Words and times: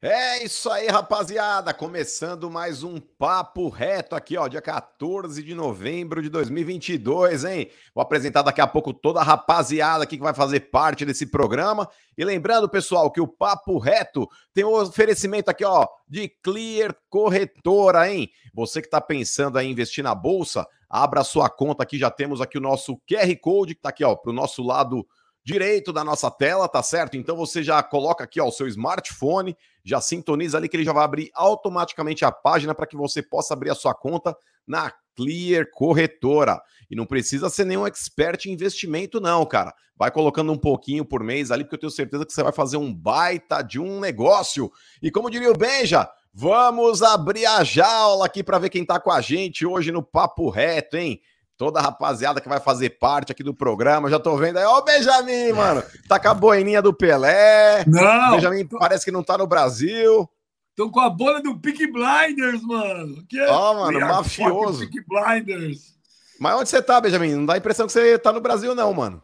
É 0.00 0.44
isso 0.44 0.70
aí, 0.70 0.86
rapaziada. 0.86 1.74
Começando 1.74 2.48
mais 2.48 2.84
um 2.84 3.00
papo 3.00 3.68
reto 3.68 4.14
aqui, 4.14 4.36
ó, 4.36 4.46
dia 4.46 4.62
14 4.62 5.42
de 5.42 5.56
novembro 5.56 6.22
de 6.22 6.28
2022, 6.28 7.44
hein? 7.44 7.68
Vou 7.92 8.00
apresentar 8.00 8.42
daqui 8.42 8.60
a 8.60 8.66
pouco 8.68 8.94
toda 8.94 9.18
a 9.18 9.24
rapaziada 9.24 10.04
aqui 10.04 10.16
que 10.16 10.22
vai 10.22 10.32
fazer 10.32 10.70
parte 10.70 11.04
desse 11.04 11.26
programa. 11.26 11.88
E 12.16 12.24
lembrando, 12.24 12.68
pessoal, 12.68 13.10
que 13.10 13.20
o 13.20 13.26
papo 13.26 13.76
reto 13.76 14.28
tem 14.54 14.62
um 14.62 14.72
oferecimento 14.72 15.50
aqui, 15.50 15.64
ó, 15.64 15.84
de 16.06 16.28
Clear 16.44 16.94
Corretora, 17.10 18.08
hein? 18.08 18.30
Você 18.54 18.80
que 18.80 18.88
tá 18.88 19.00
pensando 19.00 19.58
em 19.58 19.68
investir 19.68 20.04
na 20.04 20.14
bolsa, 20.14 20.64
abra 20.88 21.24
sua 21.24 21.50
conta 21.50 21.82
aqui, 21.82 21.98
já 21.98 22.08
temos 22.08 22.40
aqui 22.40 22.56
o 22.56 22.60
nosso 22.60 22.96
QR 22.98 23.36
Code 23.40 23.74
que 23.74 23.80
tá 23.80 23.88
aqui, 23.88 24.04
ó, 24.04 24.14
pro 24.14 24.32
nosso 24.32 24.62
lado 24.62 25.04
direito 25.44 25.92
da 25.92 26.04
nossa 26.04 26.30
tela, 26.30 26.68
tá 26.68 26.82
certo? 26.82 27.16
Então 27.16 27.36
você 27.36 27.62
já 27.62 27.82
coloca 27.82 28.24
aqui 28.24 28.40
ó, 28.40 28.48
o 28.48 28.52
seu 28.52 28.68
smartphone, 28.68 29.56
já 29.84 30.00
sintoniza 30.00 30.58
ali 30.58 30.68
que 30.68 30.76
ele 30.76 30.84
já 30.84 30.92
vai 30.92 31.04
abrir 31.04 31.30
automaticamente 31.34 32.24
a 32.24 32.30
página 32.30 32.74
para 32.74 32.86
que 32.86 32.96
você 32.96 33.22
possa 33.22 33.54
abrir 33.54 33.70
a 33.70 33.74
sua 33.74 33.94
conta 33.94 34.36
na 34.66 34.92
Clear 35.16 35.66
Corretora. 35.72 36.60
E 36.90 36.94
não 36.94 37.04
precisa 37.04 37.50
ser 37.50 37.64
nenhum 37.64 37.86
expert 37.86 38.46
em 38.46 38.52
investimento, 38.52 39.20
não, 39.20 39.44
cara. 39.44 39.74
Vai 39.96 40.10
colocando 40.10 40.52
um 40.52 40.58
pouquinho 40.58 41.04
por 41.04 41.24
mês 41.24 41.50
ali, 41.50 41.64
porque 41.64 41.74
eu 41.74 41.80
tenho 41.80 41.90
certeza 41.90 42.24
que 42.24 42.32
você 42.32 42.42
vai 42.42 42.52
fazer 42.52 42.76
um 42.76 42.94
baita 42.94 43.62
de 43.62 43.80
um 43.80 43.98
negócio. 43.98 44.70
E 45.02 45.10
como 45.10 45.30
diria 45.30 45.50
o 45.50 45.56
Benja, 45.56 46.08
vamos 46.32 47.02
abrir 47.02 47.46
a 47.46 47.64
jaula 47.64 48.26
aqui 48.26 48.44
para 48.44 48.58
ver 48.58 48.68
quem 48.68 48.84
tá 48.84 49.00
com 49.00 49.10
a 49.10 49.20
gente 49.20 49.66
hoje 49.66 49.90
no 49.90 50.02
Papo 50.02 50.48
Reto, 50.50 50.96
hein? 50.96 51.20
Toda 51.58 51.80
a 51.80 51.82
rapaziada 51.82 52.40
que 52.40 52.48
vai 52.48 52.60
fazer 52.60 52.90
parte 52.90 53.32
aqui 53.32 53.42
do 53.42 53.52
programa. 53.52 54.08
Já 54.08 54.20
tô 54.20 54.36
vendo 54.36 54.58
aí, 54.58 54.64
ó, 54.64 54.78
o 54.78 54.84
Benjamin, 54.84 55.52
mano. 55.52 55.82
Tá 56.08 56.18
com 56.18 56.28
a 56.28 56.34
boininha 56.34 56.80
do 56.80 56.94
Pelé. 56.94 57.84
Não. 57.84 58.30
Benjamin 58.30 58.64
tô... 58.64 58.78
parece 58.78 59.04
que 59.04 59.10
não 59.10 59.24
tá 59.24 59.36
no 59.36 59.46
Brasil. 59.46 60.30
Tô 60.76 60.88
com 60.88 61.00
a 61.00 61.10
bola 61.10 61.42
do 61.42 61.58
Peak 61.58 61.84
Blinders, 61.88 62.62
mano. 62.62 63.26
Que 63.28 63.40
é 63.40 63.50
ó, 63.50 63.74
mano, 63.74 63.98
mafioso. 64.00 64.88
Peak 64.88 65.04
Blinders. 65.08 65.98
Mas 66.38 66.54
onde 66.54 66.68
você 66.68 66.80
tá, 66.80 67.00
Benjamin? 67.00 67.34
Não 67.34 67.46
dá 67.46 67.54
a 67.54 67.58
impressão 67.58 67.86
que 67.86 67.92
você 67.92 68.16
tá 68.16 68.32
no 68.32 68.40
Brasil, 68.40 68.72
não, 68.76 68.94
mano. 68.94 69.20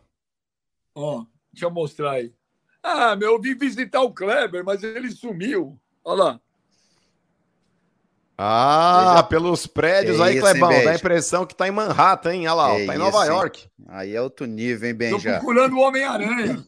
Ó, 0.93 1.25
deixa 1.53 1.67
eu 1.67 1.71
mostrar 1.71 2.11
aí. 2.13 2.35
Ah, 2.83 3.15
meu, 3.15 3.35
eu 3.35 3.41
vim 3.41 3.55
visitar 3.55 4.03
o 4.03 4.13
Kleber, 4.13 4.65
mas 4.65 4.83
ele 4.83 5.11
sumiu. 5.13 5.79
Olha 6.05 6.25
lá. 6.25 6.41
Ah, 8.37 9.25
pelos 9.29 9.67
prédios 9.67 10.21
aí, 10.21 10.41
Clebão. 10.41 10.71
Dá 10.83 10.91
a 10.91 10.95
impressão 10.97 11.47
que 11.47 11.55
tá 11.55 11.69
em 11.69 11.71
Manhattan, 11.71 12.35
hein? 12.35 12.49
Olha 12.49 12.55
lá, 12.55 12.73
ó, 12.73 12.87
tá 12.87 12.95
em 12.95 12.99
Nova 12.99 13.25
York. 13.27 13.69
Aí 13.89 14.15
é 14.15 14.21
outro 14.21 14.45
nível, 14.47 14.89
hein, 14.89 14.95
Benja? 14.95 15.35
Tô 15.35 15.39
procurando 15.39 15.77
o 15.77 15.81
Homem-Aranha. 15.81 16.65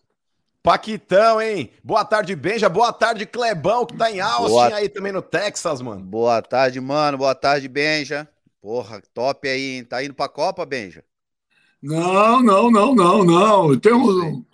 Paquitão, 0.62 1.40
hein? 1.40 1.70
Boa 1.82 2.04
tarde, 2.04 2.34
Benja. 2.36 2.68
Boa 2.68 2.92
tarde, 2.92 3.26
Clebão, 3.26 3.84
que 3.84 3.96
tá 3.96 4.10
em 4.10 4.20
Austin 4.20 4.50
Boa... 4.50 4.74
aí 4.74 4.88
também 4.88 5.12
no 5.12 5.22
Texas, 5.22 5.80
mano. 5.80 6.02
Boa 6.02 6.40
tarde, 6.40 6.80
mano. 6.80 7.18
Boa 7.18 7.34
tarde, 7.34 7.68
Benja. 7.68 8.28
Porra, 8.60 9.00
top 9.14 9.48
aí, 9.48 9.76
hein? 9.76 9.84
Tá 9.84 10.02
indo 10.02 10.14
pra 10.14 10.28
Copa, 10.28 10.66
Benja? 10.66 11.04
Não, 11.82 12.42
não, 12.42 12.70
não, 12.70 12.94
não, 12.94 13.24
não. 13.24 13.78
Tem 13.78 13.92
um, 13.92 14.44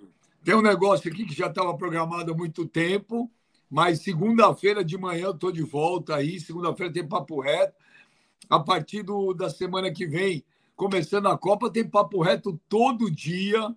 tem 0.44 0.54
um 0.54 0.62
negócio 0.62 1.10
aqui 1.10 1.24
que 1.24 1.34
já 1.34 1.46
estava 1.46 1.74
programado 1.76 2.32
há 2.32 2.36
muito 2.36 2.66
tempo 2.66 3.30
mas 3.72 4.02
segunda-feira 4.02 4.84
de 4.84 4.98
manhã 4.98 5.24
eu 5.24 5.30
estou 5.30 5.50
de 5.50 5.62
volta 5.62 6.16
aí. 6.16 6.38
Segunda-feira 6.38 6.92
tem 6.92 7.08
papo 7.08 7.40
reto. 7.40 7.74
A 8.50 8.60
partir 8.60 9.02
do, 9.02 9.32
da 9.32 9.48
semana 9.48 9.90
que 9.90 10.06
vem, 10.06 10.44
começando 10.76 11.26
a 11.28 11.38
Copa, 11.38 11.70
tem 11.70 11.88
papo 11.88 12.20
reto 12.20 12.60
todo 12.68 13.10
dia. 13.10 13.74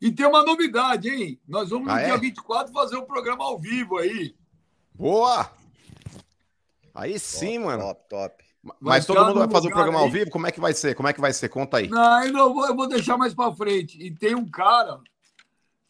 E 0.00 0.10
tem 0.10 0.26
uma 0.26 0.44
novidade, 0.44 1.08
hein? 1.08 1.40
Nós 1.46 1.70
vamos 1.70 1.86
no 1.86 1.94
ah, 1.94 2.02
dia 2.02 2.14
é? 2.14 2.18
24 2.18 2.72
fazer 2.72 2.96
um 2.96 3.04
programa 3.04 3.44
ao 3.44 3.56
vivo 3.60 3.96
aí. 3.96 4.34
Boa! 4.92 5.48
Aí 6.92 7.16
sim, 7.16 7.60
top, 7.60 7.66
mano. 7.66 7.82
Top, 7.84 8.08
top. 8.08 8.44
Mas 8.80 9.06
todo 9.06 9.24
mundo 9.24 9.38
vai 9.38 9.50
fazer 9.50 9.68
o 9.68 9.70
um 9.70 9.72
programa 9.72 10.00
aí. 10.00 10.04
ao 10.04 10.10
vivo? 10.10 10.32
Como 10.32 10.48
é 10.48 10.50
que 10.50 10.58
vai 10.58 10.72
ser? 10.72 10.96
Como 10.96 11.08
é 11.08 11.12
que 11.12 11.20
vai 11.20 11.32
ser? 11.32 11.48
Conta 11.48 11.76
aí. 11.76 11.86
Não, 11.88 12.24
eu, 12.24 12.32
não 12.32 12.52
vou, 12.52 12.66
eu 12.66 12.74
vou 12.74 12.88
deixar 12.88 13.16
mais 13.16 13.32
para 13.34 13.54
frente. 13.54 14.02
E 14.02 14.10
tem 14.10 14.34
um 14.34 14.50
cara 14.50 15.00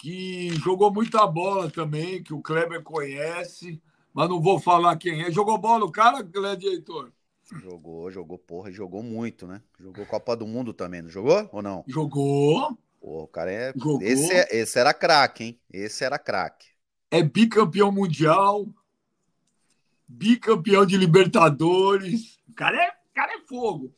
que 0.04 0.50
jogou 0.56 0.92
muita 0.92 1.26
bola 1.26 1.70
também, 1.70 2.22
que 2.22 2.34
o 2.34 2.42
Kleber 2.42 2.82
conhece, 2.82 3.80
mas 4.12 4.28
não 4.28 4.38
vou 4.38 4.60
falar 4.60 4.98
quem 4.98 5.22
é. 5.22 5.32
Jogou 5.32 5.56
bola 5.56 5.86
o 5.86 5.90
cara, 5.90 6.20
Gladiator? 6.20 7.10
Jogou, 7.62 8.10
jogou, 8.10 8.36
porra, 8.36 8.70
jogou 8.70 9.02
muito, 9.02 9.46
né? 9.46 9.62
Jogou 9.80 10.04
Copa 10.04 10.36
do 10.36 10.46
Mundo 10.46 10.74
também, 10.74 11.00
não 11.00 11.08
jogou 11.08 11.48
ou 11.50 11.62
não? 11.62 11.82
Jogou. 11.86 12.76
Pô, 13.00 13.22
o 13.22 13.26
cara 13.26 13.50
é. 13.50 13.72
Jogou. 13.74 14.02
Esse, 14.02 14.30
é, 14.30 14.48
esse 14.54 14.78
era 14.78 14.92
craque, 14.92 15.44
hein? 15.44 15.60
Esse 15.72 16.04
era 16.04 16.18
craque. 16.18 16.68
É 17.10 17.22
bicampeão 17.22 17.90
mundial, 17.90 18.66
bicampeão 20.06 20.84
de 20.84 20.98
Libertadores. 20.98 22.38
O 22.46 22.52
cara 22.52 22.76
é, 22.76 22.90
o 22.90 23.14
cara 23.14 23.32
é 23.36 23.40
fogo. 23.40 23.90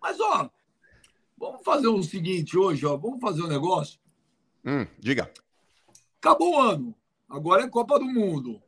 Mas, 0.00 0.18
ó, 0.20 0.48
vamos 1.36 1.60
fazer 1.62 1.88
o 1.88 2.02
seguinte 2.02 2.56
hoje, 2.56 2.86
ó. 2.86 2.96
Vamos 2.96 3.20
fazer 3.20 3.42
um 3.42 3.46
negócio. 3.46 4.00
Hum, 4.64 4.86
diga. 4.98 5.30
Acabou 6.20 6.56
o 6.56 6.60
ano. 6.60 6.94
Agora 7.26 7.64
é 7.64 7.68
Copa 7.68 7.98
do 7.98 8.04
Mundo. 8.04 8.62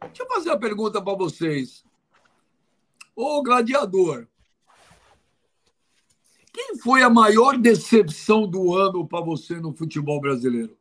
Deixa 0.00 0.24
eu 0.24 0.28
fazer 0.28 0.50
uma 0.50 0.58
pergunta 0.58 1.00
para 1.00 1.16
vocês. 1.16 1.84
Ô 3.14 3.40
gladiador, 3.42 4.26
quem 6.52 6.76
foi 6.78 7.02
a 7.02 7.08
maior 7.08 7.56
decepção 7.56 8.48
do 8.48 8.74
ano 8.74 9.06
para 9.06 9.24
você 9.24 9.54
no 9.54 9.72
futebol 9.72 10.20
brasileiro? 10.20 10.76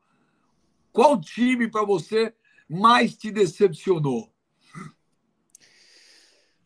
Qual 0.91 1.21
time 1.21 1.69
para 1.69 1.85
você 1.85 2.33
mais 2.67 3.16
te 3.16 3.29
decepcionou? 3.29 4.33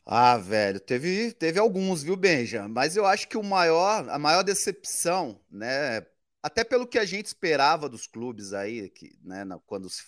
Ah, 0.06 0.38
velho, 0.38 0.80
teve, 0.80 1.34
teve 1.34 1.60
alguns, 1.60 2.02
viu, 2.04 2.16
Benja? 2.16 2.68
Mas 2.70 2.96
eu 2.96 3.06
acho 3.06 3.28
que 3.28 3.38
o 3.38 3.44
maior, 3.44 4.08
a 4.08 4.20
maior 4.20 4.44
decepção, 4.44 5.40
né, 5.52 6.06
até 6.46 6.64
pelo 6.64 6.86
que 6.86 7.00
a 7.00 7.06
gente 7.06 7.26
esperava 7.26 7.90
dos 7.90 8.06
clubes 8.06 8.54
aí, 8.54 8.88
que, 8.92 9.18
né, 9.24 9.44
quando, 9.66 9.90
se, 9.90 10.04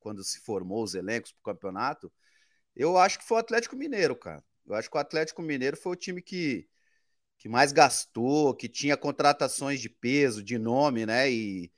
quando 0.00 0.24
se 0.24 0.40
formou 0.40 0.82
os 0.82 0.94
elencos 0.94 1.32
para 1.32 1.52
o 1.52 1.54
campeonato, 1.54 2.10
eu 2.74 2.96
acho 2.96 3.18
que 3.18 3.26
foi 3.26 3.36
o 3.36 3.40
Atlético 3.40 3.76
Mineiro, 3.76 4.16
cara. 4.16 4.42
Eu 4.66 4.74
acho 4.74 4.90
que 4.90 4.96
o 4.96 5.00
Atlético 5.00 5.42
Mineiro 5.42 5.76
foi 5.76 5.92
o 5.92 5.96
time 5.96 6.22
que, 6.22 6.66
que 7.36 7.46
mais 7.46 7.72
gastou, 7.72 8.54
que 8.54 8.70
tinha 8.70 8.96
contratações 8.96 9.78
de 9.78 9.90
peso, 9.90 10.42
de 10.42 10.56
nome, 10.56 11.04
né? 11.04 11.30
E 11.30 11.70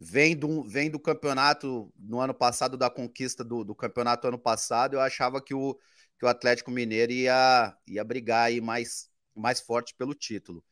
vem 0.00 0.34
do, 0.34 0.64
vem 0.64 0.90
do 0.90 0.98
campeonato 0.98 1.92
no 1.98 2.20
ano 2.20 2.32
passado, 2.32 2.78
da 2.78 2.88
conquista 2.88 3.44
do, 3.44 3.64
do 3.64 3.74
campeonato 3.74 4.28
ano 4.28 4.38
passado, 4.38 4.94
eu 4.94 5.00
achava 5.02 5.42
que 5.42 5.52
o, 5.52 5.78
que 6.18 6.24
o 6.24 6.28
Atlético 6.28 6.70
Mineiro 6.70 7.12
ia, 7.12 7.76
ia 7.86 8.02
brigar 8.02 8.46
aí 8.46 8.62
mais, 8.62 9.10
mais 9.34 9.60
forte 9.60 9.94
pelo 9.94 10.14
título. 10.14 10.64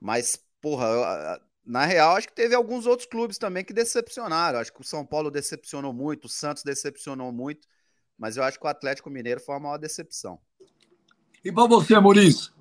Mas, 0.00 0.42
porra, 0.62 1.40
na 1.66 1.84
real, 1.84 2.16
acho 2.16 2.28
que 2.28 2.34
teve 2.34 2.54
alguns 2.54 2.86
outros 2.86 3.08
clubes 3.08 3.38
também 3.38 3.64
que 3.64 3.72
decepcionaram. 3.72 4.60
Acho 4.60 4.72
que 4.72 4.80
o 4.80 4.84
São 4.84 5.04
Paulo 5.04 5.30
decepcionou 5.30 5.92
muito, 5.92 6.26
o 6.26 6.28
Santos 6.28 6.62
decepcionou 6.62 7.32
muito, 7.32 7.66
mas 8.16 8.36
eu 8.36 8.44
acho 8.44 8.58
que 8.58 8.64
o 8.64 8.68
Atlético 8.68 9.10
Mineiro 9.10 9.40
foi 9.40 9.56
a 9.56 9.60
maior 9.60 9.76
decepção. 9.76 10.38
E 11.44 11.50
para 11.50 11.66
você, 11.66 11.98
Maurício? 11.98 12.52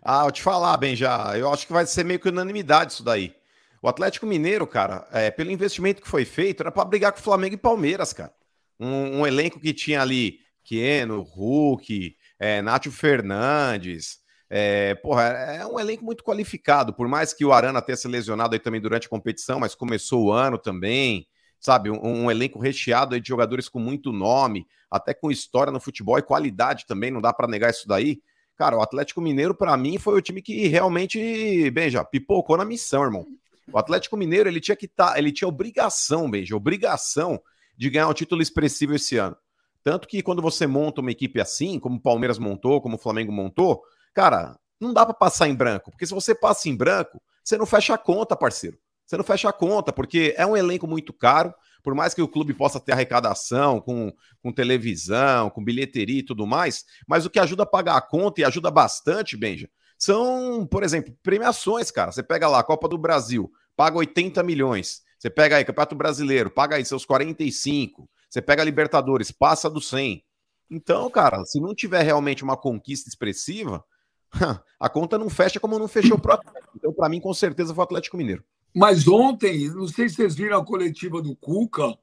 Ah, 0.00 0.24
eu 0.24 0.32
te 0.32 0.42
falar, 0.42 0.76
bem 0.76 0.94
já. 0.94 1.36
Eu 1.36 1.52
acho 1.52 1.66
que 1.66 1.72
vai 1.72 1.84
ser 1.84 2.04
meio 2.04 2.20
que 2.20 2.28
unanimidade 2.28 2.92
isso 2.92 3.04
daí. 3.04 3.34
O 3.80 3.88
Atlético 3.88 4.26
Mineiro, 4.26 4.66
cara, 4.66 5.06
é, 5.12 5.30
pelo 5.30 5.50
investimento 5.50 6.00
que 6.00 6.08
foi 6.08 6.24
feito, 6.24 6.60
era 6.60 6.70
para 6.70 6.84
brigar 6.84 7.12
com 7.12 7.18
o 7.18 7.22
Flamengo 7.22 7.54
e 7.54 7.58
Palmeiras, 7.58 8.12
cara. 8.12 8.32
Um, 8.78 9.20
um 9.20 9.26
elenco 9.26 9.58
que 9.58 9.74
tinha 9.74 10.00
ali 10.00 10.38
Keno, 10.64 11.22
Hulk, 11.22 12.16
é, 12.38 12.62
Nátio 12.62 12.92
Fernandes, 12.92 14.21
é, 14.54 14.94
porra, 14.96 15.22
é 15.22 15.66
um 15.66 15.80
elenco 15.80 16.04
muito 16.04 16.22
qualificado, 16.22 16.92
por 16.92 17.08
mais 17.08 17.32
que 17.32 17.42
o 17.42 17.54
Arana 17.54 17.80
tenha 17.80 17.96
se 17.96 18.06
lesionado 18.06 18.54
aí 18.54 18.60
também 18.60 18.82
durante 18.82 19.06
a 19.06 19.10
competição, 19.10 19.58
mas 19.58 19.74
começou 19.74 20.26
o 20.26 20.30
ano 20.30 20.58
também, 20.58 21.26
sabe? 21.58 21.90
Um, 21.90 22.24
um 22.24 22.30
elenco 22.30 22.58
recheado 22.58 23.18
de 23.18 23.26
jogadores 23.26 23.66
com 23.66 23.78
muito 23.78 24.12
nome, 24.12 24.66
até 24.90 25.14
com 25.14 25.30
história 25.30 25.72
no 25.72 25.80
futebol 25.80 26.18
e 26.18 26.22
qualidade 26.22 26.84
também, 26.86 27.10
não 27.10 27.22
dá 27.22 27.32
para 27.32 27.48
negar 27.48 27.70
isso 27.70 27.88
daí. 27.88 28.20
Cara, 28.54 28.76
o 28.76 28.82
Atlético 28.82 29.22
Mineiro, 29.22 29.54
para 29.54 29.74
mim, 29.74 29.96
foi 29.96 30.18
o 30.18 30.20
time 30.20 30.42
que 30.42 30.68
realmente, 30.68 31.70
bem, 31.70 31.88
já 31.88 32.04
pipocou 32.04 32.58
na 32.58 32.64
missão, 32.66 33.04
irmão. 33.04 33.26
O 33.72 33.78
Atlético 33.78 34.18
Mineiro, 34.18 34.50
ele 34.50 34.60
tinha 34.60 34.76
que 34.76 34.84
estar, 34.84 35.12
tá, 35.12 35.18
ele 35.18 35.32
tinha 35.32 35.48
obrigação, 35.48 36.30
beijo, 36.30 36.54
obrigação 36.54 37.40
de 37.74 37.88
ganhar 37.88 38.06
um 38.06 38.12
título 38.12 38.42
expressivo 38.42 38.94
esse 38.94 39.16
ano. 39.16 39.34
Tanto 39.82 40.06
que 40.06 40.20
quando 40.20 40.42
você 40.42 40.66
monta 40.66 41.00
uma 41.00 41.10
equipe 41.10 41.40
assim, 41.40 41.78
como 41.78 41.96
o 41.96 42.00
Palmeiras 42.00 42.38
montou, 42.38 42.82
como 42.82 42.96
o 42.96 42.98
Flamengo 42.98 43.32
montou, 43.32 43.82
Cara, 44.14 44.58
não 44.80 44.92
dá 44.92 45.04
para 45.04 45.14
passar 45.14 45.48
em 45.48 45.54
branco, 45.54 45.90
porque 45.90 46.06
se 46.06 46.12
você 46.12 46.34
passa 46.34 46.68
em 46.68 46.76
branco, 46.76 47.20
você 47.42 47.56
não 47.56 47.66
fecha 47.66 47.94
a 47.94 47.98
conta, 47.98 48.36
parceiro. 48.36 48.78
Você 49.06 49.16
não 49.16 49.24
fecha 49.24 49.48
a 49.48 49.52
conta, 49.52 49.92
porque 49.92 50.34
é 50.36 50.46
um 50.46 50.56
elenco 50.56 50.86
muito 50.86 51.12
caro. 51.12 51.54
Por 51.82 51.94
mais 51.94 52.14
que 52.14 52.22
o 52.22 52.28
clube 52.28 52.54
possa 52.54 52.78
ter 52.78 52.92
arrecadação 52.92 53.80
com, 53.80 54.12
com 54.40 54.52
televisão, 54.52 55.50
com 55.50 55.64
bilheteria 55.64 56.20
e 56.20 56.24
tudo 56.24 56.46
mais, 56.46 56.84
mas 57.06 57.26
o 57.26 57.30
que 57.30 57.40
ajuda 57.40 57.64
a 57.64 57.66
pagar 57.66 57.96
a 57.96 58.00
conta 58.00 58.40
e 58.40 58.44
ajuda 58.44 58.70
bastante, 58.70 59.36
Benja, 59.36 59.68
são, 59.98 60.66
por 60.66 60.82
exemplo, 60.82 61.16
premiações, 61.22 61.90
cara. 61.90 62.12
Você 62.12 62.22
pega 62.22 62.48
lá 62.48 62.60
a 62.60 62.64
Copa 62.64 62.88
do 62.88 62.96
Brasil, 62.96 63.50
paga 63.76 63.98
80 63.98 64.42
milhões. 64.42 65.02
Você 65.18 65.28
pega 65.28 65.56
aí 65.56 65.64
Campeonato 65.64 65.94
Brasileiro, 65.94 66.50
paga 66.50 66.76
aí 66.76 66.84
seus 66.84 67.04
45. 67.04 68.08
Você 68.28 68.40
pega 68.40 68.62
a 68.62 68.64
Libertadores, 68.64 69.30
passa 69.30 69.68
do 69.68 69.80
100. 69.80 70.24
Então, 70.70 71.10
cara, 71.10 71.44
se 71.44 71.60
não 71.60 71.74
tiver 71.74 72.02
realmente 72.02 72.42
uma 72.42 72.56
conquista 72.56 73.08
expressiva, 73.08 73.84
a 74.80 74.88
conta 74.88 75.18
não 75.18 75.30
fecha 75.30 75.60
como 75.60 75.78
não 75.78 75.88
fechou 75.88 76.18
pro 76.20 76.32
Atlético. 76.32 76.72
Então, 76.76 76.92
para 76.92 77.08
mim, 77.08 77.20
com 77.20 77.32
certeza, 77.34 77.74
foi 77.74 77.82
o 77.82 77.84
Atlético 77.84 78.16
Mineiro. 78.16 78.44
Mas 78.74 79.06
ontem, 79.06 79.68
não 79.68 79.86
sei 79.86 80.08
se 80.08 80.16
vocês 80.16 80.34
viram 80.34 80.58
a 80.58 80.64
coletiva 80.64 81.20
do 81.20 81.36
Cuca, 81.36 81.96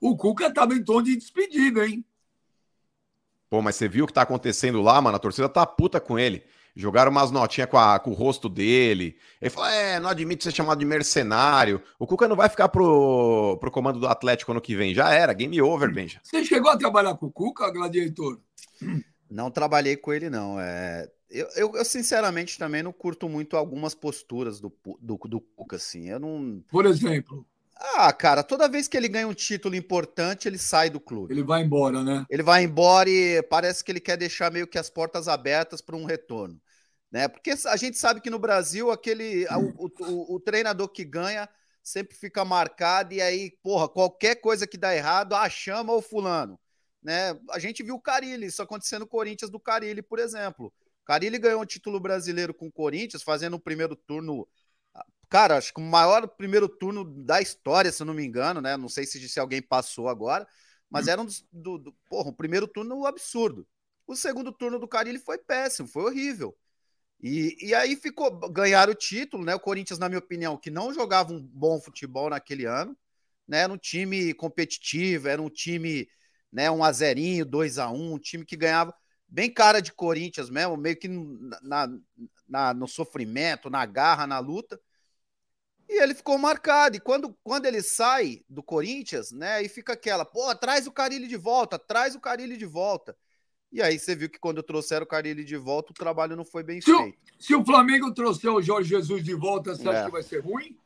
o 0.00 0.16
Cuca 0.16 0.46
estava 0.46 0.74
em 0.74 0.82
tom 0.82 1.02
de 1.02 1.16
despedida, 1.16 1.86
hein? 1.86 2.04
Pô, 3.50 3.62
mas 3.62 3.76
você 3.76 3.88
viu 3.88 4.04
o 4.04 4.06
que 4.06 4.12
tá 4.12 4.22
acontecendo 4.22 4.80
lá, 4.80 5.00
mano? 5.00 5.16
A 5.16 5.20
torcida 5.20 5.48
tá 5.48 5.66
puta 5.66 6.00
com 6.00 6.18
ele. 6.18 6.44
Jogaram 6.76 7.10
umas 7.10 7.30
notinhas 7.30 7.68
com, 7.68 7.78
com 8.04 8.10
o 8.10 8.14
rosto 8.14 8.48
dele. 8.48 9.16
Ele 9.40 9.50
falou: 9.50 9.68
é, 9.68 9.98
não 9.98 10.10
admito 10.10 10.44
ser 10.44 10.52
chamado 10.52 10.78
de 10.78 10.84
mercenário. 10.84 11.82
O 11.98 12.06
Cuca 12.06 12.28
não 12.28 12.36
vai 12.36 12.48
ficar 12.48 12.68
pro, 12.68 13.56
pro 13.58 13.70
comando 13.70 13.98
do 13.98 14.06
Atlético 14.06 14.52
ano 14.52 14.60
que 14.60 14.76
vem. 14.76 14.94
Já 14.94 15.10
era, 15.10 15.32
game 15.32 15.60
over, 15.60 15.92
Benja. 15.92 16.20
Você 16.22 16.44
chegou 16.44 16.70
a 16.70 16.76
trabalhar 16.76 17.16
com 17.16 17.26
o 17.26 17.32
Cuca, 17.32 17.70
Gladiator? 17.70 18.38
Não 19.28 19.50
trabalhei 19.50 19.96
com 19.96 20.12
ele, 20.12 20.30
não. 20.30 20.60
É, 20.60 21.10
eu, 21.30 21.46
eu, 21.56 21.72
eu, 21.76 21.84
sinceramente 21.84 22.58
também 22.58 22.82
não 22.82 22.92
curto 22.92 23.28
muito 23.28 23.56
algumas 23.56 23.94
posturas 23.94 24.60
do, 24.60 24.72
do, 25.00 25.16
do 25.16 25.40
Cuca, 25.40 25.76
assim. 25.76 26.08
Eu 26.08 26.18
não. 26.18 26.64
Por 26.68 26.86
exemplo. 26.86 27.46
Ah, 27.80 28.12
cara, 28.12 28.42
toda 28.42 28.68
vez 28.68 28.88
que 28.88 28.96
ele 28.96 29.08
ganha 29.08 29.28
um 29.28 29.34
título 29.34 29.76
importante, 29.76 30.48
ele 30.48 30.58
sai 30.58 30.90
do 30.90 30.98
clube. 30.98 31.32
Ele 31.32 31.44
vai 31.44 31.62
embora, 31.62 32.02
né? 32.02 32.26
Ele 32.28 32.42
vai 32.42 32.64
embora 32.64 33.08
e 33.08 33.40
parece 33.44 33.84
que 33.84 33.92
ele 33.92 34.00
quer 34.00 34.16
deixar 34.16 34.50
meio 34.50 34.66
que 34.66 34.78
as 34.78 34.90
portas 34.90 35.28
abertas 35.28 35.80
para 35.80 35.94
um 35.94 36.04
retorno. 36.04 36.60
Né? 37.10 37.28
Porque 37.28 37.52
a 37.66 37.76
gente 37.76 37.96
sabe 37.96 38.20
que 38.20 38.30
no 38.30 38.38
Brasil, 38.38 38.90
aquele 38.90 39.46
o, 39.46 39.90
o, 40.00 40.34
o, 40.34 40.40
treinador 40.40 40.88
que 40.88 41.04
ganha 41.04 41.48
sempre 41.82 42.16
fica 42.16 42.44
marcado, 42.44 43.14
e 43.14 43.22
aí, 43.22 43.52
porra, 43.62 43.88
qualquer 43.88 44.36
coisa 44.36 44.66
que 44.66 44.76
dá 44.76 44.94
errado, 44.94 45.34
ah, 45.34 45.48
chama 45.48 45.92
o 45.94 46.02
fulano. 46.02 46.58
Né? 47.02 47.38
A 47.50 47.58
gente 47.58 47.82
viu 47.82 47.94
o 47.94 48.00
Carilli, 48.00 48.46
isso 48.46 48.60
acontecendo 48.60 49.00
no 49.00 49.06
Corinthians 49.06 49.50
do 49.50 49.60
Carilli, 49.60 50.02
por 50.02 50.18
exemplo. 50.18 50.72
O 51.08 51.12
Carilli 51.12 51.38
ganhou 51.38 51.62
um 51.62 51.66
título 51.66 51.98
brasileiro 51.98 52.52
com 52.52 52.66
o 52.66 52.72
Corinthians, 52.72 53.22
fazendo 53.22 53.54
o 53.54 53.60
primeiro 53.60 53.96
turno 53.96 54.46
cara, 55.28 55.56
acho 55.56 55.72
que 55.72 55.80
o 55.80 55.84
maior 55.84 56.26
primeiro 56.26 56.68
turno 56.68 57.04
da 57.04 57.40
história, 57.40 57.92
se 57.92 58.04
não 58.04 58.14
me 58.14 58.24
engano, 58.24 58.60
né? 58.60 58.76
Não 58.76 58.88
sei 58.88 59.06
se, 59.06 59.28
se 59.28 59.38
alguém 59.38 59.60
passou 59.60 60.08
agora, 60.08 60.46
mas 60.90 61.08
era 61.08 61.20
um 61.20 61.24
dos, 61.24 61.46
do, 61.52 61.78
do, 61.78 61.92
porra, 62.08 62.30
um 62.30 62.34
primeiro 62.34 62.66
turno 62.66 63.06
absurdo. 63.06 63.66
O 64.06 64.16
segundo 64.16 64.52
turno 64.52 64.78
do 64.78 64.88
Carilli 64.88 65.18
foi 65.18 65.38
péssimo, 65.38 65.88
foi 65.88 66.04
horrível. 66.04 66.56
E, 67.20 67.56
e 67.60 67.74
aí 67.74 67.96
ficou 67.96 68.30
ganhar 68.50 68.88
o 68.88 68.94
título, 68.94 69.44
né? 69.44 69.54
O 69.54 69.60
Corinthians, 69.60 69.98
na 69.98 70.08
minha 70.08 70.20
opinião, 70.20 70.56
que 70.56 70.70
não 70.70 70.94
jogava 70.94 71.32
um 71.32 71.40
bom 71.40 71.80
futebol 71.80 72.30
naquele 72.30 72.64
ano, 72.64 72.96
né? 73.46 73.60
Era 73.60 73.72
um 73.72 73.78
time 73.78 74.32
competitivo, 74.34 75.28
era 75.28 75.42
um 75.42 75.50
time, 75.50 76.08
né? 76.50 76.70
Um 76.70 76.82
a 76.82 76.92
zerinho, 76.92 77.44
2 77.44 77.78
a 77.78 77.90
1 77.90 78.14
um 78.14 78.18
time 78.18 78.44
que 78.44 78.56
ganhava 78.56 78.94
bem 79.28 79.52
cara 79.52 79.80
de 79.80 79.92
Corinthians 79.92 80.48
mesmo, 80.48 80.76
meio 80.76 80.96
que 80.96 81.08
na, 81.08 81.88
na, 82.48 82.74
no 82.74 82.88
sofrimento, 82.88 83.68
na 83.68 83.84
garra, 83.84 84.26
na 84.26 84.38
luta. 84.38 84.80
E 85.88 86.02
ele 86.02 86.14
ficou 86.14 86.38
marcado. 86.38 86.96
E 86.96 87.00
quando, 87.00 87.36
quando 87.42 87.66
ele 87.66 87.82
sai 87.82 88.42
do 88.48 88.62
Corinthians, 88.62 89.32
né? 89.32 89.62
E 89.62 89.68
fica 89.68 89.92
aquela, 89.92 90.24
pô, 90.24 90.54
traz 90.54 90.86
o 90.86 90.92
Carilli 90.92 91.26
de 91.26 91.36
volta, 91.36 91.78
traz 91.78 92.14
o 92.14 92.20
Carilli 92.20 92.56
de 92.56 92.66
volta. 92.66 93.16
E 93.70 93.82
aí 93.82 93.98
você 93.98 94.14
viu 94.14 94.30
que 94.30 94.38
quando 94.38 94.62
trouxeram 94.62 95.04
o 95.04 95.08
Carilli 95.08 95.44
de 95.44 95.56
volta, 95.56 95.92
o 95.92 95.94
trabalho 95.94 96.36
não 96.36 96.44
foi 96.44 96.62
bem 96.62 96.80
se 96.80 96.90
feito. 96.90 97.18
O, 97.38 97.42
se 97.42 97.54
o 97.54 97.64
Flamengo 97.64 98.12
trouxer 98.12 98.50
o 98.50 98.62
Jorge 98.62 98.88
Jesus 98.88 99.22
de 99.22 99.34
volta, 99.34 99.74
você 99.74 99.86
é. 99.86 99.90
acha 99.90 100.04
que 100.06 100.12
vai 100.12 100.22
ser 100.22 100.40
ruim? 100.40 100.78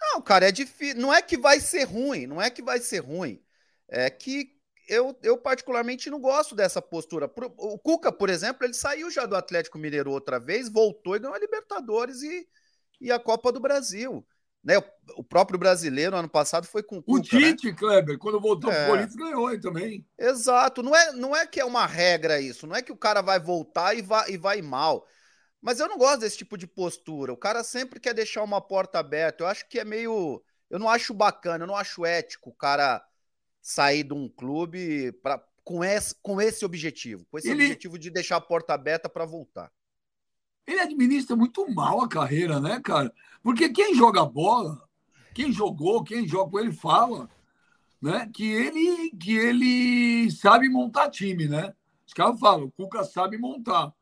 Não, 0.00 0.20
cara, 0.20 0.48
é 0.48 0.52
difícil. 0.52 1.00
Não 1.00 1.12
é 1.12 1.20
que 1.20 1.36
vai 1.36 1.60
ser 1.60 1.84
ruim, 1.84 2.26
não 2.26 2.40
é 2.40 2.50
que 2.50 2.62
vai 2.62 2.80
ser 2.80 3.00
ruim. 3.00 3.40
É 3.88 4.08
que 4.08 4.56
eu, 4.90 5.16
eu 5.22 5.38
particularmente 5.38 6.10
não 6.10 6.20
gosto 6.20 6.54
dessa 6.54 6.82
postura. 6.82 7.30
O 7.56 7.78
Cuca, 7.78 8.12
por 8.12 8.28
exemplo, 8.28 8.64
ele 8.64 8.74
saiu 8.74 9.10
já 9.10 9.24
do 9.24 9.36
Atlético 9.36 9.78
Mineiro 9.78 10.10
outra 10.10 10.38
vez, 10.38 10.68
voltou 10.68 11.16
e 11.16 11.18
ganhou 11.18 11.34
a 11.34 11.38
Libertadores 11.38 12.22
e 12.22 12.46
e 13.00 13.10
a 13.10 13.18
Copa 13.18 13.50
do 13.50 13.58
Brasil. 13.58 14.24
Né? 14.62 14.74
O 15.16 15.24
próprio 15.24 15.58
brasileiro, 15.58 16.14
ano 16.14 16.28
passado, 16.28 16.66
foi 16.66 16.82
com 16.82 16.98
o 16.98 17.02
Cuca, 17.02 17.18
O 17.18 17.22
Tite, 17.22 17.68
né? 17.68 17.76
Kleber, 17.76 18.18
quando 18.18 18.38
voltou 18.38 18.70
é. 18.70 18.74
para 18.74 18.84
o 18.84 18.88
Corinthians, 18.88 19.16
ganhou 19.16 19.46
aí 19.46 19.58
também. 19.58 20.06
Exato. 20.18 20.82
Não 20.82 20.94
é, 20.94 21.12
não 21.12 21.34
é 21.34 21.46
que 21.46 21.58
é 21.58 21.64
uma 21.64 21.86
regra 21.86 22.40
isso. 22.40 22.66
Não 22.66 22.76
é 22.76 22.82
que 22.82 22.92
o 22.92 22.96
cara 22.96 23.22
vai 23.22 23.40
voltar 23.40 23.96
e 23.96 24.02
vai, 24.02 24.30
e 24.30 24.36
vai 24.36 24.60
mal. 24.60 25.06
Mas 25.62 25.80
eu 25.80 25.88
não 25.88 25.96
gosto 25.96 26.20
desse 26.20 26.36
tipo 26.36 26.58
de 26.58 26.66
postura. 26.66 27.32
O 27.32 27.38
cara 27.38 27.64
sempre 27.64 27.98
quer 27.98 28.12
deixar 28.12 28.42
uma 28.42 28.60
porta 28.60 28.98
aberta. 28.98 29.44
Eu 29.44 29.48
acho 29.48 29.66
que 29.66 29.78
é 29.78 29.84
meio. 29.84 30.42
Eu 30.68 30.78
não 30.78 30.88
acho 30.88 31.14
bacana, 31.14 31.64
eu 31.64 31.68
não 31.68 31.76
acho 31.76 32.04
ético 32.04 32.50
o 32.50 32.54
cara 32.54 33.02
sair 33.60 34.04
de 34.04 34.14
um 34.14 34.28
clube 34.28 35.12
pra, 35.22 35.42
com, 35.62 35.84
esse, 35.84 36.14
com 36.22 36.40
esse 36.40 36.64
objetivo. 36.64 37.26
Com 37.30 37.38
esse 37.38 37.48
Ele... 37.48 37.64
objetivo 37.64 37.98
de 37.98 38.10
deixar 38.10 38.36
a 38.36 38.40
porta 38.40 38.74
aberta 38.74 39.08
para 39.08 39.24
voltar 39.24 39.70
ele 40.70 40.80
administra 40.80 41.36
muito 41.36 41.68
mal 41.72 42.00
a 42.00 42.08
carreira, 42.08 42.60
né, 42.60 42.80
cara? 42.80 43.12
Porque 43.42 43.68
quem 43.70 43.94
joga 43.94 44.24
bola, 44.24 44.82
quem 45.34 45.52
jogou, 45.52 46.04
quem 46.04 46.26
joga 46.26 46.50
com 46.50 46.60
ele 46.60 46.72
fala, 46.72 47.28
né, 48.00 48.30
que 48.32 48.44
ele 48.44 49.10
que 49.10 49.36
ele 49.36 50.30
sabe 50.30 50.68
montar 50.68 51.10
time, 51.10 51.48
né? 51.48 51.74
Os 52.06 52.12
caras 52.12 52.38
falam, 52.40 52.64
o 52.64 52.70
Cuca 52.70 53.04
sabe 53.04 53.36
montar. 53.38 53.92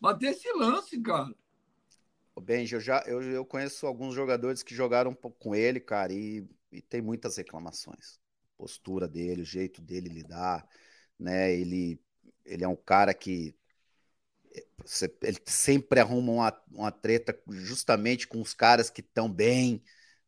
Mas 0.00 0.18
tem 0.18 0.30
esse 0.30 0.50
lance, 0.52 1.00
cara. 1.00 1.34
Benji, 2.40 2.74
eu 2.74 2.80
já 2.80 3.02
eu, 3.06 3.22
eu 3.22 3.44
conheço 3.44 3.86
alguns 3.86 4.14
jogadores 4.14 4.62
que 4.62 4.74
jogaram 4.74 5.14
com 5.14 5.54
ele, 5.54 5.80
cara, 5.80 6.12
e, 6.12 6.46
e 6.70 6.82
tem 6.82 7.00
muitas 7.00 7.36
reclamações. 7.36 8.20
Postura 8.56 9.08
dele, 9.08 9.42
o 9.42 9.44
jeito 9.44 9.80
dele 9.82 10.08
lidar, 10.08 10.66
né? 11.18 11.52
Ele 11.54 12.00
ele 12.44 12.64
é 12.64 12.68
um 12.68 12.76
cara 12.76 13.12
que 13.12 13.56
ele 15.22 15.38
sempre 15.46 16.00
arruma 16.00 16.32
uma, 16.32 16.62
uma 16.70 16.92
treta 16.92 17.38
justamente 17.48 18.26
com 18.26 18.40
os 18.40 18.54
caras 18.54 18.90
que 18.90 19.00
estão 19.00 19.30
bem, 19.30 19.82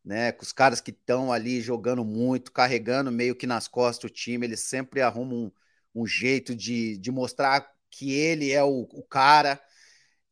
né? 0.05 0.33
Com 0.33 0.43
os 0.43 0.53
caras 0.53 0.81
que 0.81 0.91
estão 0.91 1.33
ali 1.33 1.61
jogando 1.61 2.05
muito, 2.05 2.53
carregando 2.53 3.11
meio 3.13 3.37
que 3.37 3.47
nas 3.47 3.69
costas 3.69 4.11
o 4.11 4.15
time, 4.15 4.47
ele 4.47 4.57
sempre 4.57 5.01
arruma 5.01 5.35
um, 5.35 5.53
um 5.95 6.07
jeito 6.07 6.55
de, 6.55 6.97
de 6.99 7.11
mostrar 7.11 7.73
que 7.91 8.13
ele 8.13 8.53
é 8.53 8.63
o, 8.63 8.83
o 8.93 9.03
cara. 9.03 9.61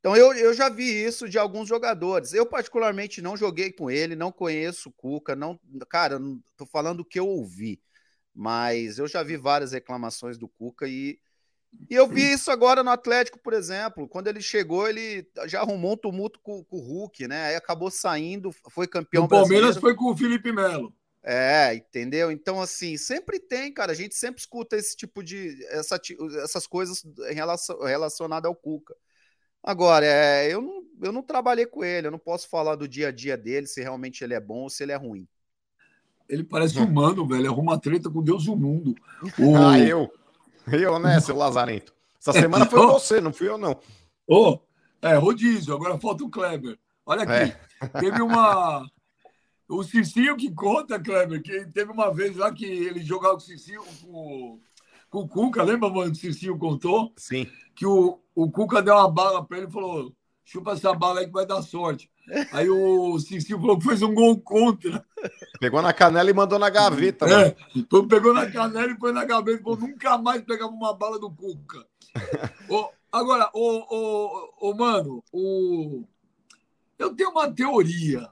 Então 0.01 0.17
eu, 0.17 0.33
eu 0.35 0.55
já 0.55 0.69
vi 0.69 0.85
isso 0.85 1.29
de 1.29 1.39
alguns 1.39 1.69
jogadores. 1.69 2.33
Eu, 2.33 2.47
particularmente, 2.47 3.23
não 3.23 3.37
joguei 3.37 3.73
com 3.73 3.91
ele, 3.91 4.17
não 4.17 4.33
conheço 4.33 4.89
o 4.91 4.93
Cuca, 4.93 5.37
não, 5.37 5.59
cara, 5.89 6.19
tô 6.57 6.67
falando 6.67 7.01
o 7.01 7.05
que 7.05 7.19
eu 7.19 7.29
ouvi, 7.29 7.81
mas 8.37 8.99
eu 8.99 9.09
já 9.09 9.23
vi 9.23 9.37
várias 9.37 9.73
reclamações 9.73 10.37
do 10.37 10.47
Cuca 10.47 10.87
e 10.87 11.19
e 11.91 11.95
eu 11.95 12.07
vi 12.09 12.33
isso 12.33 12.51
agora 12.51 12.83
no 12.83 12.91
Atlético, 12.91 13.39
por 13.39 13.53
exemplo. 13.53 14.09
Quando 14.09 14.29
ele 14.29 14.41
chegou, 14.41 14.89
ele 14.89 15.29
já 15.47 15.61
arrumou 15.61 15.93
um 15.93 15.97
tumulto 15.97 16.41
com, 16.41 16.65
com 16.65 16.77
o 16.77 16.81
Hulk, 16.81 17.29
né? 17.29 17.49
Aí 17.49 17.55
acabou 17.55 17.91
saindo, 17.91 18.51
foi 18.71 18.87
campeão 18.87 19.25
O 19.25 19.29
Palmeiras 19.29 19.77
brasileiro. 19.77 19.81
foi 19.81 19.95
com 19.95 20.11
o 20.11 20.17
Felipe 20.17 20.53
Melo. 20.53 20.95
É, 21.23 21.75
entendeu? 21.75 22.31
Então, 22.31 22.61
assim, 22.61 22.97
sempre 22.97 23.39
tem, 23.39 23.73
cara. 23.73 23.93
A 23.93 23.95
gente 23.95 24.15
sempre 24.15 24.41
escuta 24.41 24.77
esse 24.77 24.97
tipo 24.97 25.23
de. 25.23 25.63
Essa, 25.67 26.01
essas 26.43 26.67
coisas 26.67 27.05
relacionadas 27.83 28.49
ao 28.49 28.55
Cuca. 28.55 28.97
Agora, 29.63 30.07
é, 30.07 30.49
eu, 30.53 30.63
não, 30.63 30.85
eu 31.03 31.13
não 31.13 31.23
trabalhei 31.23 31.67
com 31.67 31.85
ele, 31.85 32.07
eu 32.07 32.13
não 32.13 32.19
posso 32.21 32.49
falar 32.49 32.77
do 32.77 32.87
dia 32.87 33.09
a 33.09 33.13
dia 33.13 33.37
dele, 33.37 33.67
se 33.67 33.83
realmente 33.83 34.23
ele 34.23 34.35
é 34.35 34.41
bom 34.41 34.61
ou 34.61 34.71
se 34.71 34.85
ele 34.85 34.93
é 34.93 34.97
ruim. 34.97 35.27
Ele 36.29 36.45
parece 36.45 36.79
humano, 36.79 37.27
velho. 37.27 37.51
Arruma 37.51 37.79
treta 37.79 38.11
com 38.11 38.23
Deus 38.23 38.45
e 38.45 38.51
o 38.51 38.57
mundo. 38.57 38.95
O... 39.39 39.57
Ah, 39.57 39.79
eu. 39.79 40.11
Eu, 40.73 40.99
né, 40.99 41.19
seu 41.21 41.37
Lazarento? 41.37 41.95
Essa 42.21 42.33
semana 42.33 42.67
foi 42.67 42.85
você, 42.87 43.21
não 43.21 43.33
fui 43.33 43.49
eu, 43.49 43.57
não. 43.57 43.73
Ô, 44.27 44.51
oh, 44.51 44.61
é, 45.01 45.15
rodízio, 45.15 45.75
agora 45.75 45.99
falta 45.99 46.25
o 46.25 46.31
Kleber. 46.31 46.77
Olha 47.05 47.23
aqui, 47.23 47.57
é. 47.81 48.01
teve 48.01 48.21
uma. 48.21 48.85
O 49.69 49.83
Cicinho 49.83 50.37
que 50.37 50.49
conta, 50.53 50.97
Kleber, 50.97 51.43
que 51.43 51.67
teve 51.73 51.91
uma 51.91 52.15
vez 52.15 52.37
lá 52.37 52.53
que 52.53 52.65
ele 52.65 53.03
jogava 53.03 53.35
com 53.35 53.41
o 53.41 53.45
Cicinho 53.45 53.83
com, 54.01 54.61
com 55.11 55.19
o 55.19 55.29
Cuca, 55.29 55.61
lembra, 55.65 55.91
mano, 55.91 56.13
que 56.13 56.19
o 56.19 56.33
Cicinho 56.33 56.57
contou? 56.57 57.13
Sim. 57.17 57.49
Que 57.75 57.85
o, 57.85 58.21
o 58.33 58.49
Cuca 58.49 58.81
deu 58.81 58.95
uma 58.95 59.11
bala 59.11 59.45
para 59.45 59.59
ele 59.59 59.67
e 59.67 59.73
falou: 59.73 60.15
chupa 60.45 60.71
essa 60.71 60.95
bala 60.95 61.19
aí 61.19 61.27
que 61.27 61.33
vai 61.33 61.45
dar 61.45 61.63
sorte. 61.63 62.09
Aí 62.53 62.69
o 62.69 63.19
Cicinho 63.21 63.61
falou 63.61 63.79
que 63.79 63.87
fez 63.87 64.03
um 64.03 64.13
gol 64.13 64.41
contra. 64.41 65.05
Pegou 65.61 65.81
na 65.81 65.93
canela 65.93 66.29
e 66.29 66.35
mandou 66.35 66.59
na 66.59 66.69
gaveta. 66.69 67.27
É, 67.27 67.57
então 67.75 68.07
pegou 68.09 68.35
na 68.35 68.51
canela 68.51 68.91
e 68.91 68.99
foi 68.99 69.13
na 69.13 69.25
gaveta. 69.25 69.63
Falou, 69.63 69.79
nunca 69.79 70.19
mais 70.19 70.43
pegava 70.43 70.73
uma 70.73 70.93
bala 70.93 71.19
do 71.19 71.31
Cuca. 71.31 71.87
o, 72.69 72.91
agora, 73.13 73.49
o, 73.55 74.75
mano, 74.75 75.23
o... 75.33 76.05
eu 76.99 77.15
tenho 77.15 77.31
uma 77.31 77.51
teoria. 77.53 78.29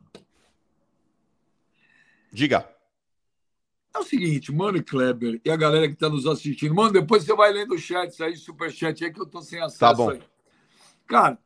Diga. 2.33 2.69
É 3.95 3.99
o 4.01 4.03
seguinte, 4.03 4.51
Mano 4.51 4.83
Kleber 4.83 5.41
e 5.45 5.49
a 5.49 5.57
galera 5.57 5.87
que 5.87 5.95
está 5.95 6.09
nos 6.09 6.27
assistindo. 6.27 6.75
Mano, 6.75 6.93
depois 6.93 7.23
você 7.23 7.33
vai 7.33 7.53
lendo 7.53 7.75
o 7.75 7.79
chat 7.79 8.21
aí, 8.25 8.37
superchat 8.37 9.05
aí, 9.05 9.13
que 9.13 9.21
eu 9.21 9.27
tô 9.27 9.41
sem 9.41 9.61
acesso 9.61 9.79
tá 9.79 9.95
bom. 9.95 10.11
aí. 10.11 10.21
Cara, 11.07 11.39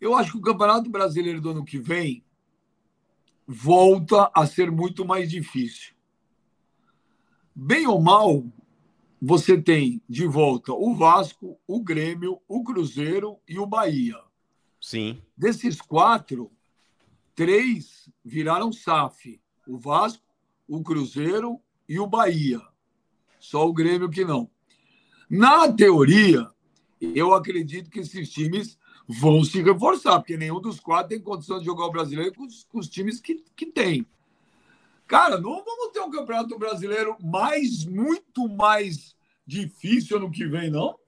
eu 0.00 0.14
acho 0.14 0.32
que 0.32 0.38
o 0.38 0.42
Campeonato 0.42 0.90
Brasileiro 0.90 1.40
do 1.40 1.50
ano 1.50 1.64
que 1.64 1.78
vem 1.78 2.24
volta 3.46 4.30
a 4.34 4.46
ser 4.46 4.70
muito 4.70 5.04
mais 5.04 5.30
difícil. 5.30 5.94
bem 7.54 7.86
ou 7.86 8.00
mal, 8.00 8.44
você 9.20 9.60
tem 9.60 10.00
de 10.08 10.26
volta 10.26 10.72
o 10.72 10.94
Vasco, 10.94 11.58
o 11.66 11.82
Grêmio, 11.82 12.40
o 12.46 12.62
Cruzeiro 12.62 13.38
e 13.48 13.58
o 13.58 13.66
Bahia. 13.66 14.16
Sim. 14.80 15.20
Desses 15.36 15.80
quatro, 15.80 16.52
três 17.34 18.08
viraram 18.24 18.72
SAF: 18.72 19.40
o 19.66 19.76
Vasco, 19.76 20.22
o 20.68 20.82
Cruzeiro 20.82 21.60
e 21.88 21.98
o 21.98 22.06
Bahia. 22.06 22.60
Só 23.40 23.66
o 23.66 23.72
Grêmio 23.72 24.10
que 24.10 24.24
não. 24.24 24.48
Na 25.28 25.70
teoria, 25.72 26.48
eu 27.00 27.34
acredito 27.34 27.90
que 27.90 28.00
esses 28.00 28.30
times 28.30 28.77
vão 29.08 29.42
se 29.42 29.62
reforçar, 29.62 30.18
porque 30.18 30.36
nenhum 30.36 30.60
dos 30.60 30.78
quatro 30.78 31.08
tem 31.08 31.20
condição 31.20 31.58
de 31.58 31.64
jogar 31.64 31.86
o 31.86 31.90
brasileiro 31.90 32.34
com 32.34 32.44
os, 32.44 32.64
com 32.64 32.78
os 32.78 32.88
times 32.88 33.20
que, 33.20 33.42
que 33.56 33.64
tem. 33.64 34.06
Cara, 35.06 35.40
não 35.40 35.64
vamos 35.64 35.92
ter 35.92 36.00
um 36.00 36.10
campeonato 36.10 36.58
brasileiro 36.58 37.16
mais, 37.18 37.86
muito 37.86 38.46
mais 38.46 39.16
difícil 39.46 40.18
ano 40.18 40.30
que 40.30 40.46
vem, 40.46 40.70
não? 40.70 40.98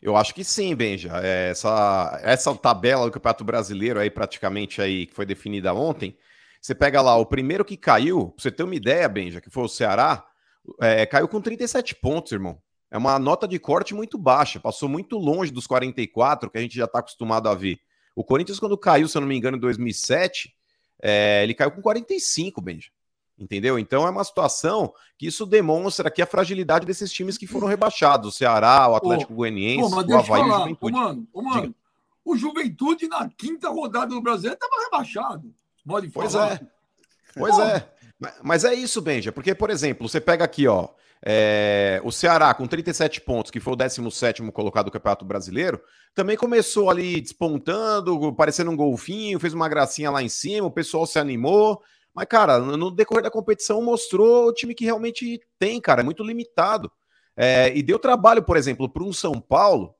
Eu 0.00 0.16
acho 0.16 0.34
que 0.34 0.42
sim, 0.42 0.74
Benja. 0.74 1.12
É, 1.22 1.50
essa, 1.50 2.18
essa 2.24 2.54
tabela 2.56 3.04
do 3.04 3.12
Campeonato 3.12 3.44
Brasileiro 3.44 4.00
aí, 4.00 4.10
praticamente 4.10 4.80
aí, 4.80 5.06
que 5.06 5.14
foi 5.14 5.24
definida 5.24 5.72
ontem, 5.72 6.16
você 6.60 6.74
pega 6.74 7.00
lá, 7.00 7.16
o 7.16 7.26
primeiro 7.26 7.64
que 7.64 7.76
caiu, 7.76 8.30
pra 8.30 8.42
você 8.42 8.50
ter 8.50 8.62
uma 8.62 8.74
ideia, 8.74 9.08
Benja, 9.08 9.40
que 9.40 9.50
foi 9.50 9.62
o 9.62 9.68
Ceará, 9.68 10.26
é, 10.80 11.04
caiu 11.06 11.28
com 11.28 11.40
37 11.40 11.94
pontos, 11.94 12.32
irmão. 12.32 12.58
É 12.92 12.98
uma 12.98 13.18
nota 13.18 13.48
de 13.48 13.58
corte 13.58 13.94
muito 13.94 14.18
baixa, 14.18 14.60
passou 14.60 14.86
muito 14.86 15.16
longe 15.16 15.50
dos 15.50 15.66
44 15.66 16.50
que 16.50 16.58
a 16.58 16.60
gente 16.60 16.76
já 16.76 16.84
está 16.84 16.98
acostumado 16.98 17.48
a 17.48 17.54
ver. 17.54 17.80
O 18.14 18.22
Corinthians, 18.22 18.60
quando 18.60 18.76
caiu, 18.76 19.08
se 19.08 19.16
eu 19.16 19.22
não 19.22 19.28
me 19.28 19.34
engano, 19.34 19.56
em 19.56 19.60
2007, 19.60 20.54
é, 21.00 21.42
ele 21.42 21.54
caiu 21.54 21.70
com 21.70 21.80
45, 21.80 22.60
Benja. 22.60 22.90
Entendeu? 23.38 23.78
Então 23.78 24.06
é 24.06 24.10
uma 24.10 24.22
situação 24.22 24.92
que 25.16 25.26
isso 25.26 25.46
demonstra 25.46 26.08
aqui 26.08 26.20
a 26.20 26.26
fragilidade 26.26 26.84
desses 26.84 27.10
times 27.10 27.38
que 27.38 27.46
foram 27.46 27.66
rebaixados: 27.66 28.28
o 28.28 28.36
Ceará, 28.36 28.86
o 28.86 28.94
Atlético 28.94 29.32
Goianiense, 29.32 29.90
o 29.90 29.98
Havaí 29.98 30.26
falar, 30.26 30.56
o 30.56 30.58
Juventude. 30.58 30.92
Mano, 30.92 31.28
ô, 31.32 31.42
mano, 31.42 31.74
o 32.22 32.36
Juventude 32.36 33.08
na 33.08 33.26
quinta 33.30 33.70
rodada 33.70 34.08
do 34.08 34.20
Brasileiro 34.20 34.54
estava 34.62 34.84
rebaixado. 34.84 35.54
Pode 35.84 36.10
pois 36.10 36.34
falar. 36.34 36.52
é. 36.52 36.60
Pois 37.34 37.58
é. 37.58 37.88
Mas 38.44 38.64
é 38.64 38.74
isso, 38.74 39.00
Benja, 39.00 39.32
porque, 39.32 39.54
por 39.54 39.70
exemplo, 39.70 40.06
você 40.06 40.20
pega 40.20 40.44
aqui, 40.44 40.68
ó, 40.68 40.90
é, 41.24 42.00
o 42.04 42.10
Ceará 42.10 42.52
com 42.52 42.66
37 42.66 43.20
pontos, 43.20 43.50
que 43.50 43.60
foi 43.60 43.74
o 43.74 43.76
17 43.76 44.42
colocado 44.50 44.86
do 44.86 44.90
Campeonato 44.90 45.24
Brasileiro, 45.24 45.80
também 46.14 46.36
começou 46.36 46.90
ali 46.90 47.20
despontando, 47.20 48.34
parecendo 48.34 48.70
um 48.70 48.76
golfinho, 48.76 49.38
fez 49.38 49.54
uma 49.54 49.68
gracinha 49.68 50.10
lá 50.10 50.22
em 50.22 50.28
cima, 50.28 50.66
o 50.66 50.72
pessoal 50.72 51.06
se 51.06 51.18
animou, 51.18 51.80
mas, 52.14 52.26
cara, 52.26 52.58
no 52.58 52.90
decorrer 52.90 53.22
da 53.22 53.30
competição 53.30 53.80
mostrou 53.82 54.48
o 54.48 54.52
time 54.52 54.74
que 54.74 54.84
realmente 54.84 55.40
tem, 55.58 55.80
cara, 55.80 56.02
é 56.02 56.04
muito 56.04 56.22
limitado. 56.22 56.90
É, 57.34 57.74
e 57.74 57.82
deu 57.82 57.98
trabalho, 57.98 58.42
por 58.42 58.56
exemplo, 58.56 58.88
para 58.88 59.02
um 59.02 59.12
São 59.12 59.40
Paulo, 59.40 59.94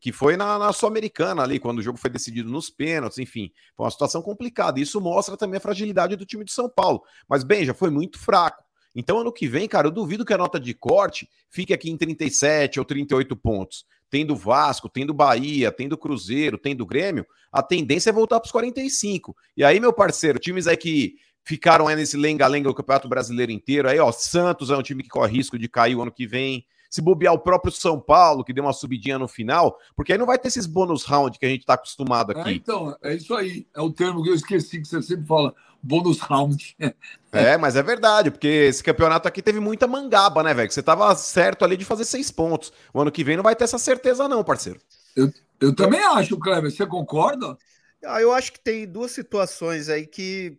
que 0.00 0.12
foi 0.12 0.36
na, 0.36 0.58
na 0.58 0.72
Sul-Americana 0.72 1.42
ali, 1.42 1.58
quando 1.58 1.80
o 1.80 1.82
jogo 1.82 1.98
foi 1.98 2.08
decidido 2.08 2.48
nos 2.48 2.70
pênaltis, 2.70 3.18
enfim, 3.18 3.52
foi 3.76 3.84
uma 3.84 3.90
situação 3.90 4.22
complicada. 4.22 4.80
Isso 4.80 5.00
mostra 5.00 5.36
também 5.36 5.58
a 5.58 5.60
fragilidade 5.60 6.16
do 6.16 6.24
time 6.24 6.44
de 6.44 6.52
São 6.52 6.70
Paulo. 6.70 7.02
Mas, 7.28 7.44
bem, 7.44 7.64
já 7.64 7.74
foi 7.74 7.90
muito 7.90 8.18
fraco. 8.18 8.62
Então, 8.94 9.18
ano 9.18 9.32
que 9.32 9.46
vem, 9.46 9.68
cara, 9.68 9.86
eu 9.86 9.90
duvido 9.90 10.24
que 10.24 10.32
a 10.32 10.38
nota 10.38 10.58
de 10.58 10.74
corte 10.74 11.28
fique 11.48 11.72
aqui 11.72 11.90
em 11.90 11.96
37 11.96 12.78
ou 12.78 12.84
38 12.84 13.36
pontos. 13.36 13.84
Tem 14.10 14.26
do 14.26 14.34
Vasco, 14.34 14.88
tem 14.88 15.06
do 15.06 15.14
Bahia, 15.14 15.70
tem 15.70 15.88
do 15.88 15.96
Cruzeiro, 15.96 16.58
tem 16.58 16.74
do 16.74 16.84
Grêmio. 16.84 17.24
A 17.52 17.62
tendência 17.62 18.10
é 18.10 18.12
voltar 18.12 18.40
para 18.40 18.46
os 18.46 18.52
45. 18.52 19.36
E 19.56 19.62
aí, 19.62 19.78
meu 19.78 19.92
parceiro, 19.92 20.38
times 20.38 20.66
aí 20.66 20.76
que 20.76 21.14
ficaram 21.44 21.86
aí 21.86 21.96
nesse 21.96 22.16
lenga-lenga 22.16 22.68
do 22.68 22.74
Campeonato 22.74 23.08
Brasileiro 23.08 23.52
inteiro. 23.52 23.88
Aí, 23.88 23.98
ó, 23.98 24.10
Santos 24.10 24.70
é 24.70 24.76
um 24.76 24.82
time 24.82 25.02
que 25.02 25.08
corre 25.08 25.32
risco 25.32 25.58
de 25.58 25.68
cair 25.68 25.94
o 25.94 26.02
ano 26.02 26.12
que 26.12 26.26
vem. 26.26 26.66
Se 26.90 27.00
bobear 27.00 27.32
o 27.32 27.38
próprio 27.38 27.72
São 27.72 28.00
Paulo, 28.00 28.44
que 28.44 28.52
deu 28.52 28.64
uma 28.64 28.72
subidinha 28.72 29.18
no 29.18 29.28
final, 29.28 29.78
porque 29.96 30.12
aí 30.12 30.18
não 30.18 30.26
vai 30.26 30.38
ter 30.38 30.48
esses 30.48 30.66
bônus 30.66 31.04
round 31.04 31.38
que 31.38 31.46
a 31.46 31.48
gente 31.48 31.60
está 31.60 31.74
acostumado 31.74 32.32
aqui. 32.32 32.50
É, 32.50 32.52
então, 32.52 32.96
é 33.02 33.14
isso 33.14 33.32
aí. 33.34 33.66
É 33.74 33.80
o 33.80 33.90
termo 33.92 34.22
que 34.22 34.30
eu 34.30 34.34
esqueci 34.34 34.80
que 34.80 34.88
você 34.88 35.00
sempre 35.00 35.26
fala, 35.26 35.54
bônus 35.82 36.18
round. 36.18 36.76
é, 37.32 37.56
mas 37.56 37.76
é 37.76 37.82
verdade, 37.82 38.30
porque 38.30 38.48
esse 38.48 38.82
campeonato 38.82 39.28
aqui 39.28 39.40
teve 39.40 39.60
muita 39.60 39.86
mangaba, 39.86 40.42
né, 40.42 40.52
velho? 40.52 40.70
Você 40.70 40.82
tava 40.82 41.14
certo 41.14 41.64
ali 41.64 41.76
de 41.76 41.84
fazer 41.84 42.04
seis 42.04 42.30
pontos. 42.30 42.72
O 42.92 43.00
ano 43.00 43.12
que 43.12 43.24
vem 43.24 43.36
não 43.36 43.44
vai 43.44 43.54
ter 43.54 43.64
essa 43.64 43.78
certeza, 43.78 44.28
não, 44.28 44.42
parceiro. 44.42 44.80
Eu, 45.14 45.32
eu 45.60 45.74
também 45.74 46.02
acho, 46.02 46.38
Kleber. 46.38 46.70
Você 46.70 46.84
concorda? 46.84 47.56
Ah, 48.04 48.20
eu 48.20 48.32
acho 48.32 48.52
que 48.52 48.60
tem 48.60 48.86
duas 48.86 49.12
situações 49.12 49.88
aí 49.88 50.06
que 50.06 50.58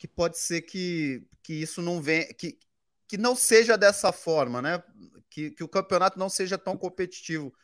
que 0.00 0.08
pode 0.08 0.38
ser 0.38 0.62
que, 0.62 1.22
que 1.42 1.52
isso 1.52 1.82
não 1.82 2.00
venha, 2.00 2.24
que, 2.32 2.58
que 3.06 3.18
não 3.18 3.36
seja 3.36 3.76
dessa 3.76 4.10
forma, 4.10 4.62
né? 4.62 4.82
Que, 5.30 5.50
que 5.50 5.64
o 5.64 5.68
campeonato 5.68 6.18
não 6.18 6.28
seja 6.28 6.58
tão 6.58 6.76
competitivo 6.76 7.54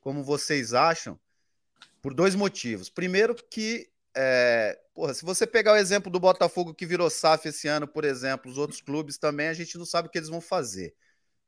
como 0.00 0.22
vocês 0.22 0.72
acham, 0.72 1.18
por 2.00 2.14
dois 2.14 2.34
motivos. 2.34 2.88
Primeiro, 2.88 3.34
que 3.34 3.90
é, 4.16 4.78
porra, 4.94 5.14
se 5.14 5.24
você 5.24 5.46
pegar 5.46 5.74
o 5.74 5.76
exemplo 5.76 6.10
do 6.10 6.18
Botafogo 6.18 6.74
que 6.74 6.86
virou 6.86 7.10
SAF 7.10 7.48
esse 7.48 7.68
ano, 7.68 7.86
por 7.86 8.04
exemplo, 8.04 8.50
os 8.50 8.58
outros 8.58 8.80
clubes 8.80 9.18
também, 9.18 9.48
a 9.48 9.54
gente 9.54 9.76
não 9.78 9.84
sabe 9.84 10.08
o 10.08 10.10
que 10.10 10.18
eles 10.18 10.28
vão 10.28 10.40
fazer. 10.40 10.94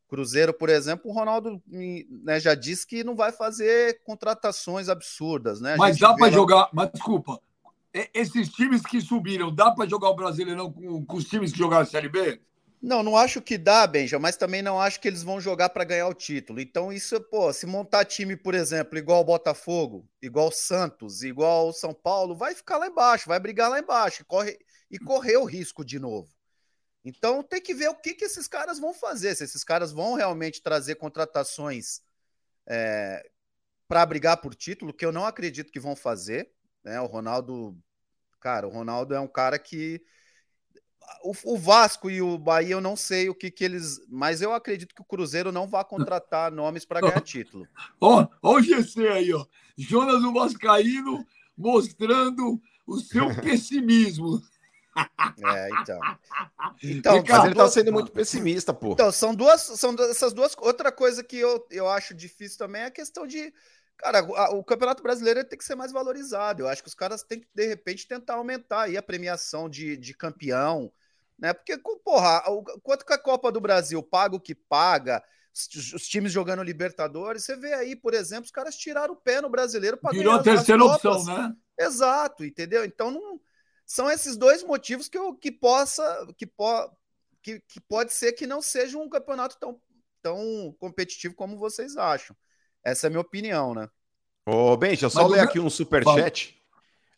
Cruzeiro, 0.08 0.52
por 0.52 0.68
exemplo, 0.68 1.10
o 1.10 1.14
Ronaldo 1.14 1.62
né, 1.66 2.40
já 2.40 2.54
disse 2.54 2.86
que 2.86 3.04
não 3.04 3.14
vai 3.14 3.32
fazer 3.32 4.02
contratações 4.02 4.88
absurdas, 4.88 5.60
né? 5.60 5.76
mas 5.76 5.98
dá 5.98 6.14
para 6.14 6.26
lá... 6.26 6.32
jogar, 6.32 6.68
mas 6.72 6.90
desculpa, 6.92 7.40
esses 8.12 8.48
times 8.48 8.82
que 8.82 9.00
subiram, 9.00 9.54
dá 9.54 9.70
para 9.70 9.88
jogar 9.88 10.10
o 10.10 10.16
Brasileirão 10.16 10.72
com, 10.72 11.04
com 11.04 11.16
os 11.16 11.24
times 11.24 11.52
que 11.52 11.58
jogaram 11.58 11.82
a 11.82 11.86
Série 11.86 12.08
B? 12.08 12.40
Não, 12.82 13.02
não 13.02 13.14
acho 13.14 13.42
que 13.42 13.58
dá, 13.58 13.86
Benja, 13.86 14.18
mas 14.18 14.38
também 14.38 14.62
não 14.62 14.80
acho 14.80 14.98
que 14.98 15.06
eles 15.06 15.22
vão 15.22 15.38
jogar 15.38 15.68
para 15.68 15.84
ganhar 15.84 16.08
o 16.08 16.14
título. 16.14 16.60
Então, 16.60 16.90
isso, 16.90 17.20
pô, 17.20 17.52
se 17.52 17.66
montar 17.66 18.06
time, 18.06 18.36
por 18.36 18.54
exemplo, 18.54 18.98
igual 18.98 19.20
o 19.20 19.24
Botafogo, 19.24 20.08
igual 20.22 20.48
o 20.48 20.52
Santos, 20.52 21.22
igual 21.22 21.68
o 21.68 21.72
São 21.74 21.92
Paulo, 21.92 22.34
vai 22.34 22.54
ficar 22.54 22.78
lá 22.78 22.86
embaixo, 22.86 23.28
vai 23.28 23.38
brigar 23.38 23.68
lá 23.68 23.78
embaixo 23.78 24.22
e, 24.22 24.24
corre, 24.24 24.58
e 24.90 24.98
correr 24.98 25.36
o 25.36 25.44
risco 25.44 25.84
de 25.84 25.98
novo. 25.98 26.30
Então, 27.04 27.42
tem 27.42 27.60
que 27.60 27.74
ver 27.74 27.88
o 27.90 27.94
que, 27.94 28.14
que 28.14 28.24
esses 28.24 28.48
caras 28.48 28.78
vão 28.78 28.94
fazer, 28.94 29.34
se 29.34 29.44
esses 29.44 29.62
caras 29.62 29.92
vão 29.92 30.14
realmente 30.14 30.62
trazer 30.62 30.94
contratações 30.94 32.00
é, 32.66 33.22
para 33.86 34.06
brigar 34.06 34.38
por 34.38 34.54
título, 34.54 34.94
que 34.94 35.04
eu 35.04 35.12
não 35.12 35.26
acredito 35.26 35.70
que 35.70 35.80
vão 35.80 35.94
fazer. 35.94 36.50
Né? 36.82 36.98
O 36.98 37.06
Ronaldo, 37.06 37.76
cara, 38.40 38.66
o 38.66 38.70
Ronaldo 38.70 39.14
é 39.14 39.20
um 39.20 39.28
cara 39.28 39.58
que 39.58 40.02
o, 41.22 41.32
o, 41.54 41.58
Vasco 41.58 42.10
e 42.10 42.20
o 42.20 42.38
Bahia, 42.38 42.72
eu 42.72 42.80
não 42.80 42.96
sei 42.96 43.28
o 43.28 43.34
que, 43.34 43.50
que 43.50 43.64
eles. 43.64 44.00
Mas 44.08 44.40
eu 44.42 44.52
acredito 44.52 44.94
que 44.94 45.02
o 45.02 45.04
Cruzeiro 45.04 45.52
não 45.52 45.66
vai 45.66 45.84
contratar 45.84 46.50
nomes 46.50 46.84
para 46.84 47.00
ganhar 47.00 47.20
título. 47.20 47.66
Ó, 48.00 48.26
ó 48.42 48.56
o 48.56 48.62
GC 48.62 49.08
aí, 49.08 49.32
ó. 49.32 49.44
Jonas 49.76 50.22
o 50.22 50.32
Vascaíno 50.32 51.24
mostrando 51.56 52.60
o 52.86 52.98
seu 52.98 53.34
pessimismo. 53.40 54.42
É, 55.44 55.68
então. 55.80 56.00
Então, 56.82 57.24
mas 57.26 57.44
ele 57.44 57.54
tá 57.54 57.68
sendo 57.68 57.92
muito 57.92 58.10
pessimista, 58.10 58.74
pô. 58.74 58.92
Então, 58.92 59.12
são 59.12 59.34
duas, 59.34 59.60
são 59.60 59.94
essas 60.10 60.32
duas. 60.32 60.54
Outra 60.58 60.90
coisa 60.90 61.22
que 61.22 61.36
eu, 61.36 61.66
eu 61.70 61.88
acho 61.88 62.12
difícil 62.12 62.58
também 62.58 62.82
é 62.82 62.86
a 62.86 62.90
questão 62.90 63.26
de 63.26 63.52
Cara, 64.00 64.22
o 64.54 64.64
Campeonato 64.64 65.02
Brasileiro 65.02 65.44
tem 65.44 65.58
que 65.58 65.64
ser 65.64 65.74
mais 65.74 65.92
valorizado. 65.92 66.62
Eu 66.62 66.68
acho 66.68 66.82
que 66.82 66.88
os 66.88 66.94
caras 66.94 67.22
têm 67.22 67.40
que, 67.40 67.46
de 67.54 67.66
repente, 67.66 68.08
tentar 68.08 68.34
aumentar 68.34 68.82
aí 68.82 68.96
a 68.96 69.02
premiação 69.02 69.68
de, 69.68 69.94
de 69.94 70.14
campeão, 70.14 70.90
né? 71.40 71.54
Porque, 71.54 71.76
porra, 72.04 72.42
o, 72.48 72.62
quanto 72.82 73.04
que 73.04 73.12
a 73.12 73.18
Copa 73.18 73.50
do 73.50 73.60
Brasil 73.60 74.02
paga 74.02 74.36
o 74.36 74.40
que 74.40 74.54
paga, 74.54 75.22
os, 75.52 75.92
os, 75.94 76.06
times 76.06 76.30
jogando 76.30 76.62
Libertadores, 76.62 77.44
você 77.44 77.56
vê 77.56 77.72
aí, 77.72 77.96
por 77.96 78.14
exemplo, 78.14 78.44
os 78.44 78.50
caras 78.50 78.76
tiraram 78.76 79.14
o 79.14 79.16
pé 79.16 79.40
no 79.40 79.48
brasileiro 79.48 79.96
para 79.96 80.10
Virou 80.10 80.34
a 80.34 80.42
terceira 80.42 80.84
opção, 80.84 81.24
né? 81.24 81.54
Exato, 81.78 82.44
entendeu? 82.44 82.84
Então, 82.84 83.10
não, 83.10 83.40
são 83.86 84.10
esses 84.10 84.36
dois 84.36 84.62
motivos 84.62 85.08
que, 85.08 85.16
eu, 85.16 85.34
que 85.34 85.50
possa, 85.50 86.26
que, 86.36 86.46
po, 86.46 86.90
que, 87.42 87.60
que 87.60 87.80
pode 87.80 88.12
ser 88.12 88.32
que 88.32 88.46
não 88.46 88.60
seja 88.60 88.98
um 88.98 89.08
campeonato 89.08 89.58
tão, 89.58 89.80
tão 90.22 90.76
competitivo 90.78 91.34
como 91.34 91.58
vocês 91.58 91.96
acham. 91.96 92.36
Essa 92.84 93.06
é 93.06 93.08
a 93.08 93.10
minha 93.10 93.20
opinião, 93.20 93.74
né? 93.74 93.88
Ô, 94.46 94.76
Benja, 94.76 95.08
só 95.08 95.26
ler 95.26 95.40
aqui 95.40 95.58
um 95.58 95.70
superchat. 95.70 96.56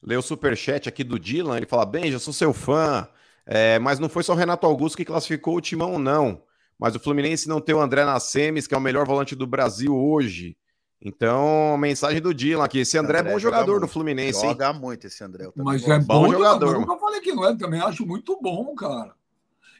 Ler 0.02 0.16
o 0.16 0.22
superchat 0.22 0.88
aqui 0.88 1.04
do 1.04 1.18
Dylan. 1.18 1.56
Ele 1.56 1.66
fala: 1.66 1.86
Benja, 1.86 2.18
sou 2.18 2.32
seu 2.32 2.52
fã. 2.52 3.08
É, 3.46 3.78
mas 3.78 3.98
não 3.98 4.08
foi 4.08 4.22
só 4.22 4.32
o 4.32 4.36
Renato 4.36 4.66
Augusto 4.66 4.96
que 4.96 5.04
classificou 5.04 5.56
o 5.56 5.60
timão, 5.60 5.98
não. 5.98 6.42
Mas 6.78 6.94
o 6.94 7.00
Fluminense 7.00 7.48
não 7.48 7.60
tem 7.60 7.74
o 7.74 7.80
André 7.80 8.04
Nascemes, 8.04 8.66
que 8.66 8.74
é 8.74 8.76
o 8.76 8.80
melhor 8.80 9.06
volante 9.06 9.34
do 9.34 9.46
Brasil 9.46 9.96
hoje. 9.96 10.56
Então, 11.04 11.76
mensagem 11.78 12.20
do 12.20 12.32
Dylan 12.32 12.64
aqui. 12.64 12.78
Esse 12.78 12.96
André, 12.96 13.18
André 13.18 13.30
é 13.30 13.32
bom 13.34 13.38
jogador 13.38 13.80
do 13.80 13.88
Fluminense. 13.88 14.40
Joga 14.40 14.70
hein? 14.70 14.80
muito 14.80 15.06
esse 15.06 15.22
André. 15.24 15.50
Mas 15.56 15.86
é 15.88 15.98
bom, 15.98 16.22
bom 16.22 16.32
jogador. 16.32 16.74
Eu 16.74 16.80
nunca 16.80 16.96
falei 16.96 17.20
que 17.20 17.32
não 17.32 17.44
é, 17.44 17.56
também 17.56 17.80
acho 17.80 18.06
muito 18.06 18.38
bom, 18.40 18.72
cara. 18.74 19.14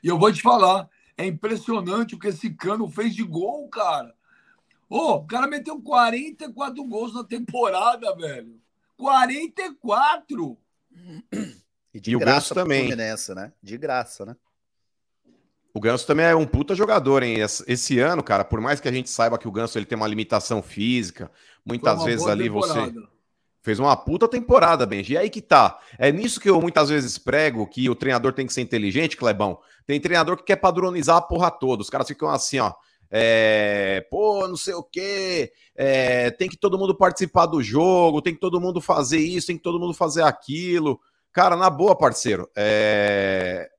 E 0.02 0.08
eu 0.08 0.18
vou 0.18 0.32
te 0.32 0.42
falar, 0.42 0.88
é 1.16 1.24
impressionante 1.24 2.16
o 2.16 2.18
que 2.18 2.28
esse 2.28 2.50
cano 2.50 2.88
fez 2.88 3.14
de 3.14 3.22
gol, 3.22 3.68
cara. 3.68 4.12
Ô, 4.88 5.14
o 5.14 5.26
cara 5.26 5.46
meteu 5.46 5.80
44 5.80 6.84
gols 6.84 7.14
na 7.14 7.22
temporada, 7.22 8.14
velho. 8.16 8.60
44! 8.96 10.58
E 11.94 12.00
de 12.00 12.14
e 12.14 12.18
graça 12.18 12.54
também. 12.54 12.94
Nessa, 12.94 13.34
né? 13.34 13.52
De 13.62 13.76
graça, 13.76 14.24
né? 14.24 14.36
O 15.74 15.80
Ganso 15.80 16.06
também 16.06 16.26
é 16.26 16.34
um 16.34 16.46
puta 16.46 16.74
jogador, 16.74 17.22
hein? 17.22 17.38
Esse 17.66 17.98
ano, 17.98 18.22
cara, 18.22 18.44
por 18.44 18.60
mais 18.60 18.78
que 18.78 18.88
a 18.88 18.92
gente 18.92 19.08
saiba 19.08 19.38
que 19.38 19.48
o 19.48 19.52
Ganso 19.52 19.78
ele 19.78 19.86
tem 19.86 19.96
uma 19.96 20.06
limitação 20.06 20.62
física, 20.62 21.30
muitas 21.64 22.04
vezes 22.04 22.26
ali 22.26 22.44
temporada. 22.44 22.90
você 22.90 22.92
fez 23.62 23.78
uma 23.78 23.96
puta 23.96 24.28
temporada, 24.28 24.84
Benji. 24.84 25.14
E 25.14 25.16
aí 25.16 25.30
que 25.30 25.40
tá. 25.40 25.78
É 25.98 26.12
nisso 26.12 26.40
que 26.40 26.50
eu 26.50 26.60
muitas 26.60 26.90
vezes 26.90 27.16
prego 27.16 27.66
que 27.66 27.88
o 27.88 27.94
treinador 27.94 28.34
tem 28.34 28.46
que 28.46 28.52
ser 28.52 28.60
inteligente, 28.60 29.16
Clebão. 29.16 29.58
Tem 29.86 30.00
treinador 30.00 30.36
que 30.36 30.44
quer 30.44 30.56
padronizar 30.56 31.16
a 31.16 31.22
porra 31.22 31.50
toda. 31.50 31.80
Os 31.80 31.88
caras 31.88 32.08
ficam 32.08 32.28
assim, 32.28 32.58
ó. 32.58 32.74
É, 33.14 34.06
pô, 34.10 34.48
não 34.48 34.56
sei 34.56 34.72
o 34.72 34.82
quê, 34.82 35.52
é, 35.76 36.30
tem 36.30 36.48
que 36.48 36.56
todo 36.56 36.78
mundo 36.78 36.96
participar 36.96 37.44
do 37.44 37.62
jogo, 37.62 38.22
tem 38.22 38.32
que 38.32 38.40
todo 38.40 38.58
mundo 38.58 38.80
fazer 38.80 39.18
isso, 39.18 39.48
tem 39.48 39.56
que 39.58 39.62
todo 39.62 39.78
mundo 39.78 39.92
fazer 39.92 40.22
aquilo. 40.22 40.98
Cara, 41.32 41.56
na 41.56 41.70
boa, 41.70 41.96
parceiro, 41.96 42.48
é, 42.54 43.70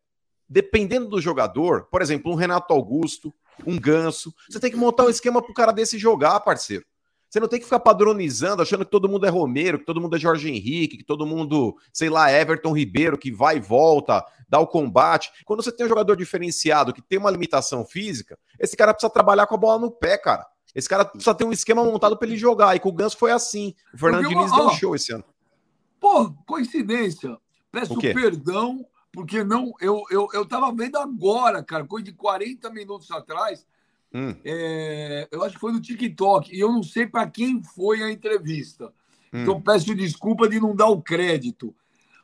dependendo 0.50 1.08
do 1.08 1.22
jogador, 1.22 1.88
por 1.92 2.02
exemplo, 2.02 2.32
um 2.32 2.36
Renato 2.36 2.74
Augusto, 2.74 3.34
um 3.66 3.80
Ganso, 3.80 4.34
você 4.50 4.60
tem 4.60 4.72
que 4.72 4.78
montar 4.78 5.06
um 5.06 5.10
esquema 5.10 5.42
pro 5.42 5.54
cara 5.54 5.72
desse 5.72 5.98
jogar, 5.98 6.40
parceiro. 6.40 6.86
Você 7.30 7.40
não 7.40 7.48
tem 7.48 7.58
que 7.58 7.66
ficar 7.66 7.80
padronizando, 7.80 8.62
achando 8.62 8.86
que 8.86 8.92
todo 8.92 9.10
mundo 9.10 9.26
é 9.26 9.30
Romero, 9.30 9.80
que 9.80 9.86
todo 9.86 10.00
mundo 10.00 10.16
é 10.16 10.20
Jorge 10.20 10.50
Henrique, 10.50 10.98
que 10.98 11.04
todo 11.04 11.26
mundo, 11.26 11.76
sei 11.92 12.08
lá, 12.08 12.32
Everton 12.32 12.74
Ribeiro, 12.74 13.18
que 13.18 13.32
vai 13.32 13.58
e 13.58 13.60
volta, 13.60 14.24
dá 14.48 14.60
o 14.60 14.68
combate. 14.68 15.32
Quando 15.44 15.64
você 15.64 15.72
tem 15.72 15.84
um 15.84 15.90
jogador 15.90 16.16
diferenciado 16.16 16.94
que 16.94 17.02
tem 17.02 17.18
uma 17.18 17.32
limitação 17.32 17.84
física, 17.84 18.38
esse 18.60 18.78
cara 18.78 18.94
precisa 18.94 19.12
trabalhar 19.12 19.48
com 19.48 19.56
a 19.56 19.58
bola 19.58 19.80
no 19.80 19.90
pé, 19.90 20.16
cara. 20.16 20.46
Esse 20.76 20.88
cara 20.88 21.06
precisa 21.06 21.34
ter 21.34 21.44
um 21.44 21.52
esquema 21.52 21.84
montado 21.84 22.16
para 22.18 22.28
ele 22.28 22.38
jogar. 22.38 22.76
E 22.76 22.80
com 22.80 22.90
o 22.90 22.94
Ganso 22.94 23.18
foi 23.18 23.32
assim. 23.32 23.74
O 23.92 23.98
Fernando 23.98 24.28
Diniz 24.28 24.52
deu 24.52 24.68
um 24.68 24.70
show 24.70 24.96
esse 24.96 25.12
ano. 25.12 25.26
Pô, 26.00 26.32
coincidência. 26.46 27.36
Peço 27.74 28.00
perdão 28.00 28.86
porque 29.12 29.44
não, 29.44 29.74
eu, 29.80 30.04
eu, 30.10 30.28
eu 30.34 30.46
tava 30.46 30.74
vendo 30.74 30.98
agora, 30.98 31.64
cara, 31.64 31.86
coisa 31.86 32.06
de 32.06 32.14
40 32.14 32.70
minutos 32.72 33.10
atrás. 33.12 33.66
Hum. 34.14 34.36
É, 34.44 35.28
eu 35.32 35.44
acho 35.44 35.56
que 35.56 35.62
foi 35.62 35.72
no 35.72 35.82
TikTok, 35.82 36.56
e 36.56 36.60
eu 36.60 36.72
não 36.72 36.82
sei 36.82 37.06
para 37.06 37.30
quem 37.30 37.62
foi 37.62 38.02
a 38.02 38.12
entrevista. 38.12 38.94
Hum. 39.32 39.42
Então 39.42 39.62
peço 39.62 39.94
desculpa 39.94 40.48
de 40.48 40.60
não 40.60 40.76
dar 40.76 40.88
o 40.88 41.02
crédito. 41.02 41.76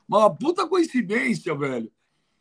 Mas 0.08 0.22
uma 0.22 0.36
puta 0.36 0.68
coincidência, 0.68 1.56
velho. 1.56 1.92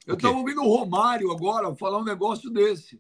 Eu 0.06 0.14
estava 0.14 0.36
ouvindo 0.36 0.62
o 0.62 0.76
Romário 0.76 1.30
agora 1.30 1.74
falar 1.76 1.98
um 1.98 2.04
negócio 2.04 2.48
desse. 2.48 2.98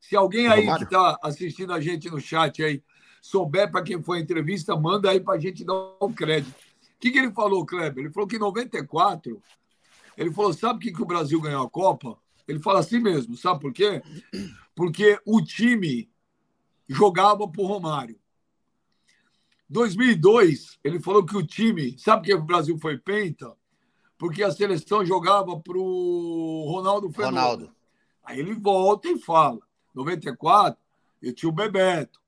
Se 0.00 0.14
alguém 0.14 0.46
aí 0.46 0.60
Romário? 0.60 0.86
que 0.86 0.94
está 0.94 1.18
assistindo 1.22 1.72
a 1.72 1.80
gente 1.80 2.08
no 2.08 2.20
chat 2.20 2.62
aí 2.62 2.82
souber 3.20 3.70
para 3.70 3.82
quem 3.82 4.00
foi 4.00 4.18
a 4.18 4.20
entrevista, 4.20 4.76
manda 4.76 5.10
aí 5.10 5.18
para 5.18 5.34
a 5.34 5.40
gente 5.40 5.64
dar 5.64 5.74
o 5.74 6.12
crédito. 6.12 6.69
O 7.00 7.02
que, 7.02 7.10
que 7.12 7.18
ele 7.18 7.32
falou, 7.32 7.64
Kleber? 7.64 8.04
Ele 8.04 8.12
falou 8.12 8.28
que 8.28 8.36
em 8.36 8.40
94 8.40 9.42
ele 10.18 10.30
falou: 10.30 10.52
sabe 10.52 10.76
o 10.76 10.82
que, 10.82 10.92
que 10.92 11.02
o 11.02 11.06
Brasil 11.06 11.40
ganhou 11.40 11.64
a 11.64 11.70
Copa? 11.70 12.18
Ele 12.46 12.58
fala 12.58 12.80
assim 12.80 12.98
mesmo, 12.98 13.38
sabe 13.38 13.58
por 13.58 13.72
quê? 13.72 14.02
Porque 14.74 15.18
o 15.24 15.40
time 15.40 16.10
jogava 16.86 17.48
para 17.48 17.62
o 17.62 17.66
Romário. 17.66 18.20
2002, 19.66 20.78
ele 20.84 21.00
falou 21.00 21.24
que 21.24 21.34
o 21.34 21.46
time, 21.46 21.98
sabe 21.98 22.26
que 22.26 22.34
o 22.34 22.42
Brasil 22.42 22.76
foi 22.76 22.98
penta? 22.98 23.56
Porque 24.18 24.42
a 24.42 24.50
seleção 24.50 25.02
jogava 25.02 25.58
para 25.58 25.78
o 25.78 26.66
Ronaldo 26.68 27.10
Fenômeno. 27.10 27.40
Ronaldo. 27.40 27.76
Aí 28.22 28.40
ele 28.40 28.52
volta 28.52 29.08
e 29.08 29.18
fala: 29.18 29.60
94, 29.94 30.78
eu 31.22 31.32
tinha 31.32 31.48
o 31.48 31.54
Bebeto. 31.54 32.20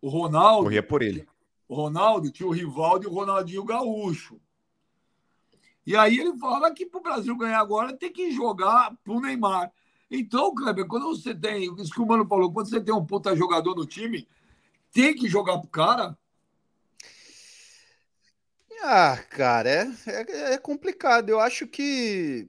O 0.00 0.08
Ronaldo. 0.08 0.62
Corria 0.62 0.82
por 0.82 1.02
ele. 1.02 1.28
O 1.68 1.74
Ronaldo 1.74 2.30
tinha 2.30 2.48
o 2.48 2.52
Rivaldo 2.52 3.06
e 3.06 3.10
o 3.10 3.12
Ronaldinho 3.12 3.64
Gaúcho. 3.64 4.40
E 5.86 5.96
aí 5.96 6.18
ele 6.18 6.36
fala 6.38 6.72
que 6.72 6.84
para 6.84 6.98
o 6.98 7.02
Brasil 7.02 7.36
ganhar 7.36 7.60
agora 7.60 7.96
tem 7.96 8.12
que 8.12 8.30
jogar 8.32 8.94
para 9.04 9.12
o 9.12 9.20
Neymar. 9.20 9.72
Então, 10.10 10.54
Kleber, 10.54 10.86
quando 10.86 11.08
você 11.08 11.34
tem, 11.34 11.72
isso 11.80 11.92
que 11.92 12.00
o 12.00 12.06
Mano 12.06 12.26
falou, 12.26 12.52
quando 12.52 12.68
você 12.68 12.80
tem 12.80 12.94
um 12.94 13.04
puta 13.04 13.34
jogador 13.36 13.74
no 13.74 13.86
time, 13.86 14.28
tem 14.92 15.14
que 15.14 15.28
jogar 15.28 15.58
pro 15.58 15.68
cara? 15.68 16.16
Ah, 18.82 19.16
cara, 19.30 19.68
é, 19.68 19.86
é, 20.06 20.54
é 20.54 20.58
complicado. 20.58 21.28
Eu 21.28 21.40
acho 21.40 21.66
que. 21.66 22.48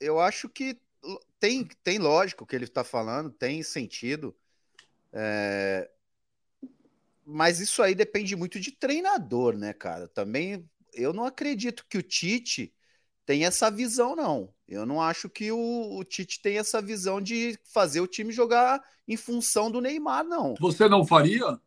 Eu 0.00 0.20
acho 0.20 0.48
que 0.48 0.78
tem, 1.38 1.68
tem 1.82 1.98
lógico 1.98 2.44
o 2.44 2.46
que 2.46 2.56
ele 2.56 2.64
está 2.64 2.82
falando, 2.82 3.30
tem 3.30 3.62
sentido. 3.62 4.34
É, 5.12 5.90
mas 7.26 7.58
isso 7.58 7.82
aí 7.82 7.92
depende 7.92 8.36
muito 8.36 8.60
de 8.60 8.70
treinador, 8.70 9.56
né, 9.56 9.72
cara? 9.72 10.06
Também 10.06 10.64
eu 10.94 11.12
não 11.12 11.24
acredito 11.24 11.84
que 11.88 11.98
o 11.98 12.02
Tite 12.02 12.72
tem 13.26 13.44
essa 13.44 13.68
visão, 13.68 14.14
não. 14.14 14.54
Eu 14.68 14.86
não 14.86 15.02
acho 15.02 15.28
que 15.28 15.50
o, 15.50 15.98
o, 15.98 16.04
Tite 16.04 16.40
tem 16.40 16.58
essa 16.58 16.80
visão 16.80 17.20
de 17.20 17.58
fazer 17.64 18.00
o 18.00 18.06
time 18.06 18.32
jogar 18.32 18.80
em 19.08 19.16
função 19.16 19.70
do 19.70 19.80
Neymar, 19.80 20.24
não. 20.24 20.54
Você 20.60 20.88
não 20.88 21.04
faria? 21.04 21.60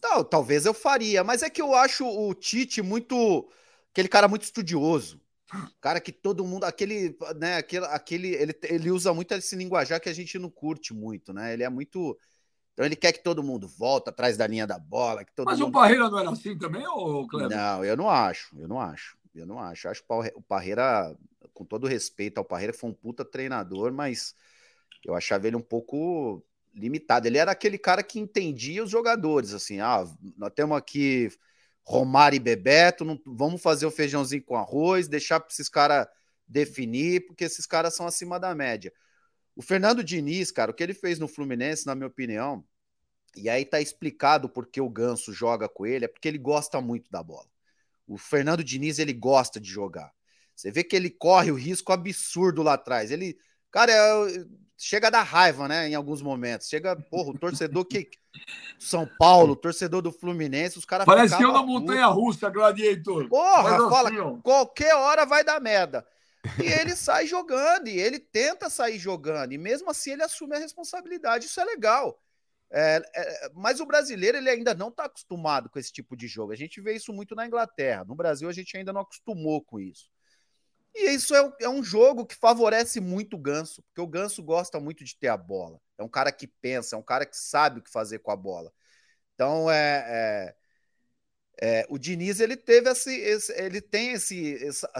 Não, 0.00 0.22
talvez 0.22 0.64
eu 0.64 0.72
faria, 0.72 1.24
mas 1.24 1.42
é 1.42 1.50
que 1.50 1.60
eu 1.60 1.74
acho 1.74 2.06
o 2.06 2.32
Tite 2.32 2.80
muito. 2.80 3.48
aquele 3.90 4.08
cara 4.08 4.28
muito 4.28 4.42
estudioso. 4.42 5.20
Cara 5.80 6.00
que 6.00 6.12
todo 6.12 6.44
mundo. 6.44 6.64
Aquele. 6.64 7.16
né, 7.36 7.56
aquele, 7.56 7.86
aquele 7.86 8.28
ele, 8.34 8.54
ele 8.64 8.90
usa 8.90 9.12
muito 9.12 9.32
esse 9.34 9.56
linguajar 9.56 10.00
que 10.00 10.08
a 10.08 10.12
gente 10.12 10.38
não 10.38 10.50
curte 10.50 10.94
muito, 10.94 11.32
né? 11.32 11.52
Ele 11.52 11.62
é 11.62 11.68
muito 11.68 12.16
então 12.74 12.84
ele 12.84 12.96
quer 12.96 13.12
que 13.12 13.22
todo 13.22 13.42
mundo 13.42 13.68
volte 13.68 14.10
atrás 14.10 14.36
da 14.36 14.46
linha 14.46 14.66
da 14.66 14.78
bola. 14.78 15.24
Que 15.24 15.32
todo 15.32 15.46
Mas 15.46 15.60
mundo... 15.60 15.68
o 15.68 15.72
Parreira 15.72 16.10
não 16.10 16.18
era 16.18 16.30
assim 16.30 16.58
também, 16.58 16.84
ou 16.86 17.26
Cleber? 17.26 17.56
Não, 17.56 17.84
eu 17.84 17.96
não 17.96 18.10
acho, 18.10 18.58
eu 18.58 18.68
não 18.68 18.80
acho. 18.80 19.16
Eu 19.32 19.46
não 19.46 19.58
acho. 19.58 19.88
Acho 19.88 20.02
que 20.02 20.12
o 20.34 20.42
Parreira, 20.42 21.16
com 21.52 21.64
todo 21.64 21.86
respeito 21.86 22.38
ao 22.38 22.44
Parreira, 22.44 22.72
foi 22.72 22.90
um 22.90 22.94
puta 22.94 23.24
treinador, 23.24 23.92
mas 23.92 24.34
eu 25.04 25.14
achava 25.14 25.46
ele 25.46 25.56
um 25.56 25.62
pouco 25.62 26.44
limitado. 26.74 27.28
Ele 27.28 27.38
era 27.38 27.52
aquele 27.52 27.78
cara 27.78 28.02
que 28.02 28.18
entendia 28.18 28.82
os 28.82 28.90
jogadores, 28.90 29.54
assim, 29.54 29.80
ah, 29.80 30.04
nós 30.36 30.52
temos 30.52 30.76
aqui 30.76 31.30
Romário 31.84 32.36
e 32.36 32.40
Bebeto, 32.40 33.04
não, 33.04 33.20
vamos 33.24 33.62
fazer 33.62 33.86
o 33.86 33.90
feijãozinho 33.90 34.42
com 34.42 34.56
arroz, 34.56 35.06
deixar 35.06 35.38
para 35.38 35.52
esses 35.52 35.68
caras 35.68 36.08
definir, 36.46 37.26
porque 37.26 37.44
esses 37.44 37.66
caras 37.66 37.94
são 37.94 38.06
acima 38.06 38.38
da 38.40 38.54
média. 38.54 38.92
O 39.56 39.62
Fernando 39.62 40.02
Diniz, 40.02 40.50
cara, 40.50 40.70
o 40.70 40.74
que 40.74 40.82
ele 40.82 40.94
fez 40.94 41.18
no 41.18 41.28
Fluminense, 41.28 41.86
na 41.86 41.94
minha 41.94 42.08
opinião, 42.08 42.64
e 43.36 43.48
aí 43.48 43.64
tá 43.64 43.80
explicado 43.80 44.48
porque 44.48 44.80
o 44.80 44.88
Ganso 44.88 45.32
joga 45.32 45.68
com 45.68 45.86
ele, 45.86 46.04
é 46.04 46.08
porque 46.08 46.28
ele 46.28 46.38
gosta 46.38 46.80
muito 46.80 47.10
da 47.10 47.22
bola. 47.22 47.46
O 48.06 48.18
Fernando 48.18 48.62
Diniz, 48.62 48.98
ele 48.98 49.12
gosta 49.12 49.60
de 49.60 49.68
jogar. 49.68 50.12
Você 50.54 50.70
vê 50.70 50.84
que 50.84 50.94
ele 50.94 51.10
corre 51.10 51.50
o 51.50 51.56
risco 51.56 51.92
absurdo 51.92 52.62
lá 52.62 52.74
atrás. 52.74 53.10
Ele, 53.10 53.36
cara, 53.70 53.92
é, 53.92 54.44
chega 54.76 55.08
a 55.08 55.10
dar 55.10 55.22
raiva, 55.22 55.66
né, 55.66 55.88
em 55.88 55.94
alguns 55.94 56.22
momentos. 56.22 56.68
Chega, 56.68 56.94
porra, 56.94 57.30
o 57.30 57.38
torcedor 57.38 57.84
que 57.84 58.08
São 58.78 59.08
Paulo, 59.18 59.52
o 59.52 59.56
torcedor 59.56 60.02
do 60.02 60.12
Fluminense, 60.12 60.78
os 60.78 60.84
caras 60.84 61.06
Parece 61.06 61.36
que 61.36 61.44
eu 61.44 61.52
na 61.52 61.62
montanha 61.62 62.06
russa, 62.06 62.48
gladiator. 62.50 63.28
Porra, 63.28 63.88
fala, 63.88 64.10
assim, 64.10 64.40
qualquer 64.42 64.94
hora 64.94 65.24
vai 65.24 65.42
dar 65.42 65.60
merda. 65.60 66.06
E 66.62 66.66
ele 66.66 66.94
sai 66.94 67.26
jogando, 67.26 67.88
e 67.88 67.98
ele 67.98 68.18
tenta 68.18 68.68
sair 68.68 68.98
jogando, 68.98 69.52
e 69.52 69.58
mesmo 69.58 69.90
assim 69.90 70.12
ele 70.12 70.22
assume 70.22 70.56
a 70.56 70.58
responsabilidade, 70.58 71.46
isso 71.46 71.60
é 71.60 71.64
legal. 71.64 72.20
É, 72.70 73.00
é, 73.14 73.50
mas 73.54 73.78
o 73.78 73.86
brasileiro 73.86 74.36
ele 74.36 74.50
ainda 74.50 74.74
não 74.74 74.88
está 74.88 75.04
acostumado 75.04 75.70
com 75.70 75.78
esse 75.78 75.92
tipo 75.92 76.16
de 76.16 76.26
jogo. 76.26 76.52
A 76.52 76.56
gente 76.56 76.80
vê 76.80 76.94
isso 76.94 77.12
muito 77.12 77.34
na 77.34 77.46
Inglaterra. 77.46 78.04
No 78.04 78.16
Brasil, 78.16 78.48
a 78.48 78.52
gente 78.52 78.76
ainda 78.76 78.92
não 78.92 79.02
acostumou 79.02 79.62
com 79.62 79.78
isso. 79.78 80.10
E 80.94 81.10
isso 81.10 81.34
é, 81.34 81.52
é 81.60 81.68
um 81.68 81.82
jogo 81.82 82.26
que 82.26 82.34
favorece 82.34 83.00
muito 83.00 83.36
o 83.36 83.38
Ganso, 83.38 83.82
porque 83.82 84.00
o 84.00 84.06
Ganso 84.06 84.42
gosta 84.42 84.80
muito 84.80 85.04
de 85.04 85.16
ter 85.16 85.28
a 85.28 85.36
bola. 85.36 85.80
É 85.98 86.02
um 86.02 86.08
cara 86.08 86.32
que 86.32 86.46
pensa, 86.46 86.96
é 86.96 86.98
um 86.98 87.02
cara 87.02 87.26
que 87.26 87.36
sabe 87.36 87.80
o 87.80 87.82
que 87.82 87.90
fazer 87.90 88.20
com 88.20 88.30
a 88.30 88.36
bola. 88.36 88.72
Então, 89.34 89.70
é, 89.70 90.54
é 91.60 91.86
o 91.88 91.98
Diniz 91.98 92.40
ele 92.40 92.56
teve 92.56 92.90
esse, 92.90 93.14
esse 93.14 93.52
ele 93.60 93.80
tem 93.80 94.12
esse, 94.12 94.64
essa, 94.64 94.90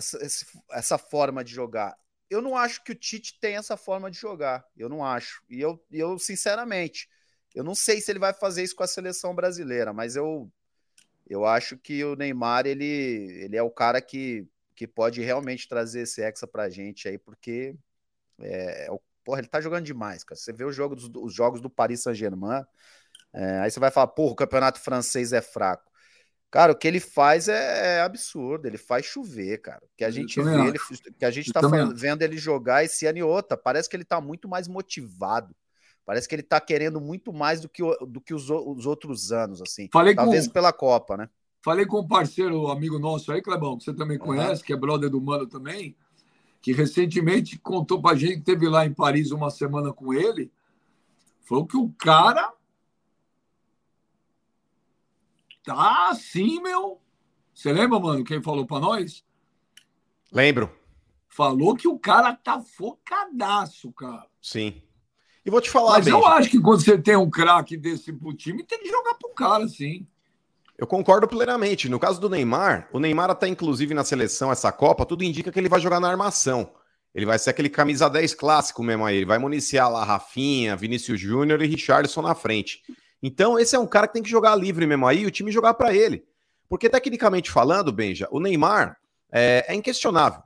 essa, 0.70 0.98
forma 0.98 1.42
de 1.42 1.52
jogar. 1.52 1.96
Eu 2.30 2.40
não 2.40 2.56
acho 2.56 2.82
que 2.82 2.92
o 2.92 2.94
Tite 2.94 3.38
tem 3.40 3.56
essa 3.56 3.76
forma 3.76 4.10
de 4.10 4.18
jogar. 4.18 4.64
Eu 4.76 4.88
não 4.88 5.04
acho. 5.04 5.42
E 5.48 5.60
eu, 5.60 5.82
eu 5.90 6.18
sinceramente, 6.18 7.08
eu 7.54 7.64
não 7.64 7.74
sei 7.74 8.00
se 8.00 8.10
ele 8.10 8.18
vai 8.18 8.32
fazer 8.32 8.62
isso 8.62 8.76
com 8.76 8.82
a 8.82 8.88
seleção 8.88 9.34
brasileira, 9.34 9.92
mas 9.92 10.16
eu 10.16 10.50
eu 11.28 11.44
acho 11.46 11.78
que 11.78 12.04
o 12.04 12.14
Neymar 12.16 12.66
ele, 12.66 12.84
ele 12.84 13.56
é 13.56 13.62
o 13.62 13.70
cara 13.70 14.00
que, 14.00 14.46
que 14.74 14.86
pode 14.86 15.22
realmente 15.22 15.68
trazer 15.68 16.02
esse 16.02 16.22
hexa 16.22 16.46
pra 16.46 16.68
gente 16.68 17.08
aí, 17.08 17.18
porque 17.18 17.74
é, 18.40 18.86
é, 18.86 18.98
porra, 19.24 19.40
ele 19.40 19.48
tá 19.48 19.60
jogando 19.60 19.84
demais, 19.84 20.22
cara. 20.24 20.38
Você 20.38 20.52
vê 20.52 20.64
os 20.64 20.76
jogos, 20.76 21.10
os 21.16 21.34
jogos 21.34 21.60
do 21.60 21.70
Paris 21.70 22.02
Saint-Germain, 22.02 22.64
é, 23.32 23.60
aí 23.60 23.70
você 23.70 23.80
vai 23.80 23.90
falar, 23.90 24.08
porra, 24.08 24.32
o 24.32 24.36
campeonato 24.36 24.80
francês 24.80 25.32
é 25.32 25.40
fraco. 25.40 25.90
Cara, 26.54 26.70
o 26.70 26.76
que 26.76 26.86
ele 26.86 27.00
faz 27.00 27.48
é, 27.48 27.96
é 27.96 28.00
absurdo, 28.02 28.68
ele 28.68 28.78
faz 28.78 29.04
chover, 29.04 29.60
cara. 29.60 29.82
Que 29.96 30.04
a 30.04 30.10
gente 30.12 30.40
vê, 30.40 30.68
ele, 30.68 30.78
que 31.18 31.24
a 31.24 31.30
gente 31.32 31.52
tá 31.52 31.60
vendo 31.92 32.22
ele 32.22 32.38
jogar 32.38 32.84
esse 32.84 33.06
ano 33.06 33.18
e 33.18 33.24
outra, 33.24 33.56
parece 33.56 33.90
que 33.90 33.96
ele 33.96 34.04
tá 34.04 34.20
muito 34.20 34.48
mais 34.48 34.68
motivado. 34.68 35.52
Parece 36.06 36.28
que 36.28 36.34
ele 36.36 36.44
tá 36.44 36.60
querendo 36.60 37.00
muito 37.00 37.32
mais 37.32 37.60
do 37.60 37.68
que, 37.68 37.82
do 38.06 38.20
que 38.20 38.32
os, 38.32 38.48
os 38.50 38.86
outros 38.86 39.32
anos, 39.32 39.60
assim. 39.60 39.88
Falei 39.92 40.14
Talvez 40.14 40.46
com, 40.46 40.52
pela 40.52 40.72
Copa, 40.72 41.16
né? 41.16 41.28
Falei 41.60 41.86
com 41.86 42.02
um 42.02 42.06
parceiro, 42.06 42.68
amigo 42.68 43.00
nosso 43.00 43.32
aí, 43.32 43.42
Clebão, 43.42 43.76
que 43.76 43.82
você 43.82 43.92
também 43.92 44.16
conhece, 44.16 44.60
uhum. 44.60 44.66
que 44.68 44.72
é 44.72 44.76
brother 44.76 45.10
do 45.10 45.20
Mano 45.20 45.48
também, 45.48 45.96
que 46.62 46.72
recentemente 46.72 47.58
contou 47.58 48.00
para 48.00 48.14
a 48.14 48.16
gente 48.16 48.36
que 48.36 48.44
teve 48.44 48.68
lá 48.68 48.86
em 48.86 48.94
Paris 48.94 49.32
uma 49.32 49.50
semana 49.50 49.92
com 49.92 50.14
ele, 50.14 50.52
falou 51.42 51.66
que 51.66 51.76
o 51.76 51.92
cara 51.98 52.52
tá 55.64 56.10
assim, 56.10 56.60
meu. 56.60 57.00
Você 57.54 57.72
lembra, 57.72 57.98
mano, 57.98 58.24
quem 58.24 58.42
falou 58.42 58.66
para 58.66 58.80
nós? 58.80 59.24
Lembro. 60.30 60.70
Falou 61.28 61.74
que 61.74 61.88
o 61.88 61.98
cara 61.98 62.34
tá 62.34 62.60
focadaço, 62.60 63.92
cara. 63.92 64.26
Sim. 64.40 64.82
E 65.44 65.50
vou 65.50 65.60
te 65.60 65.70
falar, 65.70 65.98
Mas 65.98 66.06
eu 66.06 66.24
acho 66.26 66.48
que 66.48 66.60
quando 66.60 66.82
você 66.82 66.96
tem 66.96 67.16
um 67.16 67.28
craque 67.28 67.76
desse 67.76 68.12
pro 68.12 68.32
time, 68.32 68.64
tem 68.64 68.78
que 68.78 68.88
jogar 68.88 69.14
pro 69.14 69.34
cara, 69.34 69.68
sim. 69.68 70.06
Eu 70.76 70.86
concordo 70.86 71.28
plenamente. 71.28 71.88
No 71.88 72.00
caso 72.00 72.20
do 72.20 72.30
Neymar, 72.30 72.88
o 72.92 72.98
Neymar 72.98 73.30
até 73.30 73.46
inclusive 73.46 73.94
na 73.94 74.04
seleção 74.04 74.50
essa 74.50 74.72
Copa, 74.72 75.04
tudo 75.04 75.22
indica 75.22 75.52
que 75.52 75.58
ele 75.58 75.68
vai 75.68 75.80
jogar 75.80 76.00
na 76.00 76.08
armação. 76.08 76.72
Ele 77.14 77.26
vai 77.26 77.38
ser 77.38 77.50
aquele 77.50 77.68
camisa 77.68 78.08
10 78.10 78.34
clássico 78.34 78.82
mesmo 78.82 79.04
aí. 79.04 79.16
Ele 79.16 79.26
vai 79.26 79.38
municiar 79.38 79.90
lá 79.90 80.02
Rafinha, 80.02 80.74
Vinícius 80.74 81.20
Júnior 81.20 81.62
e 81.62 81.66
Richardson 81.66 82.22
na 82.22 82.34
frente. 82.34 82.82
Então, 83.26 83.58
esse 83.58 83.74
é 83.74 83.78
um 83.78 83.86
cara 83.86 84.06
que 84.06 84.12
tem 84.12 84.22
que 84.22 84.28
jogar 84.28 84.54
livre 84.54 84.86
mesmo 84.86 85.06
aí 85.06 85.22
e 85.22 85.26
o 85.26 85.30
time 85.30 85.50
jogar 85.50 85.72
para 85.72 85.94
ele. 85.94 86.26
Porque, 86.68 86.90
tecnicamente 86.90 87.50
falando, 87.50 87.90
Benja, 87.90 88.28
o 88.30 88.38
Neymar 88.38 88.98
é, 89.32 89.64
é 89.66 89.74
inquestionável. 89.74 90.42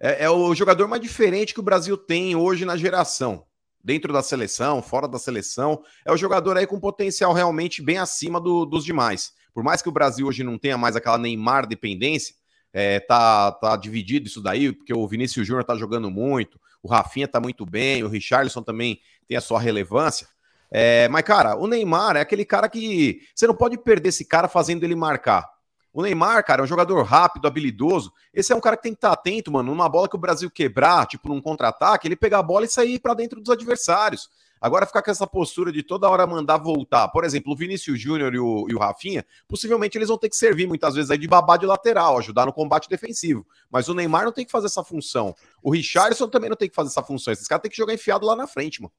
É, 0.00 0.24
é, 0.24 0.28
o 0.28 0.52
jogador 0.52 0.88
mais 0.88 1.00
diferente 1.00 1.54
que 1.54 1.60
o 1.60 1.62
Brasil 1.62 1.96
tem 1.96 2.34
hoje 2.34 2.64
na 2.64 2.76
geração. 2.76 3.46
Dentro 3.84 4.12
da 4.12 4.20
seleção, 4.20 4.82
fora 4.82 5.06
da 5.06 5.16
seleção. 5.16 5.80
É 6.04 6.10
o 6.10 6.16
jogador 6.16 6.56
aí 6.56 6.66
com 6.66 6.80
potencial 6.80 7.32
realmente 7.32 7.80
bem 7.80 7.98
acima 7.98 8.40
do, 8.40 8.66
dos 8.66 8.84
demais. 8.84 9.30
Por 9.54 9.62
mais 9.62 9.80
que 9.80 9.88
o 9.88 9.92
Brasil 9.92 10.26
hoje 10.26 10.42
não 10.42 10.58
tenha 10.58 10.76
mais 10.76 10.96
aquela 10.96 11.18
Neymar 11.18 11.68
dependência, 11.68 12.34
é, 12.72 12.98
tá, 12.98 13.52
tá 13.52 13.76
dividido 13.76 14.26
isso 14.26 14.42
daí, 14.42 14.72
porque 14.72 14.92
o 14.92 15.06
Vinícius 15.06 15.46
Júnior 15.46 15.64
tá 15.64 15.76
jogando 15.76 16.10
muito, 16.10 16.60
o 16.82 16.88
Rafinha 16.88 17.28
tá 17.28 17.38
muito 17.38 17.64
bem, 17.64 18.02
o 18.02 18.08
Richarlison 18.08 18.60
também 18.60 19.00
tem 19.28 19.36
a 19.36 19.40
sua 19.40 19.60
relevância. 19.60 20.26
É, 20.70 21.08
mas, 21.08 21.22
cara, 21.22 21.56
o 21.56 21.66
Neymar 21.66 22.16
é 22.16 22.20
aquele 22.20 22.44
cara 22.44 22.68
que 22.68 23.20
você 23.34 23.46
não 23.46 23.54
pode 23.54 23.78
perder 23.78 24.10
esse 24.10 24.24
cara 24.24 24.48
fazendo 24.48 24.84
ele 24.84 24.94
marcar. 24.94 25.48
O 25.92 26.02
Neymar, 26.02 26.44
cara, 26.44 26.62
é 26.62 26.64
um 26.64 26.68
jogador 26.68 27.02
rápido, 27.02 27.48
habilidoso. 27.48 28.12
Esse 28.32 28.52
é 28.52 28.56
um 28.56 28.60
cara 28.60 28.76
que 28.76 28.82
tem 28.82 28.92
que 28.92 28.98
estar 28.98 29.12
atento, 29.12 29.50
mano. 29.50 29.70
Numa 29.70 29.88
bola 29.88 30.08
que 30.08 30.14
o 30.14 30.18
Brasil 30.18 30.50
quebrar, 30.50 31.06
tipo 31.06 31.28
num 31.28 31.40
contra-ataque, 31.40 32.06
ele 32.06 32.14
pegar 32.14 32.38
a 32.38 32.42
bola 32.42 32.66
e 32.66 32.68
sair 32.68 33.00
para 33.00 33.14
dentro 33.14 33.40
dos 33.40 33.50
adversários. 33.50 34.28
Agora 34.60 34.86
ficar 34.86 35.02
com 35.02 35.10
essa 35.10 35.26
postura 35.26 35.70
de 35.70 35.82
toda 35.82 36.08
hora 36.08 36.26
mandar 36.26 36.58
voltar. 36.58 37.08
Por 37.08 37.24
exemplo, 37.24 37.52
o 37.52 37.56
Vinícius 37.56 38.00
Júnior 38.00 38.34
e 38.34 38.38
o, 38.38 38.66
e 38.68 38.74
o 38.74 38.78
Rafinha, 38.78 39.24
possivelmente 39.46 39.96
eles 39.96 40.08
vão 40.08 40.18
ter 40.18 40.28
que 40.28 40.36
servir 40.36 40.66
muitas 40.66 40.94
vezes 40.94 41.10
aí 41.10 41.18
de 41.18 41.28
babá 41.28 41.56
de 41.56 41.64
lateral, 41.64 42.18
ajudar 42.18 42.46
no 42.46 42.52
combate 42.52 42.88
defensivo. 42.88 43.46
Mas 43.70 43.88
o 43.88 43.94
Neymar 43.94 44.24
não 44.24 44.32
tem 44.32 44.44
que 44.44 44.50
fazer 44.50 44.66
essa 44.66 44.82
função. 44.82 45.34
O 45.62 45.70
Richardson 45.70 46.28
também 46.28 46.50
não 46.50 46.56
tem 46.56 46.68
que 46.68 46.74
fazer 46.74 46.90
essa 46.90 47.02
função. 47.02 47.32
Esses 47.32 47.46
caras 47.46 47.62
têm 47.62 47.70
que 47.70 47.76
jogar 47.76 47.94
enfiado 47.94 48.26
lá 48.26 48.34
na 48.34 48.46
frente, 48.46 48.82
mano. 48.82 48.92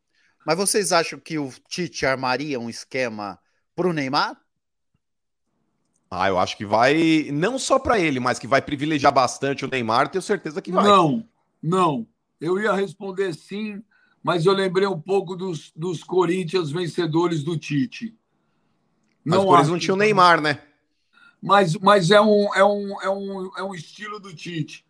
Mas 0.46 0.58
vocês 0.58 0.92
acham 0.92 1.20
que 1.20 1.38
o 1.38 1.52
Tite 1.68 2.06
armaria 2.06 2.60
um 2.60 2.70
esquema 2.70 3.40
pro 3.76 3.94
Neymar? 3.94 4.38
Ah, 6.12 6.28
eu 6.28 6.40
acho 6.40 6.58
que 6.58 6.66
vai, 6.66 7.30
não 7.32 7.60
só 7.60 7.78
para 7.78 8.00
ele, 8.00 8.20
mas 8.20 8.40
que 8.40 8.48
vai 8.48 8.62
privilegiar 8.62 9.14
bastante 9.14 9.64
o 9.64 9.70
Neymar, 9.70 10.10
tenho 10.10 10.22
certeza 10.22 10.62
que 10.62 10.72
vai. 10.72 10.84
Não, 10.84 11.24
não. 11.62 12.08
Eu 12.42 12.60
ia 12.60 12.74
responder 12.74 13.34
sim, 13.36 13.84
mas 14.24 14.46
eu 14.46 14.54
lembrei 14.54 14.88
um 14.88 15.00
pouco 15.00 15.36
dos, 15.36 15.72
dos 15.76 16.04
Corinthians 16.04 16.72
vencedores 16.72 17.44
do 17.44 17.58
Tite. 17.58 18.18
Não 19.24 19.46
mas 19.48 19.60
eles 19.60 19.70
não 19.70 19.78
tinham 19.78 19.96
o 19.96 20.00
Neymar, 20.00 20.42
né? 20.42 20.62
Mas, 21.42 21.76
mas 21.76 22.10
é, 22.10 22.20
um, 22.20 22.54
é, 22.56 22.64
um, 22.64 23.02
é, 23.02 23.10
um, 23.10 23.52
é 23.58 23.64
um 23.64 23.76
estilo 23.76 24.20
do 24.20 24.34
Tite. 24.34 24.86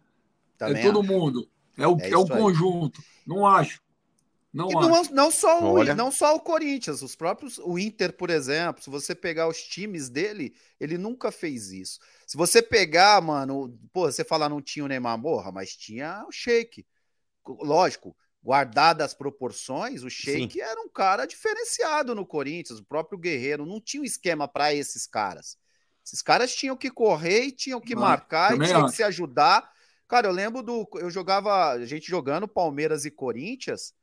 Também 0.57 0.81
é 0.81 0.85
todo 0.85 1.01
acho. 1.01 1.11
mundo. 1.11 1.49
É 1.77 1.87
o, 1.87 1.97
é, 1.99 2.11
é 2.11 2.17
o 2.17 2.25
conjunto. 2.25 3.01
Não 3.25 3.45
acho. 3.45 3.81
Não, 4.51 4.67
não, 4.67 5.03
não, 5.11 5.31
só 5.31 5.59
o, 5.61 5.83
não 5.83 6.11
só 6.11 6.35
o 6.35 6.39
Corinthians, 6.39 7.03
os 7.03 7.15
próprios. 7.15 7.59
O 7.59 7.77
Inter, 7.77 8.11
por 8.11 8.31
exemplo, 8.31 8.81
se 8.81 8.89
você 8.89 9.13
pegar 9.13 9.47
os 9.47 9.61
times 9.61 10.09
dele, 10.09 10.55
ele 10.79 10.97
nunca 10.97 11.31
fez 11.31 11.71
isso. 11.71 11.99
Se 12.25 12.35
você 12.35 12.61
pegar, 12.61 13.21
mano, 13.21 13.77
pô, 13.93 14.11
você 14.11 14.23
falar 14.23 14.49
não 14.49 14.61
tinha 14.61 14.83
o 14.83 14.87
Neymar, 14.87 15.19
morra, 15.19 15.51
mas 15.51 15.75
tinha 15.75 16.25
o 16.27 16.31
Sheik. 16.31 16.83
Lógico, 17.47 18.15
guardadas 18.43 19.07
as 19.07 19.13
proporções, 19.13 20.03
o 20.03 20.09
Sheik 20.09 20.59
era 20.59 20.81
um 20.81 20.89
cara 20.89 21.25
diferenciado 21.25 22.15
no 22.15 22.25
Corinthians, 22.25 22.79
o 22.79 22.85
próprio 22.85 23.19
Guerreiro 23.19 23.65
não 23.65 23.79
tinha 23.79 24.01
um 24.01 24.05
esquema 24.05 24.47
para 24.47 24.73
esses 24.73 25.05
caras. 25.05 25.57
Esses 26.03 26.23
caras 26.23 26.55
tinham 26.55 26.75
que 26.75 26.89
correr 26.89 27.43
e 27.43 27.51
tinham 27.51 27.79
que 27.79 27.95
marcar 27.95 28.55
e 28.55 28.65
tinham 28.65 28.81
acho. 28.81 28.89
que 28.89 28.95
se 28.95 29.03
ajudar. 29.03 29.69
Cara, 30.07 30.27
eu 30.27 30.31
lembro 30.31 30.63
do 30.63 30.89
eu 30.95 31.11
jogava, 31.11 31.73
a 31.73 31.85
gente 31.85 32.09
jogando 32.09 32.47
Palmeiras 32.47 33.05
e 33.05 33.11
Corinthians. 33.11 33.93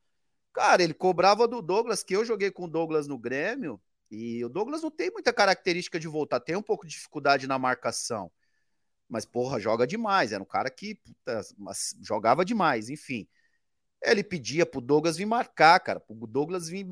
Cara, 0.56 0.82
ele 0.82 0.94
cobrava 0.94 1.46
do 1.46 1.60
Douglas, 1.60 2.02
que 2.02 2.16
eu 2.16 2.24
joguei 2.24 2.50
com 2.50 2.64
o 2.64 2.66
Douglas 2.66 3.06
no 3.06 3.18
Grêmio, 3.18 3.78
e 4.10 4.42
o 4.42 4.48
Douglas 4.48 4.80
não 4.80 4.90
tem 4.90 5.10
muita 5.10 5.30
característica 5.30 6.00
de 6.00 6.08
voltar, 6.08 6.40
tem 6.40 6.56
um 6.56 6.62
pouco 6.62 6.86
de 6.86 6.94
dificuldade 6.94 7.46
na 7.46 7.58
marcação. 7.58 8.32
Mas, 9.06 9.26
porra, 9.26 9.60
joga 9.60 9.86
demais. 9.86 10.32
Era 10.32 10.42
um 10.42 10.46
cara 10.46 10.70
que 10.70 10.94
puta, 10.94 11.42
jogava 12.00 12.42
demais, 12.42 12.88
enfim. 12.88 13.28
Ele 14.02 14.24
pedia 14.24 14.64
pro 14.64 14.80
Douglas 14.80 15.18
vir 15.18 15.26
marcar, 15.26 15.78
cara. 15.80 16.00
Pro 16.00 16.26
Douglas 16.26 16.70
vir 16.70 16.86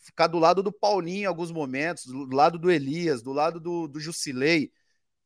ficar 0.00 0.26
do 0.26 0.40
lado 0.40 0.60
do 0.60 0.72
Paulinho 0.72 1.22
em 1.22 1.26
alguns 1.26 1.52
momentos, 1.52 2.06
do 2.06 2.34
lado 2.34 2.58
do 2.58 2.68
Elias, 2.68 3.22
do 3.22 3.32
lado 3.32 3.60
do, 3.60 3.86
do 3.86 4.00
Jusilei. 4.00 4.72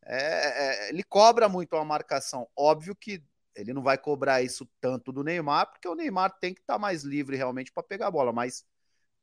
É, 0.04 0.88
é, 0.88 0.88
ele 0.90 1.02
cobra 1.02 1.48
muito 1.48 1.74
a 1.74 1.84
marcação. 1.86 2.46
Óbvio 2.54 2.94
que 2.94 3.24
ele 3.56 3.72
não 3.72 3.82
vai 3.82 3.96
cobrar 3.96 4.42
isso 4.42 4.68
tanto 4.80 5.10
do 5.10 5.24
Neymar, 5.24 5.70
porque 5.70 5.88
o 5.88 5.94
Neymar 5.94 6.36
tem 6.38 6.54
que 6.54 6.60
estar 6.60 6.74
tá 6.74 6.78
mais 6.78 7.02
livre 7.02 7.36
realmente 7.36 7.72
para 7.72 7.82
pegar 7.82 8.08
a 8.08 8.10
bola. 8.10 8.32
Mas 8.32 8.64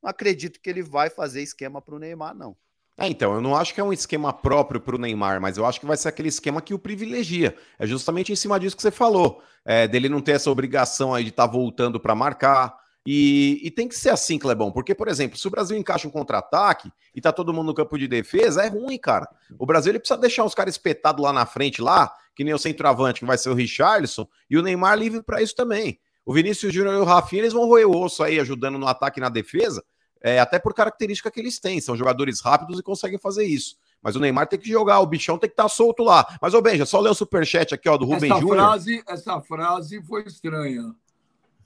não 0.02 0.10
acredito 0.10 0.60
que 0.60 0.70
ele 0.70 0.82
vai 0.82 1.10
fazer 1.10 1.42
esquema 1.42 1.82
para 1.82 1.96
o 1.96 2.00
Neymar, 2.00 2.36
não. 2.36 2.58
É, 2.98 3.08
então, 3.08 3.34
eu 3.34 3.42
não 3.42 3.56
acho 3.56 3.74
que 3.74 3.82
é 3.82 3.84
um 3.84 3.94
esquema 3.94 4.32
próprio 4.32 4.80
para 4.80 4.96
o 4.96 5.00
Neymar, 5.00 5.42
mas 5.42 5.58
eu 5.58 5.66
acho 5.66 5.80
que 5.80 5.86
vai 5.86 5.98
ser 5.98 6.10
aquele 6.10 6.30
esquema 6.30 6.62
que 6.62 6.74
o 6.74 6.80
privilegia. 6.80 7.56
É 7.80 7.88
justamente 7.88 8.32
em 8.32 8.36
cima 8.36 8.60
disso 8.60 8.76
que 8.76 8.82
você 8.82 8.92
falou, 8.92 9.42
é, 9.66 9.88
dele 9.88 10.10
não 10.10 10.22
ter 10.22 10.34
essa 10.34 10.52
obrigação 10.52 11.14
aí 11.14 11.24
de 11.24 11.30
estar 11.32 11.48
tá 11.48 11.52
voltando 11.52 12.00
para 12.00 12.14
marcar. 12.14 12.83
E, 13.06 13.60
e, 13.62 13.70
tem 13.70 13.88
que 13.88 13.96
ser 13.96 14.12
assim, 14.12 14.40
Clebão, 14.40 14.72
porque, 14.72 14.96
por 14.96 15.10
exemplo, 15.10 15.38
se 15.38 15.46
o 15.46 15.52
Brasil 15.52 15.78
encaixa 15.78 16.08
um 16.08 16.12
contra-ataque 16.12 16.90
e 17.14 17.20
tá 17.20 17.34
todo 17.34 17.54
mundo 17.54 17.68
no 17.68 17.74
campo 17.74 17.98
de 17.98 18.08
defesa, 18.08 18.64
é 18.64 18.70
ruim, 18.70 18.98
cara. 18.98 19.28
O 19.60 19.66
Brasil 19.66 19.92
ele 19.92 20.00
precisa 20.00 20.20
deixar 20.20 20.46
os 20.46 20.56
caras 20.56 20.76
espetados 20.76 21.22
lá 21.22 21.34
na 21.34 21.46
frente, 21.46 21.82
lá, 21.82 22.14
que 22.34 22.46
nem 22.46 22.54
o 22.54 22.58
centroavante, 22.58 23.20
que 23.20 23.26
vai 23.26 23.38
ser 23.38 23.50
o 23.50 23.54
Richarlison, 23.54 24.26
e 24.50 24.58
o 24.58 24.62
Neymar 24.62 24.98
livre 24.98 25.22
para 25.22 25.42
isso 25.42 25.54
também. 25.54 26.00
O 26.26 26.34
Vinícius 26.34 26.74
Júnior 26.74 26.96
e 26.96 26.98
o 27.00 27.04
Rafinha, 27.04 27.42
eles 27.42 27.52
vão 27.52 27.66
roer 27.66 27.86
o 27.86 27.98
osso 27.98 28.24
aí, 28.24 28.40
ajudando 28.40 28.78
no 28.78 28.88
ataque 28.88 29.20
e 29.20 29.22
na 29.22 29.28
defesa, 29.28 29.84
é, 30.22 30.40
até 30.40 30.58
por 30.58 30.74
característica 30.74 31.30
que 31.30 31.42
eles 31.42 31.60
têm. 31.60 31.82
São 31.82 31.98
jogadores 31.98 32.40
rápidos 32.40 32.80
e 32.80 32.84
conseguem 32.84 33.20
fazer 33.20 33.44
isso. 33.44 33.76
Mas 34.02 34.16
o 34.16 34.20
Neymar 34.20 34.48
tem 34.48 34.60
que 34.60 34.70
jogar, 34.70 35.02
o 35.02 35.06
bichão 35.06 35.38
tem 35.38 35.50
que 35.50 35.54
estar 35.54 35.64
tá 35.64 35.70
solto 35.70 36.04
lá. 36.04 36.26
Mas, 36.42 36.54
ô 36.54 36.62
Benja, 36.62 36.86
só 36.86 37.02
ler 37.02 37.10
o 37.10 37.14
superchat 37.14 37.74
aqui, 37.74 37.90
ó, 37.90 37.98
do 37.98 38.06
Rubem 38.06 38.30
Júnior. 38.40 38.58
Frase, 38.58 39.04
essa 39.08 39.42
frase 39.42 40.02
foi 40.04 40.24
estranha. 40.24 40.94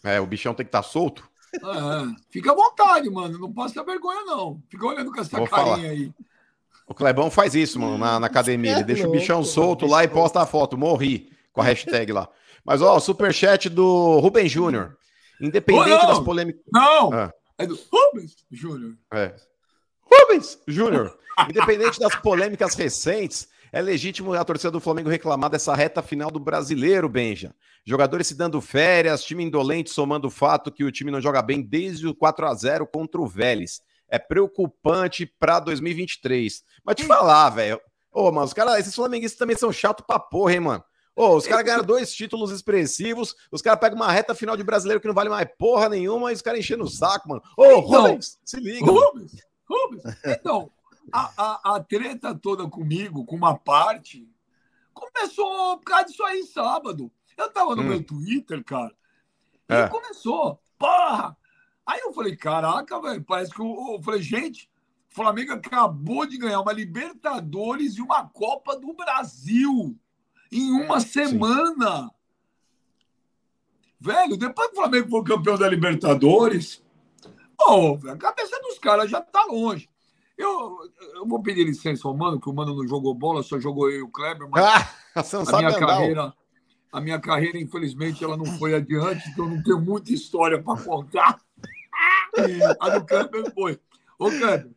É, 0.07 0.21
o 0.21 0.25
bichão 0.25 0.53
tem 0.53 0.65
que 0.65 0.69
estar 0.69 0.83
tá 0.83 0.87
solto? 0.87 1.29
É, 1.53 2.21
fica 2.29 2.51
à 2.51 2.55
vontade, 2.55 3.09
mano. 3.09 3.37
Não 3.37 3.51
passa 3.51 3.83
vergonha, 3.83 4.23
não. 4.25 4.61
Fica 4.69 4.85
olhando 4.85 5.11
com 5.11 5.19
essa 5.19 5.37
Vou 5.37 5.47
carinha 5.47 5.75
falar. 5.75 5.89
aí. 5.89 6.13
O 6.87 6.93
Clebão 6.93 7.29
faz 7.29 7.53
isso, 7.53 7.77
mano, 7.79 7.97
na, 7.97 8.19
na 8.19 8.27
academia. 8.27 8.71
Ele 8.71 8.83
deixa 8.83 9.07
o 9.07 9.11
bichão 9.11 9.43
solto 9.43 9.85
lá 9.85 10.03
e 10.05 10.07
posta 10.07 10.41
a 10.41 10.45
foto. 10.45 10.77
Morri 10.77 11.29
com 11.51 11.59
a 11.59 11.65
hashtag 11.65 12.13
lá. 12.13 12.29
Mas, 12.63 12.81
ó, 12.81 12.95
o 12.95 12.99
superchat 13.01 13.67
do 13.69 14.19
Rubem 14.19 14.47
Júnior. 14.47 14.97
Independente 15.41 16.03
oh, 16.03 16.07
das 16.07 16.19
polêmicas. 16.19 16.61
Não! 16.71 17.11
Ah. 17.11 17.33
É 17.57 17.65
do 17.65 17.77
Rubens 17.91 18.35
Júnior. 18.49 18.93
É. 19.11 19.35
Rubens 20.01 20.57
Júnior. 20.67 21.17
Independente 21.49 21.99
das 21.99 22.15
polêmicas 22.15 22.75
recentes, 22.75 23.47
é 23.71 23.81
legítimo 23.81 24.33
a 24.33 24.43
torcida 24.43 24.71
do 24.71 24.79
Flamengo 24.79 25.09
reclamar 25.09 25.49
dessa 25.49 25.75
reta 25.75 26.01
final 26.01 26.31
do 26.31 26.39
brasileiro, 26.39 27.09
Benja. 27.09 27.53
Jogadores 27.85 28.27
se 28.27 28.35
dando 28.35 28.59
férias, 28.61 29.23
time 29.23 29.43
indolente 29.43 29.89
somando 29.89 30.27
o 30.27 30.31
fato 30.31 30.71
que 30.71 30.83
o 30.83 30.91
time 30.91 31.11
não 31.11 31.21
joga 31.21 31.41
bem 31.41 31.61
desde 31.61 32.07
o 32.07 32.15
4 32.15 32.47
a 32.47 32.53
0 32.53 32.87
contra 32.87 33.21
o 33.21 33.27
Vélez. 33.27 33.81
É 34.09 34.17
preocupante 34.17 35.25
para 35.25 35.59
2023. 35.59 36.63
Mas 36.83 36.95
te 36.95 37.03
falar, 37.03 37.49
velho. 37.49 37.79
Ô, 38.11 38.31
mano, 38.31 38.45
os 38.45 38.53
caras, 38.53 38.79
esses 38.79 38.95
flamenguistas 38.95 39.37
também 39.37 39.55
são 39.55 39.71
chato 39.71 40.03
pra 40.05 40.17
porra, 40.17 40.53
hein, 40.53 40.59
mano. 40.59 40.83
Ô, 41.15 41.35
os 41.35 41.47
caras 41.47 41.65
ganharam 41.65 41.83
dois 41.85 42.13
títulos 42.13 42.51
expressivos, 42.51 43.35
os 43.51 43.61
caras 43.61 43.79
pegam 43.79 43.97
uma 43.97 44.11
reta 44.11 44.35
final 44.35 44.55
de 44.55 44.63
brasileiro 44.63 45.01
que 45.01 45.07
não 45.07 45.15
vale 45.15 45.29
mais 45.29 45.47
porra 45.57 45.89
nenhuma 45.89 46.31
e 46.31 46.35
os 46.35 46.41
caras 46.41 46.59
enchendo 46.59 46.83
o 46.83 46.89
saco, 46.89 47.27
mano. 47.27 47.41
Ô, 47.57 47.65
então, 47.65 47.81
Rubens, 47.81 48.39
se 48.45 48.59
liga. 48.59 48.85
Rubens, 48.85 49.31
Rubens. 49.67 50.03
Então, 50.39 50.71
a, 51.77 51.83
treta 51.83 52.35
toda 52.35 52.69
comigo, 52.69 53.25
com 53.25 53.35
uma 53.35 53.57
parte, 53.57 54.29
começou 54.93 55.77
por 55.77 55.85
causa 55.85 56.05
disso 56.05 56.23
aí 56.23 56.43
sábado. 56.43 57.11
Eu 57.37 57.51
tava 57.51 57.75
no 57.75 57.81
hum. 57.83 57.85
meu 57.85 58.03
Twitter, 58.03 58.63
cara, 58.63 58.95
e 59.69 59.73
é. 59.73 59.87
começou, 59.87 60.59
porra! 60.77 61.37
Aí 61.85 61.99
eu 62.01 62.13
falei, 62.13 62.35
caraca, 62.35 62.99
velho, 62.99 63.23
parece 63.23 63.53
que 63.53 63.61
eu, 63.61 63.93
eu 63.93 64.01
falei, 64.03 64.21
gente, 64.21 64.69
o 65.09 65.15
Flamengo 65.15 65.53
acabou 65.53 66.25
de 66.25 66.37
ganhar 66.37 66.59
uma 66.59 66.73
Libertadores 66.73 67.97
e 67.97 68.01
uma 68.01 68.27
Copa 68.27 68.77
do 68.77 68.93
Brasil 68.93 69.97
em 70.51 70.71
uma 70.71 70.99
semana. 70.99 72.11
Velho, 73.99 74.37
depois 74.37 74.67
que 74.69 74.73
o 74.73 74.81
Flamengo 74.81 75.09
foi 75.09 75.23
campeão 75.23 75.57
da 75.57 75.67
Libertadores, 75.67 76.83
oh, 77.59 77.97
a 78.09 78.17
cabeça 78.17 78.59
dos 78.61 78.77
caras 78.79 79.09
já 79.09 79.21
tá 79.21 79.45
longe. 79.45 79.89
Eu, 80.37 80.77
eu 81.15 81.25
vou 81.25 81.41
pedir 81.41 81.63
licença 81.63 82.07
ao 82.07 82.15
Mano, 82.15 82.39
que 82.39 82.49
o 82.49 82.53
Mano 82.53 82.75
não 82.75 82.87
jogou 82.87 83.13
bola, 83.13 83.41
só 83.41 83.59
jogou 83.59 83.89
eu 83.89 83.99
e 83.99 84.03
o 84.03 84.09
Kleber, 84.09 84.47
mas 84.49 84.63
Ah, 84.63 84.93
a 85.47 85.57
minha 85.57 85.79
carreira, 85.79 86.33
a 86.91 87.01
minha 87.01 87.19
carreira, 87.19 87.57
infelizmente, 87.57 88.23
ela 88.23 88.37
não 88.37 88.45
foi 88.45 88.75
adiante, 88.75 89.29
então 89.29 89.45
eu 89.45 89.51
não 89.51 89.61
tenho 89.63 89.81
muita 89.81 90.13
história 90.13 90.61
para 90.61 90.81
contar. 90.81 91.41
A 92.79 92.89
do 92.89 93.03
Kleber 93.03 93.51
foi. 93.51 93.79
Ô, 94.19 94.29
Kleber, 94.31 94.71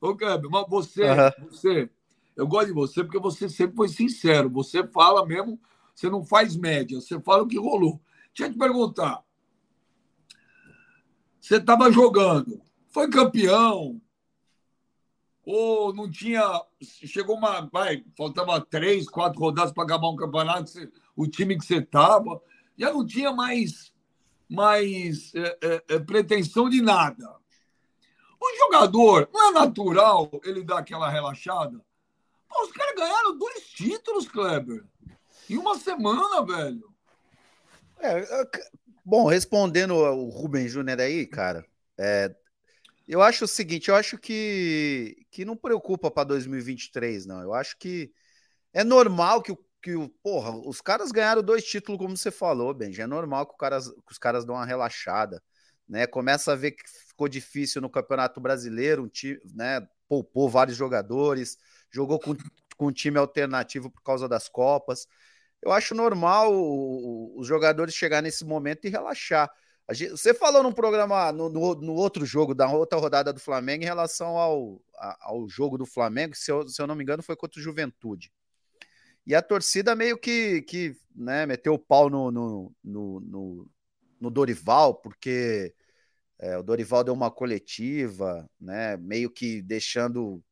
ô, 0.00 0.14
Kleber, 0.14 0.48
mas 0.48 0.66
você, 0.68 1.02
Aham. 1.04 1.32
você, 1.40 1.90
eu 2.36 2.46
gosto 2.46 2.68
de 2.68 2.72
você 2.72 3.02
porque 3.02 3.18
você 3.18 3.48
sempre 3.48 3.76
foi 3.76 3.88
sincero. 3.88 4.48
Você 4.50 4.86
fala 4.86 5.26
mesmo, 5.26 5.60
você 5.94 6.08
não 6.08 6.24
faz 6.24 6.56
média, 6.56 7.00
você 7.00 7.20
fala 7.20 7.42
o 7.42 7.48
que 7.48 7.58
rolou. 7.58 8.00
Deixa 8.28 8.48
eu 8.48 8.52
te 8.52 8.58
perguntar. 8.58 9.24
Você 11.40 11.56
estava 11.56 11.90
jogando, 11.90 12.60
foi 12.88 13.10
campeão, 13.10 14.00
ou 15.44 15.94
não 15.94 16.10
tinha. 16.10 16.42
Chegou 16.80 17.36
uma. 17.36 17.68
Vai, 17.72 18.04
faltava 18.16 18.60
três, 18.60 19.08
quatro 19.08 19.40
rodadas 19.40 19.72
para 19.72 19.84
acabar 19.84 20.08
um 20.08 20.16
campeonato, 20.16 20.72
o 21.16 21.26
time 21.26 21.58
que 21.58 21.64
você 21.64 21.76
estava, 21.76 22.40
já 22.76 22.92
não 22.92 23.04
tinha 23.04 23.32
mais, 23.32 23.92
mais 24.48 25.34
é, 25.34 25.58
é, 25.62 25.84
é, 25.88 25.98
pretensão 25.98 26.68
de 26.68 26.80
nada. 26.80 27.36
O 28.40 28.56
jogador, 28.56 29.28
não 29.32 29.50
é 29.50 29.52
natural 29.52 30.30
ele 30.44 30.64
dar 30.64 30.78
aquela 30.78 31.10
relaxada? 31.10 31.78
Pô, 32.48 32.64
os 32.64 32.72
caras 32.72 32.94
ganharam 32.96 33.36
dois 33.36 33.64
títulos, 33.64 34.26
Kleber. 34.26 34.84
Em 35.48 35.58
uma 35.58 35.78
semana, 35.78 36.42
velho. 36.44 36.90
É, 37.98 38.26
bom, 39.04 39.26
respondendo 39.26 39.94
o 39.94 40.30
Rubem 40.30 40.66
Júnior 40.66 41.00
aí, 41.00 41.26
cara, 41.26 41.66
é, 41.98 42.34
eu 43.12 43.22
acho 43.22 43.44
o 43.44 43.48
seguinte, 43.48 43.88
eu 43.90 43.96
acho 43.96 44.18
que, 44.18 45.26
que 45.30 45.44
não 45.44 45.56
preocupa 45.56 46.10
para 46.10 46.24
2023, 46.24 47.26
não. 47.26 47.42
Eu 47.42 47.54
acho 47.54 47.76
que 47.78 48.12
é 48.72 48.84
normal 48.84 49.42
que, 49.42 49.52
o- 49.52 49.58
que 49.82 49.94
o, 49.96 50.08
porra, 50.22 50.52
os 50.68 50.80
caras 50.80 51.12
ganharam 51.12 51.42
dois 51.42 51.64
títulos, 51.64 51.98
como 52.00 52.16
você 52.16 52.30
falou, 52.30 52.74
Benji. 52.74 53.02
É 53.02 53.06
normal 53.06 53.46
que, 53.46 53.54
o 53.54 53.56
caras, 53.58 53.88
que 53.88 54.12
os 54.12 54.18
caras 54.18 54.44
dão 54.44 54.54
uma 54.56 54.66
relaxada, 54.66 55.42
né? 55.88 56.06
Começa 56.06 56.52
a 56.52 56.56
ver 56.56 56.72
que 56.72 56.84
ficou 57.08 57.28
difícil 57.28 57.82
no 57.82 57.90
Campeonato 57.90 58.40
Brasileiro, 58.40 59.04
um 59.04 59.08
time, 59.08 59.38
né? 59.54 59.86
Poupou 60.08 60.48
vários 60.50 60.76
jogadores, 60.76 61.58
jogou 61.90 62.18
com, 62.20 62.36
com 62.76 62.86
um 62.88 62.92
time 62.92 63.18
alternativo 63.18 63.90
por 63.90 64.02
causa 64.02 64.28
das 64.28 64.48
Copas. 64.48 65.06
Eu 65.62 65.72
acho 65.72 65.94
normal 65.94 66.50
os 67.36 67.46
jogadores 67.46 67.94
chegar 67.94 68.22
nesse 68.22 68.44
momento 68.44 68.86
e 68.86 68.90
relaxar. 68.90 69.50
Gente- 69.92 70.10
você 70.12 70.32
falou 70.34 70.62
num 70.62 70.72
programa, 70.72 71.32
no, 71.32 71.48
no- 71.48 71.74
no 71.76 71.94
outro 71.94 72.24
jogo, 72.24 72.54
da 72.54 72.70
outra 72.70 72.98
rodada 72.98 73.32
do 73.32 73.40
Flamengo, 73.40 73.82
em 73.82 73.86
relação 73.86 74.36
ao, 74.36 74.80
a- 74.96 75.16
ao 75.30 75.48
jogo 75.48 75.76
do 75.78 75.86
Flamengo, 75.86 76.34
se 76.36 76.50
eu, 76.50 76.66
se 76.68 76.80
eu 76.80 76.86
não 76.86 76.94
me 76.94 77.02
engano, 77.02 77.22
foi 77.22 77.36
contra 77.36 77.58
o 77.60 77.62
Juventude. 77.62 78.32
E 79.26 79.34
a 79.34 79.42
torcida 79.42 79.94
meio 79.94 80.18
que, 80.18 80.62
que 80.62 80.96
né, 81.14 81.46
meteu 81.46 81.74
o 81.74 81.78
pau 81.78 82.08
no, 82.10 82.30
no, 82.30 82.72
no, 82.82 83.20
no- 83.20 83.70
no 84.20 84.30
Dorival, 84.30 84.94
porque 84.94 85.74
é, 86.38 86.56
o 86.58 86.62
Dorival 86.62 87.04
deu 87.04 87.14
uma 87.14 87.30
coletiva, 87.30 88.48
né, 88.60 88.96
meio 88.96 89.30
que 89.30 89.62
deixando, 89.62 90.42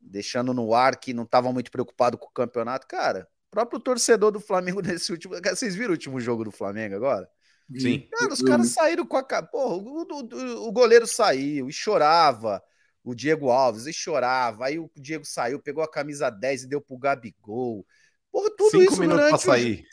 deixando 0.00 0.54
no 0.54 0.74
ar 0.74 0.98
que 0.98 1.14
não 1.14 1.24
estava 1.24 1.52
muito 1.52 1.70
preocupado 1.70 2.18
com 2.18 2.26
o 2.26 2.32
campeonato. 2.32 2.86
Cara, 2.86 3.28
o 3.48 3.50
próprio 3.50 3.80
torcedor 3.80 4.32
do 4.32 4.40
Flamengo 4.40 4.80
nesse 4.82 5.12
último. 5.12 5.34
Vocês 5.42 5.74
viram 5.74 5.90
o 5.90 5.92
último 5.92 6.20
jogo 6.20 6.44
do 6.44 6.50
Flamengo 6.52 6.96
agora? 6.96 7.28
Sim. 7.76 8.08
Cara, 8.10 8.32
os 8.32 8.42
caras 8.42 8.68
saíram 8.68 9.06
com 9.06 9.16
a. 9.16 9.22
Porra, 9.42 9.74
o, 9.76 10.02
o- 10.02 10.68
o 10.68 10.72
goleiro 10.72 11.06
saiu 11.06 11.68
e 11.68 11.72
chorava. 11.72 12.62
O 13.02 13.14
Diego 13.14 13.50
Alves 13.50 13.86
e 13.86 13.92
chorava. 13.92 14.66
Aí 14.66 14.78
o 14.78 14.90
Diego 14.96 15.24
saiu, 15.24 15.60
pegou 15.60 15.82
a 15.84 15.90
camisa 15.90 16.30
10 16.30 16.62
e 16.64 16.66
deu 16.68 16.80
pro 16.80 16.96
Gabigol. 16.96 17.86
Porra, 18.32 18.50
tudo 18.56 18.70
Cinco 18.70 18.92
isso 18.92 19.00
minutos 19.00 19.28
pra 19.28 19.36
durante 19.38 19.42
o 19.42 19.46
sair. 19.46 19.86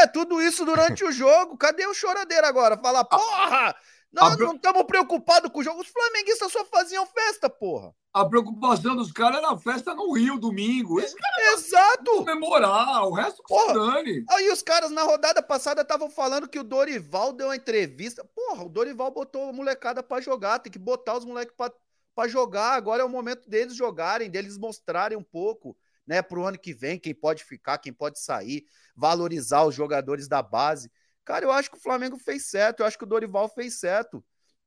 É, 0.00 0.06
tudo 0.06 0.42
isso 0.42 0.64
durante 0.64 1.04
o 1.04 1.12
jogo. 1.12 1.56
Cadê 1.56 1.86
o 1.86 1.94
choradeiro 1.94 2.46
agora? 2.46 2.76
Fala, 2.76 3.04
porra! 3.04 3.74
Nós 4.14 4.34
a- 4.34 4.36
não 4.36 4.54
estamos 4.54 4.82
preocupados 4.84 5.50
com 5.50 5.58
o 5.58 5.62
jogo. 5.64 5.80
Os 5.80 5.88
flamenguistas 5.88 6.50
só 6.52 6.64
faziam 6.64 7.04
festa, 7.06 7.50
porra. 7.50 7.94
A 8.12 8.24
preocupação 8.24 8.94
dos 8.94 9.10
caras 9.10 9.38
era 9.38 9.50
a 9.50 9.58
festa 9.58 9.92
no 9.94 10.12
Rio, 10.12 10.38
domingo. 10.38 11.00
Eles 11.00 11.12
querem 11.14 11.52
Exato! 11.54 12.10
comemorar, 12.16 13.04
o 13.08 13.12
resto 13.12 13.42
que 13.42 13.48
Porra. 13.52 13.66
se 13.74 13.74
dane. 13.74 14.24
Aí 14.30 14.50
os 14.52 14.62
caras 14.62 14.90
na 14.92 15.02
rodada 15.02 15.42
passada 15.42 15.82
estavam 15.82 16.08
falando 16.08 16.48
que 16.48 16.58
o 16.58 16.64
Dorival 16.64 17.32
deu 17.32 17.48
uma 17.48 17.56
entrevista. 17.56 18.24
Porra, 18.34 18.64
o 18.64 18.68
Dorival 18.68 19.10
botou 19.10 19.48
a 19.48 19.52
molecada 19.52 20.00
pra 20.02 20.20
jogar, 20.20 20.60
tem 20.60 20.70
que 20.70 20.78
botar 20.78 21.16
os 21.16 21.24
moleques 21.24 21.54
pra, 21.56 21.72
pra 22.14 22.28
jogar. 22.28 22.74
Agora 22.74 23.02
é 23.02 23.04
o 23.04 23.08
momento 23.08 23.50
deles 23.50 23.74
jogarem, 23.74 24.30
deles 24.30 24.56
mostrarem 24.56 25.18
um 25.18 25.24
pouco, 25.24 25.76
né, 26.06 26.22
pro 26.22 26.44
ano 26.44 26.58
que 26.58 26.72
vem, 26.72 26.98
quem 27.00 27.14
pode 27.14 27.42
ficar, 27.42 27.78
quem 27.78 27.92
pode 27.92 28.20
sair, 28.20 28.64
valorizar 28.94 29.64
os 29.64 29.74
jogadores 29.74 30.28
da 30.28 30.40
base. 30.40 30.88
Cara, 31.24 31.44
eu 31.44 31.50
acho 31.52 31.70
que 31.70 31.76
o 31.76 31.80
Flamengo 31.80 32.18
fez 32.18 32.46
certo, 32.46 32.80
eu 32.80 32.86
acho 32.86 32.98
que 32.98 33.04
o 33.04 33.06
Dorival 33.06 33.48
fez 33.48 33.74
certo. 33.80 34.22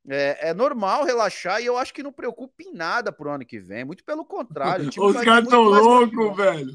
É, 0.10 0.50
é 0.50 0.54
normal 0.54 1.04
relaxar 1.04 1.62
e 1.62 1.66
eu 1.66 1.78
acho 1.78 1.94
que 1.94 2.02
não 2.02 2.14
preocupa 2.14 2.64
em 2.64 2.74
nada 2.74 3.12
pro 3.12 3.30
ano 3.30 3.46
que 3.46 3.60
vem. 3.60 3.84
Muito 3.84 4.04
pelo 4.06 4.24
contrário. 4.26 4.90
Os 4.98 5.16
caras 5.22 5.44
estão 5.44 5.64
loucos, 5.64 6.38
velho. 6.38 6.72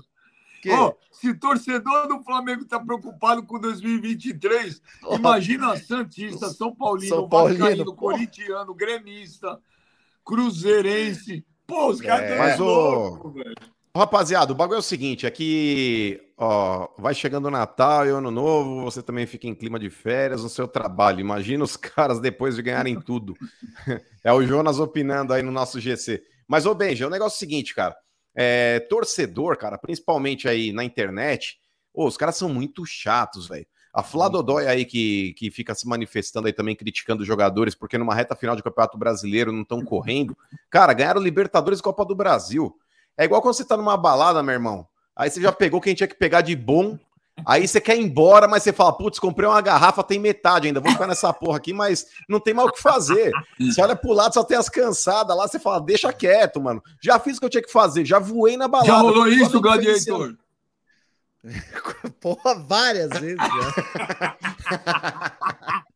que- 0.61 0.71
Ó, 0.71 0.93
se 1.11 1.33
torcedor 1.35 2.07
do 2.09 2.23
Flamengo 2.23 2.65
tá 2.67 2.79
preocupado 2.79 3.43
com 3.45 3.59
2023, 3.59 4.81
imagina 5.19 5.77
Santista, 5.79 6.49
São 6.51 6.75
Paulino, 6.75 7.09
São 7.17 7.29
Paulino. 7.29 7.97
Corintiano, 7.97 8.75
Gremista, 8.75 9.59
Cruzeirense. 10.25 11.45
Pô, 11.67 11.89
os 11.89 12.01
caras 12.01 12.31
É, 12.31 12.51
estão 12.51 12.67
o- 12.67 12.71
loucos, 12.95 13.35
velho. 13.35 13.55
Rapaziada, 13.95 14.53
o 14.53 14.55
bagulho 14.55 14.77
é 14.77 14.81
o 14.81 14.83
seguinte, 14.83 15.27
é 15.27 15.31
que 15.31 16.32
ó, 16.43 16.89
vai 16.99 17.15
chegando 17.15 17.47
o 17.47 17.51
Natal 17.51 18.05
e 18.05 18.11
o 18.11 18.17
Ano 18.17 18.31
Novo, 18.31 18.83
você 18.83 19.01
também 19.01 19.27
fica 19.27 19.47
em 19.47 19.55
clima 19.55 19.79
de 19.79 19.89
férias 19.89 20.43
no 20.43 20.49
seu 20.49 20.67
trabalho. 20.67 21.21
Imagina 21.21 21.63
os 21.63 21.77
caras 21.79 22.21
depois 22.21 22.57
de 22.57 22.63
ganharem 22.63 23.01
tudo. 23.01 23.35
É 24.25 24.33
o 24.33 24.41
Jonas 24.41 24.79
opinando 24.79 25.33
aí 25.33 25.43
no 25.43 25.51
nosso 25.51 25.81
GC. 25.81 26.23
Mas, 26.47 26.65
ô 26.65 26.73
Benja, 26.73 27.09
o 27.09 27.11
negócio 27.11 27.35
é 27.35 27.39
o 27.39 27.39
seguinte, 27.41 27.75
cara. 27.75 27.93
É, 28.37 28.79
torcedor, 28.89 29.57
cara, 29.57 29.77
principalmente 29.77 30.47
aí 30.47 30.73
na 30.73 30.85
internet, 30.85 31.57
ô, 31.93 32.07
os 32.07 32.17
caras 32.17 32.37
são 32.37 32.49
muito 32.49 32.87
chatos, 32.87 33.49
velho. 33.49 33.67
A 33.93 34.01
Flá 34.01 34.29
Dodói 34.29 34.69
aí 34.69 34.85
que, 34.85 35.35
que 35.37 35.51
fica 35.51 35.75
se 35.75 35.89
manifestando 35.89 36.47
aí 36.47 36.53
também, 36.53 36.77
criticando 36.77 37.23
os 37.23 37.27
jogadores, 37.27 37.75
porque 37.75 37.99
numa 37.99 38.15
reta 38.15 38.37
final 38.37 38.55
de 38.55 38.63
Campeonato 38.63 38.97
Brasileiro 38.97 39.51
não 39.51 39.63
estão 39.63 39.85
correndo. 39.85 40.39
Cara, 40.71 40.93
ganharam 40.93 41.21
Libertadores 41.21 41.81
e 41.81 41.83
Copa 41.83 42.05
do 42.05 42.15
Brasil. 42.15 42.73
É 43.19 43.25
igual 43.25 43.43
quando 43.43 43.55
você 43.55 43.65
tá 43.65 43.77
numa 43.77 43.97
balada, 43.97 44.41
meu 44.41 44.53
irmão. 44.53 44.87
Aí 45.17 45.31
você 45.31 45.41
já 45.41 45.53
pegou 45.53 45.81
quem 45.81 45.95
tinha 45.95 46.07
que 46.07 46.15
pegar 46.15 46.41
de 46.41 46.57
bom. 46.57 46.99
Aí 47.47 47.67
você 47.67 47.81
quer 47.81 47.97
ir 47.97 48.03
embora, 48.03 48.47
mas 48.47 48.63
você 48.63 48.73
fala, 48.73 48.93
putz, 48.93 49.19
comprei 49.19 49.49
uma 49.49 49.61
garrafa, 49.61 50.03
tem 50.03 50.19
metade 50.19 50.67
ainda. 50.67 50.81
Vou 50.81 50.93
ficar 50.93 51.07
nessa 51.07 51.33
porra 51.33 51.57
aqui, 51.57 51.73
mas 51.73 52.07
não 52.29 52.39
tem 52.39 52.53
mais 52.55 52.69
o 52.69 52.73
que 52.73 52.81
fazer. 52.81 53.33
Você 53.59 53.81
olha 53.81 53.97
pro 53.97 54.13
lado, 54.13 54.35
só 54.35 54.45
tem 54.45 54.57
as 54.57 54.69
cansadas 54.69 55.37
lá, 55.37 55.49
você 55.49 55.59
fala, 55.59 55.81
deixa 55.81 56.13
quieto, 56.13 56.61
mano. 56.61 56.83
Já 57.03 57.19
fiz 57.19 57.37
o 57.37 57.41
que 57.41 57.47
eu 57.47 57.51
tinha 57.51 57.63
que 57.63 57.73
fazer, 57.73 58.05
já 58.05 58.19
voei 58.19 58.57
na 58.57 58.69
balada. 58.69 58.89
Já 58.93 58.99
rolou 58.99 59.27
isso. 59.29 59.61
Gladiator? 59.61 60.37
Porra, 62.21 62.55
várias 62.63 63.11
vezes 63.19 63.39
já. 63.39 64.37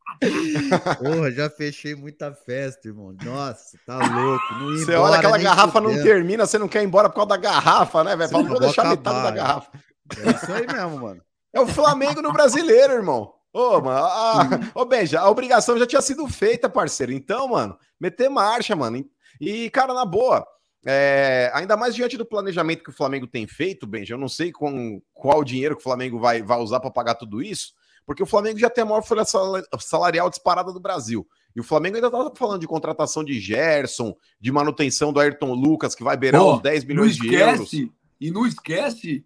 Porra, 0.99 1.31
já 1.31 1.51
fechei 1.51 1.95
muita 1.95 2.33
festa, 2.33 2.89
irmão. 2.89 3.15
Nossa, 3.25 3.79
tá 3.87 3.99
louco. 3.99 4.55
Não 4.55 4.77
Você 4.77 4.83
embora 4.83 5.01
olha 5.01 5.19
aquela 5.19 5.39
garrafa 5.39 5.81
não 5.81 6.03
termina, 6.03 6.47
você 6.47 6.59
não 6.59 6.69
quer 6.69 6.83
ir 6.83 6.87
embora 6.87 7.09
por 7.09 7.17
causa 7.17 7.29
da 7.31 7.37
garrafa, 7.37 8.05
né, 8.05 8.17
velho? 8.17 8.31
Fala, 8.31 8.45
vou 8.45 8.61
deixar 8.61 8.85
metade 8.89 9.23
da 9.23 9.31
garrafa. 9.31 9.71
É 10.19 10.31
isso 10.31 10.53
aí 10.53 10.67
mesmo, 10.67 11.01
mano. 11.01 11.23
É 11.53 11.61
o 11.61 11.67
Flamengo 11.67 12.23
no 12.23 12.33
brasileiro, 12.33 12.95
irmão. 12.95 13.33
Ô, 13.53 13.81
mano, 13.81 14.05
a, 14.05 14.49
ô, 14.75 14.85
Benja, 14.85 15.21
a 15.21 15.31
obrigação 15.31 15.79
já 15.79 15.87
tinha 15.87 16.03
sido 16.03 16.29
feita, 16.29 16.69
parceiro. 16.69 17.13
Então, 17.13 17.49
mano, 17.49 17.79
meter 17.99 18.29
marcha, 18.29 18.77
mano. 18.77 19.03
E, 19.41 19.71
cara, 19.71 19.95
na 19.95 20.05
boa, 20.05 20.47
é, 20.87 21.51
ainda 21.55 21.77
mais 21.77 21.95
diante 21.95 22.17
do 22.17 22.25
planejamento 22.25 22.85
que 22.85 22.91
o 22.91 22.93
Flamengo 22.93 23.27
tem 23.27 23.47
feito, 23.47 23.87
Benja, 23.87 24.15
eu 24.15 24.19
não 24.19 24.29
sei 24.29 24.53
com, 24.53 25.03
qual 25.13 25.43
dinheiro 25.43 25.75
que 25.75 25.81
o 25.81 25.85
Flamengo 25.85 26.21
vai, 26.21 26.43
vai 26.43 26.59
usar 26.59 26.79
para 26.79 26.91
pagar 26.91 27.15
tudo 27.17 27.43
isso, 27.43 27.73
porque 28.07 28.23
o 28.23 28.27
Flamengo 28.27 28.59
já 28.59 28.71
tem 28.71 28.83
a 28.83 28.87
maior 28.87 29.03
folha 29.03 29.25
sal- 29.25 29.61
salarial 29.81 30.31
disparada 30.31 30.73
do 30.73 30.81
Brasil. 30.81 31.27
E 31.55 31.61
o 31.61 31.65
Flamengo 31.65 31.97
ainda 31.97 32.11
tá 32.11 32.31
falando 32.35 32.61
de 32.61 32.67
contratação 32.67 33.25
de 33.25 33.41
Gerson, 33.41 34.15
de 34.41 34.53
manutenção 34.53 35.13
do 35.13 35.19
Ayrton 35.21 35.53
Lucas, 35.55 35.95
que 35.95 36.05
vai 36.05 36.17
beirar 36.17 36.43
os 36.45 36.63
10 36.63 36.85
Não 36.85 36.89
milhões 36.89 37.17
de 37.17 37.35
euros. 37.35 37.61
esquece, 37.73 37.93
e 38.21 38.31
não 38.31 38.47
esquece, 38.47 39.25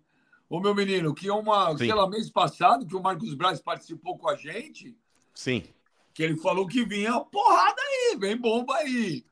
ô 0.49 0.61
meu 0.61 0.75
menino, 0.75 1.13
que 1.15 1.29
é 1.29 1.33
uma, 1.33 1.73
Sim. 1.73 1.79
sei 1.79 1.93
lá, 1.95 2.09
mês 2.09 2.31
passado, 2.31 2.87
que 2.87 2.97
o 2.97 3.03
Marcos 3.03 3.35
Braz 3.35 3.61
participou 3.61 4.17
com 4.17 4.29
a 4.29 4.37
gente, 4.37 4.97
Sim. 5.35 5.65
que 6.15 6.23
ele 6.23 6.37
falou 6.37 6.67
que 6.67 6.85
vinha 6.85 7.19
porrada 7.21 7.81
aí, 7.83 8.17
vem 8.17 8.37
bomba 8.37 8.77
aí. 8.77 9.25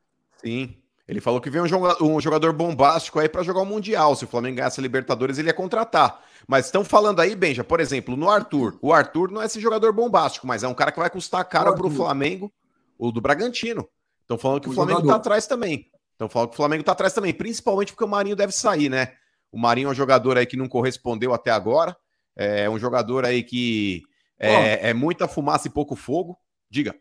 Sim. 0.44 0.74
Ele 1.06 1.20
falou 1.22 1.40
que 1.40 1.48
vem 1.48 1.62
um 1.62 1.66
jogador, 1.66 2.04
um 2.04 2.20
jogador 2.20 2.52
bombástico 2.52 3.18
aí 3.18 3.28
para 3.30 3.42
jogar 3.42 3.62
o 3.62 3.64
Mundial. 3.64 4.14
Se 4.14 4.24
o 4.24 4.28
Flamengo 4.28 4.56
ganhasse 4.56 4.78
a 4.78 4.82
Libertadores, 4.82 5.38
ele 5.38 5.48
ia 5.48 5.54
contratar. 5.54 6.22
Mas 6.48 6.66
estão 6.66 6.82
falando 6.82 7.20
aí, 7.20 7.36
Benja, 7.36 7.62
por 7.62 7.78
exemplo, 7.78 8.16
no 8.16 8.30
Arthur. 8.30 8.78
O 8.80 8.92
Arthur 8.92 9.30
não 9.30 9.42
é 9.42 9.44
esse 9.44 9.60
jogador 9.60 9.92
bombástico, 9.92 10.46
mas 10.46 10.62
é 10.62 10.68
um 10.68 10.74
cara 10.74 10.90
que 10.90 10.98
vai 10.98 11.10
custar 11.10 11.44
caro 11.46 11.74
para 11.74 11.86
o 11.86 11.90
Flamengo, 11.90 12.50
o 12.98 13.12
do 13.12 13.20
Bragantino. 13.20 13.86
Estão 14.22 14.38
falando 14.38 14.62
que 14.62 14.68
o, 14.68 14.72
o 14.72 14.74
Flamengo 14.74 15.02
está 15.02 15.16
atrás 15.16 15.46
também. 15.46 15.90
Estão 16.12 16.28
falando 16.28 16.48
que 16.48 16.54
o 16.54 16.56
Flamengo 16.56 16.80
está 16.80 16.92
atrás 16.92 17.12
também, 17.12 17.34
principalmente 17.34 17.92
porque 17.92 18.04
o 18.04 18.08
Marinho 18.08 18.34
deve 18.34 18.52
sair, 18.52 18.88
né? 18.88 19.12
O 19.52 19.58
Marinho 19.58 19.88
é 19.88 19.90
um 19.90 19.94
jogador 19.94 20.38
aí 20.38 20.46
que 20.46 20.56
não 20.56 20.68
correspondeu 20.68 21.34
até 21.34 21.50
agora. 21.50 21.96
É 22.34 22.68
um 22.68 22.78
jogador 22.78 23.26
aí 23.26 23.42
que 23.42 24.02
é, 24.38 24.90
é 24.90 24.94
muita 24.94 25.28
fumaça 25.28 25.68
e 25.68 25.70
pouco 25.70 25.94
fogo. 25.94 26.38
Diga. 26.70 26.94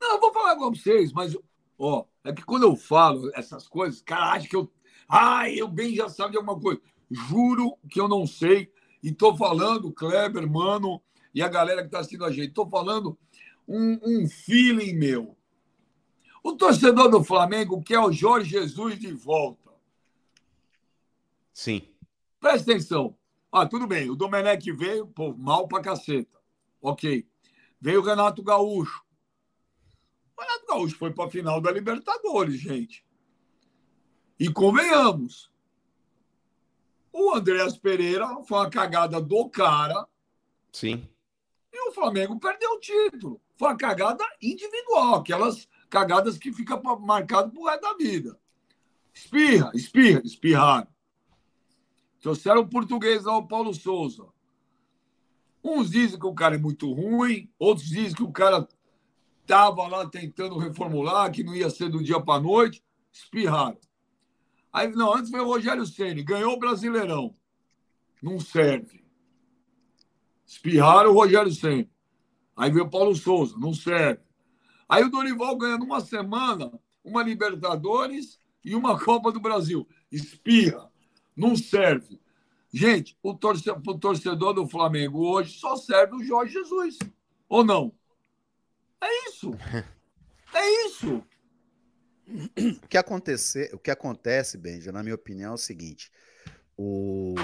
Não, 0.00 0.14
eu 0.14 0.20
vou 0.20 0.32
falar 0.32 0.56
com 0.56 0.70
vocês, 0.70 1.12
mas 1.12 1.36
Ó, 1.78 2.04
é 2.24 2.32
que 2.32 2.42
quando 2.42 2.64
eu 2.64 2.76
falo 2.76 3.30
essas 3.34 3.66
coisas, 3.68 4.00
cara 4.00 4.32
acha 4.32 4.48
que 4.48 4.56
eu. 4.56 4.70
Ai, 5.08 5.54
eu 5.54 5.68
bem 5.68 5.94
já 5.94 6.08
sabe 6.08 6.32
de 6.32 6.36
alguma 6.36 6.58
coisa. 6.58 6.80
Juro 7.10 7.76
que 7.90 8.00
eu 8.00 8.08
não 8.08 8.26
sei. 8.26 8.72
E 9.04 9.12
tô 9.12 9.36
falando, 9.36 9.92
Kleber, 9.92 10.50
mano, 10.50 10.98
e 11.34 11.42
a 11.42 11.48
galera 11.48 11.84
que 11.84 11.90
tá 11.90 11.98
assistindo 11.98 12.24
a 12.24 12.32
gente, 12.32 12.54
tô 12.54 12.66
falando 12.66 13.18
um, 13.68 14.00
um 14.02 14.26
feeling 14.26 14.94
meu. 14.94 15.36
O 16.42 16.54
torcedor 16.54 17.10
do 17.10 17.22
Flamengo 17.22 17.82
quer 17.82 17.98
o 17.98 18.10
Jorge 18.10 18.48
Jesus 18.48 18.98
de 18.98 19.12
volta. 19.12 19.70
Sim. 21.52 21.86
Presta 22.40 22.72
atenção. 22.72 23.14
Ah, 23.52 23.66
tudo 23.66 23.86
bem. 23.86 24.08
O 24.08 24.16
Domenech 24.16 24.72
veio, 24.72 25.06
pô, 25.06 25.34
mal 25.34 25.68
pra 25.68 25.82
caceta. 25.82 26.40
Ok. 26.80 27.28
Veio 27.78 28.00
o 28.00 28.04
Renato 28.04 28.42
Gaúcho. 28.42 29.04
O 30.34 30.40
Renato 30.40 30.66
Gaúcho 30.66 30.96
foi 30.96 31.12
para 31.12 31.26
a 31.26 31.30
final 31.30 31.60
da 31.60 31.70
Libertadores, 31.70 32.58
gente. 32.58 33.04
E 34.40 34.50
convenhamos. 34.50 35.52
O 37.16 37.32
Andréas 37.32 37.78
Pereira 37.78 38.26
foi 38.42 38.58
uma 38.58 38.68
cagada 38.68 39.20
do 39.20 39.48
cara. 39.48 40.04
Sim. 40.72 41.08
E 41.72 41.88
o 41.88 41.92
Flamengo 41.92 42.40
perdeu 42.40 42.72
o 42.72 42.80
título. 42.80 43.40
Foi 43.56 43.68
uma 43.68 43.76
cagada 43.76 44.24
individual, 44.42 45.20
aquelas 45.20 45.68
cagadas 45.88 46.36
que 46.36 46.52
fica 46.52 46.76
marcado 46.98 47.52
pro 47.52 47.66
resto 47.66 47.82
da 47.82 47.94
vida. 47.94 48.36
Espirra, 49.14 49.70
espirra, 49.74 50.22
espirrar. 50.24 50.88
Trouxeram 52.20 52.62
o 52.62 52.68
português 52.68 53.22
lá, 53.22 53.36
o 53.36 53.46
Paulo 53.46 53.72
Souza. 53.72 54.26
Uns 55.62 55.90
dizem 55.90 56.18
que 56.18 56.26
o 56.26 56.34
cara 56.34 56.56
é 56.56 56.58
muito 56.58 56.92
ruim, 56.92 57.48
outros 57.56 57.86
dizem 57.86 58.16
que 58.16 58.24
o 58.24 58.32
cara 58.32 58.66
estava 59.40 59.86
lá 59.86 60.08
tentando 60.08 60.58
reformular, 60.58 61.30
que 61.30 61.44
não 61.44 61.54
ia 61.54 61.70
ser 61.70 61.88
do 61.88 62.02
dia 62.02 62.20
para 62.20 62.40
a 62.40 62.42
noite, 62.42 62.82
espirraram. 63.12 63.78
Aí, 64.74 64.88
não, 64.88 65.14
antes 65.14 65.30
veio 65.30 65.44
o 65.44 65.46
Rogério 65.46 65.86
Ceni, 65.86 66.24
ganhou 66.24 66.54
o 66.54 66.58
Brasileirão. 66.58 67.32
Não 68.20 68.40
serve. 68.40 69.04
Espirraram 70.44 71.10
o 71.10 71.14
Rogério 71.14 71.52
Ceni. 71.52 71.88
Aí 72.56 72.72
veio 72.72 72.84
o 72.84 72.90
Paulo 72.90 73.14
Souza, 73.14 73.56
não 73.56 73.72
serve. 73.72 74.20
Aí 74.88 75.04
o 75.04 75.10
Dorival 75.10 75.56
ganha 75.56 75.78
numa 75.78 76.00
semana 76.00 76.72
uma 77.04 77.22
Libertadores 77.22 78.40
e 78.64 78.74
uma 78.74 78.98
Copa 79.02 79.30
do 79.30 79.38
Brasil. 79.38 79.86
Espirra, 80.10 80.90
não 81.36 81.54
serve. 81.54 82.20
Gente, 82.72 83.16
o 83.22 83.32
torcedor, 83.32 83.80
o 83.86 83.98
torcedor 83.98 84.54
do 84.54 84.66
Flamengo 84.66 85.24
hoje 85.24 85.56
só 85.56 85.76
serve 85.76 86.16
o 86.16 86.24
Jorge 86.24 86.52
Jesus. 86.52 86.98
Ou 87.48 87.62
não? 87.62 87.94
É 89.00 89.28
isso. 89.28 89.52
É 90.56 90.86
isso. 90.86 91.20
O 92.26 92.88
que, 92.88 92.96
acontecer, 92.96 93.70
o 93.74 93.78
que 93.78 93.90
acontece, 93.90 94.56
Benja, 94.56 94.90
na 94.90 95.02
minha 95.02 95.14
opinião, 95.14 95.52
é 95.52 95.54
o 95.54 95.58
seguinte. 95.58 96.10
O, 96.76 97.34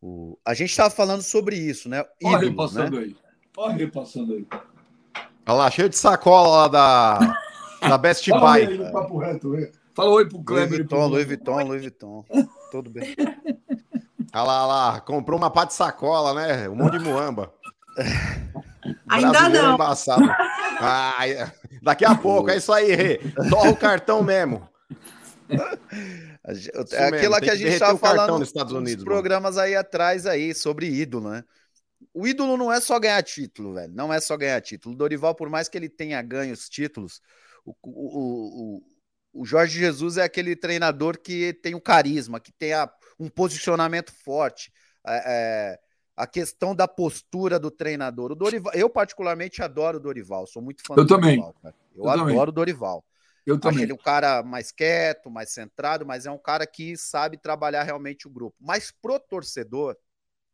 o, 0.00 0.38
a 0.44 0.54
gente 0.54 0.70
estava 0.70 0.90
falando 0.90 1.22
sobre 1.22 1.56
isso, 1.56 1.88
né? 1.88 2.04
Olha 2.24 2.48
repassando 2.48 2.98
né? 2.98 3.04
aí. 3.04 3.16
Olha 3.56 3.74
repassando 3.74 4.34
aí. 4.34 4.46
Olha 5.46 5.58
lá, 5.58 5.70
cheio 5.70 5.88
de 5.88 5.96
sacola 5.96 6.48
lá 6.48 6.68
da, 6.68 7.40
da 7.88 7.98
Best 7.98 8.28
Buy. 8.30 8.66
Aí, 8.66 8.92
papo 8.92 9.18
reto, 9.18 9.52
Fala 9.94 10.10
oi 10.10 10.28
pro 10.28 10.42
Kleber. 10.42 10.68
Louis 10.68 10.78
Vuitton, 10.78 11.06
Louis 11.06 11.26
Vuitton, 11.26 11.62
Louis 11.62 11.80
Vuitton. 11.82 12.24
Tudo 12.70 12.90
bem. 12.90 13.14
Olha 14.34 14.42
lá, 14.42 14.66
olha 14.66 14.66
lá, 14.66 15.00
comprou 15.00 15.38
uma 15.38 15.50
pá 15.50 15.64
de 15.64 15.72
sacola, 15.72 16.34
né? 16.34 16.68
Um 16.68 16.74
monte 16.74 16.98
de 16.98 17.04
muamba. 17.04 17.52
Ainda 19.08 19.48
não. 19.48 19.74
Embaçado. 19.74 20.22
Ah, 20.78 21.14
daqui 21.86 22.04
a 22.04 22.14
pouco, 22.14 22.50
é 22.50 22.56
isso 22.56 22.72
aí, 22.72 22.94
Rê. 22.94 23.20
Torra 23.48 23.70
o 23.70 23.76
cartão 23.76 24.22
mesmo. 24.22 24.68
É 26.92 27.06
aquilo 27.08 27.40
que 27.40 27.50
a 27.50 27.56
gente 27.56 27.72
estava 27.72 27.98
falando 27.98 28.38
nos 28.38 28.48
Estados 28.48 28.72
Unidos, 28.72 29.02
programas 29.02 29.58
aí 29.58 29.74
atrás 29.74 30.26
aí 30.26 30.54
sobre 30.54 30.86
ídolo, 30.86 31.28
né? 31.28 31.42
O 32.14 32.24
ídolo 32.24 32.56
não 32.56 32.72
é 32.72 32.80
só 32.80 33.00
ganhar 33.00 33.20
título, 33.24 33.74
velho. 33.74 33.92
Não 33.92 34.14
é 34.14 34.20
só 34.20 34.36
ganhar 34.36 34.60
título. 34.60 34.94
O 34.94 34.98
Dorival, 34.98 35.34
por 35.34 35.50
mais 35.50 35.68
que 35.68 35.76
ele 35.76 35.88
tenha 35.88 36.22
ganho 36.22 36.54
os 36.54 36.68
títulos, 36.68 37.20
o, 37.64 37.74
o, 37.82 38.76
o, 38.76 39.40
o 39.42 39.44
Jorge 39.44 39.76
Jesus 39.76 40.18
é 40.18 40.22
aquele 40.22 40.54
treinador 40.54 41.18
que 41.18 41.52
tem 41.52 41.74
o 41.74 41.80
carisma, 41.80 42.38
que 42.38 42.52
tem 42.52 42.72
a, 42.72 42.88
um 43.18 43.28
posicionamento 43.28 44.12
forte. 44.12 44.72
É, 45.04 45.22
é, 45.26 45.78
a 46.16 46.26
questão 46.26 46.74
da 46.74 46.88
postura 46.88 47.58
do 47.60 47.70
treinador. 47.70 48.32
O 48.32 48.34
Dorival, 48.34 48.72
eu 48.74 48.88
particularmente 48.88 49.62
adoro 49.62 49.98
o 49.98 50.00
Dorival, 50.00 50.46
sou 50.46 50.62
muito 50.62 50.82
fã 50.84 50.94
eu 50.96 51.04
do 51.04 51.06
também. 51.06 51.36
Dorival. 51.36 51.54
Cara. 51.62 51.74
Eu, 51.94 52.04
eu 52.04 52.10
adoro 52.10 52.28
também. 52.28 52.48
o 52.48 52.52
Dorival. 52.52 53.04
Eu 53.44 53.60
também. 53.60 53.76
Acho 53.76 53.84
ele 53.84 53.92
um 53.92 53.98
cara 53.98 54.42
mais 54.42 54.72
quieto, 54.72 55.30
mais 55.30 55.52
centrado, 55.52 56.04
mas 56.06 56.26
é 56.26 56.30
um 56.30 56.38
cara 56.38 56.66
que 56.66 56.96
sabe 56.96 57.36
trabalhar 57.36 57.82
realmente 57.82 58.26
o 58.26 58.30
grupo. 58.30 58.56
Mas 58.58 58.90
pro 58.90 59.20
torcedor, 59.20 59.96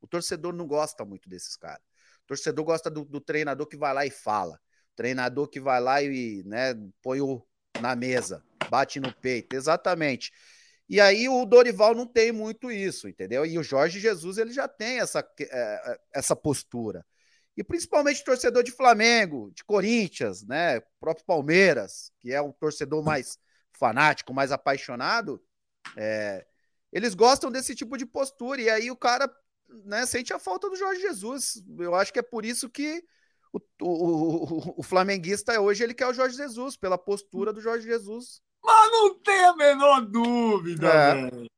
o 0.00 0.06
torcedor 0.06 0.52
não 0.52 0.66
gosta 0.66 1.04
muito 1.04 1.28
desses 1.28 1.56
caras. 1.56 1.80
O 2.24 2.26
torcedor 2.26 2.64
gosta 2.64 2.90
do, 2.90 3.04
do 3.04 3.20
treinador 3.20 3.66
que 3.66 3.76
vai 3.76 3.94
lá 3.94 4.04
e 4.04 4.10
fala. 4.10 4.54
O 4.92 4.96
treinador 4.96 5.48
que 5.48 5.60
vai 5.60 5.80
lá 5.80 6.02
e 6.02 6.42
né, 6.44 6.74
põe 7.00 7.20
o 7.20 7.42
na 7.80 7.96
mesa, 7.96 8.44
bate 8.68 9.00
no 9.00 9.12
peito. 9.14 9.56
Exatamente. 9.56 10.32
E 10.92 11.00
aí 11.00 11.26
o 11.26 11.46
Dorival 11.46 11.94
não 11.94 12.06
tem 12.06 12.30
muito 12.32 12.70
isso, 12.70 13.08
entendeu? 13.08 13.46
E 13.46 13.58
o 13.58 13.62
Jorge 13.62 13.98
Jesus 13.98 14.36
ele 14.36 14.52
já 14.52 14.68
tem 14.68 15.00
essa, 15.00 15.26
é, 15.40 15.44
é, 15.50 16.00
essa 16.12 16.36
postura. 16.36 17.02
E 17.56 17.64
principalmente 17.64 18.22
torcedor 18.22 18.62
de 18.62 18.72
Flamengo, 18.72 19.50
de 19.54 19.64
Corinthians, 19.64 20.46
né? 20.46 20.80
O 20.80 20.82
próprio 21.00 21.24
Palmeiras, 21.24 22.12
que 22.20 22.30
é 22.30 22.42
o 22.42 22.52
torcedor 22.52 23.02
mais 23.02 23.38
fanático, 23.72 24.34
mais 24.34 24.52
apaixonado, 24.52 25.42
é, 25.96 26.44
eles 26.92 27.14
gostam 27.14 27.50
desse 27.50 27.74
tipo 27.74 27.96
de 27.96 28.04
postura. 28.04 28.60
E 28.60 28.68
aí 28.68 28.90
o 28.90 28.96
cara 28.96 29.34
né, 29.86 30.04
sente 30.04 30.34
a 30.34 30.38
falta 30.38 30.68
do 30.68 30.76
Jorge 30.76 31.00
Jesus. 31.00 31.64
Eu 31.78 31.94
acho 31.94 32.12
que 32.12 32.18
é 32.18 32.22
por 32.22 32.44
isso 32.44 32.68
que 32.68 33.02
o, 33.52 33.60
o, 33.82 34.74
o, 34.78 34.82
flamenguista 34.82 35.60
hoje 35.60 35.84
ele 35.84 35.92
quer 35.94 36.06
o 36.06 36.14
Jorge 36.14 36.36
Jesus, 36.36 36.76
pela 36.76 36.96
postura 36.96 37.52
do 37.52 37.60
Jorge 37.60 37.86
Jesus. 37.86 38.40
Mas 38.64 38.90
não 38.90 39.14
tem 39.14 39.44
a 39.44 39.54
menor 39.54 40.00
dúvida, 40.02 40.88
é. 40.88 41.14
velho. 41.14 41.50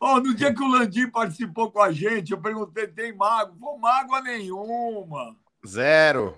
Oh, 0.00 0.18
no 0.18 0.34
dia 0.34 0.52
que 0.52 0.62
o 0.62 0.68
Landim 0.68 1.08
participou 1.10 1.70
com 1.70 1.80
a 1.80 1.92
gente, 1.92 2.32
eu 2.32 2.40
perguntei: 2.40 2.88
tem 2.88 3.14
mago? 3.14 3.56
Pô, 3.56 3.78
mágoa 3.78 4.20
nenhuma. 4.20 5.36
Zero. 5.66 6.36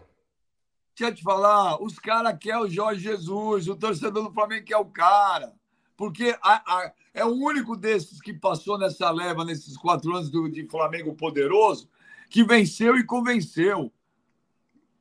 Deixa 0.97 1.11
eu 1.11 1.15
te 1.15 1.23
falar, 1.23 1.83
os 1.83 1.99
caras 1.99 2.37
querem 2.39 2.61
o 2.61 2.69
Jorge 2.69 3.01
Jesus, 3.01 3.67
o 3.69 3.75
torcedor 3.75 4.25
do 4.25 4.35
Flamengo 4.35 4.67
quer 4.67 4.77
o 4.77 4.85
cara. 4.85 5.53
Porque 5.97 6.37
a, 6.43 6.55
a, 6.55 6.93
é 7.15 7.25
o 7.25 7.33
único 7.33 7.77
desses 7.77 8.21
que 8.21 8.35
passou 8.35 8.77
nessa 8.77 9.11
leva, 9.11 9.45
nesses 9.45 9.77
quatro 9.77 10.13
anos 10.15 10.29
do, 10.29 10.49
de 10.49 10.69
Flamengo 10.69 11.15
poderoso, 11.15 11.89
que 12.29 12.45
venceu 12.45 12.97
e 12.97 13.05
convenceu. 13.05 13.93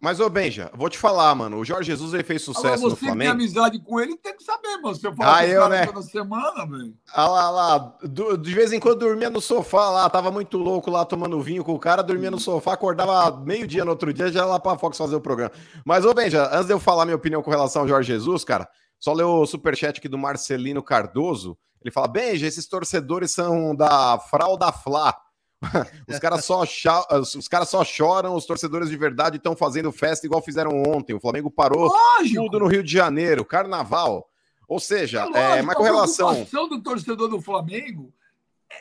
Mas, 0.04 0.20
ô 0.20 0.30
Benja, 0.30 0.70
vou 0.74 0.90
te 0.90 0.98
falar, 0.98 1.34
mano. 1.34 1.60
O 1.60 1.64
Jorge 1.64 1.90
Jesus 1.90 2.14
ele 2.14 2.26
fez 2.26 2.42
sucesso 2.42 2.74
Agora, 2.74 2.90
no 2.90 2.96
Flamengo. 2.98 3.20
Você 3.20 3.24
tem 3.24 3.28
amizade 3.30 3.80
com 3.80 4.02
ele, 4.02 4.18
tem 4.18 4.36
que 4.36 4.44
saber, 4.44 4.76
mano. 4.82 4.94
Você 4.94 5.10
fala 5.14 5.38
ah, 5.38 5.48
eu, 5.48 5.70
né? 5.70 5.86
toda 5.86 6.02
semana, 6.02 6.66
velho. 6.66 6.94
Ah 7.14 7.26
lá, 7.26 7.50
lá. 7.50 7.98
De 8.38 8.54
vez 8.54 8.74
em 8.74 8.82
quando 8.82 9.00
dormia 9.00 9.30
no 9.30 9.40
sofá 9.40 9.90
lá, 9.90 10.10
tava 10.10 10.30
muito 10.30 10.58
louco 10.58 10.92
lá 10.92 11.06
tomando 11.06 11.40
vinho 11.40 11.64
com 11.64 11.74
o 11.74 11.80
cara, 11.80 12.04
dormia 12.04 12.30
no 12.30 12.38
sofá, 12.38 12.74
acordava 12.74 13.40
meio-dia 13.46 13.86
no 13.86 13.92
outro 13.92 14.14
dia, 14.14 14.30
já 14.30 14.42
ia 14.42 14.46
lá 14.46 14.60
pra 14.60 14.78
Fox 14.78 14.98
fazer 14.98 15.16
o 15.16 15.22
programa. 15.22 15.54
Mas, 15.86 16.04
ô 16.04 16.14
Benja, 16.14 16.50
antes 16.52 16.66
de 16.66 16.74
eu 16.74 16.82
falar 16.82 17.06
minha 17.06 17.16
opinião 17.16 17.42
com 17.42 17.50
relação 17.50 17.84
ao 17.84 17.88
Jorge 17.88 18.12
Jesus, 18.12 18.44
cara, 18.44 18.68
só 19.00 19.14
leu 19.14 19.30
o 19.30 19.46
superchat 19.46 20.00
aqui 20.00 20.10
do 20.10 20.18
Marcelino 20.18 20.84
Cardoso. 20.84 21.58
Ele 21.82 21.92
fala: 21.92 22.10
Benja, 22.10 22.46
esses 22.46 22.68
torcedores 22.68 23.32
são 23.32 23.74
da 23.74 24.20
Fralda 24.30 24.70
Flá. 24.70 25.16
os 26.08 26.20
caras 26.20 26.46
só, 26.46 26.64
os 26.64 27.48
cara 27.48 27.66
só 27.66 27.84
choram, 27.84 28.36
os 28.36 28.46
torcedores 28.46 28.90
de 28.90 28.98
verdade 28.98 29.38
estão 29.38 29.56
fazendo 29.56 29.92
festa 29.92 30.26
igual 30.26 30.42
fizeram 30.42 30.84
ontem. 30.84 31.14
O 31.14 31.20
Flamengo 31.20 31.50
parou 31.50 31.88
Lógico. 31.88 32.44
tudo 32.44 32.60
no 32.60 32.68
Rio 32.68 32.84
de 32.84 32.92
Janeiro, 32.92 33.46
carnaval. 33.46 34.30
Ou 34.68 34.80
seja, 34.80 35.28
é, 35.34 35.60
é 35.60 35.62
mas 35.62 35.76
com 35.76 35.84
relação. 35.84 36.30
A 36.30 36.34
preocupação 36.34 36.70
do 36.70 36.82
torcedor 36.82 37.30
do 37.30 37.42
Flamengo 37.42 38.14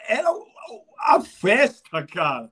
era 0.09 0.29
a 0.99 1.21
festa, 1.21 2.07
cara. 2.07 2.51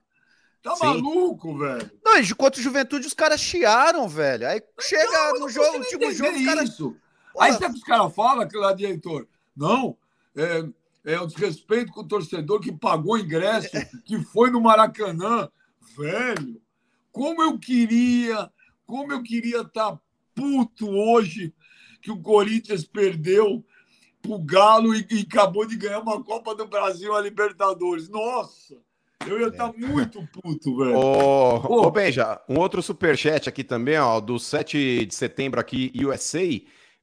Tá 0.61 0.75
Sim. 0.75 0.85
maluco, 0.85 1.57
velho? 1.57 1.89
Não, 2.05 2.17
e 2.17 2.21
enquanto 2.21 2.61
juventude 2.61 3.07
os 3.07 3.13
caras 3.13 3.41
chiaram, 3.41 4.07
velho. 4.07 4.47
Aí 4.47 4.61
chega 4.79 5.33
não, 5.33 5.39
no 5.39 5.49
jogo, 5.49 5.77
último 5.79 6.11
jogo, 6.11 6.37
os 6.37 6.45
caras. 6.45 6.69
Isso. 6.69 6.95
Aí 7.39 7.53
sabe 7.53 7.73
que 7.73 7.79
os 7.79 7.83
caras 7.83 8.13
falam, 8.13 8.47
gladiador? 8.47 9.25
Não, 9.55 9.97
é, 10.35 10.63
é 11.05 11.19
o 11.19 11.27
desrespeito 11.27 11.91
com 11.91 12.01
o 12.01 12.07
torcedor 12.07 12.59
que 12.59 12.71
pagou 12.71 13.17
ingresso, 13.17 13.69
que 14.05 14.19
foi 14.19 14.49
no 14.49 14.61
Maracanã. 14.61 15.49
Velho, 15.97 16.61
como 17.11 17.41
eu 17.41 17.57
queria, 17.57 18.49
como 18.85 19.11
eu 19.11 19.21
queria 19.23 19.61
estar 19.61 19.91
tá 19.91 19.99
puto 20.33 20.89
hoje 20.89 21.53
que 22.01 22.11
o 22.11 22.21
Corinthians 22.21 22.83
perdeu 22.83 23.63
pro 24.21 24.39
Galo 24.39 24.95
e, 24.95 25.05
e 25.09 25.21
acabou 25.21 25.65
de 25.65 25.75
ganhar 25.75 25.99
uma 25.99 26.23
Copa 26.23 26.55
do 26.55 26.67
Brasil, 26.67 27.15
a 27.15 27.21
Libertadores. 27.21 28.09
Nossa! 28.09 28.77
Eu 29.27 29.39
ia 29.39 29.47
estar 29.47 29.71
tá 29.71 29.75
é. 29.77 29.87
muito 29.87 30.27
puto, 30.27 30.77
velho. 30.77 30.95
Ô, 30.95 31.85
ô 31.87 31.91
Benja, 31.91 32.41
um 32.49 32.57
outro 32.57 32.81
superchat 32.81 33.47
aqui 33.47 33.63
também, 33.63 33.97
ó, 33.97 34.19
do 34.19 34.39
7 34.39 35.05
de 35.05 35.15
setembro 35.15 35.59
aqui, 35.59 35.91
USA. 36.03 36.39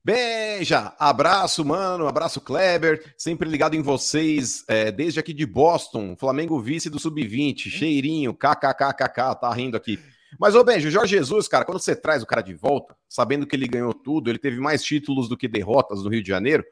Benja, 0.04 0.94
abraço, 0.98 1.64
mano, 1.64 2.06
abraço, 2.06 2.40
Kleber, 2.40 3.14
sempre 3.16 3.48
ligado 3.48 3.74
em 3.74 3.82
vocês, 3.82 4.64
é, 4.66 4.90
desde 4.90 5.20
aqui 5.20 5.34
de 5.34 5.44
Boston, 5.44 6.16
Flamengo 6.16 6.60
vice 6.60 6.88
do 6.88 6.98
Sub-20, 6.98 7.68
cheirinho, 7.68 8.32
kkkk, 8.32 9.40
tá 9.40 9.52
rindo 9.52 9.76
aqui. 9.76 9.98
Mas, 10.38 10.54
ô 10.54 10.62
Benja, 10.62 10.88
o 10.88 10.90
Jorge 10.90 11.16
Jesus, 11.16 11.48
cara, 11.48 11.64
quando 11.64 11.80
você 11.80 11.96
traz 11.96 12.22
o 12.22 12.26
cara 12.26 12.42
de 12.42 12.54
volta, 12.54 12.96
sabendo 13.08 13.46
que 13.46 13.56
ele 13.56 13.66
ganhou 13.66 13.92
tudo, 13.92 14.30
ele 14.30 14.38
teve 14.38 14.60
mais 14.60 14.82
títulos 14.82 15.28
do 15.28 15.36
que 15.36 15.48
derrotas 15.48 16.02
no 16.02 16.10
Rio 16.10 16.22
de 16.22 16.28
Janeiro, 16.28 16.64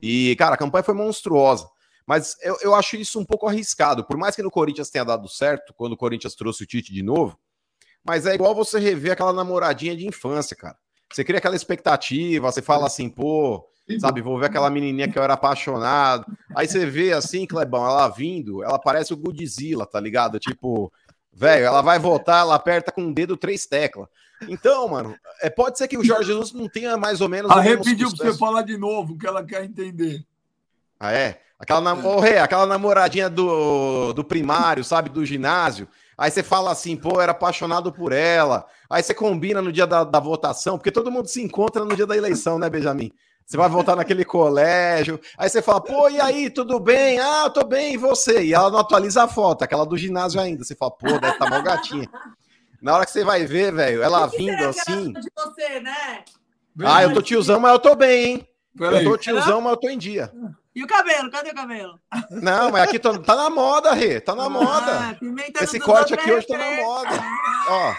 e, 0.00 0.34
cara, 0.36 0.54
a 0.54 0.58
campanha 0.58 0.82
foi 0.82 0.94
monstruosa. 0.94 1.68
Mas 2.06 2.36
eu, 2.42 2.58
eu 2.62 2.74
acho 2.74 2.96
isso 2.96 3.20
um 3.20 3.24
pouco 3.24 3.46
arriscado. 3.46 4.04
Por 4.04 4.16
mais 4.16 4.34
que 4.34 4.42
no 4.42 4.50
Corinthians 4.50 4.90
tenha 4.90 5.04
dado 5.04 5.28
certo, 5.28 5.72
quando 5.74 5.92
o 5.92 5.96
Corinthians 5.96 6.34
trouxe 6.34 6.64
o 6.64 6.66
Tite 6.66 6.92
de 6.92 7.02
novo, 7.02 7.38
mas 8.04 8.26
é 8.26 8.34
igual 8.34 8.54
você 8.54 8.80
rever 8.80 9.12
aquela 9.12 9.32
namoradinha 9.32 9.96
de 9.96 10.06
infância, 10.06 10.56
cara. 10.56 10.76
Você 11.12 11.24
cria 11.24 11.38
aquela 11.38 11.56
expectativa, 11.56 12.50
você 12.50 12.62
fala 12.62 12.86
assim, 12.86 13.08
pô, 13.08 13.68
sabe, 14.00 14.22
vou 14.22 14.38
ver 14.38 14.46
aquela 14.46 14.70
menininha 14.70 15.08
que 15.08 15.18
eu 15.18 15.22
era 15.22 15.34
apaixonado. 15.34 16.26
Aí 16.54 16.66
você 16.66 16.86
vê 16.86 17.12
assim, 17.12 17.46
Clebão, 17.46 17.84
ela 17.84 18.08
vindo, 18.08 18.62
ela 18.62 18.78
parece 18.78 19.12
o 19.12 19.16
Godzilla, 19.16 19.86
tá 19.86 20.00
ligado? 20.00 20.38
Tipo, 20.38 20.92
velho, 21.32 21.64
ela 21.64 21.82
vai 21.82 21.98
voltar, 21.98 22.40
ela 22.40 22.54
aperta 22.54 22.90
com 22.90 23.08
o 23.08 23.14
dedo 23.14 23.36
três 23.36 23.66
teclas. 23.66 24.08
Então, 24.48 24.88
mano, 24.88 25.14
é, 25.40 25.48
pode 25.48 25.78
ser 25.78 25.86
que 25.86 25.98
o 25.98 26.04
Jorge 26.04 26.28
Jesus 26.28 26.52
não 26.52 26.68
tenha 26.68 26.96
mais 26.96 27.20
ou 27.20 27.28
menos. 27.28 27.50
Ah, 27.50 27.62
pediu 27.82 28.14
pra 28.14 28.26
você 28.32 28.38
falar 28.38 28.62
de 28.62 28.76
novo, 28.76 29.16
que 29.16 29.26
ela 29.26 29.44
quer 29.44 29.64
entender. 29.64 30.24
Ah, 30.98 31.12
é? 31.12 31.40
Aquela, 31.58 31.80
nam... 31.80 32.04
oh, 32.04 32.24
hey, 32.24 32.38
aquela 32.38 32.66
namoradinha 32.66 33.30
do, 33.30 34.12
do 34.12 34.24
primário, 34.24 34.82
sabe, 34.82 35.08
do 35.08 35.24
ginásio. 35.24 35.88
Aí 36.22 36.30
você 36.30 36.40
fala 36.40 36.70
assim, 36.70 36.94
pô, 36.94 37.20
era 37.20 37.32
apaixonado 37.32 37.92
por 37.92 38.12
ela. 38.12 38.64
Aí 38.88 39.02
você 39.02 39.12
combina 39.12 39.60
no 39.60 39.72
dia 39.72 39.88
da, 39.88 40.04
da 40.04 40.20
votação, 40.20 40.78
porque 40.78 40.92
todo 40.92 41.10
mundo 41.10 41.26
se 41.26 41.42
encontra 41.42 41.84
no 41.84 41.96
dia 41.96 42.06
da 42.06 42.16
eleição, 42.16 42.60
né, 42.60 42.70
Benjamin? 42.70 43.10
Você 43.44 43.56
vai 43.56 43.68
votar 43.68 43.96
naquele 43.96 44.24
colégio. 44.24 45.18
Aí 45.36 45.50
você 45.50 45.60
fala, 45.60 45.80
pô, 45.80 46.08
e 46.08 46.20
aí, 46.20 46.48
tudo 46.48 46.78
bem? 46.78 47.18
Ah, 47.18 47.46
eu 47.46 47.50
tô 47.50 47.64
bem, 47.64 47.94
e 47.94 47.96
você? 47.96 48.40
E 48.44 48.54
ela 48.54 48.70
não 48.70 48.78
atualiza 48.78 49.24
a 49.24 49.26
foto, 49.26 49.64
aquela 49.64 49.84
do 49.84 49.96
ginásio 49.96 50.40
ainda. 50.40 50.62
Você 50.62 50.76
fala, 50.76 50.92
pô, 50.92 51.08
deve 51.08 51.32
estar 51.32 51.38
tá 51.44 51.50
mal 51.50 51.60
gatinha. 51.60 52.08
Na 52.80 52.94
hora 52.94 53.04
que 53.04 53.10
você 53.10 53.24
vai 53.24 53.44
ver, 53.44 53.74
velho, 53.74 54.00
ela 54.00 54.24
vindo 54.28 54.62
assim. 54.62 55.14
De 55.14 55.28
você, 55.36 55.80
né? 55.80 56.22
Ah, 56.84 57.02
eu 57.02 57.12
tô 57.12 57.20
tiozão, 57.20 57.58
mas 57.58 57.72
eu 57.72 57.80
tô 57.80 57.96
bem, 57.96 58.24
hein? 58.26 58.48
Eu 58.78 59.02
tô 59.02 59.18
tiozão, 59.18 59.60
mas 59.60 59.72
eu 59.72 59.76
tô 59.76 59.88
em 59.88 59.98
dia. 59.98 60.32
E 60.74 60.82
o 60.82 60.86
cabelo? 60.86 61.30
Cadê 61.30 61.50
o 61.50 61.54
cabelo? 61.54 62.00
Não, 62.30 62.70
mas 62.70 62.82
aqui 62.84 62.98
tô, 62.98 63.18
tá 63.18 63.36
na 63.36 63.50
moda, 63.50 63.92
Rê. 63.92 64.20
Tá 64.20 64.34
na 64.34 64.44
ah, 64.44 64.50
moda. 64.50 65.18
Esse 65.60 65.78
corte 65.78 66.14
aqui 66.14 66.32
hoje 66.32 66.46
tá 66.46 66.56
na 66.56 66.82
moda. 66.82 67.10
Ó. 67.68 67.94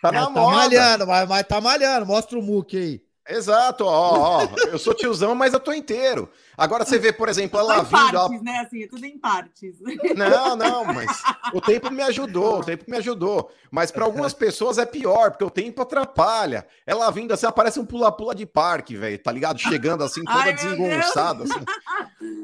Tá 0.00 0.12
na 0.12 0.24
tá 0.24 0.30
moda. 0.30 0.50
Tá 0.50 0.56
malhando, 0.56 1.06
mas, 1.06 1.28
mas 1.28 1.46
tá 1.46 1.60
malhando. 1.60 2.06
Mostra 2.06 2.38
o 2.38 2.42
muque 2.42 2.76
aí. 2.76 3.09
Exato, 3.30 3.84
ó, 3.84 4.42
ó, 4.42 4.48
eu 4.66 4.78
sou 4.78 4.92
tiozão, 4.92 5.34
mas 5.34 5.52
eu 5.52 5.60
tô 5.60 5.72
inteiro. 5.72 6.28
Agora 6.58 6.84
você 6.84 6.98
vê, 6.98 7.12
por 7.12 7.28
exemplo, 7.28 7.58
ela 7.58 7.82
vindo. 7.82 7.90
Partes, 7.90 8.14
ela... 8.14 8.42
né? 8.42 8.58
Assim, 8.66 8.86
tudo 8.88 9.04
em 9.06 9.16
partes. 9.16 9.76
Não, 10.16 10.56
não, 10.56 10.84
mas 10.84 11.22
o 11.54 11.60
tempo 11.60 11.90
me 11.90 12.02
ajudou, 12.02 12.58
o 12.58 12.64
tempo 12.64 12.84
me 12.88 12.96
ajudou. 12.96 13.50
Mas 13.70 13.90
para 13.90 14.04
algumas 14.04 14.34
pessoas 14.34 14.76
é 14.76 14.84
pior, 14.84 15.30
porque 15.30 15.44
o 15.44 15.50
tempo 15.50 15.80
atrapalha. 15.80 16.66
Ela 16.84 17.10
vindo 17.10 17.32
assim, 17.32 17.46
aparece 17.46 17.78
um 17.78 17.86
pula-pula 17.86 18.34
de 18.34 18.44
parque, 18.44 18.96
velho, 18.96 19.18
tá 19.18 19.30
ligado? 19.30 19.58
Chegando 19.58 20.02
assim, 20.02 20.24
toda 20.24 20.38
Ai, 20.40 20.52
desengonçada. 20.52 21.44
Assim. 21.44 21.64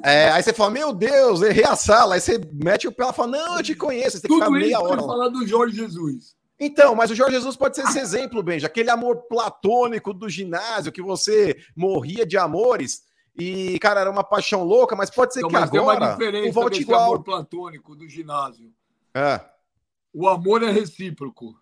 É, 0.02 0.30
aí 0.30 0.42
você 0.42 0.52
fala, 0.52 0.70
meu 0.70 0.92
Deus, 0.92 1.42
errei 1.42 1.64
a 1.64 1.74
sala. 1.74 2.14
Aí 2.14 2.20
você 2.20 2.40
mete 2.52 2.86
o 2.86 2.92
pé 2.92 3.08
e 3.08 3.12
fala, 3.12 3.32
não, 3.32 3.56
eu 3.56 3.62
te 3.62 3.74
conheço, 3.74 4.18
você 4.18 4.22
tem 4.22 4.30
que 4.30 4.34
ficar 4.36 4.50
meia 4.50 4.80
hora. 4.80 5.02
falar 5.02 5.28
do 5.28 5.46
Jorge 5.46 5.76
Jesus. 5.76 6.36
Então, 6.58 6.94
mas 6.94 7.10
o 7.10 7.14
Jorge 7.14 7.34
Jesus 7.34 7.56
pode 7.56 7.76
ser 7.76 7.82
esse 7.82 7.98
exemplo, 7.98 8.42
Benja, 8.42 8.66
aquele 8.66 8.90
amor 8.90 9.24
platônico 9.28 10.14
do 10.14 10.28
ginásio 10.28 10.92
que 10.92 11.02
você 11.02 11.56
morria 11.76 12.24
de 12.24 12.38
amores 12.38 13.02
e, 13.38 13.78
cara, 13.78 14.00
era 14.00 14.10
uma 14.10 14.24
paixão 14.24 14.64
louca, 14.64 14.96
mas 14.96 15.10
pode 15.10 15.34
ser 15.34 15.40
então, 15.40 15.50
que 15.50 15.56
agora 15.56 15.70
tem 15.70 15.80
uma 15.80 16.12
diferença 16.12 16.48
o 16.48 16.52
volte 16.52 16.80
igual. 16.80 17.04
amor 17.04 17.22
platônico 17.22 17.94
do 17.94 18.08
ginásio. 18.08 18.72
É. 19.14 19.40
O 20.14 20.26
amor 20.26 20.62
é 20.62 20.70
recíproco. 20.70 21.54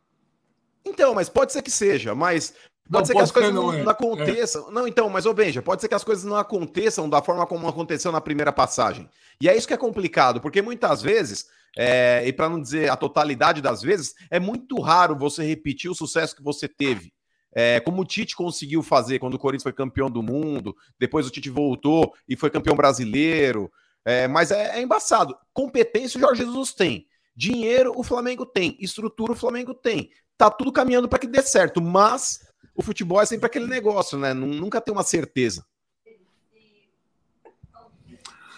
Então, 0.84 1.14
mas 1.14 1.28
pode 1.28 1.53
ser 1.53 1.62
que 1.62 1.70
seja, 1.70 2.14
mas 2.14 2.55
Pode 2.90 3.01
não, 3.01 3.05
ser 3.07 3.12
que 3.14 3.18
as 3.20 3.30
coisas 3.30 3.55
não, 3.55 3.72
não, 3.72 3.88
é. 3.88 3.90
aconteçam. 3.90 4.68
É. 4.68 4.70
Não, 4.70 4.86
então, 4.86 5.09
mas, 5.09 5.24
ô 5.24 5.32
Benja, 5.32 5.62
pode 5.62 5.80
ser 5.80 5.88
que 5.88 5.95
as 5.95 6.05
coisas 6.05 6.24
não 6.24 6.36
aconteçam 6.36 7.09
da 7.09 7.22
forma 7.22 7.47
como 7.47 7.66
aconteceu 7.66 8.12
na 8.12 8.20
primeira 8.20 8.53
passagem. 8.53 9.09
E 9.40 9.49
é 9.49 9.57
isso 9.57 9.66
que 9.66 9.72
é 9.72 9.78
complicado, 9.78 10.40
porque 10.40 10.61
muitas 10.61 11.01
vezes 11.01 11.47
é, 11.77 12.22
e 12.27 12.33
para 12.33 12.49
não 12.49 12.61
dizer 12.61 12.91
a 12.91 12.97
totalidade 12.97 13.61
das 13.61 13.83
vezes, 13.83 14.14
é 14.31 14.39
muito 14.39 14.81
raro 14.81 15.16
você 15.16 15.45
repetir 15.45 15.91
o 15.91 15.95
sucesso 15.95 16.37
que 16.37 16.43
você 16.43 16.68
teve. 16.68 17.12
É, 17.57 17.79
como 17.81 18.03
o 18.03 18.05
Tite 18.05 18.35
conseguiu 18.35 18.83
fazer 18.83 19.18
quando 19.18 19.35
o 19.35 19.39
Corinthians 19.39 19.62
foi 19.62 19.72
campeão 19.72 20.11
do 20.11 20.22
mundo, 20.22 20.75
depois 20.99 21.27
o 21.27 21.31
Tite 21.31 21.51
voltou 21.51 22.12
e 22.29 22.37
foi 22.37 22.51
campeão 22.51 22.75
brasileiro. 22.75 23.70
É, 24.05 24.29
mas 24.29 24.51
é, 24.51 24.79
é 24.79 24.83
embaçado. 24.83 25.37
Competência 25.53 26.18
o 26.18 26.20
Jorge 26.20 26.43
Jesus 26.43 26.75
tem. 26.75 27.07
Dinheiro 27.35 27.93
o 27.97 28.03
Flamengo 28.03 28.45
tem. 28.45 28.77
Estrutura 28.81 29.33
o 29.33 29.37
Flamengo 29.37 29.72
tem. 29.72 30.11
Tá 30.37 30.51
tudo 30.51 30.72
caminhando 30.72 31.09
para 31.09 31.18
que 31.18 31.29
dê 31.29 31.43
certo, 31.43 31.81
mas 31.81 32.41
o 32.75 32.83
futebol 32.83 33.20
é 33.20 33.27
sempre 33.27 33.47
aquele 33.47 33.66
negócio, 33.66 34.18
né? 34.18 34.35
Nunca 34.35 34.81
tem 34.81 34.93
uma 34.93 35.05
certeza. 35.05 35.64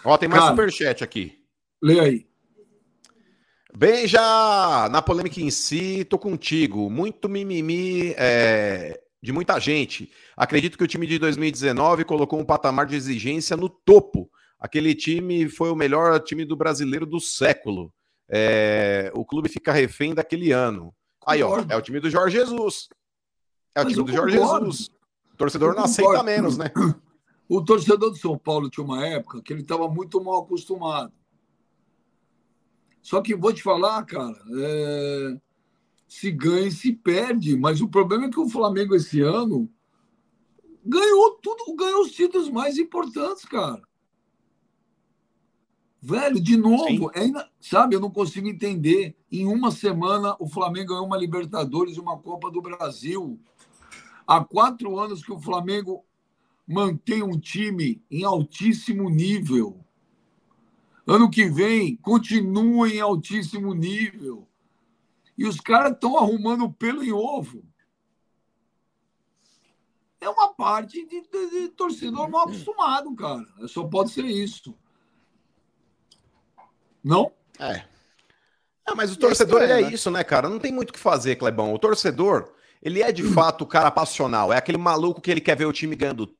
Ó, 0.03 0.17
tem 0.17 0.27
mais 0.27 0.41
Cara, 0.41 0.55
superchat 0.55 1.03
aqui. 1.03 1.39
Lê 1.81 1.99
aí. 1.99 2.26
Bem, 3.79 4.07
já 4.07 4.89
na 4.89 5.03
polêmica 5.03 5.39
em 5.39 5.51
si, 5.51 6.03
tô 6.03 6.17
contigo. 6.17 6.89
Muito 6.89 7.29
mimimi 7.29 8.11
é, 8.17 8.99
de 9.21 9.31
muita 9.31 9.59
gente. 9.59 10.11
Acredito 10.35 10.79
que 10.79 10.83
o 10.83 10.87
time 10.87 11.05
de 11.05 11.19
2019 11.19 12.03
colocou 12.03 12.39
um 12.39 12.43
patamar 12.43 12.87
de 12.87 12.95
exigência 12.95 13.55
no 13.55 13.69
topo. 13.69 14.31
Aquele 14.59 14.95
time 14.95 15.47
foi 15.47 15.69
o 15.69 15.75
melhor 15.75 16.19
time 16.21 16.43
do 16.43 16.55
brasileiro 16.55 17.05
do 17.05 17.19
século. 17.19 17.93
É, 18.27 19.11
o 19.13 19.23
clube 19.23 19.47
fica 19.47 19.71
refém 19.71 20.15
daquele 20.15 20.51
ano. 20.51 20.91
Aí, 21.23 21.43
ó, 21.43 21.63
é 21.69 21.77
o 21.77 21.81
time 21.83 21.99
do 21.99 22.09
Jorge 22.09 22.35
Jesus. 22.35 22.89
É 23.75 23.81
o 23.81 23.83
Mas 23.83 23.93
time 23.93 24.05
do 24.05 24.11
Jorge 24.11 24.39
concordo. 24.39 24.71
Jesus. 24.71 24.89
O 25.31 25.37
torcedor 25.37 25.75
não 25.75 25.83
aceita 25.83 26.23
menos, 26.23 26.57
né? 26.57 26.71
O 27.47 27.63
torcedor 27.63 28.09
do 28.09 28.17
São 28.17 28.39
Paulo 28.39 28.71
tinha 28.71 28.83
uma 28.83 29.05
época 29.05 29.39
que 29.43 29.53
ele 29.53 29.61
estava 29.61 29.87
muito 29.87 30.19
mal 30.19 30.41
acostumado. 30.41 31.13
Só 33.07 33.21
que 33.21 33.33
vou 33.33 33.53
te 33.53 33.63
falar, 33.63 34.03
cara, 34.03 34.37
é... 34.59 35.37
se 36.09 36.29
ganha 36.29 36.67
e 36.67 36.71
se 36.73 36.91
perde. 36.91 37.55
Mas 37.55 37.79
o 37.79 37.87
problema 37.87 38.25
é 38.25 38.29
que 38.29 38.37
o 38.37 38.49
Flamengo 38.49 38.93
esse 38.93 39.21
ano 39.21 39.71
ganhou 40.83 41.39
tudo, 41.41 41.73
ganhou 41.73 42.01
os 42.01 42.11
títulos 42.11 42.49
mais 42.49 42.77
importantes, 42.77 43.45
cara. 43.45 43.81
Velho, 46.01 46.41
de 46.41 46.57
novo, 46.57 47.09
é 47.15 47.31
sabe, 47.61 47.95
eu 47.95 48.01
não 48.01 48.11
consigo 48.11 48.49
entender. 48.49 49.15
Em 49.31 49.47
uma 49.47 49.71
semana, 49.71 50.35
o 50.37 50.49
Flamengo 50.49 50.89
ganhou 50.89 51.05
uma 51.05 51.17
Libertadores 51.17 51.95
e 51.95 52.01
uma 52.01 52.19
Copa 52.19 52.51
do 52.51 52.61
Brasil. 52.61 53.39
Há 54.27 54.43
quatro 54.43 54.99
anos 54.99 55.23
que 55.23 55.31
o 55.31 55.39
Flamengo 55.39 56.03
mantém 56.67 57.23
um 57.23 57.39
time 57.39 58.03
em 58.11 58.25
altíssimo 58.25 59.09
nível. 59.09 59.86
Ano 61.07 61.31
que 61.31 61.49
vem, 61.49 61.95
continua 61.95 62.89
em 62.89 62.99
altíssimo 62.99 63.73
nível. 63.73 64.45
E 65.37 65.45
os 65.45 65.57
caras 65.61 65.93
estão 65.93 66.17
arrumando 66.17 66.69
pelo 66.69 67.01
em 67.01 67.13
ovo. 67.13 67.63
É 70.19 70.27
uma 70.27 70.53
parte 70.53 71.05
de, 71.05 71.21
de, 71.21 71.49
de 71.49 71.69
torcedor 71.69 72.29
mal 72.29 72.43
acostumado, 72.43 73.15
cara. 73.15 73.45
Só 73.67 73.85
pode 73.85 74.09
ser 74.09 74.25
isso. 74.25 74.75
Não? 77.01 77.31
É. 77.57 77.85
Ah, 78.85 78.95
mas 78.95 79.13
o 79.13 79.17
torcedor 79.17 79.61
é, 79.61 79.79
é 79.79 79.81
né? 79.83 79.93
isso, 79.93 80.11
né, 80.11 80.25
cara? 80.25 80.49
Não 80.49 80.59
tem 80.59 80.73
muito 80.73 80.89
o 80.89 80.93
que 80.93 80.99
fazer, 80.99 81.37
Clebão. 81.37 81.73
O 81.73 81.79
torcedor, 81.79 82.51
ele 82.81 83.01
é 83.01 83.13
de 83.13 83.23
fato 83.23 83.63
o 83.63 83.67
cara 83.67 83.91
passional. 83.91 84.51
É 84.51 84.57
aquele 84.57 84.77
maluco 84.77 85.21
que 85.21 85.31
ele 85.31 85.39
quer 85.39 85.55
ver 85.55 85.65
o 85.65 85.73
time 85.73 85.95
ganhando 85.95 86.35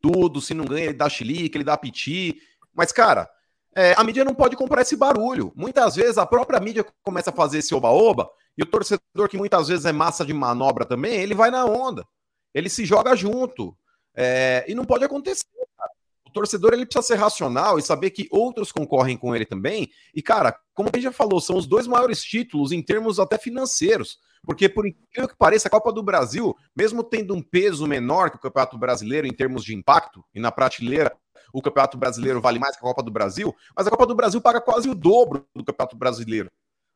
tudo. 0.00 0.40
Se 0.40 0.54
não 0.54 0.64
ganha, 0.64 0.84
ele 0.84 0.94
dá 0.94 1.08
chilique, 1.08 1.56
ele 1.56 1.64
dá 1.64 1.76
piti. 1.76 2.40
Mas, 2.72 2.92
cara, 2.92 3.28
é, 3.74 3.94
a 3.96 4.04
mídia 4.04 4.24
não 4.24 4.34
pode 4.34 4.56
comprar 4.56 4.82
esse 4.82 4.96
barulho. 4.96 5.52
Muitas 5.56 5.96
vezes 5.96 6.18
a 6.18 6.26
própria 6.26 6.60
mídia 6.60 6.84
começa 7.02 7.30
a 7.30 7.32
fazer 7.32 7.58
esse 7.58 7.74
oba-oba 7.74 8.28
e 8.56 8.62
o 8.62 8.66
torcedor, 8.66 9.28
que 9.28 9.36
muitas 9.36 9.68
vezes 9.68 9.86
é 9.86 9.92
massa 9.92 10.24
de 10.24 10.32
manobra 10.32 10.84
também, 10.84 11.14
ele 11.14 11.34
vai 11.34 11.50
na 11.50 11.64
onda. 11.64 12.06
Ele 12.52 12.68
se 12.68 12.84
joga 12.84 13.16
junto. 13.16 13.76
É, 14.14 14.64
e 14.68 14.74
não 14.74 14.84
pode 14.84 15.04
acontecer. 15.04 15.46
Cara. 15.78 15.90
O 16.26 16.30
torcedor 16.30 16.74
ele 16.74 16.84
precisa 16.84 17.06
ser 17.06 17.14
racional 17.14 17.78
e 17.78 17.82
saber 17.82 18.10
que 18.10 18.28
outros 18.30 18.70
concorrem 18.70 19.16
com 19.16 19.34
ele 19.34 19.46
também. 19.46 19.90
E, 20.14 20.20
cara, 20.20 20.54
como 20.74 20.90
a 20.92 20.96
gente 20.96 21.04
já 21.04 21.12
falou, 21.12 21.40
são 21.40 21.56
os 21.56 21.66
dois 21.66 21.86
maiores 21.86 22.22
títulos 22.22 22.72
em 22.72 22.82
termos 22.82 23.18
até 23.18 23.38
financeiros. 23.38 24.18
Porque, 24.44 24.68
por 24.68 24.86
incrível 24.86 25.28
que 25.28 25.36
pareça, 25.36 25.68
a 25.68 25.70
Copa 25.70 25.92
do 25.92 26.02
Brasil, 26.02 26.54
mesmo 26.76 27.02
tendo 27.02 27.32
um 27.32 27.40
peso 27.40 27.86
menor 27.86 28.30
que 28.30 28.36
o 28.36 28.40
Campeonato 28.40 28.76
Brasileiro 28.76 29.26
em 29.26 29.32
termos 29.32 29.64
de 29.64 29.74
impacto, 29.74 30.24
e 30.34 30.40
na 30.40 30.50
prateleira 30.50 31.16
o 31.52 31.60
Campeonato 31.60 31.98
Brasileiro 31.98 32.40
vale 32.40 32.58
mais 32.58 32.76
que 32.76 32.80
a 32.80 32.88
Copa 32.88 33.02
do 33.02 33.10
Brasil, 33.10 33.54
mas 33.76 33.86
a 33.86 33.90
Copa 33.90 34.06
do 34.06 34.14
Brasil 34.14 34.40
paga 34.40 34.60
quase 34.60 34.88
o 34.88 34.94
dobro 34.94 35.46
do 35.54 35.64
Campeonato 35.64 35.96
Brasileiro. 35.96 36.50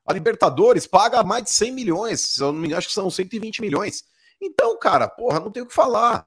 A 0.07 0.13
Libertadores 0.13 0.87
paga 0.87 1.23
mais 1.23 1.45
de 1.45 1.51
100 1.51 1.73
milhões, 1.73 2.39
eu 2.39 2.77
acho 2.77 2.89
que 2.89 2.95
são 2.95 3.11
120 3.11 3.61
milhões. 3.61 4.05
Então, 4.41 4.79
cara, 4.79 5.09
porra, 5.09 5.41
não 5.41 5.51
tem 5.51 5.63
o 5.63 5.67
que 5.67 5.75
falar. 5.75 6.27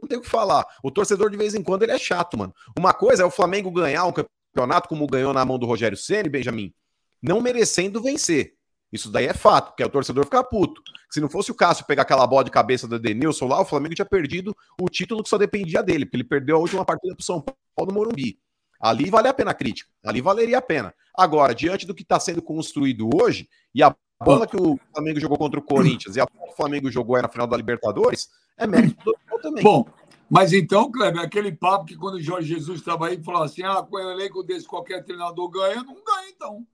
Não 0.00 0.08
tem 0.08 0.18
o 0.18 0.20
que 0.20 0.28
falar. 0.28 0.66
O 0.82 0.90
torcedor, 0.90 1.30
de 1.30 1.36
vez 1.36 1.54
em 1.54 1.62
quando, 1.62 1.82
ele 1.82 1.92
é 1.92 1.98
chato, 1.98 2.36
mano. 2.36 2.54
Uma 2.76 2.92
coisa 2.92 3.22
é 3.22 3.26
o 3.26 3.30
Flamengo 3.30 3.70
ganhar 3.70 4.04
um 4.04 4.12
campeonato 4.12 4.88
como 4.88 5.06
ganhou 5.06 5.32
na 5.32 5.44
mão 5.44 5.58
do 5.58 5.66
Rogério 5.66 5.96
Ceni, 5.96 6.28
Benjamin, 6.28 6.74
não 7.22 7.40
merecendo 7.40 8.02
vencer. 8.02 8.53
Isso 8.94 9.10
daí 9.10 9.26
é 9.26 9.34
fato, 9.34 9.70
porque 9.70 9.82
o 9.82 9.88
torcedor 9.88 10.24
ficar 10.24 10.44
puto. 10.44 10.80
Se 11.10 11.20
não 11.20 11.28
fosse 11.28 11.50
o 11.50 11.54
Cássio 11.54 11.84
pegar 11.84 12.02
aquela 12.02 12.24
bola 12.28 12.44
de 12.44 12.50
cabeça 12.52 12.86
do 12.86 12.94
Edenilson 12.94 13.48
lá, 13.48 13.60
o 13.60 13.64
Flamengo 13.64 13.96
tinha 13.96 14.04
perdido 14.04 14.56
o 14.80 14.88
título 14.88 15.20
que 15.20 15.28
só 15.28 15.36
dependia 15.36 15.82
dele, 15.82 16.06
porque 16.06 16.16
ele 16.16 16.22
perdeu 16.22 16.54
a 16.54 16.60
última 16.60 16.84
partida 16.84 17.12
pro 17.12 17.24
São 17.24 17.40
Paulo 17.40 17.90
no 17.90 17.92
Morumbi. 17.92 18.38
Ali 18.80 19.10
vale 19.10 19.26
a 19.26 19.34
pena 19.34 19.50
a 19.50 19.54
crítica. 19.54 19.90
Ali 20.04 20.20
valeria 20.20 20.58
a 20.58 20.62
pena. 20.62 20.94
Agora, 21.12 21.52
diante 21.52 21.88
do 21.88 21.94
que 21.94 22.02
está 22.02 22.20
sendo 22.20 22.40
construído 22.40 23.10
hoje, 23.12 23.48
e 23.74 23.82
a 23.82 23.92
bola 24.22 24.46
que 24.46 24.56
o 24.56 24.78
Flamengo 24.92 25.18
jogou 25.18 25.38
contra 25.38 25.58
o 25.58 25.62
Corinthians 25.62 26.14
e 26.14 26.20
a 26.20 26.26
bola 26.26 26.46
que 26.46 26.52
o 26.52 26.56
Flamengo 26.56 26.88
jogou 26.88 27.16
aí 27.16 27.22
na 27.22 27.28
final 27.28 27.48
da 27.48 27.56
Libertadores, 27.56 28.28
é 28.56 28.64
mérito 28.64 29.04
do 29.04 29.38
também. 29.40 29.64
Bom, 29.64 29.84
mas 30.30 30.52
então, 30.52 30.90
Kleber, 30.90 31.20
aquele 31.20 31.50
papo 31.50 31.84
que 31.84 31.96
quando 31.96 32.14
o 32.14 32.22
Jorge 32.22 32.54
Jesus 32.54 32.78
estava 32.78 33.08
aí, 33.08 33.20
falou 33.20 33.42
assim: 33.42 33.64
ah, 33.64 33.82
com 33.82 33.96
o 33.96 34.10
elenco 34.12 34.44
desse 34.44 34.68
qualquer 34.68 35.04
treinador 35.04 35.48
ganha, 35.50 35.82
não 35.82 35.94
ganha 35.94 36.30
então. 36.30 36.66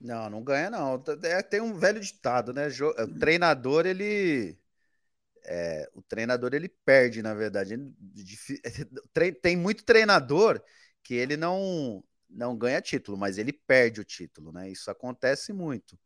Não, 0.00 0.30
não 0.30 0.42
ganha, 0.42 0.70
não. 0.70 1.02
É, 1.22 1.42
tem 1.42 1.60
um 1.60 1.74
velho 1.74 2.00
ditado, 2.00 2.52
né? 2.52 2.68
O 2.98 3.18
treinador, 3.18 3.86
ele. 3.86 4.58
É, 5.44 5.90
o 5.94 6.02
treinador 6.02 6.54
ele 6.54 6.68
perde, 6.68 7.22
na 7.22 7.34
verdade. 7.34 7.76
Tem 9.42 9.56
muito 9.56 9.84
treinador 9.84 10.62
que 11.02 11.14
ele 11.14 11.36
não 11.36 12.02
não 12.32 12.56
ganha 12.56 12.80
título, 12.80 13.18
mas 13.18 13.38
ele 13.38 13.52
perde 13.52 14.00
o 14.00 14.04
título, 14.04 14.52
né? 14.52 14.70
Isso 14.70 14.90
acontece 14.90 15.52
muito. 15.52 15.98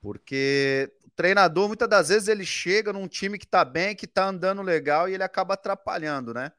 Porque 0.00 0.92
o 1.02 1.10
treinador, 1.10 1.68
muitas 1.68 1.88
das 1.88 2.10
vezes, 2.10 2.28
ele 2.28 2.44
chega 2.44 2.92
num 2.92 3.08
time 3.08 3.38
que 3.38 3.46
tá 3.46 3.64
bem, 3.64 3.96
que 3.96 4.06
tá 4.06 4.26
andando 4.26 4.60
legal 4.60 5.08
e 5.08 5.14
ele 5.14 5.22
acaba 5.22 5.54
atrapalhando, 5.54 6.34
né? 6.34 6.52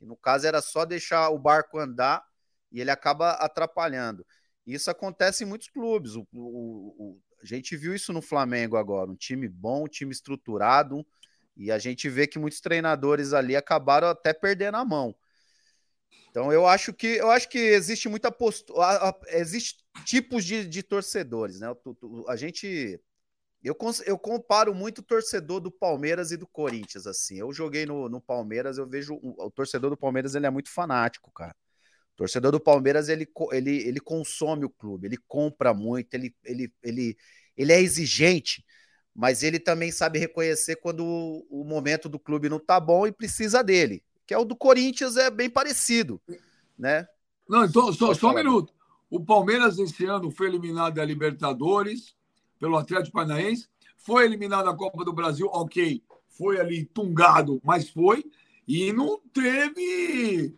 No 0.00 0.16
caso 0.16 0.46
era 0.46 0.62
só 0.62 0.84
deixar 0.84 1.28
o 1.30 1.38
barco 1.38 1.78
andar 1.78 2.24
e 2.70 2.80
ele 2.80 2.90
acaba 2.90 3.32
atrapalhando. 3.32 4.24
Isso 4.66 4.90
acontece 4.90 5.44
em 5.44 5.46
muitos 5.46 5.68
clubes. 5.68 6.14
O, 6.14 6.26
o, 6.32 6.94
o, 6.98 7.20
a 7.42 7.46
gente 7.46 7.76
viu 7.76 7.94
isso 7.94 8.12
no 8.12 8.22
Flamengo 8.22 8.76
agora, 8.76 9.10
um 9.10 9.16
time 9.16 9.48
bom, 9.48 9.84
um 9.84 9.88
time 9.88 10.12
estruturado, 10.12 11.04
e 11.56 11.70
a 11.70 11.78
gente 11.78 12.08
vê 12.08 12.26
que 12.26 12.38
muitos 12.38 12.60
treinadores 12.60 13.32
ali 13.32 13.56
acabaram 13.56 14.08
até 14.08 14.32
perdendo 14.32 14.76
a 14.76 14.84
mão. 14.84 15.14
Então 16.30 16.50
eu 16.50 16.66
acho 16.66 16.94
que 16.94 17.08
eu 17.08 17.30
acho 17.30 17.48
que 17.48 17.58
existe 17.58 18.08
muita 18.08 18.32
postura, 18.32 19.14
existe 19.28 19.84
tipos 20.06 20.44
de, 20.44 20.66
de 20.66 20.82
torcedores, 20.82 21.60
né? 21.60 21.68
A 22.26 22.36
gente 22.36 22.98
eu, 23.62 23.76
eu 24.06 24.18
comparo 24.18 24.74
muito 24.74 24.98
o 24.98 25.02
torcedor 25.02 25.60
do 25.60 25.70
Palmeiras 25.70 26.32
e 26.32 26.36
do 26.36 26.46
Corinthians, 26.46 27.06
assim. 27.06 27.38
Eu 27.38 27.52
joguei 27.52 27.86
no, 27.86 28.08
no 28.08 28.20
Palmeiras, 28.20 28.76
eu 28.76 28.88
vejo 28.88 29.14
o, 29.14 29.46
o, 29.46 29.50
torcedor 29.50 29.90
do 29.90 29.96
Palmeiras 29.96 30.34
ele 30.34 30.46
é 30.46 30.50
muito 30.50 30.70
fanático, 30.70 31.30
cara. 31.30 31.54
Torcedor 32.16 32.52
do 32.52 32.60
Palmeiras 32.60 33.08
ele, 33.08 33.28
ele, 33.52 33.76
ele 33.88 34.00
consome 34.00 34.64
o 34.64 34.70
clube, 34.70 35.06
ele 35.06 35.18
compra 35.26 35.72
muito, 35.72 36.12
ele, 36.14 36.34
ele, 36.44 36.72
ele, 36.82 37.16
ele 37.56 37.72
é 37.72 37.80
exigente, 37.80 38.64
mas 39.14 39.42
ele 39.42 39.58
também 39.58 39.90
sabe 39.90 40.18
reconhecer 40.18 40.76
quando 40.76 41.04
o, 41.04 41.46
o 41.50 41.64
momento 41.64 42.08
do 42.08 42.18
clube 42.18 42.48
não 42.48 42.58
tá 42.58 42.78
bom 42.78 43.06
e 43.06 43.12
precisa 43.12 43.62
dele 43.62 44.02
que 44.26 44.34
é 44.34 44.38
o 44.38 44.44
do 44.44 44.56
Corinthians, 44.56 45.16
é 45.16 45.30
bem 45.30 45.50
parecido, 45.50 46.20
né? 46.78 47.06
Não, 47.48 47.64
então, 47.64 47.92
só, 47.92 48.14
só 48.14 48.30
um 48.30 48.34
minuto. 48.34 48.72
O 49.10 49.20
Palmeiras 49.20 49.78
esse 49.78 50.06
ano 50.06 50.30
foi 50.30 50.46
eliminado 50.46 50.94
da 50.94 51.04
Libertadores 51.04 52.14
pelo 52.58 52.76
Atlético 52.76 53.12
Paranaense, 53.12 53.68
foi 53.98 54.24
eliminado 54.24 54.64
da 54.64 54.74
Copa 54.74 55.04
do 55.04 55.12
Brasil, 55.12 55.48
ok, 55.52 56.02
foi 56.28 56.58
ali 56.58 56.86
tungado, 56.86 57.60
mas 57.62 57.90
foi, 57.90 58.24
e 58.66 58.92
não 58.92 59.20
teve 59.34 60.56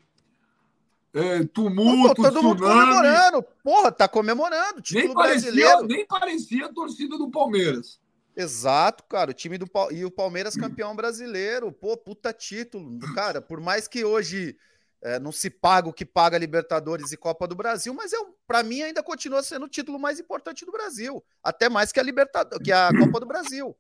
é, 1.14 1.44
tumulto, 1.44 2.16
Pô, 2.16 2.22
todo 2.24 2.42
mundo 2.42 2.62
comemorando, 2.62 3.42
porra, 3.62 3.92
tá 3.92 4.08
comemorando, 4.08 4.82
nem 4.92 5.14
parecia, 5.14 5.52
brasileiro. 5.52 5.82
Nem 5.86 6.06
parecia 6.06 6.66
a 6.66 6.72
torcida 6.72 7.16
do 7.16 7.30
Palmeiras. 7.30 8.00
Exato, 8.36 9.04
cara. 9.04 9.30
O 9.30 9.34
time 9.34 9.56
do 9.56 9.70
e 9.92 10.04
o 10.04 10.10
Palmeiras 10.10 10.56
campeão 10.56 10.96
brasileiro. 10.96 11.70
Pô, 11.70 11.96
puta 11.96 12.32
título. 12.32 12.98
Cara, 13.14 13.40
por 13.40 13.60
mais 13.60 13.86
que 13.86 14.04
hoje 14.04 14.56
é, 15.00 15.20
não 15.20 15.30
se 15.30 15.48
paga 15.48 15.88
o 15.88 15.92
que 15.92 16.04
paga 16.04 16.36
Libertadores 16.36 17.12
e 17.12 17.16
Copa 17.16 17.46
do 17.46 17.54
Brasil, 17.54 17.94
mas 17.94 18.12
é, 18.12 18.16
para 18.44 18.64
mim 18.64 18.82
ainda 18.82 19.04
continua 19.04 19.40
sendo 19.42 19.66
o 19.66 19.68
título 19.68 20.00
mais 20.00 20.18
importante 20.18 20.66
do 20.66 20.72
Brasil. 20.72 21.24
Até 21.44 21.68
mais 21.68 21.92
que 21.92 22.00
a 22.00 22.02
Libertadores, 22.02 22.64
que 22.64 22.72
a 22.72 22.88
Copa 22.88 23.20
do 23.20 23.26
Brasil. 23.26 23.76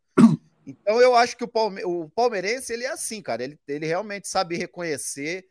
Então 0.66 0.98
eu 0.98 1.14
acho 1.14 1.36
que 1.36 1.44
o, 1.44 1.48
Palme 1.48 1.84
o 1.84 2.08
palmeirense 2.08 2.72
ele 2.72 2.84
é 2.84 2.90
assim, 2.90 3.20
cara. 3.20 3.44
Ele, 3.44 3.58
ele 3.68 3.84
realmente 3.86 4.28
sabe 4.28 4.56
reconhecer 4.56 5.44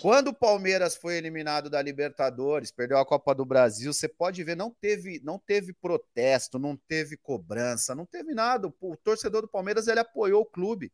quando 0.00 0.28
o 0.28 0.34
Palmeiras 0.34 0.96
foi 0.96 1.16
eliminado 1.16 1.68
da 1.68 1.82
Libertadores, 1.82 2.70
perdeu 2.70 2.98
a 2.98 3.04
Copa 3.04 3.34
do 3.34 3.44
Brasil, 3.44 3.92
você 3.92 4.08
pode 4.08 4.42
ver, 4.42 4.56
não 4.56 4.70
teve, 4.70 5.20
não 5.22 5.38
teve 5.38 5.72
protesto, 5.72 6.58
não 6.58 6.76
teve 6.76 7.16
cobrança, 7.16 7.94
não 7.94 8.06
teve 8.06 8.34
nada. 8.34 8.72
O 8.80 8.96
torcedor 8.96 9.42
do 9.42 9.48
Palmeiras 9.48 9.86
ele 9.86 10.00
apoiou 10.00 10.42
o 10.42 10.46
clube. 10.46 10.92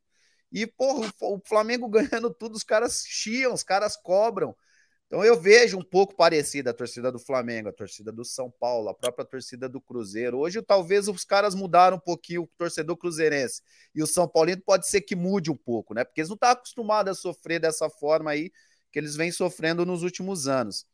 E, 0.51 0.67
porra, 0.67 1.13
o 1.21 1.41
Flamengo 1.47 1.89
ganhando 1.91 2.33
tudo, 2.33 2.55
os 2.55 2.65
caras 2.65 3.05
chiam, 3.07 3.55
os 3.55 3.63
caras 3.63 3.97
cobram. 3.97 4.55
Então 5.07 5.23
eu 5.23 5.39
vejo 5.39 5.79
um 5.79 5.85
pouco 5.85 6.17
parecida 6.17 6.71
a 6.71 6.75
torcida 6.75 7.13
do 7.13 7.19
Flamengo, 7.19 7.69
a 7.69 7.73
torcida 7.73 8.11
do 8.11 8.25
São 8.25 8.51
Paulo, 8.51 8.89
a 8.89 8.95
própria 8.95 9.27
torcida 9.27 9.69
do 9.69 9.79
Cruzeiro. 9.79 10.39
Hoje 10.39 10.63
talvez 10.63 11.07
os 11.07 11.23
caras 11.23 11.55
mudaram 11.55 11.99
um 11.99 12.01
pouquinho 12.01 12.45
o 12.45 12.51
torcedor 12.57 12.97
cruzeirense. 12.97 13.61
E 13.95 14.03
o 14.03 14.07
São 14.07 14.27
Paulino 14.27 14.63
pode 14.65 14.89
ser 14.89 15.03
que 15.03 15.15
mude 15.15 15.51
um 15.51 15.57
pouco, 15.57 15.93
né? 15.93 16.03
Porque 16.03 16.23
eles 16.23 16.31
não 16.31 16.35
estão 16.35 16.49
acostumados 16.49 17.19
a 17.19 17.21
sofrer 17.21 17.61
dessa 17.61 17.91
forma 17.91 18.31
aí 18.31 18.51
que 18.93 18.99
eles 18.99 19.17
vêm 19.17 19.33
sofrendo 19.33 19.87
nos 19.87 20.03
últimos 20.03 20.47
anos. 20.47 20.87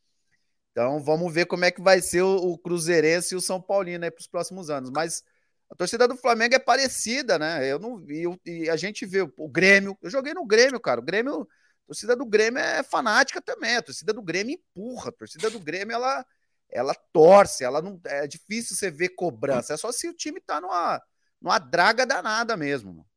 Então 0.71 1.03
vamos 1.03 1.33
ver 1.35 1.47
como 1.47 1.65
é 1.65 1.71
que 1.71 1.83
vai 1.83 2.01
ser 2.01 2.23
o, 2.23 2.57
Cruzeirense 2.57 3.35
e 3.35 3.37
o 3.37 3.41
São 3.41 3.61
Paulino 3.61 4.05
aí 4.05 4.11
para 4.11 4.21
os 4.21 4.29
próximos 4.29 4.71
anos. 4.71 4.91
Mas 4.91 5.25
a 5.69 5.75
torcida 5.75 6.07
do 6.07 6.17
Flamengo 6.17 6.55
é 6.55 6.59
parecida, 6.59 7.39
né? 7.39 7.71
Eu 7.71 7.79
não 7.81 8.01
e, 8.09 8.25
e 8.47 8.71
a 8.71 8.77
gente 8.77 9.05
vê 9.05 9.23
o, 9.23 9.33
o 9.37 9.49
Grêmio. 9.49 9.99
Eu 10.01 10.09
joguei 10.09 10.33
no 10.33 10.47
Grêmio, 10.47 10.79
cara. 10.79 11.01
O 11.01 11.03
Grêmio, 11.05 11.43
a 11.43 11.87
torcida 11.89 12.15
do 12.15 12.25
Grêmio 12.25 12.61
é 12.61 12.83
fanática 12.85 13.43
também. 13.43 13.77
A 13.77 13.83
torcida 13.83 14.13
do 14.13 14.23
Grêmio 14.23 14.55
empurra. 14.55 15.09
A 15.09 15.13
torcida 15.13 15.51
do 15.51 15.59
Grêmio 15.59 15.95
ela 15.95 16.25
ela 16.71 16.95
torce, 17.15 17.65
ela 17.65 17.81
não 17.81 17.99
é 18.05 18.27
difícil 18.27 18.77
você 18.77 18.91
ver 18.91 19.11
cobrança. 19.11 19.73
É 19.73 19.77
só 19.77 19.91
se 19.91 20.07
o 20.07 20.15
time 20.15 20.41
tá 20.41 20.61
numa 20.61 21.03
numa 21.41 21.59
draga 21.59 22.05
danada 22.07 22.57
mesmo. 22.57 23.08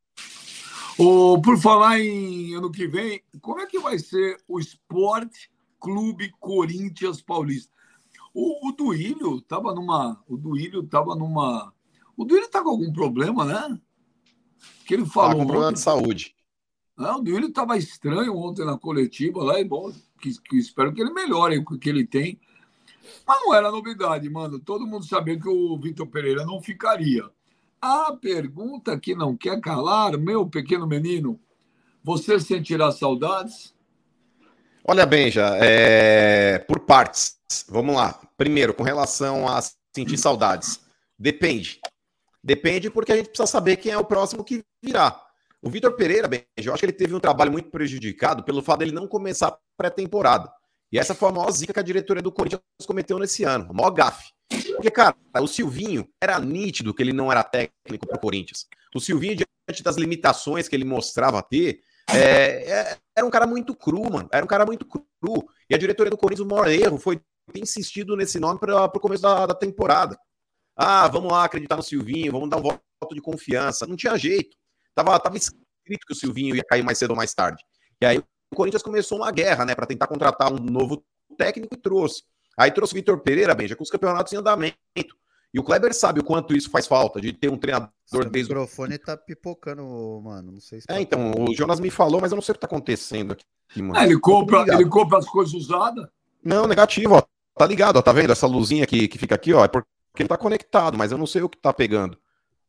Oh, 0.98 1.42
por 1.42 1.58
falar 1.58 2.00
em 2.00 2.54
ano 2.56 2.72
que 2.72 2.88
vem, 2.88 3.22
como 3.42 3.60
é 3.60 3.66
que 3.66 3.80
vai 3.80 3.98
ser 3.98 4.38
o 4.48 4.60
Esporte 4.60 5.50
Clube 5.80 6.32
Corinthians 6.40 7.22
Paulista? 7.22 7.72
O, 8.34 8.70
o 8.70 8.72
Duílio 8.72 9.38
estava 9.38 9.74
numa. 9.74 10.22
O 10.28 10.38
Duílio 10.38 10.82
estava 10.82 11.16
numa. 11.16 11.74
O 12.16 12.24
Duílio 12.24 12.46
está 12.46 12.62
com 12.62 12.70
algum 12.70 12.92
problema, 12.92 13.46
né? 13.46 13.80
Que 14.86 14.94
ele 14.94 15.06
falou. 15.06 15.32
Tá 15.32 15.36
com 15.36 15.46
problema 15.46 15.68
ontem, 15.68 15.76
de 15.76 15.82
saúde. 15.82 16.36
Não, 16.98 17.20
o 17.20 17.24
Duílio 17.24 17.50
estava 17.50 17.78
estranho 17.78 18.36
ontem 18.38 18.66
na 18.66 18.78
coletiva 18.78 19.44
lá, 19.44 19.60
e 19.60 19.64
bom, 19.64 19.92
que, 20.20 20.40
que 20.42 20.58
espero 20.58 20.94
que 20.94 21.02
ele 21.02 21.12
melhore 21.12 21.58
o 21.58 21.66
que 21.80 21.90
ele 21.90 22.06
tem. 22.06 22.40
Mas 23.26 23.42
não 23.42 23.54
era 23.54 23.72
novidade, 23.72 24.30
mano. 24.30 24.60
Todo 24.60 24.88
mundo 24.88 25.06
sabia 25.06 25.40
que 25.40 25.48
o 25.48 25.78
Vitor 25.80 26.08
Pereira 26.08 26.46
não 26.46 26.62
ficaria. 26.62 27.30
A 27.82 28.14
pergunta 28.14 29.00
que 29.00 29.16
não 29.16 29.36
quer 29.36 29.60
calar, 29.60 30.16
meu 30.16 30.48
pequeno 30.48 30.86
menino, 30.86 31.40
você 32.04 32.40
sentirá 32.40 32.92
saudades? 32.92 33.74
Olha 34.88 35.04
bem, 35.06 35.32
já, 35.32 35.58
é... 35.58 36.60
por 36.60 36.82
partes. 36.82 37.40
Vamos 37.68 37.96
lá. 37.96 38.22
Primeiro, 38.38 38.74
com 38.74 38.84
relação 38.84 39.48
a 39.48 39.60
sentir 39.96 40.18
saudades. 40.18 40.80
Depende. 41.18 41.80
Depende 42.44 42.90
porque 42.90 43.12
a 43.12 43.16
gente 43.16 43.30
precisa 43.30 43.48
saber 43.48 43.78
quem 43.78 43.92
é 43.92 43.98
o 43.98 44.06
próximo 44.06 44.44
que 44.44 44.64
virá. 44.84 45.20
O 45.62 45.70
Vitor 45.70 45.96
Pereira, 45.96 46.28
bem, 46.28 46.44
eu 46.58 46.74
acho 46.74 46.80
que 46.80 46.86
ele 46.86 46.94
teve 46.94 47.14
um 47.16 47.20
trabalho 47.20 47.52
muito 47.52 47.70
prejudicado 47.70 48.44
pelo 48.44 48.64
fato 48.64 48.80
dele 48.80 48.92
não 48.92 49.08
começar 49.08 49.56
pré-temporada. 49.78 50.52
E 50.92 51.00
essa 51.00 51.16
foi 51.16 51.30
a 51.30 51.32
maior 51.32 51.52
zica 51.52 51.74
que 51.74 51.80
a 51.80 51.84
diretoria 51.84 52.22
do 52.22 52.32
Corinthians 52.32 52.62
cometeu 52.86 53.18
nesse 53.18 53.44
ano, 53.44 53.68
a 53.70 53.74
maior 53.74 53.92
gafe. 53.92 54.32
Porque, 54.76 54.92
cara, 54.92 55.16
o 55.40 55.48
Silvinho 55.48 56.08
era 56.22 56.40
nítido 56.40 56.94
que 56.94 57.02
ele 57.02 57.14
não 57.14 57.32
era 57.32 57.44
técnico 57.44 58.08
para 58.08 58.18
o 58.18 58.20
Corinthians. 58.20 58.68
O 58.96 59.00
Silvinho, 59.00 59.36
diante 59.36 59.84
das 59.84 59.96
limitações 59.96 60.68
que 60.68 60.76
ele 60.76 60.86
mostrava 60.86 61.42
ter, 61.42 61.82
É, 62.14 62.70
é, 62.70 62.98
era 63.16 63.26
um 63.26 63.30
cara 63.30 63.48
muito 63.48 63.74
cru, 63.76 64.04
mano. 64.12 64.28
Era 64.34 64.44
um 64.44 64.48
cara 64.48 64.66
muito 64.66 64.86
cru. 64.86 65.48
E 65.70 65.76
a 65.76 65.78
diretoria 65.78 66.10
do 66.10 66.18
Corinthians, 66.18 66.46
o 66.46 66.50
maior 66.50 66.68
erro 66.68 66.98
foi 66.98 67.22
ter 67.54 67.62
insistido 67.62 68.18
nesse 68.18 68.40
nome 68.40 68.60
para 68.60 68.86
o 68.86 69.00
começo 69.00 69.22
da, 69.24 69.46
da 69.46 69.54
temporada. 69.56 70.18
Ah, 70.76 71.08
vamos 71.08 71.32
lá 71.32 71.46
acreditar 71.46 71.78
no 71.78 71.84
Silvinho, 71.84 72.32
vamos 72.32 72.50
dar 72.50 72.58
um 72.58 72.62
voto 72.62 72.82
de 73.14 73.22
confiança. 73.22 73.88
Não 73.88 73.96
tinha 73.96 74.18
jeito. 74.18 74.58
Tava, 74.94 75.18
tava 75.20 75.38
escrito 75.38 76.06
que 76.06 76.14
o 76.14 76.16
Silvinho 76.16 76.56
ia 76.56 76.64
cair 76.64 76.84
mais 76.84 76.98
cedo 76.98 77.12
ou 77.12 77.16
mais 77.16 77.34
tarde. 77.34 77.64
E 78.02 78.06
aí 78.06 78.18
o 78.18 78.56
Corinthians 78.56 78.84
começou 78.84 79.20
uma 79.20 79.32
guerra, 79.32 79.64
né, 79.64 79.74
para 79.74 79.86
tentar 79.86 80.08
contratar 80.08 80.52
um 80.52 80.58
novo 80.58 81.02
técnico 81.38 81.76
e 81.76 81.78
trouxe. 81.78 82.24
Aí 82.58 82.72
trouxe 82.72 82.94
o 82.94 82.96
Vitor 82.96 83.20
Pereira, 83.20 83.56
bem, 83.56 83.68
já 83.68 83.76
com 83.76 83.84
os 83.84 83.90
campeonatos 83.90 84.32
em 84.34 84.38
andamento. 84.38 84.76
E 85.54 85.60
o 85.60 85.64
Kleber 85.64 85.94
sabe 85.94 86.20
o 86.20 86.24
quanto 86.24 86.56
isso 86.56 86.70
faz 86.70 86.88
falta, 86.88 87.20
de 87.20 87.34
ter 87.34 87.50
um 87.50 87.58
treinador 87.58 87.90
O 88.14 88.30
microfone 88.32 88.98
tá 88.98 89.18
pipocando, 89.18 89.84
mano. 90.24 90.54
Não 90.54 90.60
sei 90.62 90.80
se. 90.80 90.86
É, 90.90 91.02
então, 91.02 91.34
o 91.38 91.54
Jonas 91.54 91.80
me 91.80 91.90
falou, 91.90 92.22
mas 92.22 92.32
eu 92.32 92.36
não 92.36 92.42
sei 92.42 92.54
o 92.54 92.56
que 92.56 92.62
tá 92.62 92.68
acontecendo 92.68 93.34
aqui, 93.34 93.82
mano. 93.82 93.98
Ah, 93.98 94.06
ele, 94.06 94.18
compra, 94.20 94.64
ele 94.74 94.86
compra 94.88 95.18
as 95.18 95.26
coisas 95.26 95.54
usadas. 95.54 96.08
Não, 96.44 96.68
negativo, 96.68 97.16
ó. 97.16 97.24
Tá 97.58 97.66
ligado, 97.66 97.98
ó. 97.98 98.02
Tá 98.02 98.14
vendo 98.14 98.32
essa 98.32 98.48
luzinha 98.48 98.88
que, 98.88 99.08
que 99.10 99.18
fica 99.18 99.36
aqui, 99.36 99.54
ó? 99.54 99.66
É 99.66 99.68
porque 99.68 99.88
ele 100.20 100.30
tá 100.30 100.38
conectado, 100.38 100.98
mas 100.98 101.12
eu 101.12 101.18
não 101.18 101.28
sei 101.28 101.42
o 101.42 101.50
que 101.50 101.58
tá 101.58 101.74
pegando. 101.74 102.18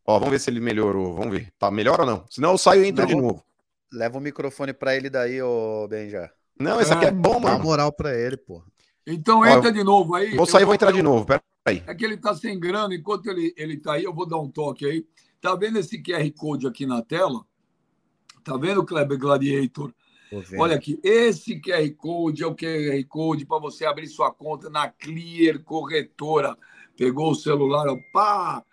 Ó, 0.04 0.18
vamos 0.18 0.32
ver 0.32 0.40
se 0.40 0.50
ele 0.50 0.58
melhorou. 0.58 1.14
Vamos 1.14 1.32
ver. 1.32 1.52
Tá 1.58 1.70
melhor 1.70 2.00
ou 2.00 2.06
não? 2.06 2.24
Senão 2.28 2.50
eu 2.50 2.58
saio 2.58 2.84
e 2.84 2.88
entro 2.88 3.02
Não. 3.02 3.08
de 3.08 3.14
novo. 3.16 3.44
Leva 3.92 4.18
o 4.18 4.20
microfone 4.20 4.72
pra 4.72 4.96
ele 4.96 5.08
daí, 5.08 5.40
ô 5.40 5.86
Benja. 5.88 6.30
Não, 6.58 6.80
esse 6.80 6.92
aqui 6.92 7.04
é 7.06 7.10
bom, 7.10 7.32
Dá 7.32 7.38
uma 7.38 7.50
mano. 7.52 7.64
moral 7.64 7.92
pra 7.92 8.12
ele, 8.18 8.36
porra. 8.36 8.64
Então 9.06 9.40
Ó, 9.40 9.46
entra 9.46 9.72
de 9.72 9.82
novo 9.82 10.14
aí. 10.14 10.36
Vou 10.36 10.46
sair 10.46 10.62
e 10.62 10.64
vou 10.64 10.74
entrar 10.74 10.92
de 10.92 11.02
novo. 11.02 11.24
Pera 11.24 11.42
aí. 11.64 11.82
É 11.86 11.94
que 11.94 12.04
ele 12.04 12.16
tá 12.16 12.34
sem 12.34 12.58
grana, 12.58 12.94
enquanto 12.94 13.26
ele, 13.26 13.52
ele 13.56 13.76
tá 13.76 13.94
aí, 13.94 14.04
eu 14.04 14.14
vou 14.14 14.26
dar 14.26 14.38
um 14.38 14.48
toque 14.48 14.86
aí. 14.86 15.06
Tá 15.40 15.54
vendo 15.54 15.78
esse 15.78 16.00
QR 16.00 16.30
Code 16.36 16.66
aqui 16.66 16.86
na 16.86 17.02
tela? 17.02 17.44
Tá 18.44 18.56
vendo, 18.56 18.84
Kleber 18.84 19.18
Gladiator? 19.18 19.92
Olha 20.58 20.76
aqui, 20.76 20.98
esse 21.02 21.60
QR 21.60 21.88
Code 21.96 22.42
é 22.42 22.46
o 22.46 22.54
QR 22.54 23.04
Code 23.06 23.44
para 23.44 23.58
você 23.58 23.84
abrir 23.84 24.06
sua 24.06 24.32
conta 24.32 24.70
na 24.70 24.88
Clear 24.88 25.62
Corretora. 25.62 26.56
Pegou 26.96 27.32
o 27.32 27.34
celular, 27.34 27.86
ó, 27.88 27.98
pá, 28.12 28.64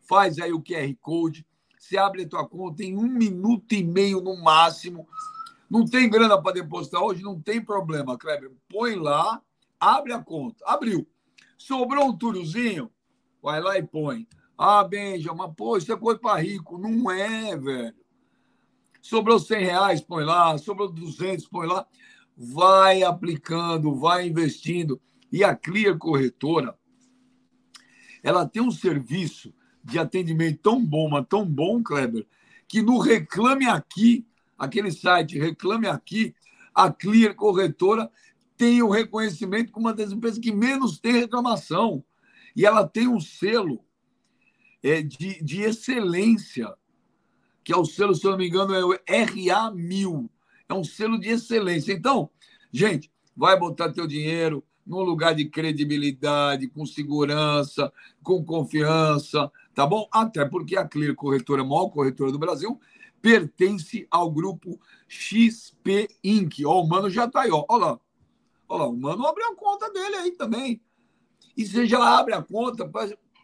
faz 0.00 0.38
aí 0.38 0.52
o 0.52 0.62
QR 0.62 0.94
Code, 1.00 1.46
você 1.78 1.98
abre 1.98 2.22
a 2.22 2.28
tua 2.28 2.48
conta 2.48 2.82
em 2.82 2.96
um 2.96 3.08
minuto 3.08 3.74
e 3.74 3.84
meio 3.84 4.20
no 4.20 4.42
máximo. 4.42 5.06
Não 5.68 5.84
tem 5.84 6.08
grana 6.08 6.40
para 6.40 6.52
depositar 6.52 7.02
hoje? 7.02 7.22
Não 7.22 7.40
tem 7.40 7.62
problema, 7.62 8.16
Kleber. 8.16 8.50
Põe 8.68 8.94
lá, 8.94 9.42
abre 9.82 10.12
a 10.12 10.22
conta. 10.22 10.64
Abriu. 10.64 11.06
Sobrou 11.58 12.06
um 12.06 12.16
turozinho? 12.16 12.88
Vai 13.42 13.60
lá 13.60 13.76
e 13.76 13.82
põe. 13.82 14.28
Ah, 14.56 14.84
Benja, 14.84 15.34
mas 15.34 15.52
pô, 15.56 15.76
isso 15.76 15.92
é 15.92 15.96
coisa 15.96 16.20
para 16.20 16.40
rico. 16.40 16.78
Não 16.78 17.10
é, 17.10 17.56
velho. 17.56 17.94
Sobrou 19.00 19.40
100 19.40 19.64
reais, 19.64 20.00
põe 20.00 20.24
lá. 20.24 20.56
Sobrou 20.56 20.88
200, 20.88 21.48
põe 21.48 21.66
lá. 21.66 21.84
Vai 22.36 23.02
aplicando, 23.02 23.94
vai 23.96 24.28
investindo. 24.28 25.00
E 25.32 25.42
a 25.42 25.56
Clear 25.56 25.98
Corretora, 25.98 26.78
ela 28.22 28.46
tem 28.46 28.62
um 28.62 28.70
serviço 28.70 29.52
de 29.82 29.98
atendimento 29.98 30.60
tão 30.62 30.84
bom, 30.84 31.08
mas 31.08 31.26
tão 31.28 31.44
bom, 31.44 31.82
Kleber, 31.82 32.24
que 32.68 32.80
no 32.80 32.98
Reclame 32.98 33.66
Aqui, 33.66 34.24
aquele 34.56 34.92
site 34.92 35.38
Reclame 35.38 35.88
Aqui, 35.88 36.34
a 36.72 36.92
Clear 36.92 37.34
Corretora 37.34 38.08
tem 38.62 38.80
o 38.80 38.90
reconhecimento 38.90 39.72
como 39.72 39.88
uma 39.88 39.92
das 39.92 40.12
empresas 40.12 40.38
que 40.38 40.52
menos 40.52 41.00
tem 41.00 41.14
reclamação. 41.14 42.04
E 42.54 42.64
ela 42.64 42.86
tem 42.86 43.08
um 43.08 43.18
selo 43.18 43.84
é, 44.80 45.02
de, 45.02 45.42
de 45.42 45.62
excelência, 45.62 46.72
que 47.64 47.72
é 47.72 47.76
o 47.76 47.84
selo, 47.84 48.14
se 48.14 48.24
eu 48.24 48.30
não 48.30 48.38
me 48.38 48.46
engano, 48.46 48.72
é 48.72 48.84
o 48.84 48.96
RA1000. 49.00 50.30
É 50.68 50.74
um 50.74 50.84
selo 50.84 51.18
de 51.18 51.28
excelência. 51.28 51.92
Então, 51.92 52.30
gente, 52.70 53.10
vai 53.36 53.58
botar 53.58 53.92
teu 53.92 54.06
dinheiro 54.06 54.62
num 54.86 55.00
lugar 55.00 55.34
de 55.34 55.46
credibilidade, 55.46 56.68
com 56.68 56.86
segurança, 56.86 57.92
com 58.22 58.44
confiança, 58.44 59.50
tá 59.74 59.84
bom? 59.84 60.08
Até 60.12 60.44
porque 60.44 60.76
a 60.76 60.86
Clear 60.86 61.16
Corretora, 61.16 61.62
a 61.62 61.64
maior 61.64 61.88
corretora 61.88 62.30
do 62.30 62.38
Brasil, 62.38 62.80
pertence 63.20 64.06
ao 64.08 64.30
grupo 64.30 64.78
XP 65.08 66.08
Inc. 66.22 66.64
Ó, 66.64 66.80
o 66.80 66.88
Mano 66.88 67.10
já 67.10 67.26
tá 67.26 67.40
aí, 67.40 67.50
ó. 67.50 67.64
Olha 67.68 67.86
lá. 67.86 68.00
Olha 68.72 68.84
lá, 68.84 68.88
o 68.88 68.96
Mano 68.96 69.26
abriu 69.26 69.46
a 69.48 69.54
conta 69.54 69.90
dele 69.90 70.16
aí 70.16 70.32
também. 70.32 70.80
E 71.54 71.66
você 71.66 71.86
já 71.86 72.18
abre 72.18 72.32
a 72.32 72.42
conta, 72.42 72.90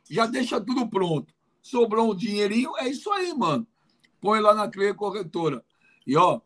já 0.08 0.24
deixa 0.24 0.58
tudo 0.58 0.88
pronto. 0.88 1.34
Sobrou 1.60 2.12
um 2.12 2.16
dinheirinho, 2.16 2.74
é 2.78 2.88
isso 2.88 3.12
aí, 3.12 3.34
mano. 3.34 3.66
Põe 4.22 4.40
lá 4.40 4.54
na 4.54 4.68
Clear 4.68 4.94
Corretora. 4.94 5.62
E, 6.06 6.16
ó, 6.16 6.40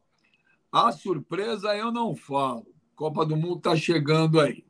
a 0.72 0.90
surpresa 0.90 1.76
eu 1.76 1.92
não 1.92 2.16
falo. 2.16 2.66
Copa 2.96 3.24
do 3.24 3.36
Mundo 3.36 3.60
tá 3.60 3.76
chegando 3.76 4.40
aí. 4.40 4.64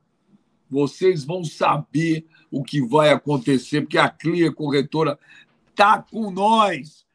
Vocês 0.68 1.24
vão 1.24 1.42
saber 1.42 2.26
o 2.50 2.62
que 2.62 2.86
vai 2.86 3.10
acontecer, 3.10 3.80
porque 3.80 3.96
a 3.96 4.10
Clear 4.10 4.52
Corretora 4.52 5.18
tá 5.74 6.02
com 6.02 6.30
nós. 6.30 7.06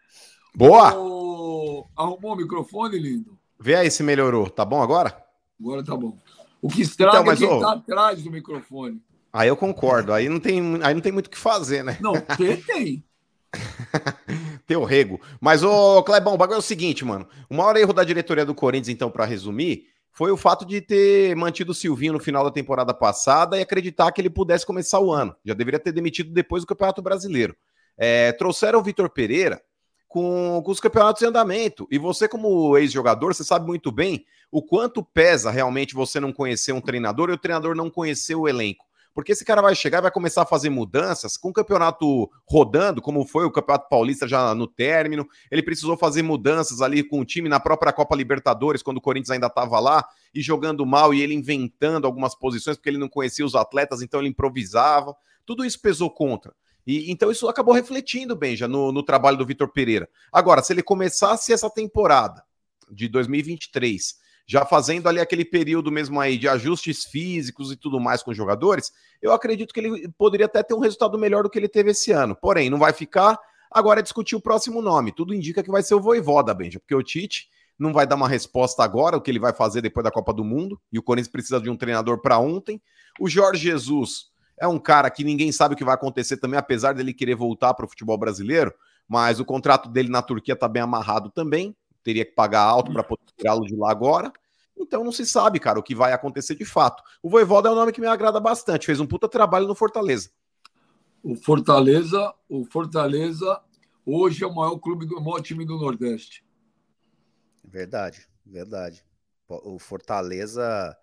Boa! 0.55 0.97
Ô, 0.97 1.85
Arrumou 1.95 2.33
o 2.33 2.37
microfone, 2.37 2.97
lindo? 2.97 3.37
Vê 3.59 3.75
aí 3.75 3.91
se 3.91 4.01
melhorou. 4.01 4.49
Tá 4.49 4.65
bom 4.65 4.81
agora? 4.81 5.23
Agora 5.59 5.83
tá 5.83 5.95
bom. 5.95 6.17
O 6.61 6.67
que 6.69 6.81
estraga 6.81 7.17
Então, 7.17 7.25
mas, 7.25 7.41
é 7.41 7.45
quem 7.47 7.55
ô- 7.55 7.59
tá 7.59 7.71
atrás 7.73 8.23
do 8.23 8.31
microfone. 8.31 9.01
Aí 9.31 9.47
eu 9.47 9.55
concordo. 9.57 10.11
Aí 10.13 10.27
não 10.29 10.39
tem, 10.39 10.59
aí 10.81 10.93
não 10.93 11.01
tem 11.01 11.11
muito 11.11 11.27
o 11.27 11.29
que 11.29 11.37
fazer, 11.37 11.83
né? 11.83 11.97
Não, 12.01 12.13
tem, 12.37 12.57
tem. 12.57 13.03
Teu 14.65 14.83
rego. 14.83 15.19
Mas, 15.39 15.63
ô, 15.63 16.03
Clebão, 16.03 16.33
o 16.33 16.37
bagulho 16.37 16.55
é 16.57 16.59
o 16.59 16.63
seguinte, 16.63 17.05
mano. 17.05 17.27
O 17.49 17.55
maior 17.55 17.75
erro 17.77 17.93
da 17.93 18.03
diretoria 18.03 18.45
do 18.45 18.55
Corinthians, 18.55 18.89
então, 18.89 19.09
pra 19.09 19.25
resumir, 19.25 19.85
foi 20.11 20.31
o 20.31 20.37
fato 20.37 20.65
de 20.65 20.81
ter 20.81 21.35
mantido 21.35 21.71
o 21.71 21.75
Silvinho 21.75 22.13
no 22.13 22.19
final 22.19 22.43
da 22.43 22.51
temporada 22.51 22.93
passada 22.93 23.57
e 23.57 23.61
acreditar 23.61 24.11
que 24.11 24.19
ele 24.19 24.29
pudesse 24.29 24.65
começar 24.65 24.99
o 24.99 25.11
ano. 25.11 25.35
Já 25.45 25.53
deveria 25.53 25.79
ter 25.79 25.91
demitido 25.91 26.31
depois 26.33 26.63
do 26.63 26.67
Campeonato 26.67 27.01
Brasileiro. 27.01 27.55
É, 27.97 28.31
trouxeram 28.33 28.79
o 28.79 28.83
Vitor 28.83 29.09
Pereira 29.09 29.61
com, 30.07 30.61
com 30.63 30.71
os 30.71 30.79
campeonatos 30.79 31.21
em 31.21 31.25
andamento. 31.25 31.87
E 31.91 31.97
você, 31.97 32.27
como 32.27 32.77
ex-jogador, 32.77 33.33
você 33.33 33.43
sabe 33.43 33.65
muito 33.65 33.91
bem 33.91 34.25
o 34.51 34.61
quanto 34.61 35.03
pesa 35.03 35.51
realmente 35.51 35.93
você 35.93 36.19
não 36.19 36.31
conhecer 36.31 36.71
um 36.71 36.81
treinador 36.81 37.29
e 37.29 37.33
o 37.33 37.37
treinador 37.37 37.75
não 37.75 37.89
conhecer 37.89 38.35
o 38.35 38.47
elenco. 38.47 38.85
Porque 39.17 39.31
esse 39.31 39.43
cara 39.43 39.63
vai 39.63 39.73
chegar 39.73 39.97
e 39.97 40.01
vai 40.03 40.11
começar 40.11 40.43
a 40.43 40.45
fazer 40.45 40.69
mudanças 40.69 41.37
com 41.37 41.49
o 41.49 41.53
campeonato 41.53 42.29
rodando, 42.45 43.01
como 43.01 43.25
foi 43.25 43.45
o 43.45 43.51
Campeonato 43.51 43.89
Paulista 43.89 44.27
já 44.27 44.53
no 44.53 44.67
término. 44.67 45.27
Ele 45.49 45.63
precisou 45.63 45.97
fazer 45.97 46.21
mudanças 46.21 46.81
ali 46.81 47.01
com 47.03 47.19
o 47.19 47.25
time 47.25 47.49
na 47.49 47.59
própria 47.59 47.91
Copa 47.91 48.15
Libertadores, 48.15 48.83
quando 48.83 48.97
o 48.97 49.01
Corinthians 49.01 49.31
ainda 49.31 49.47
estava 49.47 49.79
lá, 49.79 50.07
e 50.35 50.39
jogando 50.39 50.85
mal 50.85 51.15
e 51.15 51.21
ele 51.23 51.33
inventando 51.33 52.05
algumas 52.05 52.35
posições, 52.35 52.77
porque 52.77 52.91
ele 52.91 52.99
não 52.99 53.09
conhecia 53.09 53.43
os 53.43 53.55
atletas, 53.55 54.03
então 54.03 54.19
ele 54.19 54.29
improvisava. 54.29 55.15
Tudo 55.47 55.65
isso 55.65 55.81
pesou 55.81 56.11
contra. 56.11 56.53
E, 56.87 57.11
então 57.11 57.29
isso 57.29 57.49
acabou 57.49 57.73
refletindo, 57.73 58.33
Benja, 58.33 58.65
no, 58.67 58.93
no 58.93 59.03
trabalho 59.03 59.37
do 59.37 59.45
Vitor 59.45 59.69
Pereira. 59.69 60.09
Agora, 60.31 60.63
se 60.63 60.71
ele 60.71 60.81
começasse 60.81 61.51
essa 61.51 61.69
temporada 61.69 62.41
de 62.89 63.09
2023 63.09 64.25
já 64.49 64.65
fazendo 64.65 65.09
ali 65.09 65.19
aquele 65.19 65.43
período 65.43 65.91
mesmo 65.91 66.21
aí 66.21 66.37
de 66.37 66.47
ajustes 66.47 67.03
físicos 67.03 67.69
e 67.69 67.75
tudo 67.75 67.99
mais 67.99 68.23
com 68.23 68.31
os 68.31 68.37
jogadores, 68.37 68.93
eu 69.21 69.33
acredito 69.33 69.73
que 69.73 69.81
ele 69.81 70.09
poderia 70.17 70.45
até 70.45 70.63
ter 70.63 70.73
um 70.73 70.79
resultado 70.79 71.19
melhor 71.19 71.43
do 71.43 71.49
que 71.49 71.59
ele 71.59 71.67
teve 71.67 71.91
esse 71.91 72.13
ano. 72.13 72.33
Porém, 72.33 72.69
não 72.69 72.79
vai 72.79 72.93
ficar. 72.93 73.37
Agora 73.69 73.99
é 73.99 74.03
discutir 74.03 74.37
o 74.37 74.41
próximo 74.41 74.81
nome. 74.81 75.11
Tudo 75.11 75.33
indica 75.33 75.61
que 75.61 75.69
vai 75.69 75.83
ser 75.83 75.95
o 75.95 75.99
Voivoda, 75.99 76.53
Benja, 76.53 76.79
porque 76.79 76.95
o 76.95 77.03
Tite 77.03 77.49
não 77.77 77.91
vai 77.91 78.07
dar 78.07 78.15
uma 78.15 78.29
resposta 78.29 78.81
agora, 78.83 79.17
o 79.17 79.21
que 79.21 79.29
ele 79.29 79.37
vai 79.37 79.53
fazer 79.53 79.81
depois 79.81 80.05
da 80.05 80.09
Copa 80.09 80.33
do 80.33 80.45
Mundo, 80.45 80.79
e 80.91 80.97
o 80.97 81.03
Corinthians 81.03 81.31
precisa 81.31 81.59
de 81.59 81.69
um 81.69 81.75
treinador 81.75 82.21
para 82.21 82.39
ontem. 82.39 82.81
O 83.19 83.27
Jorge 83.29 83.63
Jesus 83.63 84.31
é 84.59 84.67
um 84.67 84.79
cara 84.79 85.09
que 85.09 85.23
ninguém 85.23 85.51
sabe 85.51 85.73
o 85.73 85.77
que 85.77 85.83
vai 85.83 85.95
acontecer 85.95 86.37
também, 86.37 86.57
apesar 86.57 86.93
dele 86.93 87.13
querer 87.13 87.35
voltar 87.35 87.73
para 87.73 87.85
o 87.85 87.89
futebol 87.89 88.17
brasileiro, 88.17 88.73
mas 89.07 89.39
o 89.39 89.45
contrato 89.45 89.89
dele 89.89 90.09
na 90.09 90.21
Turquia 90.21 90.53
está 90.53 90.67
bem 90.67 90.81
amarrado 90.81 91.29
também, 91.29 91.75
teria 92.03 92.25
que 92.25 92.31
pagar 92.31 92.61
alto 92.61 92.91
para 92.91 93.03
poder 93.03 93.23
tirá-lo 93.37 93.65
de 93.65 93.75
lá 93.75 93.91
agora. 93.91 94.31
Então 94.79 95.03
não 95.03 95.11
se 95.11 95.25
sabe, 95.25 95.59
cara, 95.59 95.79
o 95.79 95.83
que 95.83 95.95
vai 95.95 96.13
acontecer 96.13 96.55
de 96.55 96.65
fato. 96.65 97.03
O 97.21 97.29
Voivoda 97.29 97.69
é 97.69 97.71
um 97.71 97.75
nome 97.75 97.91
que 97.91 98.01
me 98.01 98.07
agrada 98.07 98.39
bastante, 98.39 98.85
fez 98.85 98.99
um 98.99 99.07
puta 99.07 99.27
trabalho 99.27 99.67
no 99.67 99.75
Fortaleza. 99.75 100.29
O 101.23 101.35
Fortaleza, 101.35 102.33
o 102.47 102.63
Fortaleza 102.65 103.61
hoje 104.05 104.43
é 104.43 104.47
o 104.47 104.55
maior 104.55 104.77
clube 104.77 105.05
do 105.05 105.17
o 105.17 105.23
maior 105.23 105.41
time 105.41 105.65
do 105.65 105.77
Nordeste. 105.77 106.45
Verdade, 107.63 108.27
verdade. 108.45 109.03
O 109.49 109.79
Fortaleza, 109.79 110.95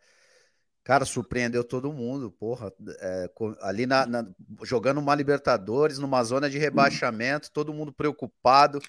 cara, 0.85 1.05
surpreendeu 1.05 1.65
todo 1.65 1.93
mundo, 1.93 2.31
porra. 2.31 2.73
É, 3.01 3.31
ali 3.63 3.87
na, 3.87 4.07
na- 4.07 4.27
jogando 4.63 4.99
uma 4.99 5.15
Libertadores, 5.15 5.99
numa 5.99 6.23
zona 6.25 6.49
de 6.51 6.59
rebaixamento, 6.59 7.51
todo 7.53 7.75
mundo 7.75 7.93
preocupado. 7.93 8.81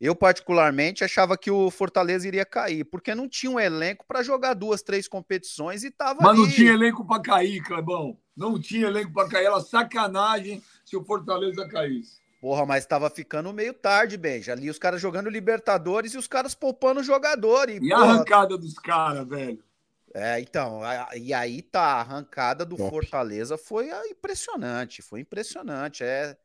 Eu, 0.00 0.14
particularmente, 0.16 1.04
achava 1.04 1.36
que 1.38 1.50
o 1.50 1.70
Fortaleza 1.70 2.28
iria 2.28 2.46
cair, 2.46 2.84
porque 2.84 3.14
não 3.14 3.28
tinha 3.28 3.50
um 3.50 3.60
elenco 3.60 4.04
para 4.06 4.22
jogar 4.22 4.54
duas, 4.54 4.82
três 4.82 5.08
competições 5.08 5.84
e 5.84 5.90
tava 5.90 6.22
Mas 6.22 6.36
não 6.36 6.44
ali. 6.44 6.54
tinha 6.54 6.72
elenco 6.72 7.04
para 7.06 7.22
cair, 7.22 7.62
Clebão. 7.62 8.18
Não 8.36 8.58
tinha 8.60 8.86
elenco 8.86 9.12
para 9.12 9.28
cair. 9.28 9.46
Era 9.46 9.60
sacanagem 9.60 10.62
se 10.84 10.96
o 10.96 11.04
Fortaleza 11.04 11.66
caísse. 11.68 12.20
Porra, 12.40 12.64
mas 12.64 12.86
tava 12.86 13.10
ficando 13.10 13.52
meio 13.52 13.74
tarde, 13.74 14.16
Benja. 14.16 14.52
Ali 14.52 14.70
os 14.70 14.78
caras 14.78 15.00
jogando 15.00 15.28
Libertadores 15.28 16.14
e 16.14 16.18
os 16.18 16.28
caras 16.28 16.54
poupando 16.54 17.00
o 17.00 17.04
jogador. 17.04 17.68
E, 17.68 17.80
E 17.80 17.92
a 17.92 17.98
porra, 17.98 18.12
arrancada 18.12 18.56
dos 18.56 18.74
caras, 18.78 19.26
velho? 19.28 19.62
É, 20.14 20.40
então, 20.40 20.82
a- 20.82 21.10
e 21.16 21.32
aí 21.34 21.62
tá, 21.62 21.80
a 21.82 22.00
arrancada 22.00 22.64
do 22.64 22.76
Top. 22.76 22.90
Fortaleza 22.90 23.58
foi 23.58 23.90
ah, 23.90 24.06
impressionante, 24.08 25.02
foi 25.02 25.20
impressionante. 25.20 26.02
É, 26.02 26.36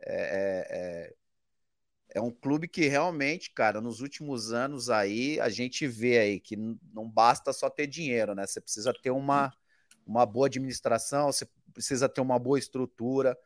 é, 0.00 0.14
é, 0.14 0.66
é- 1.12 1.14
é 2.14 2.20
um 2.20 2.30
clube 2.30 2.68
que 2.68 2.86
realmente, 2.86 3.50
cara, 3.52 3.80
nos 3.80 4.00
últimos 4.00 4.52
anos 4.52 4.88
aí, 4.90 5.38
a 5.40 5.48
gente 5.48 5.86
vê 5.86 6.18
aí 6.18 6.40
que 6.40 6.56
não 6.92 7.08
basta 7.08 7.52
só 7.52 7.68
ter 7.68 7.86
dinheiro, 7.86 8.34
né? 8.34 8.46
Você 8.46 8.60
precisa 8.60 8.92
ter 9.02 9.10
uma, 9.10 9.52
uma 10.06 10.24
boa 10.24 10.46
administração, 10.46 11.26
você 11.32 11.46
precisa 11.74 12.08
ter 12.08 12.20
uma 12.20 12.38
boa 12.38 12.58
estrutura, 12.58 13.36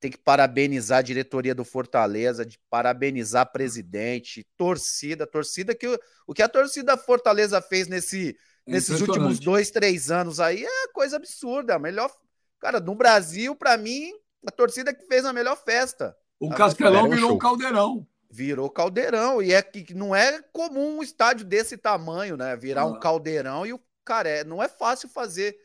tem 0.00 0.10
que 0.10 0.18
parabenizar 0.18 0.98
a 0.98 1.02
diretoria 1.02 1.54
do 1.54 1.64
Fortaleza, 1.64 2.44
de 2.44 2.58
parabenizar 2.70 3.50
presidente, 3.50 4.46
torcida, 4.56 5.26
torcida 5.26 5.74
que 5.74 5.86
o, 5.88 5.98
o 6.26 6.34
que 6.34 6.42
a 6.42 6.48
torcida 6.48 6.96
Fortaleza 6.96 7.60
fez 7.62 7.88
nesse 7.88 8.36
nesses 8.68 9.00
últimos 9.00 9.38
dois, 9.38 9.70
três 9.70 10.10
anos 10.10 10.38
aí 10.40 10.64
é 10.64 10.88
coisa 10.92 11.16
absurda. 11.16 11.74
A 11.74 11.78
melhor. 11.78 12.10
Cara, 12.60 12.80
no 12.80 12.94
Brasil, 12.94 13.54
pra 13.54 13.76
mim, 13.76 14.10
a 14.46 14.50
torcida 14.50 14.92
que 14.94 15.06
fez 15.06 15.24
a 15.24 15.32
melhor 15.32 15.56
festa. 15.56 16.16
O 16.40 16.50
Castelão 16.50 17.06
um 17.06 17.10
virou 17.10 17.28
show. 17.28 17.36
um 17.36 17.38
caldeirão. 17.38 18.06
Virou 18.30 18.70
caldeirão. 18.70 19.42
E 19.42 19.52
é 19.52 19.62
que 19.62 19.94
não 19.94 20.14
é 20.14 20.40
comum 20.52 20.98
um 20.98 21.02
estádio 21.02 21.44
desse 21.46 21.76
tamanho, 21.76 22.36
né? 22.36 22.56
Virar 22.56 22.86
um 22.86 22.94
Ah. 22.94 23.00
caldeirão 23.00 23.64
e 23.66 23.72
o 23.72 23.80
cara, 24.04 24.28
é, 24.28 24.44
não 24.44 24.62
é 24.62 24.68
fácil 24.68 25.08
fazer 25.08 25.56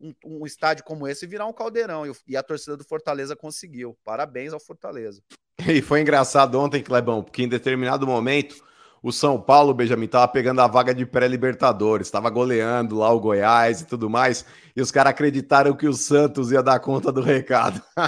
um, 0.00 0.14
um 0.24 0.46
estádio 0.46 0.84
como 0.84 1.06
esse 1.06 1.26
virar 1.26 1.46
um 1.46 1.52
caldeirão. 1.52 2.06
E, 2.06 2.12
e 2.26 2.36
a 2.36 2.42
torcida 2.42 2.76
do 2.76 2.84
Fortaleza 2.84 3.34
conseguiu. 3.36 3.96
Parabéns 4.04 4.52
ao 4.52 4.60
Fortaleza. 4.60 5.22
E 5.68 5.80
foi 5.80 6.00
engraçado 6.00 6.58
ontem, 6.58 6.82
Clebão, 6.82 7.22
porque 7.22 7.42
em 7.44 7.48
determinado 7.48 8.04
momento 8.04 8.56
o 9.02 9.10
São 9.10 9.40
Paulo, 9.40 9.74
Benjamin, 9.74 10.06
tava 10.06 10.28
pegando 10.28 10.60
a 10.60 10.68
vaga 10.68 10.94
de 10.94 11.04
pré-Libertadores, 11.04 12.10
tava 12.10 12.30
goleando 12.30 12.98
lá 12.98 13.10
o 13.10 13.18
Goiás 13.18 13.80
e 13.80 13.86
tudo 13.86 14.08
mais, 14.08 14.46
e 14.76 14.80
os 14.80 14.92
caras 14.92 15.10
acreditaram 15.10 15.74
que 15.74 15.88
o 15.88 15.92
Santos 15.92 16.52
ia 16.52 16.62
dar 16.62 16.78
conta 16.78 17.10
do 17.10 17.20
recado. 17.20 17.82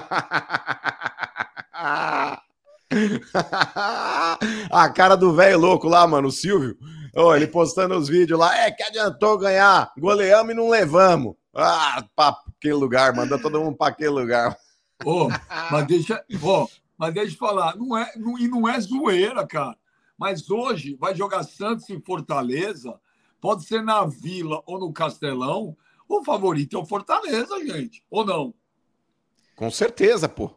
a 4.71 4.89
cara 4.95 5.17
do 5.17 5.35
velho 5.35 5.59
louco 5.59 5.89
lá, 5.89 6.07
mano, 6.07 6.29
o 6.29 6.33
Silvio. 6.33 6.77
Ô, 7.17 7.35
ele 7.35 7.49
postando 7.49 7.97
os 7.97 8.09
vídeos 8.09 8.39
lá, 8.39 8.57
é 8.57 8.71
que 8.71 8.83
adiantou 8.85 9.37
ganhar, 9.37 9.93
goleamos 9.99 10.53
e 10.53 10.57
não 10.57 10.69
levamos. 10.69 11.35
Ah, 11.57 12.05
pra 12.15 12.37
aquele 12.57 12.75
lugar, 12.75 13.15
manda 13.15 13.37
todo 13.39 13.61
mundo 13.61 13.77
pra 13.77 13.89
aquele 13.89 14.11
lugar. 14.11 14.57
Ô, 15.05 15.29
mas 15.71 15.87
deixa, 15.87 16.25
ó, 16.43 16.69
mas 16.97 17.13
deixa 17.15 17.35
eu 17.35 17.39
falar, 17.39 17.77
não 17.77 17.97
é, 17.99 18.13
não, 18.17 18.39
e 18.39 18.47
não 18.47 18.69
é 18.69 18.79
zoeira, 18.81 19.45
cara. 19.47 19.77
Mas 20.19 20.49
hoje 20.51 20.97
vai 20.99 21.15
jogar 21.15 21.43
Santos 21.43 21.89
em 21.91 22.01
Fortaleza, 22.01 22.99
pode 23.41 23.65
ser 23.65 23.83
na 23.83 24.05
Vila 24.07 24.63
ou 24.67 24.79
no 24.79 24.93
Castelão, 24.93 25.77
o 26.09 26.23
favorito 26.25 26.77
é 26.77 26.81
o 26.81 26.85
Fortaleza, 26.87 27.59
gente. 27.67 28.05
Ou 28.11 28.25
não? 28.25 28.55
Com 29.57 29.71
certeza, 29.71 30.29
pô. 30.29 30.51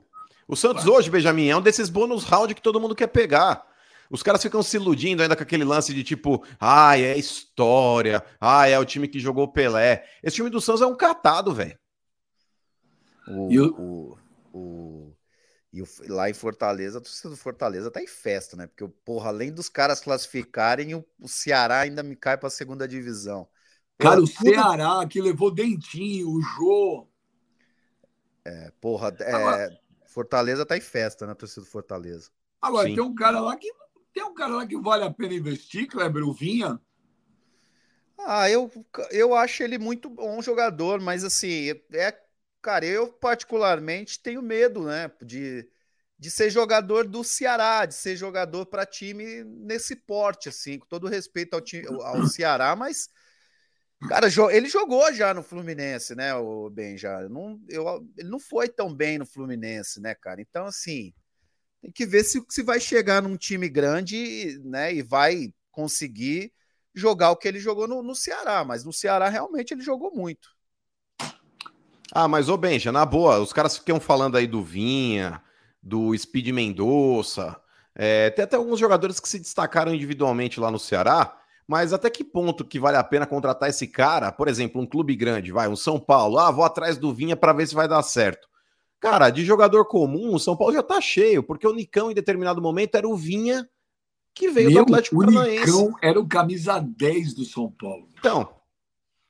O 0.47 0.55
Santos 0.55 0.85
hoje, 0.85 1.09
Benjamin, 1.09 1.47
é 1.49 1.57
um 1.57 1.61
desses 1.61 1.89
bônus 1.89 2.23
round 2.23 2.53
que 2.55 2.61
todo 2.61 2.79
mundo 2.79 2.95
quer 2.95 3.07
pegar. 3.07 3.65
Os 4.09 4.23
caras 4.23 4.41
ficam 4.41 4.63
se 4.63 4.77
iludindo 4.77 5.21
ainda 5.21 5.35
com 5.35 5.43
aquele 5.43 5.65
lance 5.65 5.93
de 5.93 6.01
tipo, 6.03 6.41
ai, 6.59 7.03
é 7.03 7.17
história, 7.17 8.23
ai, 8.39 8.71
é 8.71 8.79
o 8.79 8.85
time 8.85 9.07
que 9.07 9.19
jogou 9.19 9.49
Pelé. 9.49 10.05
Esse 10.23 10.37
time 10.37 10.49
do 10.49 10.61
Santos 10.61 10.81
é 10.81 10.85
um 10.85 10.95
catado, 10.95 11.53
velho. 11.53 11.77
O, 13.27 13.51
E 13.51 13.59
o- 13.59 13.75
o, 14.53 14.57
o- 14.57 15.13
e 15.77 15.81
o- 15.83 15.87
lá 16.09 16.29
em 16.29 16.33
Fortaleza, 16.33 16.97
a 16.99 17.01
torcida 17.01 17.29
do 17.29 17.37
Fortaleza 17.37 17.91
tá 17.91 18.01
em 18.01 18.07
festa, 18.07 18.55
né? 18.57 18.67
Porque, 18.67 18.87
porra, 19.05 19.29
além 19.29 19.53
dos 19.53 19.69
caras 19.69 19.99
classificarem, 20.01 20.95
o, 20.95 21.05
o 21.19 21.27
Ceará 21.27 21.79
ainda 21.81 22.03
me 22.03 22.15
cai 22.15 22.37
pra 22.37 22.49
segunda 22.49 22.87
divisão. 22.87 23.47
Cara, 23.99 24.21
o 24.21 24.25
tudo- 24.25 24.27
Ceará 24.27 25.05
que 25.07 25.21
levou 25.21 25.51
Dentinho, 25.51 26.29
o 26.31 26.41
Jô. 26.41 27.07
é, 28.45 28.71
porra, 28.81 29.15
é, 29.19 29.35
Agora- 29.35 29.77
Fortaleza 30.05 30.65
tá 30.65 30.77
em 30.77 30.81
festa, 30.81 31.25
né? 31.25 31.33
A 31.33 31.35
torcida 31.35 31.61
do 31.61 31.67
Fortaleza. 31.67 32.31
Agora, 32.61 32.87
Sim. 32.87 32.95
tem 32.95 33.03
um 33.03 33.15
cara 33.15 33.39
lá 33.39 33.55
que 33.57 33.71
tem 34.13 34.23
um 34.23 34.33
cara 34.33 34.55
lá 34.57 34.67
que 34.67 34.77
vale 34.79 35.03
a 35.03 35.11
pena 35.13 35.33
investir, 35.33 35.87
Kleber, 35.87 36.23
o 36.23 36.33
Vinha. 36.33 36.79
Ah, 38.19 38.49
eu, 38.49 38.69
eu 39.11 39.33
acho 39.35 39.63
ele 39.63 39.77
muito 39.77 40.09
bom 40.09 40.41
jogador, 40.41 40.99
mas 40.99 41.23
assim, 41.23 41.69
é, 41.93 42.11
cara, 42.61 42.85
eu 42.85 43.11
particularmente 43.13 44.21
tenho 44.21 44.41
medo, 44.41 44.83
né, 44.83 45.11
de, 45.21 45.67
de 46.17 46.31
ser 46.31 46.49
jogador 46.49 47.07
do 47.07 47.23
Ceará, 47.23 47.85
de 47.85 47.93
ser 47.95 48.15
jogador 48.15 48.65
para 48.65 48.85
time 48.85 49.43
nesse 49.43 49.95
porte, 49.95 50.49
assim, 50.49 50.79
com 50.79 50.87
todo 50.87 51.07
respeito 51.07 51.53
ao, 51.53 51.61
time, 51.61 51.87
ao 51.87 52.25
Ceará, 52.27 52.75
mas, 52.75 53.09
cara, 54.07 54.27
ele 54.51 54.67
jogou 54.69 55.13
já 55.13 55.33
no 55.33 55.43
Fluminense, 55.43 56.15
né, 56.15 56.33
o 56.35 56.69
Ben, 56.69 56.97
já, 56.97 57.27
não, 57.29 57.59
eu, 57.69 58.07
ele 58.17 58.29
não 58.29 58.39
foi 58.39 58.67
tão 58.67 58.93
bem 58.93 59.17
no 59.17 59.25
Fluminense, 59.25 60.01
né, 60.01 60.15
cara, 60.15 60.41
então, 60.41 60.65
assim, 60.65 61.13
tem 61.81 61.91
que 61.91 62.05
ver 62.05 62.23
se, 62.23 62.43
se 62.49 62.63
vai 62.63 62.79
chegar 62.79 63.21
num 63.21 63.37
time 63.37 63.69
grande, 63.69 64.59
né, 64.65 64.93
e 64.93 65.01
vai 65.01 65.53
conseguir 65.71 66.51
jogar 66.93 67.29
o 67.29 67.37
que 67.37 67.47
ele 67.47 67.59
jogou 67.59 67.87
no, 67.87 68.01
no 68.01 68.15
Ceará, 68.15 68.65
mas 68.65 68.83
no 68.83 68.91
Ceará 68.91 69.29
realmente 69.29 69.73
ele 69.73 69.81
jogou 69.81 70.11
muito. 70.13 70.56
Ah, 72.13 72.27
mas 72.27 72.49
ô 72.49 72.57
Benja, 72.57 72.91
na 72.91 73.05
boa, 73.05 73.39
os 73.39 73.51
caras 73.51 73.77
ficam 73.77 73.99
falando 73.99 74.37
aí 74.37 74.47
do 74.47 74.63
Vinha, 74.63 75.41
do 75.81 76.17
Speed 76.17 76.49
Mendonça, 76.49 77.59
é, 77.93 78.29
tem 78.29 78.43
até 78.43 78.55
alguns 78.55 78.79
jogadores 78.79 79.19
que 79.19 79.27
se 79.27 79.39
destacaram 79.39 79.93
individualmente 79.93 80.59
lá 80.59 80.69
no 80.69 80.79
Ceará, 80.79 81.35
mas 81.67 81.91
até 81.91 82.09
que 82.09 82.23
ponto 82.23 82.63
que 82.63 82.79
vale 82.79 82.95
a 82.95 83.03
pena 83.03 83.25
contratar 83.25 83.69
esse 83.69 83.87
cara? 83.87 84.31
Por 84.31 84.47
exemplo, 84.47 84.81
um 84.81 84.85
clube 84.85 85.15
grande, 85.15 85.51
vai, 85.51 85.67
um 85.67 85.75
São 85.75 85.99
Paulo, 85.99 86.37
ah, 86.37 86.51
vou 86.51 86.63
atrás 86.63 86.97
do 86.97 87.13
Vinha 87.13 87.35
para 87.35 87.53
ver 87.53 87.67
se 87.67 87.75
vai 87.75 87.87
dar 87.87 88.01
certo. 88.03 88.47
Cara, 88.99 89.29
de 89.29 89.43
jogador 89.43 89.85
comum, 89.85 90.33
o 90.33 90.39
São 90.39 90.55
Paulo 90.55 90.73
já 90.73 90.81
tá 90.81 91.01
cheio, 91.01 91.43
porque 91.43 91.67
o 91.67 91.73
Nicão 91.73 92.09
em 92.09 92.15
determinado 92.15 92.61
momento 92.61 92.95
era 92.95 93.07
o 93.07 93.15
Vinha 93.15 93.67
que 94.33 94.49
veio 94.49 94.69
do 94.69 94.73
Meu, 94.75 94.83
Atlético 94.83 95.15
o 95.15 95.19
Paranaense. 95.19 95.65
Nicão 95.65 95.93
era 96.01 96.19
o 96.19 96.27
camisa 96.27 96.79
10 96.79 97.33
do 97.33 97.43
São 97.43 97.71
Paulo. 97.71 98.07
Então, 98.17 98.49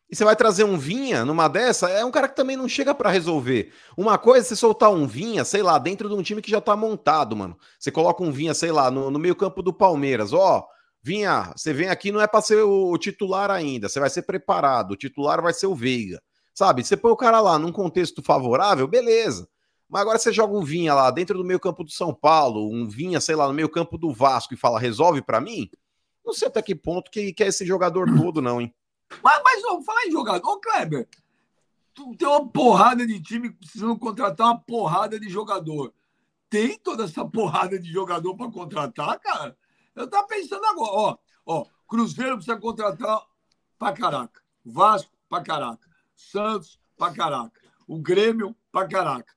e 0.09 0.15
você 0.15 0.23
vai 0.23 0.35
trazer 0.35 0.63
um 0.63 0.77
Vinha 0.77 1.25
numa 1.25 1.49
dessa, 1.49 1.89
é 1.89 2.03
um 2.05 2.11
cara 2.11 2.29
que 2.29 2.35
também 2.35 2.55
não 2.55 2.67
chega 2.67 2.95
pra 2.95 3.09
resolver. 3.09 3.73
Uma 3.97 4.17
coisa 4.17 4.45
é 4.45 4.47
você 4.47 4.55
soltar 4.55 4.89
um 4.89 5.05
Vinha, 5.05 5.43
sei 5.43 5.61
lá, 5.61 5.77
dentro 5.77 6.07
de 6.07 6.15
um 6.15 6.21
time 6.21 6.41
que 6.41 6.49
já 6.49 6.61
tá 6.61 6.77
montado, 6.77 7.35
mano. 7.35 7.57
Você 7.77 7.91
coloca 7.91 8.23
um 8.23 8.31
Vinha, 8.31 8.53
sei 8.53 8.71
lá, 8.71 8.89
no, 8.89 9.11
no 9.11 9.19
meio-campo 9.19 9.61
do 9.61 9.73
Palmeiras, 9.73 10.31
ó. 10.31 10.65
Vinha, 11.03 11.51
você 11.55 11.73
vem 11.73 11.89
aqui 11.89 12.11
não 12.11 12.21
é 12.21 12.27
pra 12.27 12.41
ser 12.41 12.63
o, 12.63 12.91
o 12.91 12.97
titular 12.97 13.51
ainda, 13.51 13.89
você 13.89 13.99
vai 13.99 14.09
ser 14.09 14.23
preparado, 14.23 14.91
o 14.91 14.95
titular 14.95 15.41
vai 15.41 15.53
ser 15.53 15.67
o 15.67 15.75
Veiga. 15.75 16.21
Sabe? 16.53 16.83
Você 16.83 16.97
põe 16.97 17.11
o 17.11 17.17
cara 17.17 17.39
lá 17.39 17.59
num 17.59 17.71
contexto 17.71 18.23
favorável, 18.23 18.87
beleza. 18.87 19.47
Mas 19.89 20.01
agora 20.01 20.17
você 20.17 20.31
joga 20.31 20.55
um 20.55 20.63
Vinha 20.63 20.93
lá 20.93 21.11
dentro 21.11 21.37
do 21.37 21.43
meio-campo 21.43 21.83
do 21.83 21.91
São 21.91 22.13
Paulo, 22.13 22.69
um 22.73 22.87
Vinha, 22.87 23.19
sei 23.19 23.35
lá, 23.35 23.47
no 23.47 23.53
meio-campo 23.53 23.97
do 23.97 24.11
Vasco 24.11 24.53
e 24.53 24.57
fala, 24.57 24.79
resolve 24.79 25.21
pra 25.21 25.39
mim? 25.39 25.69
Não 26.25 26.33
sei 26.33 26.47
até 26.47 26.61
que 26.61 26.75
ponto 26.75 27.11
que, 27.11 27.31
que 27.33 27.43
é 27.43 27.47
esse 27.47 27.65
jogador 27.65 28.07
todo, 28.17 28.41
não, 28.41 28.61
hein? 28.61 28.73
Mas, 29.23 29.41
mas 29.43 29.63
ó, 29.65 29.81
falar 29.81 30.05
em 30.05 30.11
jogador, 30.11 30.47
ô 30.47 30.59
Kleber, 30.59 31.07
tu 31.93 32.15
tem 32.15 32.27
uma 32.27 32.47
porrada 32.47 33.05
de 33.05 33.21
time 33.21 33.51
precisando 33.51 33.97
contratar 33.97 34.47
uma 34.47 34.59
porrada 34.59 35.19
de 35.19 35.29
jogador. 35.29 35.93
Tem 36.49 36.77
toda 36.79 37.03
essa 37.05 37.25
porrada 37.25 37.79
de 37.79 37.91
jogador 37.91 38.35
para 38.35 38.51
contratar, 38.51 39.19
cara? 39.19 39.57
Eu 39.95 40.09
tava 40.09 40.27
pensando 40.27 40.65
agora, 40.65 40.91
ó, 40.91 41.17
ó, 41.45 41.65
Cruzeiro 41.87 42.35
precisa 42.35 42.57
contratar 42.57 43.21
pra 43.77 43.93
caraca, 43.93 44.41
Vasco 44.63 45.11
pra 45.27 45.41
caraca, 45.41 45.89
Santos 46.15 46.79
pra 46.97 47.13
caraca, 47.13 47.59
o 47.87 47.99
Grêmio 47.99 48.55
pra 48.71 48.87
caraca. 48.87 49.35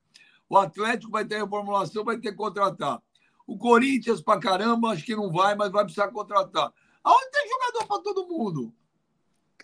O 0.48 0.56
Atlético 0.56 1.12
vai 1.12 1.24
ter 1.24 1.38
reformulação, 1.38 2.04
vai 2.04 2.18
ter 2.18 2.32
que 2.32 2.36
contratar. 2.36 3.00
O 3.46 3.56
Corinthians 3.56 4.20
pra 4.20 4.38
caramba, 4.38 4.90
acho 4.90 5.04
que 5.04 5.14
não 5.14 5.30
vai, 5.30 5.54
mas 5.54 5.70
vai 5.70 5.84
precisar 5.84 6.08
contratar. 6.08 6.72
Aonde 7.02 7.30
tem 7.30 7.48
jogador 7.48 7.86
para 7.86 8.02
todo 8.02 8.28
mundo? 8.28 8.74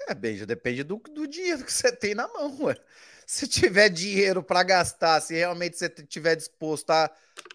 É, 0.09 0.15
bem, 0.15 0.37
já 0.37 0.45
depende 0.45 0.83
do, 0.83 0.97
do 0.97 1.27
dinheiro 1.27 1.65
que 1.65 1.73
você 1.73 1.91
tem 1.95 2.15
na 2.15 2.29
mão, 2.29 2.57
ué. 2.65 2.77
Se 3.27 3.49
tiver 3.49 3.89
dinheiro 3.89 4.43
para 4.43 4.63
gastar, 4.63 5.21
se 5.21 5.35
realmente 5.35 5.77
você 5.77 5.89
tiver 5.89 6.37
disposto 6.37 6.91
a, 6.91 7.11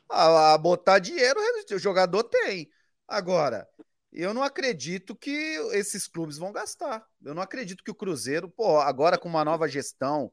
a, 0.10 0.54
a 0.54 0.58
botar 0.58 1.00
dinheiro, 1.00 1.40
o 1.72 1.80
jogador 1.80 2.24
tem. 2.26 2.70
Agora, 3.08 3.68
eu 4.12 4.34
não 4.34 4.44
acredito 4.44 5.16
que 5.16 5.32
esses 5.72 6.08
clubes 6.08 6.38
vão 6.38 6.52
gastar. 6.52 7.08
Eu 7.24 7.34
não 7.34 7.42
acredito 7.42 7.84
que 7.84 7.92
o 7.92 7.96
Cruzeiro, 7.96 8.50
pô, 8.50 8.80
agora 8.80 9.18
com 9.18 9.30
uma 9.30 9.46
nova 9.46 9.68
gestão, 9.68 10.32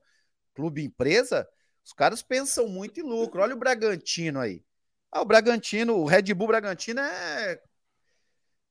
clube 0.55 0.83
empresa, 0.83 1.49
os 1.85 1.93
caras 1.93 2.23
pensam 2.23 2.69
muito 2.69 2.99
em 3.01 3.05
lucro. 3.05 3.41
Olha 3.41 3.55
o 3.55 3.59
Bragantino 3.59 4.41
aí. 4.41 4.65
Ah, 5.11 5.23
o 5.23 5.25
Bragantino, 5.25 5.95
o 5.97 6.05
Red 6.05 6.35
Bull 6.35 6.49
Bragantino 6.49 7.01
é. 7.01 7.61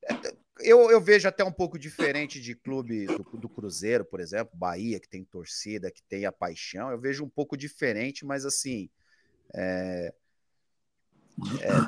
é 0.03 0.13
eu, 0.59 0.91
eu, 0.91 1.01
vejo 1.01 1.27
até 1.27 1.43
um 1.43 1.51
pouco 1.51 1.77
diferente 1.77 2.39
de 2.39 2.55
clube 2.55 3.05
do, 3.05 3.23
do, 3.37 3.49
Cruzeiro, 3.49 4.05
por 4.05 4.19
exemplo, 4.19 4.57
Bahia, 4.57 4.99
que 4.99 5.07
tem 5.07 5.23
torcida, 5.23 5.91
que 5.91 6.03
tem 6.03 6.25
a 6.25 6.31
paixão. 6.31 6.91
Eu 6.91 6.99
vejo 6.99 7.23
um 7.23 7.29
pouco 7.29 7.57
diferente, 7.57 8.25
mas 8.25 8.45
assim. 8.45 8.89
É... 9.53 10.13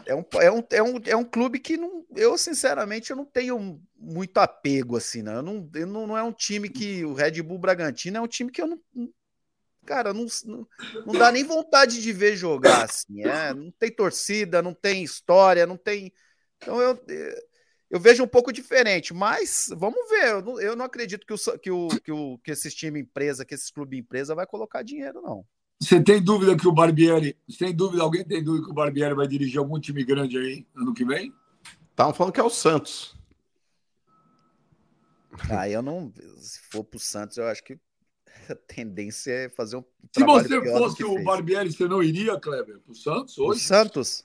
É, 0.06 0.12
é, 0.12 0.16
um, 0.16 0.24
é, 0.40 0.52
um, 0.52 0.64
é, 0.70 0.84
um, 0.84 1.02
é 1.08 1.16
um 1.16 1.26
clube 1.26 1.58
que 1.58 1.76
não, 1.76 2.06
eu, 2.16 2.38
sinceramente, 2.38 3.10
eu 3.10 3.16
não 3.16 3.26
tenho 3.26 3.82
muito 3.98 4.38
apego, 4.38 4.96
assim, 4.96 5.24
né? 5.24 5.34
Eu 5.34 5.42
não, 5.42 5.70
eu 5.74 5.88
não, 5.88 6.06
não 6.06 6.18
é 6.18 6.22
um 6.22 6.32
time 6.32 6.70
que. 6.70 7.04
O 7.04 7.14
Red 7.14 7.42
Bull 7.42 7.58
Bragantino 7.58 8.18
é 8.18 8.22
um 8.22 8.28
time 8.28 8.52
que 8.52 8.62
eu 8.62 8.68
não. 8.68 8.80
Cara, 9.88 10.14
não, 10.14 10.28
não, 10.46 10.68
não 11.04 11.14
dá 11.14 11.32
nem 11.32 11.44
vontade 11.44 12.00
de 12.00 12.14
ver 12.14 12.36
jogar, 12.36 12.84
assim. 12.84 13.24
É, 13.26 13.52
não 13.52 13.72
tem 13.72 13.92
torcida, 13.92 14.62
não 14.62 14.74
tem 14.74 15.04
história, 15.04 15.66
não 15.66 15.78
tem. 15.78 16.14
Então 16.58 16.80
eu, 16.80 17.04
eu 17.90 18.00
vejo 18.00 18.24
um 18.24 18.28
pouco 18.28 18.54
diferente, 18.54 19.14
mas 19.14 19.70
vamos 19.76 20.08
ver. 20.10 20.28
Eu 20.28 20.42
não, 20.42 20.62
eu 20.62 20.76
não 20.76 20.86
acredito 20.86 21.26
que, 21.26 21.34
o, 21.34 21.38
que, 21.58 21.72
o, 21.72 21.88
que, 21.88 22.12
o, 22.12 22.38
que 22.38 22.52
esses 22.52 22.74
time 22.74 23.00
empresa, 23.00 23.44
que 23.44 23.56
esses 23.56 23.72
clube 23.72 23.98
empresa 23.98 24.36
vai 24.36 24.46
colocar 24.46 24.84
dinheiro, 24.84 25.22
não. 25.22 25.46
Você 25.82 26.02
tem 26.02 26.22
dúvida 26.22 26.58
que 26.58 26.68
o 26.68 26.74
Barbieri, 26.74 27.38
sem 27.50 27.74
dúvida, 27.74 28.04
alguém 28.04 28.24
tem 28.24 28.44
dúvida 28.44 28.66
que 28.66 28.72
o 28.72 28.76
Barbieri 28.76 29.16
vai 29.16 29.28
dirigir 29.28 29.58
algum 29.58 29.80
time 29.80 30.04
grande 30.04 30.38
aí 30.38 30.68
ano 30.76 30.94
que 30.94 31.06
vem? 31.06 31.34
Estavam 31.90 32.14
falando 32.14 32.34
que 32.34 32.40
é 32.40 32.44
o 32.44 32.50
Santos. 32.50 33.18
Ah, 35.50 35.70
eu 35.70 35.82
não. 35.82 36.14
Se 36.38 36.60
for 36.70 36.84
pro 36.84 37.00
Santos, 37.00 37.38
eu 37.38 37.48
acho 37.48 37.64
que 37.64 37.80
a 38.50 38.56
tendência 38.56 39.32
é 39.32 39.50
fazer 39.50 39.78
um. 39.78 39.84
Se 40.12 40.24
você 40.24 40.62
fosse 40.70 41.04
o 41.04 41.24
Barbieri, 41.24 41.72
você 41.72 41.88
não 41.88 42.04
iria, 42.04 42.40
Kleber, 42.40 42.80
pro 42.82 42.94
Santos 42.94 43.38
hoje? 43.38 43.60
O 43.60 43.64
Santos? 43.64 44.24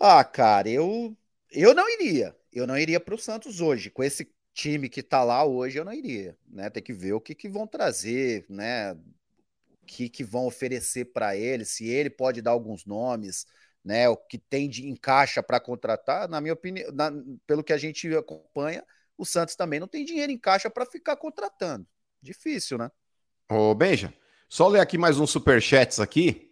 Ah, 0.00 0.24
cara, 0.24 0.68
eu 0.68 1.16
eu 1.50 1.74
não 1.74 1.88
iria. 1.88 2.36
Eu 2.52 2.66
não 2.66 2.78
iria 2.78 3.00
pro 3.00 3.18
Santos 3.18 3.60
hoje. 3.60 3.90
Com 3.90 4.02
esse 4.02 4.32
time 4.54 4.88
que 4.88 5.02
tá 5.02 5.22
lá 5.22 5.44
hoje, 5.44 5.78
eu 5.78 5.84
não 5.84 5.92
iria, 5.92 6.36
né? 6.48 6.70
Tem 6.70 6.82
que 6.82 6.92
ver 6.92 7.12
o 7.12 7.20
que, 7.20 7.34
que 7.34 7.48
vão 7.48 7.66
trazer, 7.66 8.46
né? 8.48 8.96
que, 9.86 10.08
que 10.08 10.24
vão 10.24 10.46
oferecer 10.46 11.06
para 11.06 11.36
ele, 11.36 11.64
se 11.64 11.86
ele 11.86 12.10
pode 12.10 12.42
dar 12.42 12.50
alguns 12.50 12.84
nomes, 12.84 13.46
né? 13.84 14.08
O 14.08 14.16
que 14.16 14.36
tem 14.36 14.68
de 14.68 14.86
encaixa 14.86 15.42
para 15.42 15.60
contratar, 15.60 16.28
na 16.28 16.40
minha 16.40 16.52
opinião, 16.52 16.90
na, 16.92 17.10
pelo 17.46 17.62
que 17.62 17.72
a 17.72 17.78
gente 17.78 18.12
acompanha, 18.14 18.84
o 19.16 19.24
Santos 19.24 19.54
também 19.54 19.80
não 19.80 19.88
tem 19.88 20.04
dinheiro 20.04 20.32
em 20.32 20.38
caixa 20.38 20.68
para 20.68 20.84
ficar 20.84 21.16
contratando. 21.16 21.86
Difícil, 22.20 22.76
né? 22.76 22.90
Ô, 23.48 23.74
Benja, 23.74 24.12
só 24.48 24.66
ler 24.68 24.80
aqui 24.80 24.98
mais 24.98 25.18
uns 25.18 25.30
superchats 25.30 26.00
aqui. 26.00 26.45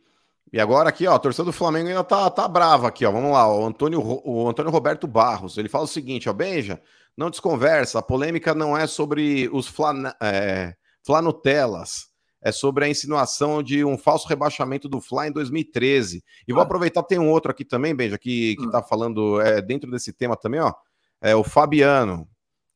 E 0.52 0.60
agora 0.60 0.88
aqui, 0.88 1.06
ó, 1.06 1.14
a 1.14 1.18
torcida 1.18 1.44
do 1.44 1.52
Flamengo 1.52 1.88
ainda 1.88 2.04
tá, 2.04 2.30
tá 2.30 2.46
brava 2.46 2.88
aqui, 2.88 3.04
ó. 3.04 3.10
Vamos 3.10 3.32
lá, 3.32 3.52
o 3.52 3.66
Antônio, 3.66 4.00
o 4.24 4.48
Antônio 4.48 4.70
Roberto 4.70 5.06
Barros, 5.06 5.58
ele 5.58 5.68
fala 5.68 5.84
o 5.84 5.88
seguinte, 5.88 6.28
ó, 6.28 6.32
Benja, 6.32 6.80
não 7.16 7.30
desconversa, 7.30 7.98
a 7.98 8.02
polêmica 8.02 8.54
não 8.54 8.76
é 8.76 8.86
sobre 8.86 9.48
os 9.52 9.66
flan, 9.66 10.12
é, 10.20 10.74
flanutelas, 11.04 12.08
é 12.42 12.52
sobre 12.52 12.84
a 12.84 12.88
insinuação 12.88 13.62
de 13.62 13.84
um 13.84 13.96
falso 13.96 14.28
rebaixamento 14.28 14.88
do 14.88 15.00
Fly 15.00 15.28
em 15.28 15.32
2013. 15.32 16.22
E 16.46 16.52
vou 16.52 16.60
ah. 16.60 16.64
aproveitar, 16.64 17.02
tem 17.02 17.18
um 17.18 17.30
outro 17.30 17.50
aqui 17.50 17.64
também, 17.64 17.94
Benja, 17.94 18.18
que, 18.18 18.56
que 18.56 18.66
ah. 18.66 18.70
tá 18.70 18.82
falando 18.82 19.40
é, 19.40 19.62
dentro 19.62 19.90
desse 19.90 20.12
tema 20.12 20.36
também, 20.36 20.60
ó. 20.60 20.72
É 21.20 21.34
o 21.34 21.42
Fabiano, 21.42 22.28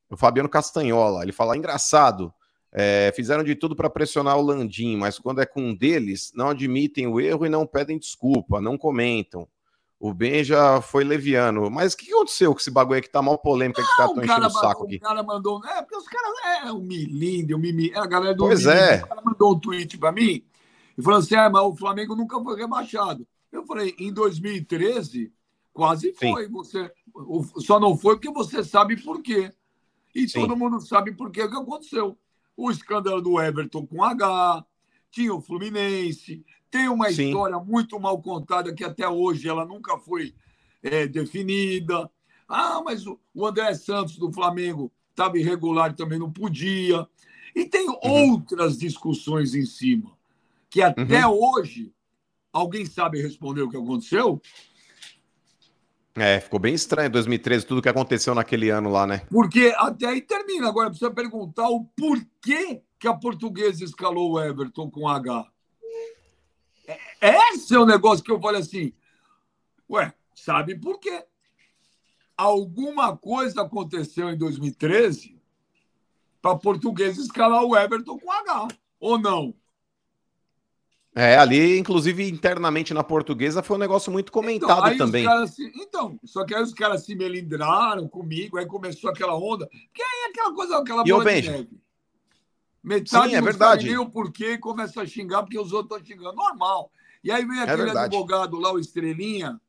o 0.09 0.17
Fabiano 0.17 0.49
Castanhola. 0.49 1.21
Ele 1.21 1.31
fala: 1.31 1.55
engraçado, 1.55 2.33
é, 2.71 3.11
fizeram 3.15 3.43
de 3.43 3.55
tudo 3.55 3.75
para 3.75 3.89
pressionar 3.89 4.37
o 4.37 4.41
Landim, 4.41 4.95
mas 4.95 5.17
quando 5.17 5.41
é 5.41 5.45
com 5.45 5.61
um 5.61 5.75
deles, 5.75 6.31
não 6.35 6.49
admitem 6.49 7.07
o 7.07 7.19
erro 7.19 7.45
e 7.45 7.49
não 7.49 7.65
pedem 7.65 7.97
desculpa, 7.97 8.61
não 8.61 8.77
comentam. 8.77 9.47
O 9.99 10.13
Ben 10.13 10.43
já 10.45 10.81
foi 10.81 11.03
leviano. 11.03 11.69
Mas 11.69 11.93
o 11.93 11.97
que 11.97 12.09
aconteceu 12.09 12.53
com 12.53 12.59
esse 12.59 12.71
bagulho 12.71 12.95
aí 12.95 13.01
que 13.01 13.09
tá 13.09 13.21
mal 13.21 13.37
polêmica, 13.37 13.81
que 13.81 13.87
os 13.87 13.95
caras 13.97 14.11
estão 14.11 14.23
enchendo 14.23 14.47
o 14.47 14.49
saco 14.49 14.85
aqui? 14.85 14.95
O 14.95 14.99
cara 15.01 15.21
mandou. 15.21 15.65
É, 15.65 15.81
porque 15.81 15.97
os 15.97 16.07
caras. 16.07 16.31
É, 16.63 16.71
o 16.71 16.79
Milinde, 16.79 17.53
o 17.53 17.59
Mimi. 17.59 17.91
É 17.91 17.99
a 17.99 18.05
galera 18.05 18.33
do. 18.33 18.45
Pois 18.45 18.65
Milinde, 18.65 18.81
é. 18.81 18.95
O 19.03 19.07
cara 19.07 19.21
mandou 19.21 19.53
um 19.53 19.59
tweet 19.59 19.97
pra 19.97 20.13
mim 20.13 20.41
e 20.97 21.01
falou 21.01 21.19
assim: 21.19 21.35
ah, 21.35 21.49
mas 21.49 21.61
o 21.63 21.75
Flamengo 21.75 22.15
nunca 22.15 22.41
foi 22.41 22.55
rebaixado. 22.55 23.27
Eu 23.51 23.65
falei: 23.65 23.93
em 23.99 24.13
2013, 24.13 25.33
quase 25.73 26.13
foi. 26.13 26.47
Você, 26.47 26.89
só 27.57 27.77
não 27.77 27.97
foi 27.97 28.15
porque 28.15 28.31
você 28.31 28.63
sabe 28.63 28.95
por 29.03 29.21
quê. 29.21 29.51
E 30.15 30.29
Sim. 30.29 30.39
todo 30.39 30.55
mundo 30.55 30.79
sabe 30.79 31.11
por 31.11 31.29
quê 31.29 31.43
o 31.43 31.49
que 31.49 31.57
aconteceu. 31.57 32.17
O 32.59 32.69
escândalo 32.69 33.21
do 33.21 33.39
Everton 33.39 33.87
com 33.87 34.03
H, 34.03 34.65
tinha 35.09 35.33
o 35.33 35.39
Fluminense, 35.39 36.43
tem 36.69 36.89
uma 36.89 37.09
Sim. 37.09 37.27
história 37.27 37.57
muito 37.57 37.97
mal 37.97 38.21
contada 38.21 38.75
que 38.75 38.83
até 38.83 39.07
hoje 39.07 39.47
ela 39.47 39.65
nunca 39.65 39.97
foi 39.97 40.35
é, 40.83 41.07
definida. 41.07 42.11
Ah, 42.49 42.81
mas 42.83 43.07
o, 43.07 43.17
André 43.45 43.73
Santos 43.75 44.17
do 44.17 44.29
Flamengo 44.33 44.91
estava 45.09 45.39
irregular 45.39 45.95
também 45.95 46.19
não 46.19 46.29
podia. 46.29 47.07
E 47.55 47.63
tem 47.63 47.87
uhum. 47.87 47.97
outras 48.01 48.77
discussões 48.77 49.55
em 49.55 49.65
cima 49.65 50.11
que 50.69 50.81
até 50.81 51.25
uhum. 51.25 51.39
hoje 51.41 51.93
alguém 52.51 52.85
sabe 52.85 53.21
responder 53.21 53.61
o 53.61 53.69
que 53.69 53.77
aconteceu? 53.77 54.41
É, 56.15 56.39
ficou 56.39 56.59
bem 56.59 56.73
estranho 56.73 57.09
2013 57.09 57.65
tudo 57.65 57.81
que 57.81 57.89
aconteceu 57.89 58.35
naquele 58.35 58.69
ano 58.69 58.89
lá, 58.89 59.05
né? 59.05 59.21
Porque 59.29 59.73
até 59.77 60.07
aí 60.07 60.21
termina. 60.21 60.67
Agora 60.67 60.89
precisa 60.89 61.11
perguntar 61.11 61.69
o 61.69 61.85
porquê 61.85 62.81
que 62.97 63.07
a 63.07 63.13
portuguesa 63.13 63.83
escalou 63.83 64.33
o 64.33 64.41
Everton 64.41 64.89
com 64.89 65.07
H. 65.07 65.45
Esse 67.21 67.75
é 67.75 67.79
o 67.79 67.85
negócio 67.85 68.23
que 68.23 68.31
eu 68.31 68.41
falei 68.41 68.61
assim. 68.61 68.93
Ué, 69.89 70.13
sabe 70.35 70.75
por 70.75 70.99
quê? 70.99 71.23
Alguma 72.35 73.15
coisa 73.15 73.61
aconteceu 73.61 74.29
em 74.29 74.37
2013 74.37 75.39
para 76.41 76.55
português 76.57 77.17
escalar 77.17 77.63
o 77.63 77.77
Everton 77.77 78.17
com 78.17 78.31
H, 78.31 78.67
ou 78.99 79.17
não? 79.17 79.53
É, 81.15 81.37
ali, 81.37 81.77
inclusive, 81.77 82.29
internamente 82.29 82.93
na 82.93 83.03
portuguesa, 83.03 83.63
foi 83.63 83.75
um 83.75 83.79
negócio 83.79 84.11
muito 84.11 84.31
comentado 84.31 84.93
então, 84.93 85.07
também. 85.07 85.25
Se, 85.47 85.71
então, 85.75 86.19
só 86.23 86.45
que 86.45 86.53
aí 86.53 86.61
os 86.61 86.73
caras 86.73 87.03
se 87.03 87.15
melindraram 87.15 88.07
comigo, 88.07 88.57
aí 88.57 88.65
começou 88.65 89.09
aquela 89.09 89.35
onda. 89.35 89.67
Que 89.93 90.01
aí 90.01 90.25
é 90.25 90.29
aquela 90.29 90.53
coisa, 90.53 90.77
aquela 90.77 91.03
bola 91.03 91.25
de 91.25 91.49
neve. 91.49 91.69
Metade 92.81 93.29
Sim, 93.31 93.35
é 93.35 93.41
verdade. 93.41 93.97
o 93.97 94.09
porquê 94.09 94.53
e 94.53 94.57
começa 94.57 95.01
a 95.01 95.05
xingar 95.05 95.43
porque 95.43 95.59
os 95.59 95.73
outros 95.73 95.99
estão 95.99 96.15
xingando. 96.15 96.35
Normal. 96.35 96.91
E 97.23 97.31
aí 97.31 97.45
vem 97.45 97.59
é 97.59 97.63
aquele 97.63 97.89
é 97.89 97.97
advogado 97.97 98.57
lá, 98.57 98.71
o 98.71 98.79
Estrelinha, 98.79 99.59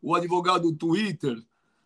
o 0.00 0.14
advogado 0.14 0.70
do 0.70 0.76
Twitter, 0.76 1.36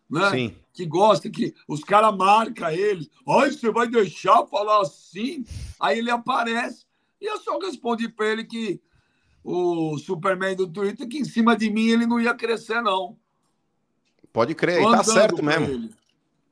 né? 0.09 0.29
Sim. 0.29 0.55
Que 0.71 0.85
gosta 0.85 1.29
que 1.29 1.55
os 1.67 1.83
caras 1.83 2.15
marcam 2.15 2.69
ele. 2.69 3.09
Ai, 3.27 3.51
você 3.51 3.71
vai 3.71 3.87
deixar 3.87 4.45
falar 4.45 4.81
assim? 4.81 5.43
Aí 5.79 5.97
ele 5.97 6.11
aparece. 6.11 6.85
E 7.19 7.25
eu 7.25 7.37
só 7.39 7.57
respondi 7.57 8.07
para 8.07 8.27
ele 8.27 8.43
que 8.43 8.79
o 9.43 9.97
Superman 9.97 10.55
do 10.55 10.67
Twitter, 10.67 11.07
que 11.07 11.19
em 11.19 11.25
cima 11.25 11.55
de 11.55 11.69
mim 11.69 11.89
ele 11.89 12.05
não 12.05 12.19
ia 12.19 12.33
crescer, 12.33 12.81
não. 12.81 13.17
Pode 14.31 14.53
crer, 14.53 14.81
tá 14.83 15.03
certo 15.03 15.43
mesmo. 15.43 15.67
Ele. 15.67 15.99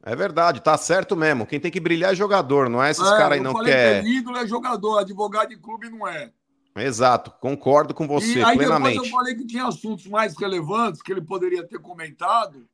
É 0.04 0.16
verdade, 0.16 0.62
tá 0.62 0.78
certo 0.78 1.16
mesmo. 1.16 1.46
Quem 1.46 1.60
tem 1.60 1.70
que 1.70 1.80
brilhar 1.80 2.14
é 2.14 2.16
jogador, 2.16 2.70
não 2.70 2.82
é 2.82 2.92
esses 2.92 3.06
é, 3.06 3.18
caras 3.18 3.38
aí 3.38 3.44
não 3.44 3.54
quer. 3.62 4.02
Que 4.02 4.10
ídolo 4.10 4.38
é 4.38 4.48
jogador, 4.48 5.00
advogado 5.00 5.50
de 5.50 5.58
clube 5.58 5.90
não 5.90 6.08
é. 6.08 6.32
Exato, 6.76 7.32
concordo 7.42 7.94
com 7.94 8.08
você 8.08 8.40
e 8.40 8.44
aí 8.44 8.56
plenamente. 8.56 8.94
Depois 8.94 9.12
eu 9.12 9.18
falei 9.18 9.36
que 9.36 9.46
tinha 9.46 9.66
assuntos 9.66 10.08
mais 10.08 10.38
relevantes 10.38 11.02
que 11.02 11.12
ele 11.12 11.22
poderia 11.22 11.68
ter 11.68 11.80
comentado 11.80 12.68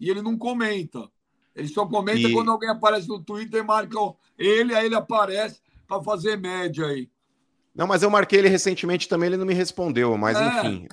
e 0.00 0.10
ele 0.10 0.22
não 0.22 0.36
comenta. 0.36 1.08
Ele 1.54 1.68
só 1.68 1.86
comenta 1.86 2.26
e... 2.26 2.32
quando 2.32 2.50
alguém 2.50 2.70
aparece 2.70 3.06
no 3.06 3.20
Twitter 3.20 3.60
e 3.60 3.64
marca 3.64 3.96
ele, 4.38 4.74
aí 4.74 4.86
ele 4.86 4.94
aparece 4.94 5.60
para 5.86 6.02
fazer 6.02 6.36
média 6.36 6.86
aí. 6.86 7.08
Não, 7.74 7.86
mas 7.86 8.02
eu 8.02 8.10
marquei 8.10 8.38
ele 8.38 8.48
recentemente 8.48 9.08
também, 9.08 9.28
ele 9.28 9.36
não 9.36 9.46
me 9.46 9.54
respondeu, 9.54 10.16
mas 10.16 10.36
é. 10.36 10.46
enfim, 10.46 10.88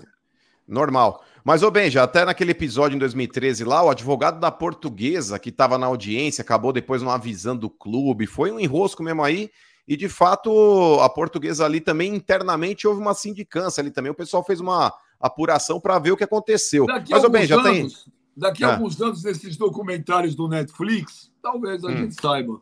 normal. 0.68 1.24
Mas, 1.44 1.64
ô 1.64 1.72
Ben, 1.72 1.90
já 1.90 2.04
até 2.04 2.26
naquele 2.26 2.52
episódio 2.52 2.96
em 2.96 3.00
2013 3.00 3.64
lá, 3.64 3.82
o 3.82 3.90
advogado 3.90 4.40
da 4.40 4.52
portuguesa 4.52 5.40
que 5.40 5.50
estava 5.50 5.78
na 5.78 5.88
audiência 5.88 6.42
acabou 6.42 6.74
depois 6.74 7.02
não 7.02 7.10
avisando 7.10 7.68
o 7.68 7.70
clube, 7.70 8.28
foi 8.28 8.52
um 8.52 8.60
enrosco 8.60 9.02
mesmo 9.02 9.24
aí, 9.24 9.50
e 9.88 9.96
de 9.96 10.10
fato, 10.10 11.00
a 11.02 11.10
portuguesa 11.10 11.64
ali 11.64 11.80
também 11.80 12.14
internamente 12.14 12.86
houve 12.86 13.00
uma 13.00 13.14
sindicância 13.14 13.80
ali 13.80 13.90
também. 13.90 14.12
O 14.12 14.16
pessoal 14.16 14.44
fez 14.44 14.60
uma 14.60 14.94
apuração 15.18 15.80
para 15.80 15.98
ver 15.98 16.12
o 16.12 16.18
que 16.18 16.26
aconteceu. 16.26 16.86
Daqui 16.86 17.12
Mas, 17.12 17.30
bem, 17.30 17.46
já 17.48 17.56
anos, 17.56 18.04
tem. 18.04 18.14
Daqui 18.36 18.66
a 18.66 18.68
é. 18.68 18.74
alguns 18.74 19.02
anos, 19.02 19.24
nesses 19.24 19.56
documentários 19.56 20.36
do 20.36 20.50
Netflix, 20.50 21.32
talvez 21.42 21.84
a 21.86 21.88
hum. 21.88 21.98
gente 21.98 22.22
saiba. 22.22 22.60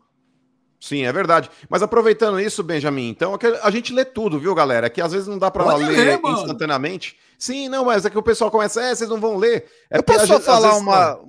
Sim, 0.80 1.04
é 1.04 1.12
verdade. 1.12 1.50
Mas 1.68 1.82
aproveitando 1.82 2.38
isso, 2.38 2.62
Benjamin, 2.62 3.08
então 3.08 3.34
é 3.34 3.38
a 3.62 3.70
gente 3.70 3.92
lê 3.92 4.04
tudo, 4.04 4.38
viu, 4.38 4.54
galera? 4.54 4.86
É 4.86 4.90
que 4.90 5.00
às 5.00 5.12
vezes 5.12 5.26
não 5.26 5.38
dá 5.38 5.50
para 5.50 5.74
ler, 5.76 5.88
ler 5.88 6.20
instantaneamente. 6.24 7.18
Sim, 7.38 7.68
não, 7.68 7.84
mas 7.84 8.04
é 8.04 8.10
que 8.10 8.18
o 8.18 8.22
pessoal 8.22 8.50
começa, 8.50 8.82
é, 8.82 8.94
vocês 8.94 9.10
não 9.10 9.20
vão 9.20 9.36
ler. 9.36 9.68
É 9.90 9.98
Eu 9.98 10.02
posso 10.02 10.26
só 10.26 10.40
falar 10.40 10.68
vezes, 10.68 10.82
uma 10.82 11.20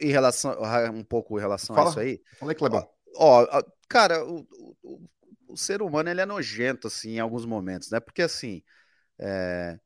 em 0.00 0.10
relação 0.10 0.56
um 0.92 1.04
pouco 1.04 1.38
em 1.38 1.40
relação 1.40 1.74
Fala. 1.74 1.88
a 1.88 1.90
isso 1.90 2.00
aí? 2.00 2.20
Falei, 2.38 2.54
Clebão. 2.54 2.88
Ó, 3.16 3.46
ó, 3.50 3.62
cara, 3.88 4.24
o, 4.24 4.46
o, 4.82 5.00
o 5.48 5.56
ser 5.56 5.82
humano 5.82 6.08
ele 6.08 6.20
é 6.20 6.26
nojento 6.26 6.86
assim 6.86 7.12
em 7.12 7.20
alguns 7.20 7.44
momentos, 7.44 7.90
né? 7.90 8.00
Porque 8.00 8.22
assim, 8.22 8.62
é... 9.18 9.78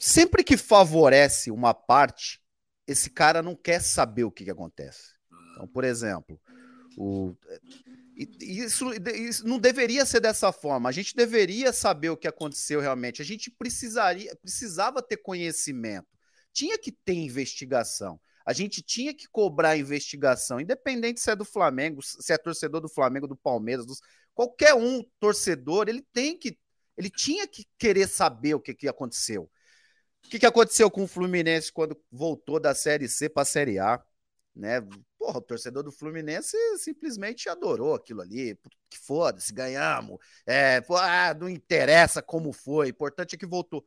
sempre 0.00 0.44
que 0.44 0.56
favorece 0.56 1.50
uma 1.50 1.74
parte, 1.74 2.40
esse 2.86 3.10
cara 3.10 3.42
não 3.42 3.54
quer 3.54 3.80
saber 3.80 4.24
o 4.24 4.30
que, 4.30 4.44
que 4.44 4.50
acontece. 4.50 5.14
Então, 5.52 5.66
por 5.66 5.84
exemplo, 5.84 6.40
o... 6.98 7.36
Isso, 8.40 8.92
isso, 9.14 9.46
não 9.46 9.60
deveria 9.60 10.04
ser 10.04 10.18
dessa 10.18 10.50
forma. 10.50 10.88
A 10.88 10.92
gente 10.92 11.14
deveria 11.14 11.72
saber 11.72 12.10
o 12.10 12.16
que 12.16 12.26
aconteceu 12.26 12.80
realmente. 12.80 13.22
A 13.22 13.24
gente 13.24 13.48
precisaria, 13.48 14.34
precisava 14.42 15.00
ter 15.00 15.18
conhecimento. 15.18 16.08
Tinha 16.52 16.76
que 16.76 16.90
ter 16.90 17.14
investigação. 17.14 18.20
A 18.44 18.52
gente 18.52 18.82
tinha 18.82 19.14
que 19.14 19.28
cobrar 19.28 19.76
investigação, 19.76 20.60
independente 20.60 21.20
se 21.20 21.30
é 21.30 21.36
do 21.36 21.44
Flamengo, 21.44 22.02
se 22.02 22.32
é 22.32 22.38
torcedor 22.38 22.80
do 22.80 22.88
Flamengo, 22.88 23.28
do 23.28 23.36
Palmeiras, 23.36 23.86
dos, 23.86 24.00
qualquer 24.34 24.74
um 24.74 25.04
torcedor, 25.20 25.88
ele 25.88 26.02
tem 26.12 26.36
que, 26.36 26.58
ele 26.96 27.10
tinha 27.10 27.46
que 27.46 27.66
querer 27.78 28.08
saber 28.08 28.54
o 28.54 28.60
que, 28.60 28.74
que 28.74 28.88
aconteceu. 28.88 29.42
O 30.24 30.28
que, 30.28 30.38
que 30.38 30.46
aconteceu 30.46 30.90
com 30.90 31.04
o 31.04 31.06
Fluminense 31.06 31.70
quando 31.70 31.96
voltou 32.10 32.58
da 32.58 32.74
Série 32.74 33.08
C 33.08 33.28
para 33.28 33.42
a 33.42 33.46
Série 33.46 33.78
A? 33.78 34.02
Né? 34.58 34.80
Porra, 35.16 35.38
o 35.38 35.42
torcedor 35.42 35.84
do 35.84 35.92
Fluminense 35.92 36.56
simplesmente 36.78 37.48
adorou 37.48 37.94
aquilo 37.94 38.20
ali. 38.20 38.58
Que 38.90 38.98
foda-se, 38.98 39.52
ganhamos. 39.54 40.18
É, 40.44 40.82
ah, 40.90 41.32
não 41.38 41.48
interessa 41.48 42.20
como 42.20 42.52
foi, 42.52 42.86
o 42.86 42.90
importante 42.90 43.36
é 43.36 43.38
que 43.38 43.46
voltou. 43.46 43.84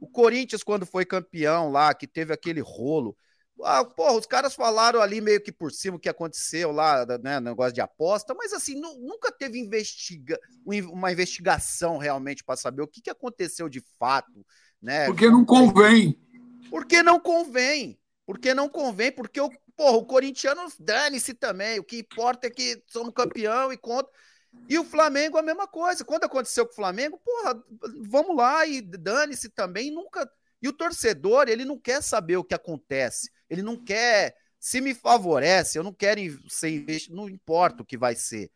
O 0.00 0.08
Corinthians, 0.08 0.62
quando 0.62 0.86
foi 0.86 1.04
campeão 1.04 1.70
lá, 1.70 1.92
que 1.92 2.06
teve 2.06 2.32
aquele 2.32 2.60
rolo. 2.60 3.16
Ah, 3.64 3.84
porra, 3.84 4.18
os 4.18 4.26
caras 4.26 4.54
falaram 4.54 5.00
ali 5.00 5.20
meio 5.20 5.42
que 5.42 5.52
por 5.52 5.70
cima 5.72 5.96
o 5.96 6.00
que 6.00 6.08
aconteceu 6.08 6.72
lá, 6.72 7.04
né, 7.22 7.38
negócio 7.38 7.72
de 7.72 7.80
aposta, 7.80 8.34
mas 8.34 8.52
assim, 8.52 8.80
nunca 8.80 9.30
teve 9.30 9.58
investiga 9.58 10.38
uma 10.64 11.12
investigação 11.12 11.98
realmente 11.98 12.42
para 12.42 12.56
saber 12.56 12.82
o 12.82 12.88
que, 12.88 13.02
que 13.02 13.10
aconteceu 13.10 13.68
de 13.68 13.80
fato, 13.98 14.44
né? 14.80 15.06
Porque 15.06 15.28
não 15.30 15.44
convém. 15.44 16.18
Porque 16.70 17.02
não 17.02 17.20
convém. 17.20 17.98
Porque 18.24 18.54
não 18.54 18.68
convém, 18.68 19.10
porque 19.10 19.40
o, 19.40 19.50
porra, 19.76 19.96
o 19.96 20.04
corintiano 20.04 20.62
dane-se 20.78 21.34
também. 21.34 21.78
O 21.78 21.84
que 21.84 21.98
importa 21.98 22.46
é 22.46 22.50
que 22.50 22.82
somos 22.86 23.12
campeão 23.14 23.72
e 23.72 23.76
conta. 23.76 24.10
E 24.68 24.78
o 24.78 24.84
Flamengo 24.84 25.38
a 25.38 25.42
mesma 25.42 25.66
coisa. 25.66 26.04
Quando 26.04 26.24
aconteceu 26.24 26.66
com 26.66 26.72
o 26.72 26.76
Flamengo, 26.76 27.20
porra, 27.24 27.62
vamos 28.02 28.36
lá 28.36 28.66
e 28.66 28.80
dane-se 28.80 29.48
também. 29.48 29.90
Nunca. 29.90 30.30
E 30.60 30.68
o 30.68 30.72
torcedor, 30.72 31.48
ele 31.48 31.64
não 31.64 31.78
quer 31.78 32.02
saber 32.02 32.36
o 32.36 32.44
que 32.44 32.54
acontece. 32.54 33.30
Ele 33.48 33.62
não 33.62 33.76
quer. 33.76 34.36
Se 34.58 34.80
me 34.80 34.94
favorece, 34.94 35.76
eu 35.76 35.82
não 35.82 35.92
quero 35.92 36.20
ser 36.48 36.68
investido, 36.68 37.16
não 37.16 37.28
importa 37.28 37.82
o 37.82 37.86
que 37.86 37.98
vai 37.98 38.14
ser. 38.14 38.48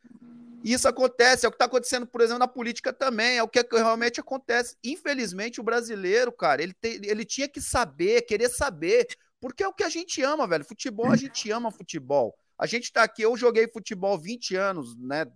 Isso 0.63 0.89
acontece, 0.89 1.45
é 1.45 1.49
o 1.49 1.51
que 1.53 1.57
está 1.57 1.67
acontecendo, 1.67 2.07
por 2.07 2.21
exemplo, 2.21 2.41
na 2.41 2.49
política 2.49 2.93
também, 2.93 3.39
é 3.39 3.43
o 3.43 3.49
que 3.49 3.65
realmente 3.73 4.21
acontece. 4.21 4.77
Infelizmente, 4.83 5.61
o 5.61 5.65
brasileiro, 5.65 6.33
cara, 6.33 6.63
ele, 6.63 6.73
te, 6.73 7.01
ele 7.05 7.25
tinha 7.25 7.49
que 7.49 7.61
saber, 7.61 8.23
querer 8.23 8.49
saber, 8.49 9.07
porque 9.41 9.63
é 9.63 9.69
o 9.69 9.73
que 9.73 9.85
a 9.85 9.89
gente 9.89 10.23
ama, 10.23 10.47
velho. 10.47 10.65
Futebol, 10.65 11.11
a 11.11 11.17
gente 11.17 11.51
ama 11.51 11.71
futebol. 11.71 12.37
A 12.59 12.67
gente 12.67 12.85
está 12.85 13.03
aqui, 13.03 13.23
eu 13.23 13.37
joguei 13.37 13.69
futebol 13.69 14.19
20 14.19 14.57
anos, 14.57 14.97
né, 14.97 15.27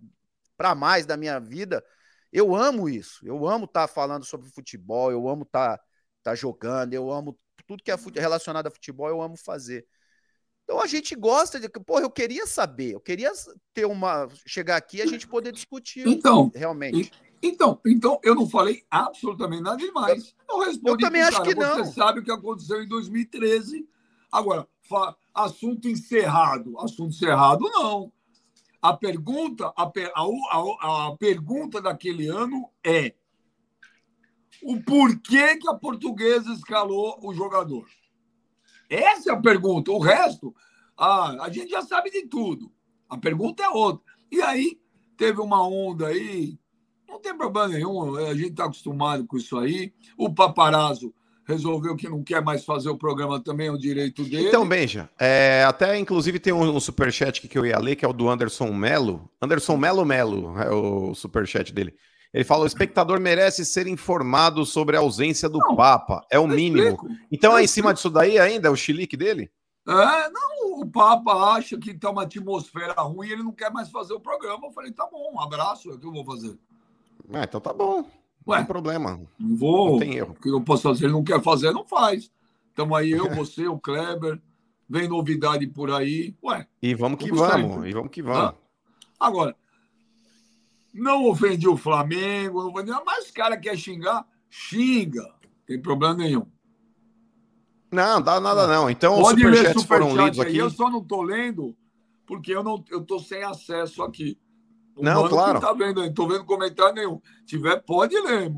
para 0.57 0.73
mais 0.73 1.05
da 1.05 1.15
minha 1.15 1.39
vida. 1.39 1.83
Eu 2.31 2.55
amo 2.55 2.89
isso, 2.89 3.25
eu 3.25 3.47
amo 3.47 3.65
estar 3.65 3.87
tá 3.87 3.93
falando 3.93 4.25
sobre 4.25 4.49
futebol, 4.49 5.11
eu 5.11 5.27
amo 5.27 5.43
estar 5.43 5.77
tá, 5.77 5.83
tá 6.23 6.35
jogando, 6.35 6.93
eu 6.93 7.11
amo 7.11 7.37
tudo 7.67 7.83
que 7.83 7.91
é 7.91 7.95
relacionado 8.15 8.67
a 8.67 8.71
futebol, 8.71 9.07
eu 9.07 9.21
amo 9.21 9.37
fazer. 9.37 9.85
Então 10.63 10.79
a 10.79 10.87
gente 10.87 11.15
gosta 11.15 11.59
de. 11.59 11.67
Porra, 11.69 12.03
eu 12.03 12.09
queria 12.09 12.47
saber, 12.47 12.93
eu 12.93 12.99
queria 12.99 13.31
ter 13.73 13.85
uma. 13.85 14.27
chegar 14.47 14.77
aqui 14.77 14.97
e 14.97 15.01
a 15.01 15.05
gente 15.05 15.27
poder 15.27 15.51
discutir 15.51 16.07
então, 16.07 16.51
realmente. 16.55 17.11
Então, 17.43 17.79
então, 17.85 18.19
eu 18.23 18.35
não 18.35 18.47
falei 18.47 18.83
absolutamente 18.89 19.63
nada 19.63 19.77
demais. 19.77 20.35
Eu. 20.47 20.91
Eu 20.91 20.97
também 20.97 21.21
acho 21.21 21.37
cara, 21.37 21.49
que 21.49 21.55
não. 21.55 21.83
Você 21.83 21.93
sabe 21.93 22.19
o 22.19 22.23
que 22.23 22.31
aconteceu 22.31 22.81
em 22.83 22.87
2013. 22.87 23.87
Agora, 24.31 24.67
assunto 25.33 25.87
encerrado. 25.87 26.79
Assunto 26.79 27.09
encerrado, 27.09 27.69
não. 27.69 28.11
A 28.81 28.93
pergunta, 28.93 29.71
a, 29.77 29.91
a, 30.15 31.07
a 31.07 31.17
pergunta 31.17 31.81
daquele 31.81 32.27
ano 32.27 32.69
é 32.83 33.13
o 34.63 34.81
porquê 34.81 35.57
que 35.57 35.67
a 35.69 35.73
portuguesa 35.73 36.51
escalou 36.51 37.19
o 37.23 37.33
jogador. 37.33 37.87
Essa 38.89 39.31
é 39.31 39.33
a 39.33 39.41
pergunta. 39.41 39.91
O 39.91 39.99
resto, 39.99 40.55
ah, 40.97 41.43
a 41.43 41.49
gente 41.49 41.69
já 41.69 41.81
sabe 41.81 42.09
de 42.09 42.27
tudo. 42.27 42.71
A 43.09 43.17
pergunta 43.17 43.63
é 43.63 43.69
outra. 43.69 44.03
E 44.31 44.41
aí, 44.41 44.79
teve 45.17 45.39
uma 45.41 45.67
onda 45.67 46.07
aí, 46.07 46.57
não 47.07 47.19
tem 47.19 47.35
problema 47.35 47.67
nenhum, 47.67 48.15
a 48.15 48.33
gente 48.33 48.51
está 48.51 48.65
acostumado 48.65 49.25
com 49.27 49.37
isso 49.37 49.57
aí. 49.57 49.93
O 50.17 50.33
paparazzo 50.33 51.13
resolveu 51.45 51.95
que 51.95 52.07
não 52.07 52.23
quer 52.23 52.43
mais 52.43 52.63
fazer 52.63 52.89
o 52.89 52.97
programa 52.97 53.39
também, 53.39 53.67
é 53.67 53.71
o 53.71 53.77
direito 53.77 54.23
dele. 54.23 54.47
Então, 54.47 54.67
Benja, 54.67 55.09
é, 55.19 55.63
até 55.67 55.97
inclusive 55.97 56.39
tem 56.39 56.53
um, 56.53 56.75
um 56.75 56.79
superchat 56.79 57.47
que 57.47 57.57
eu 57.57 57.65
ia 57.65 57.79
ler, 57.79 57.95
que 57.95 58.05
é 58.05 58.07
o 58.07 58.13
do 58.13 58.29
Anderson 58.29 58.71
Melo. 58.71 59.29
Anderson 59.41 59.77
Melo 59.77 60.05
Melo 60.05 60.57
é 60.59 60.69
o 60.69 61.13
superchat 61.13 61.73
dele. 61.73 61.93
Ele 62.33 62.43
fala: 62.43 62.63
o 62.63 62.67
espectador 62.67 63.19
merece 63.19 63.65
ser 63.65 63.87
informado 63.87 64.65
sobre 64.65 64.95
a 64.95 64.99
ausência 64.99 65.49
do 65.49 65.59
não, 65.59 65.75
Papa. 65.75 66.25
É 66.29 66.39
o 66.39 66.47
mínimo. 66.47 66.81
Explico, 66.81 67.07
então, 67.31 67.57
é 67.57 67.63
em 67.63 67.67
cima 67.67 67.93
disso 67.93 68.09
daí 68.09 68.39
ainda, 68.39 68.67
é 68.67 68.71
o 68.71 68.75
chilique 68.75 69.17
dele? 69.17 69.51
É, 69.87 70.29
não, 70.29 70.81
o 70.81 70.85
Papa 70.85 71.33
acha 71.55 71.77
que 71.77 71.91
está 71.91 72.09
uma 72.09 72.23
atmosfera 72.23 72.93
ruim 73.01 73.27
e 73.27 73.31
ele 73.33 73.43
não 73.43 73.51
quer 73.51 73.71
mais 73.71 73.89
fazer 73.89 74.13
o 74.13 74.19
programa. 74.19 74.67
Eu 74.67 74.71
falei: 74.71 74.91
tá 74.91 75.07
bom, 75.11 75.33
um 75.33 75.41
abraço, 75.41 75.89
é 75.89 75.93
o 75.93 75.99
que 75.99 76.05
eu 76.05 76.13
vou 76.13 76.23
fazer. 76.23 76.57
É, 77.33 77.43
então 77.43 77.59
tá 77.59 77.73
bom. 77.73 78.05
Ué, 78.47 78.57
não 78.57 78.65
tem 78.65 78.65
problema. 78.65 79.21
Não 79.39 79.55
vou. 79.55 79.91
Não 79.91 79.99
tem 79.99 80.15
erro. 80.15 80.35
O 80.37 80.41
que 80.41 80.49
eu 80.49 80.61
posso 80.61 80.83
fazer? 80.83 81.05
Ele 81.05 81.13
não 81.13 81.23
quer 81.23 81.41
fazer, 81.41 81.71
não 81.71 81.85
faz. 81.85 82.31
Então 82.73 82.93
aí 82.95 83.11
eu, 83.11 83.29
você, 83.35 83.67
o 83.67 83.79
Kleber, 83.79 84.41
vem 84.89 85.07
novidade 85.07 85.67
por 85.67 85.91
aí. 85.91 86.35
Ué. 86.43 86.67
E 86.81 86.93
vamos 86.95 87.19
que 87.19 87.31
vamos. 87.31 87.87
E 87.87 87.93
vamos 87.93 88.11
que 88.11 88.21
vamos. 88.21 88.55
Agora, 89.19 89.55
não 90.93 91.27
ofendi 91.27 91.67
o 91.67 91.77
Flamengo, 91.77 92.61
não 92.61 92.71
ofendi, 92.71 92.91
mas 93.05 93.25
os 93.25 93.31
cara 93.31 93.57
quer 93.57 93.77
xingar, 93.77 94.25
xinga. 94.49 95.21
Não 95.21 95.65
tem 95.65 95.81
problema 95.81 96.15
nenhum. 96.15 96.45
Não, 97.91 98.21
dá 98.21 98.39
nada 98.39 98.65
não. 98.67 98.89
Então 98.89 99.21
Pode 99.21 99.45
os 99.45 99.51
superchats 99.51 99.81
super 99.81 99.99
foram 99.99 100.25
lidos 100.25 100.39
aqui. 100.39 100.57
Eu 100.57 100.69
só 100.69 100.89
não 100.89 101.03
tô 101.03 101.21
lendo 101.21 101.75
porque 102.25 102.53
eu 102.55 102.63
não 102.63 102.83
eu 102.89 103.03
tô 103.03 103.19
sem 103.19 103.43
acesso 103.43 104.01
aqui. 104.01 104.39
O 104.95 105.03
não, 105.03 105.27
claro. 105.27 105.59
Tá 105.59 105.73
vendo, 105.73 106.01
não 106.01 106.13
tô 106.13 106.27
vendo 106.27 106.43
comentário 106.43 106.93
nenhum. 106.93 107.19
tiver, 107.45 107.81
pode 107.85 108.13
ler. 108.19 108.51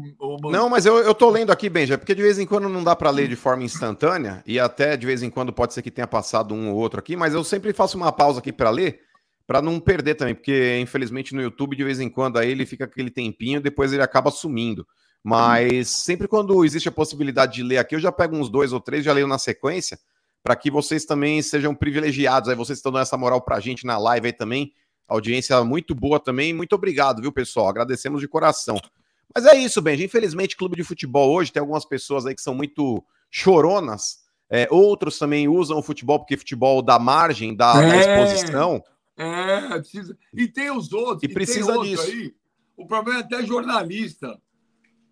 Não, 0.51 0.69
mas 0.69 0.85
eu, 0.85 0.97
eu 0.97 1.13
tô 1.13 1.29
lendo 1.29 1.51
aqui, 1.51 1.69
Benja, 1.69 1.97
porque 1.97 2.15
de 2.15 2.21
vez 2.21 2.39
em 2.39 2.45
quando 2.45 2.67
não 2.67 2.83
dá 2.83 2.95
para 2.95 3.09
ler 3.09 3.27
de 3.27 3.35
forma 3.35 3.63
instantânea 3.63 4.43
e 4.45 4.59
até 4.59 4.97
de 4.97 5.05
vez 5.05 5.21
em 5.23 5.29
quando 5.29 5.53
pode 5.53 5.73
ser 5.73 5.81
que 5.81 5.91
tenha 5.91 6.07
passado 6.07 6.53
um 6.53 6.71
ou 6.71 6.77
outro 6.77 6.99
aqui, 6.99 7.15
mas 7.15 7.33
eu 7.33 7.43
sempre 7.43 7.71
faço 7.73 7.97
uma 7.97 8.11
pausa 8.11 8.39
aqui 8.39 8.51
para 8.51 8.69
ler 8.69 8.99
para 9.45 9.61
não 9.61 9.79
perder 9.79 10.15
também, 10.15 10.33
porque 10.33 10.79
infelizmente 10.79 11.35
no 11.35 11.41
YouTube 11.41 11.75
de 11.75 11.83
vez 11.83 11.99
em 11.99 12.09
quando 12.09 12.37
aí 12.37 12.49
ele 12.49 12.65
fica 12.65 12.85
aquele 12.85 13.11
tempinho, 13.11 13.61
depois 13.61 13.91
ele 13.91 14.01
acaba 14.01 14.31
sumindo. 14.31 14.87
Mas 15.23 15.89
sempre 15.89 16.27
quando 16.27 16.65
existe 16.65 16.89
a 16.89 16.91
possibilidade 16.91 17.53
de 17.53 17.63
ler 17.63 17.77
aqui, 17.77 17.95
eu 17.95 17.99
já 17.99 18.11
pego 18.11 18.35
uns 18.35 18.49
dois 18.49 18.73
ou 18.73 18.79
três, 18.79 19.05
já 19.05 19.13
leio 19.13 19.27
na 19.27 19.37
sequência, 19.37 19.97
para 20.43 20.55
que 20.55 20.69
vocês 20.69 21.05
também 21.05 21.41
sejam 21.41 21.73
privilegiados. 21.73 22.49
Aí 22.49 22.55
vocês 22.55 22.79
estão 22.79 22.91
dando 22.91 23.03
essa 23.03 23.17
moral 23.17 23.41
para 23.41 23.55
a 23.55 23.59
gente 23.59 23.85
na 23.85 23.97
live 23.97 24.27
aí 24.27 24.33
também. 24.33 24.73
Audiência 25.07 25.63
muito 25.63 25.93
boa 25.93 26.19
também. 26.19 26.53
Muito 26.53 26.73
obrigado, 26.73 27.21
viu, 27.21 27.31
pessoal? 27.31 27.67
Agradecemos 27.67 28.21
de 28.21 28.27
coração. 28.27 28.77
Mas 29.33 29.45
é 29.45 29.55
isso, 29.55 29.81
Benji. 29.81 30.05
Infelizmente, 30.05 30.55
clube 30.55 30.75
de 30.75 30.83
futebol 30.83 31.33
hoje 31.33 31.51
tem 31.51 31.59
algumas 31.59 31.85
pessoas 31.85 32.25
aí 32.25 32.35
que 32.35 32.41
são 32.41 32.53
muito 32.53 33.03
choronas. 33.29 34.23
É, 34.49 34.67
outros 34.69 35.17
também 35.17 35.47
usam 35.47 35.79
o 35.79 35.81
futebol 35.81 36.19
porque 36.19 36.37
futebol 36.37 36.81
dá 36.81 36.99
margem, 36.99 37.55
dá, 37.55 37.73
é. 37.83 37.99
exposição. 37.99 38.83
É, 39.17 39.79
precisa. 39.79 40.17
E 40.33 40.47
tem 40.47 40.71
os 40.71 40.93
outros. 40.93 41.23
E, 41.23 41.25
e 41.25 41.33
precisa 41.33 41.77
disso. 41.79 42.03
Aí. 42.03 42.33
O 42.77 42.85
problema 42.85 43.19
é 43.19 43.23
até 43.23 43.43
jornalista 43.45 44.39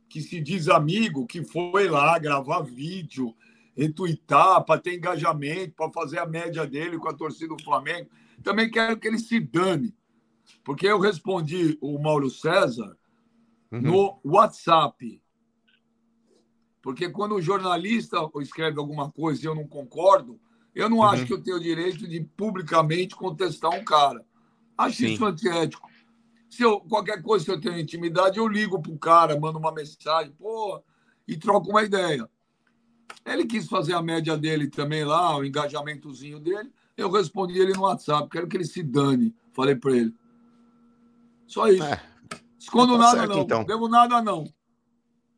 que 0.10 0.22
se 0.22 0.42
diz 0.42 0.68
amigo, 0.68 1.26
que 1.26 1.44
foi 1.44 1.88
lá 1.88 2.20
gravar 2.20 2.62
vídeo, 2.62 3.34
retweetar 3.76 4.64
para 4.66 4.80
ter 4.80 4.96
engajamento, 4.96 5.74
para 5.76 5.92
fazer 5.92 6.20
a 6.20 6.26
média 6.26 6.68
dele 6.68 6.98
com 6.98 7.08
a 7.08 7.14
torcida 7.14 7.56
do 7.56 7.64
Flamengo. 7.64 8.10
Também 8.42 8.70
quero 8.70 8.98
que 8.98 9.08
ele 9.08 9.20
se 9.20 9.40
dane. 9.40 9.96
Porque 10.64 10.88
eu 10.88 11.00
respondi 11.00 11.78
o 11.82 11.98
Mauro 12.00 12.30
César 12.30 12.98
uhum. 13.72 13.82
no 13.82 14.20
WhatsApp. 14.24 15.22
Porque 16.82 17.10
quando 17.10 17.36
o 17.36 17.42
jornalista 17.42 18.18
escreve 18.42 18.80
alguma 18.80 19.12
coisa 19.12 19.44
e 19.44 19.48
eu 19.48 19.56
não 19.56 19.68
concordo, 19.68 20.40
eu 20.74 20.90
não 20.90 20.98
uhum. 20.98 21.04
acho 21.04 21.26
que 21.26 21.34
eu 21.34 21.42
tenho 21.42 21.58
o 21.58 21.62
direito 21.62 22.08
de 22.08 22.22
publicamente 22.22 23.16
contestar 23.16 23.72
um 23.72 23.84
cara. 23.84 24.26
Acho 24.78 24.98
Sim. 24.98 25.14
isso 25.14 25.26
antiético. 25.26 25.90
Se 26.50 26.64
eu, 26.64 26.82
qualquer 26.82 27.22
coisa, 27.22 27.46
se 27.46 27.52
eu 27.52 27.62
tenho 27.62 27.80
intimidade, 27.80 28.38
eu 28.38 28.48
ligo 28.48 28.82
para 28.82 28.92
o 28.92 28.98
cara, 28.98 29.40
mando 29.40 29.58
uma 29.58 29.72
mensagem, 29.72 30.34
pô, 30.34 30.84
e 31.28 31.38
troco 31.38 31.70
uma 31.70 31.84
ideia. 31.84 32.30
Ele 33.26 33.46
quis 33.46 33.68
fazer 33.68 33.94
a 33.94 34.02
média 34.02 34.38
dele 34.38 34.68
também 34.68 35.06
lá, 35.06 35.38
o 35.38 35.46
engajamentozinho 35.46 36.40
dele. 36.40 36.72
Eu 36.98 37.10
respondi 37.10 37.60
ele 37.60 37.74
no 37.74 37.82
WhatsApp, 37.82 38.30
quero 38.30 38.48
que 38.48 38.58
ele 38.58 38.66
se 38.66 38.84
dane. 38.84 39.34
Falei 39.54 39.76
para 39.76 39.96
ele. 39.96 40.14
Só 41.48 41.68
isso. 41.68 41.84
É, 41.84 42.02
Escondo 42.60 42.94
tá 42.94 43.00
nada, 43.00 43.18
certo, 43.20 43.34
não. 43.36 43.42
Então. 43.42 43.60
Não 43.60 43.66
devo 43.66 43.88
nada, 43.88 44.22
não. 44.22 44.46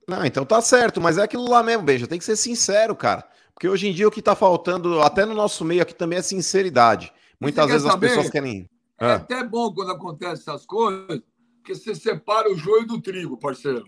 Não, 0.08 0.26
então 0.26 0.46
tá 0.46 0.62
certo, 0.62 1.00
mas 1.00 1.18
é 1.18 1.24
aquilo 1.24 1.50
lá 1.50 1.64
mesmo, 1.64 1.84
Beija. 1.84 2.08
Tem 2.08 2.20
que 2.20 2.26
ser 2.26 2.36
sincero, 2.36 2.96
cara. 2.96 3.26
Porque 3.54 3.70
hoje 3.70 3.88
em 3.88 3.94
dia 3.94 4.08
o 4.08 4.12
que 4.12 4.20
está 4.20 4.36
faltando, 4.36 5.02
até 5.02 5.26
no 5.26 5.34
nosso 5.34 5.64
meio 5.64 5.82
aqui 5.82 5.94
também, 5.96 6.20
é 6.20 6.22
sinceridade. 6.22 7.14
Muitas 7.40 7.68
vezes 7.68 7.88
as 7.88 7.96
pessoas 7.96 8.30
querem. 8.30 8.70
É 9.00 9.06
Ah. 9.06 9.16
até 9.16 9.44
bom 9.44 9.74
quando 9.74 9.92
acontecem 9.92 10.34
essas 10.34 10.66
coisas, 10.66 11.22
porque 11.58 11.74
você 11.76 11.96
separa 11.96 12.52
o 12.52 12.58
joio 12.58 12.86
do 12.86 13.02
trigo, 13.02 13.38
parceiro. 13.38 13.86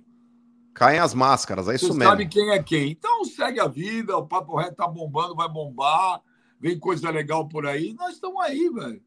Caem 0.73 0.99
as 0.99 1.13
máscaras, 1.13 1.67
é 1.69 1.75
isso 1.75 1.87
Você 1.87 1.93
mesmo. 1.99 2.09
sabe 2.11 2.27
quem 2.27 2.49
é 2.51 2.61
quem. 2.61 2.91
Então 2.91 3.23
segue 3.25 3.59
a 3.59 3.67
vida, 3.67 4.17
o 4.17 4.27
Papo 4.27 4.57
Reto 4.57 4.75
tá 4.75 4.87
bombando, 4.87 5.35
vai 5.35 5.47
bombar, 5.49 6.21
vem 6.59 6.77
coisa 6.79 7.09
legal 7.09 7.47
por 7.47 7.65
aí. 7.65 7.93
Nós 7.93 8.15
estamos 8.15 8.41
aí, 8.43 8.69
velho. 8.69 9.01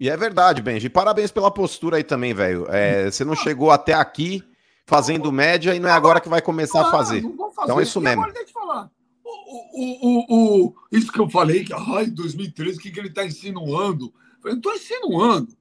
E 0.00 0.08
é 0.08 0.16
verdade, 0.16 0.62
Benji. 0.62 0.88
Parabéns 0.88 1.30
pela 1.30 1.50
postura 1.50 1.96
aí 1.96 2.04
também, 2.04 2.32
velho. 2.32 2.66
É, 2.70 3.10
você 3.10 3.24
não 3.24 3.34
chegou 3.34 3.70
até 3.70 3.94
aqui 3.94 4.42
fazendo 4.86 5.30
média 5.32 5.74
e 5.74 5.80
não 5.80 5.88
é 5.88 5.92
agora 5.92 6.20
que 6.20 6.28
vai 6.28 6.40
começar 6.40 6.80
a 6.82 6.88
Ah, 6.88 6.90
fazer. 6.90 7.22
Fazer. 7.22 7.34
Então 7.64 7.80
é 7.80 7.82
isso 7.82 7.98
E 7.98 8.02
mesmo. 8.02 8.22
Agora 8.22 8.32
deixa 8.34 8.50
eu 8.50 8.54
falar. 8.54 8.90
O, 9.24 9.80
o, 9.80 10.24
o, 10.28 10.66
o- 10.66 10.74
isso 10.92 11.12
que 11.12 11.18
eu 11.20 11.28
falei, 11.28 11.64
que 11.64 11.72
ai, 11.74 12.06
2013, 12.06 12.78
o 12.78 12.80
que, 12.80 12.90
que 12.90 12.98
ele 13.00 13.08
está 13.08 13.24
insinuando? 13.24 14.12
Eu 14.44 14.50
não 14.52 14.56
estou 14.58 14.72
insinuando. 14.74 15.56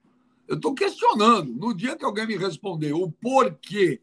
Eu 0.47 0.55
estou 0.55 0.73
questionando. 0.73 1.51
No 1.53 1.73
dia 1.73 1.97
que 1.97 2.05
alguém 2.05 2.27
me 2.27 2.37
responder 2.37 2.93
o 2.93 3.11
porquê 3.11 3.99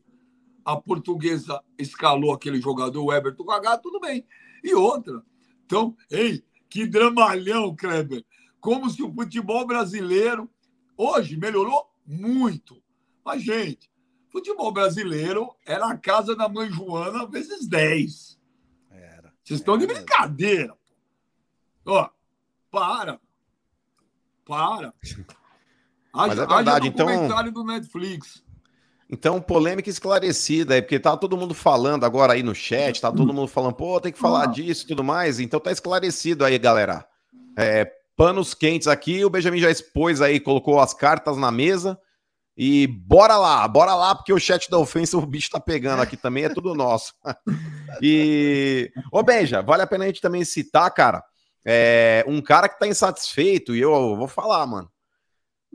a 0.64 0.76
portuguesa 0.76 1.60
escalou 1.78 2.32
aquele 2.32 2.60
jogador, 2.60 3.02
o 3.04 3.12
Everton 3.12 3.44
Gagá, 3.44 3.78
tudo 3.78 4.00
bem. 4.00 4.26
E 4.62 4.74
outra. 4.74 5.22
Então, 5.64 5.96
ei, 6.10 6.42
que 6.74 6.86
dramalhão, 6.88 7.76
Kleber. 7.76 8.24
Como 8.60 8.90
se 8.90 9.00
o 9.00 9.14
futebol 9.14 9.64
brasileiro 9.64 10.50
hoje 10.96 11.36
melhorou 11.36 11.88
muito. 12.04 12.82
Mas, 13.24 13.44
gente, 13.44 13.88
futebol 14.28 14.72
brasileiro 14.72 15.54
era 15.64 15.86
a 15.86 15.96
casa 15.96 16.34
da 16.34 16.48
mãe 16.48 16.68
Joana 16.72 17.26
vezes 17.26 17.68
10. 17.68 18.40
Era. 18.90 19.32
Vocês 19.44 19.60
estão 19.60 19.78
de 19.78 19.86
brincadeira. 19.86 20.76
Ó, 21.86 22.10
para. 22.72 23.20
Para. 24.44 24.92
Mas 26.12 26.30
é 26.30 26.32
Haja- 26.32 26.42
haja 26.44 26.56
verdade, 26.56 26.88
então- 26.88 27.06
documentário 27.06 27.52
do 27.52 27.62
Netflix. 27.64 28.44
Então, 29.10 29.40
polêmica 29.40 29.90
esclarecida 29.90 30.80
porque 30.80 30.98
tá 30.98 31.16
todo 31.16 31.36
mundo 31.36 31.54
falando 31.54 32.04
agora 32.04 32.32
aí 32.32 32.42
no 32.42 32.54
chat, 32.54 33.00
tá 33.00 33.12
todo 33.12 33.34
mundo 33.34 33.48
falando, 33.48 33.74
pô, 33.74 34.00
tem 34.00 34.12
que 34.12 34.18
falar 34.18 34.46
disso 34.46 34.84
e 34.84 34.88
tudo 34.88 35.04
mais. 35.04 35.38
Então 35.38 35.60
tá 35.60 35.70
esclarecido 35.70 36.44
aí, 36.44 36.58
galera. 36.58 37.06
É, 37.56 37.90
panos 38.16 38.54
quentes 38.54 38.88
aqui, 38.88 39.24
o 39.24 39.30
Benjamin 39.30 39.60
já 39.60 39.70
expôs 39.70 40.20
aí, 40.20 40.40
colocou 40.40 40.80
as 40.80 40.94
cartas 40.94 41.36
na 41.36 41.50
mesa. 41.50 41.98
E 42.56 42.86
bora 42.86 43.36
lá, 43.36 43.66
bora 43.66 43.94
lá, 43.94 44.14
porque 44.14 44.32
o 44.32 44.38
chat 44.38 44.70
da 44.70 44.78
ofensa 44.78 45.18
o 45.18 45.26
bicho 45.26 45.50
tá 45.50 45.58
pegando 45.58 46.00
aqui 46.00 46.16
também, 46.16 46.44
é 46.44 46.48
tudo 46.48 46.74
nosso. 46.74 47.12
e. 48.00 48.92
Ô, 49.10 49.22
Benja, 49.24 49.60
vale 49.60 49.82
a 49.82 49.86
pena 49.86 50.04
a 50.04 50.06
gente 50.06 50.20
também 50.20 50.44
citar, 50.44 50.88
cara, 50.92 51.22
é, 51.64 52.24
um 52.28 52.40
cara 52.40 52.68
que 52.68 52.78
tá 52.78 52.86
insatisfeito, 52.86 53.74
e 53.74 53.80
eu 53.80 54.16
vou 54.16 54.28
falar, 54.28 54.64
mano. 54.66 54.88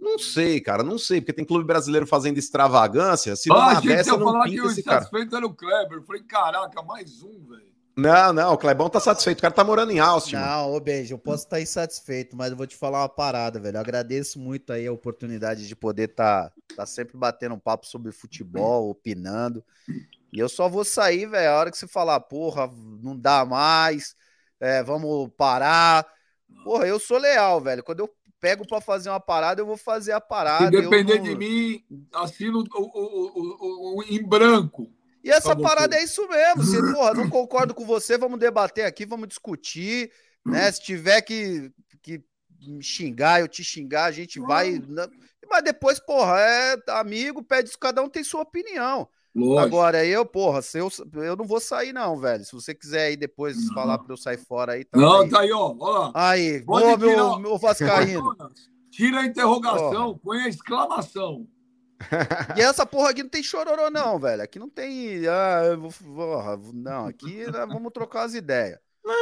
Não 0.02 0.18
sei, 0.18 0.62
cara, 0.62 0.84
não 0.84 0.98
sei, 0.98 1.20
porque 1.20 1.34
tem 1.34 1.46
clube 1.46 1.66
brasileiro 1.66 2.08
fazendo 2.08 2.38
extravagância. 2.38 3.36
Se 3.36 3.50
Ah, 3.52 3.80
que 3.82 3.88
dessa 3.88 4.12
ia 4.12 4.18
não 4.18 4.26
falar 4.26 4.46
que 4.46 4.60
o 4.60 4.64
cara. 4.64 4.80
insatisfeito 4.80 5.36
era 5.36 5.46
o 5.46 5.54
Kleber. 5.54 5.98
Eu 5.98 6.04
falei, 6.04 6.24
caraca, 6.24 6.82
mais 6.82 7.22
um, 7.22 7.46
velho. 7.48 7.70
Não, 8.00 8.32
não, 8.32 8.54
o 8.54 8.58
Clebão 8.58 8.90
tá 8.90 9.00
satisfeito. 9.00 9.40
O 9.40 9.42
cara 9.42 9.54
tá 9.54 9.64
morando 9.64 9.92
em 9.92 10.00
Austin. 10.00 10.36
Não, 10.36 10.74
ô 10.74 10.80
Benji, 10.80 11.12
eu 11.12 11.20
posso 11.20 11.44
estar 11.44 11.60
insatisfeito, 11.60 12.36
mas 12.36 12.52
eu 12.52 12.56
vou 12.56 12.66
te 12.66 12.78
falar 12.78 13.02
uma 13.02 13.10
parada, 13.10 13.60
velho. 13.60 13.76
Eu 13.76 13.82
agradeço 13.82 14.40
muito 14.40 14.72
aí 14.72 14.88
a 14.88 14.92
oportunidade 14.92 15.68
de 15.68 15.76
poder 15.76 16.10
estar 16.10 16.50
tá, 16.78 16.86
sempre 16.86 17.18
batendo 17.18 17.56
um 17.56 17.60
papo 17.60 17.86
sobre 17.86 18.14
futebol, 18.14 18.90
opinando. 18.90 19.62
E 20.32 20.40
eu 20.40 20.48
só 20.48 20.70
vou 20.70 20.86
sair, 20.86 21.26
velho, 21.26 21.50
a 21.50 21.60
hora 21.60 21.72
que 21.72 21.78
você 21.78 21.88
falar, 21.88 22.22
porra, 22.22 22.72
não 23.02 23.18
dá 23.18 23.44
mais, 23.44 24.16
é, 24.62 24.82
vamos 24.82 25.30
parar. 25.36 26.08
Porra, 26.64 26.88
eu 26.88 27.00
sou 27.00 27.18
leal, 27.18 27.60
velho. 27.60 27.84
Quando 27.84 28.00
eu 28.00 28.10
pego 28.40 28.66
pra 28.68 28.80
fazer 28.82 29.10
uma 29.10 29.20
parada, 29.20 29.62
eu 29.62 29.66
vou 29.66 29.78
fazer 29.78 30.12
a 30.12 30.22
parada. 30.22 30.66
Se 30.78 30.82
depender 30.84 31.18
não- 31.18 31.24
de 31.24 31.36
mim, 31.36 31.84
assino 32.14 32.64
o, 32.74 32.82
o- 32.84 33.98
o- 34.00 34.04
em 34.04 34.22
branco. 34.24 34.92
E 35.24 35.30
essa 35.30 35.56
parada 35.56 35.96
é 35.98 36.04
isso 36.04 36.28
mesmo. 36.28 36.64
Se, 36.64 36.78
porra, 36.96 37.14
não 37.14 37.30
concordo 37.30 37.74
com 37.74 37.86
você, 37.86 38.18
vamos 38.18 38.40
debater 38.40 38.86
aqui, 38.86 39.06
vamos 39.06 39.28
discutir, 39.28 40.12
né? 40.46 40.72
Se 40.72 40.82
tiver 40.82 41.22
que, 41.22 41.72
que 42.02 42.24
me 42.62 42.82
xingar, 42.84 43.42
eu 43.42 43.48
te 43.48 43.64
xingar, 43.64 44.06
a 44.06 44.12
gente 44.12 44.40
vai. 44.40 44.82
Mas 45.50 45.64
depois, 45.64 46.00
porra, 46.00 46.40
é 46.40 46.78
amigo, 46.90 47.44
pede, 47.44 47.72
cada 47.78 48.02
um 48.04 48.10
tem 48.10 48.24
sua 48.24 48.42
opinião. 48.42 49.10
Lógico. 49.36 49.60
Agora, 49.60 50.06
eu, 50.06 50.26
porra, 50.26 50.62
se 50.62 50.80
eu, 50.80 50.90
eu 51.14 51.36
não 51.36 51.46
vou 51.46 51.60
sair, 51.60 51.94
não, 51.94 52.18
velho. 52.18 52.44
Se 52.44 52.54
você 52.54 52.74
quiser 52.74 53.08
aí 53.08 53.18
depois 53.18 53.68
falar 53.74 54.00
pra 54.00 54.12
eu 54.14 54.18
sair 54.18 54.38
fora 54.38 54.74
aí, 54.74 54.86
não, 54.94 55.22
aí. 55.22 55.30
tá 55.30 55.40
aí, 55.42 55.52
ó. 55.52 55.76
ó. 55.80 56.12
Aí, 56.16 56.62
boa, 56.62 56.98
meu, 56.98 57.40
meu 57.40 57.58
Vascaíno. 57.58 58.36
Tira 58.92 59.20
a 59.22 59.26
interrogação, 59.26 60.18
põe 60.18 60.40
a 60.40 60.50
exclamação. 60.50 61.48
E 62.58 62.62
essa 62.62 62.86
porra 62.86 63.10
aqui 63.10 63.24
não 63.24 63.30
tem 63.30 63.44
chororô, 63.44 63.90
não, 63.90 64.18
velho. 64.18 64.42
Aqui 64.42 64.58
não 64.58 64.70
tem. 64.70 65.28
Ah, 65.28 65.76
vou, 65.78 65.92
porra, 65.92 66.58
não, 66.74 67.08
aqui 67.08 67.44
vamos 67.52 67.92
trocar 67.92 68.24
as 68.24 68.34
ideias. 68.34 68.80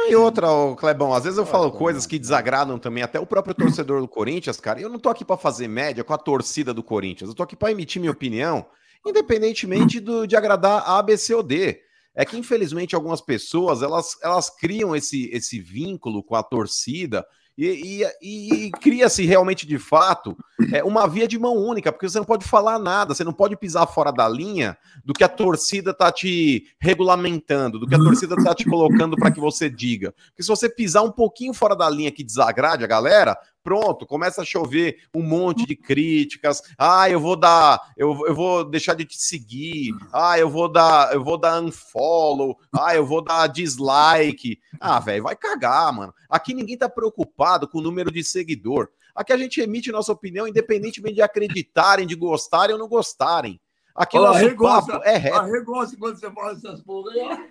E 0.08 0.14
outra, 0.14 0.50
ô, 0.50 0.76
Clebão, 0.76 1.14
às 1.14 1.24
vezes 1.24 1.38
eu 1.38 1.44
Ah, 1.44 1.46
falo 1.46 1.70
tá 1.70 1.78
coisas 1.78 2.06
que 2.06 2.18
desagradam 2.18 2.78
também, 2.78 3.02
até 3.02 3.18
o 3.18 3.26
próprio 3.26 3.54
torcedor 3.54 4.00
do 4.00 4.08
Corinthians, 4.08 4.60
cara. 4.60 4.80
Eu 4.80 4.88
não 4.88 4.98
tô 4.98 5.08
aqui 5.08 5.24
pra 5.24 5.36
fazer 5.36 5.66
média 5.66 6.04
com 6.04 6.12
a 6.12 6.18
torcida 6.18 6.74
do 6.74 6.82
Corinthians. 6.82 7.30
Eu 7.30 7.34
tô 7.34 7.42
aqui 7.42 7.56
pra 7.56 7.70
emitir 7.70 8.00
minha 8.00 8.12
opinião, 8.12 8.66
independentemente 9.06 10.00
do, 10.00 10.26
de 10.26 10.36
agradar 10.36 10.82
A, 10.88 11.02
B, 11.02 11.16
C 11.16 11.34
ou 11.34 11.42
D. 11.42 11.80
É 12.14 12.24
que, 12.24 12.36
infelizmente, 12.36 12.96
algumas 12.96 13.20
pessoas, 13.20 13.80
elas, 13.80 14.16
elas 14.22 14.50
criam 14.50 14.96
esse, 14.96 15.30
esse 15.32 15.60
vínculo 15.60 16.22
com 16.22 16.34
a 16.34 16.42
torcida 16.42 17.24
e, 17.56 18.04
e- 18.22 18.66
e 18.66 18.70
cria-se 18.70 19.24
realmente, 19.24 19.66
de 19.66 19.78
fato, 19.78 20.36
é, 20.72 20.82
uma 20.82 21.06
via 21.08 21.26
de 21.28 21.36
mão 21.38 21.54
única, 21.56 21.90
porque 21.92 22.08
você 22.08 22.18
não 22.18 22.24
pode 22.24 22.44
falar 22.44 22.78
nada, 22.78 23.14
você 23.14 23.24
não 23.24 23.32
pode 23.32 23.56
pisar 23.56 23.86
fora 23.86 24.12
da 24.12 24.28
linha 24.28 24.76
do 25.04 25.12
que 25.12 25.24
a 25.24 25.28
torcida 25.28 25.92
tá 25.92 26.10
te 26.12 26.64
regulamentando, 26.80 27.78
do 27.78 27.86
que 27.86 27.94
a 27.94 27.98
torcida 27.98 28.36
tá 28.36 28.54
te 28.54 28.64
colocando 28.64 29.16
para 29.16 29.30
que 29.30 29.40
você 29.40 29.68
diga. 29.68 30.12
Porque 30.28 30.42
se 30.42 30.48
você 30.48 30.68
pisar 30.68 31.02
um 31.02 31.10
pouquinho 31.12 31.52
fora 31.54 31.74
da 31.74 31.88
linha 31.90 32.12
que 32.12 32.22
desagrade 32.24 32.84
a 32.84 32.88
galera, 32.88 33.36
pronto, 33.68 34.06
começa 34.06 34.40
a 34.40 34.46
chover 34.46 34.96
um 35.14 35.22
monte 35.22 35.66
de 35.66 35.76
críticas. 35.76 36.62
Ah, 36.78 37.10
eu 37.10 37.20
vou 37.20 37.36
dar, 37.36 37.92
eu, 37.98 38.18
eu 38.26 38.34
vou 38.34 38.64
deixar 38.64 38.94
de 38.94 39.04
te 39.04 39.18
seguir. 39.18 39.92
Ah, 40.10 40.38
eu 40.38 40.48
vou 40.48 40.72
dar, 40.72 41.12
eu 41.12 41.22
vou 41.22 41.36
dar 41.36 41.62
unfollow. 41.62 42.56
Ah, 42.72 42.96
eu 42.96 43.04
vou 43.04 43.22
dar 43.22 43.46
dislike. 43.46 44.58
Ah, 44.80 44.98
velho, 44.98 45.24
vai 45.24 45.36
cagar, 45.36 45.92
mano. 45.92 46.14
Aqui 46.30 46.54
ninguém 46.54 46.78
tá 46.78 46.88
preocupado 46.88 47.68
com 47.68 47.76
o 47.76 47.82
número 47.82 48.10
de 48.10 48.24
seguidor. 48.24 48.88
Aqui 49.14 49.34
a 49.34 49.36
gente 49.36 49.60
emite 49.60 49.92
nossa 49.92 50.12
opinião 50.12 50.48
independentemente 50.48 51.16
de 51.16 51.22
acreditarem, 51.22 52.06
de 52.06 52.14
gostarem 52.14 52.72
ou 52.72 52.78
não 52.78 52.88
gostarem. 52.88 53.60
Aqui 53.94 54.16
o 54.16 54.22
nosso 54.22 54.56
papo 54.56 55.02
é 55.04 55.18
reto. 55.18 55.36
A 55.36 55.44
regosta 55.44 55.94
quando 55.98 56.18
você 56.18 56.30
fala 56.30 56.52
essas 56.52 56.80
porra 56.80 57.10
aí. 57.10 57.50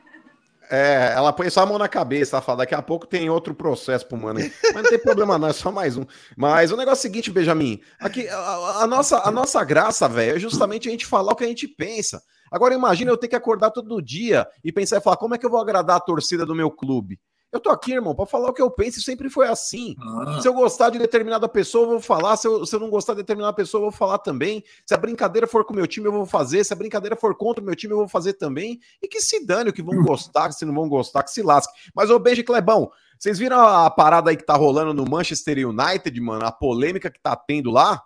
É, 0.70 1.14
ela 1.16 1.32
põe 1.32 1.50
só 1.50 1.62
a 1.62 1.66
mão 1.66 1.78
na 1.78 1.88
cabeça, 1.88 2.36
ela 2.36 2.42
fala, 2.42 2.60
daqui 2.60 2.76
a 2.76 2.82
pouco 2.82 3.08
tem 3.08 3.30
outro 3.30 3.56
processo 3.56 4.06
pro 4.06 4.18
mano. 4.18 4.40
Mas 4.40 4.74
não 4.74 4.90
tem 4.90 5.00
problema 5.00 5.38
não, 5.38 5.48
é 5.48 5.54
só 5.54 5.72
mais 5.72 5.98
um. 5.98 6.06
Mas 6.36 6.72
o 6.72 6.78
negócio 6.78 7.00
é 7.00 7.00
o 7.00 7.02
seguinte, 7.02 7.32
Benjamin, 7.32 7.80
aqui, 8.00 8.28
a, 8.28 8.84
a 8.84 8.88
nossa, 8.88 9.20
a 9.20 9.32
nossa 9.32 9.64
graça, 9.64 10.08
velho, 10.08 10.36
é 10.36 10.40
justamente 10.40 10.88
a 10.88 10.92
gente 10.92 11.06
falar 11.06 11.32
o 11.32 11.36
que 11.36 11.44
a 11.44 11.48
gente 11.48 11.68
pensa. 11.68 12.22
Agora 12.52 12.74
imagina 12.74 13.12
eu 13.12 13.18
ter 13.18 13.28
que 13.28 13.36
acordar 13.36 13.72
todo 13.72 14.02
dia 14.02 14.48
e 14.64 14.72
pensar 14.72 14.98
e 14.98 15.02
falar, 15.02 15.18
como 15.18 15.36
é 15.36 15.38
que 15.38 15.46
eu 15.46 15.50
vou 15.50 15.60
agradar 15.60 15.98
a 15.98 16.02
torcida 16.02 16.46
do 16.46 16.56
meu 16.56 16.72
clube? 16.72 17.20
Eu 17.52 17.62
tô 17.62 17.70
aqui, 17.70 17.94
irmão, 17.94 18.14
pra 18.14 18.26
falar 18.26 18.50
o 18.50 18.54
que 18.54 18.62
eu 18.62 18.70
penso 18.70 19.00
e 19.00 19.02
sempre 19.02 19.30
foi 19.30 19.48
assim. 19.48 19.96
Ah, 20.00 20.40
Se 20.42 20.48
eu 20.48 20.54
gostar 20.54 20.90
de 20.90 21.00
determinada 21.00 21.48
pessoa, 21.48 21.86
eu 21.86 21.90
vou 21.92 22.02
falar. 22.02 22.36
Se 22.36 22.46
eu, 22.46 22.66
se 22.66 22.76
eu 22.76 22.80
não 22.80 22.90
gostar 22.90 23.14
de 23.14 23.22
determinada 23.22 23.54
pessoa, 23.54 23.80
eu 23.80 23.90
vou 23.90 23.92
falar 23.98 24.18
também. 24.18 24.64
Se 24.86 24.94
a 24.94 24.98
brincadeira 24.98 25.48
for 25.48 25.64
com 25.64 25.72
o 25.72 25.76
meu 25.76 25.88
time, 25.88 26.08
eu 26.08 26.12
vou 26.12 26.26
fazer. 26.26 26.64
Se 26.66 26.74
a 26.74 26.76
brincadeira 26.76 27.16
for 27.16 27.36
contra 27.36 27.64
o 27.64 27.66
meu 27.66 27.76
time, 27.76 27.94
eu 27.94 28.00
vou 28.00 28.08
fazer 28.08 28.34
também. 28.34 28.80
E 29.02 29.08
que 29.08 29.22
se 29.22 29.46
dane 29.46 29.70
o 29.70 29.74
que 29.74 29.82
vão 29.82 30.04
gostar, 30.04 30.52
se 30.52 30.66
não 30.66 30.74
vão 30.74 30.90
gostar, 30.90 31.24
que 31.24 31.32
se 31.32 31.42
lasque. 31.42 31.72
Mas, 31.96 32.10
ô 32.10 32.20
Benji 32.20 32.44
Clebão, 32.44 32.92
vocês 33.18 33.40
viram 33.40 33.62
a 33.62 33.90
parada 33.90 34.30
aí 34.30 34.36
que 34.36 34.46
tá 34.46 34.56
rolando 34.56 34.94
no 34.94 35.10
Manchester 35.10 35.70
United, 35.70 36.20
mano? 36.20 36.46
A 36.46 36.52
polêmica 36.52 37.10
que 37.10 37.20
tá 37.20 37.36
tendo 37.36 37.72
lá? 37.72 38.04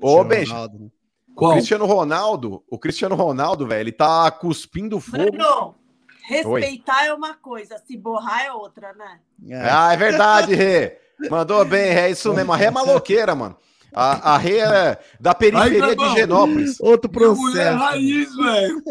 Ô, 0.00 0.24
Benji, 0.24 0.50
Ronaldo, 0.50 0.78
né? 0.80 0.86
o 1.28 1.34
qual? 1.34 1.52
Cristiano 1.52 1.86
Ronaldo, 1.86 2.64
o 2.68 2.78
Cristiano 2.78 3.14
Ronaldo, 3.14 3.66
velho, 3.68 3.80
ele 3.80 3.92
tá 3.92 4.30
cuspindo 4.32 4.98
fogo. 4.98 5.30
Bruno, 5.30 5.74
respeitar 6.26 7.06
é 7.06 7.12
uma 7.12 7.34
coisa, 7.34 7.78
se 7.86 7.96
borrar 7.96 8.44
é 8.44 8.52
outra, 8.52 8.92
né? 8.94 9.20
É. 9.48 9.70
Ah, 9.70 9.92
é 9.92 9.96
verdade, 9.96 10.54
Rê. 10.54 10.98
Mandou 11.30 11.64
bem, 11.64 11.92
Rê. 11.92 12.00
É 12.00 12.10
isso 12.10 12.32
mesmo. 12.32 12.52
A 12.52 12.56
Rê 12.56 12.66
é 12.66 12.70
maloqueira, 12.70 13.34
mano. 13.34 13.56
A, 13.94 14.34
a 14.34 14.38
Rê 14.38 14.58
é 14.58 14.98
da 15.20 15.34
periferia 15.34 15.94
de. 15.94 16.14
Genópolis. 16.14 16.80
Outro 16.80 17.10
mulher 17.12 17.76
processo. 17.76 17.78
raiz, 17.78 18.36
velho. 18.36 18.82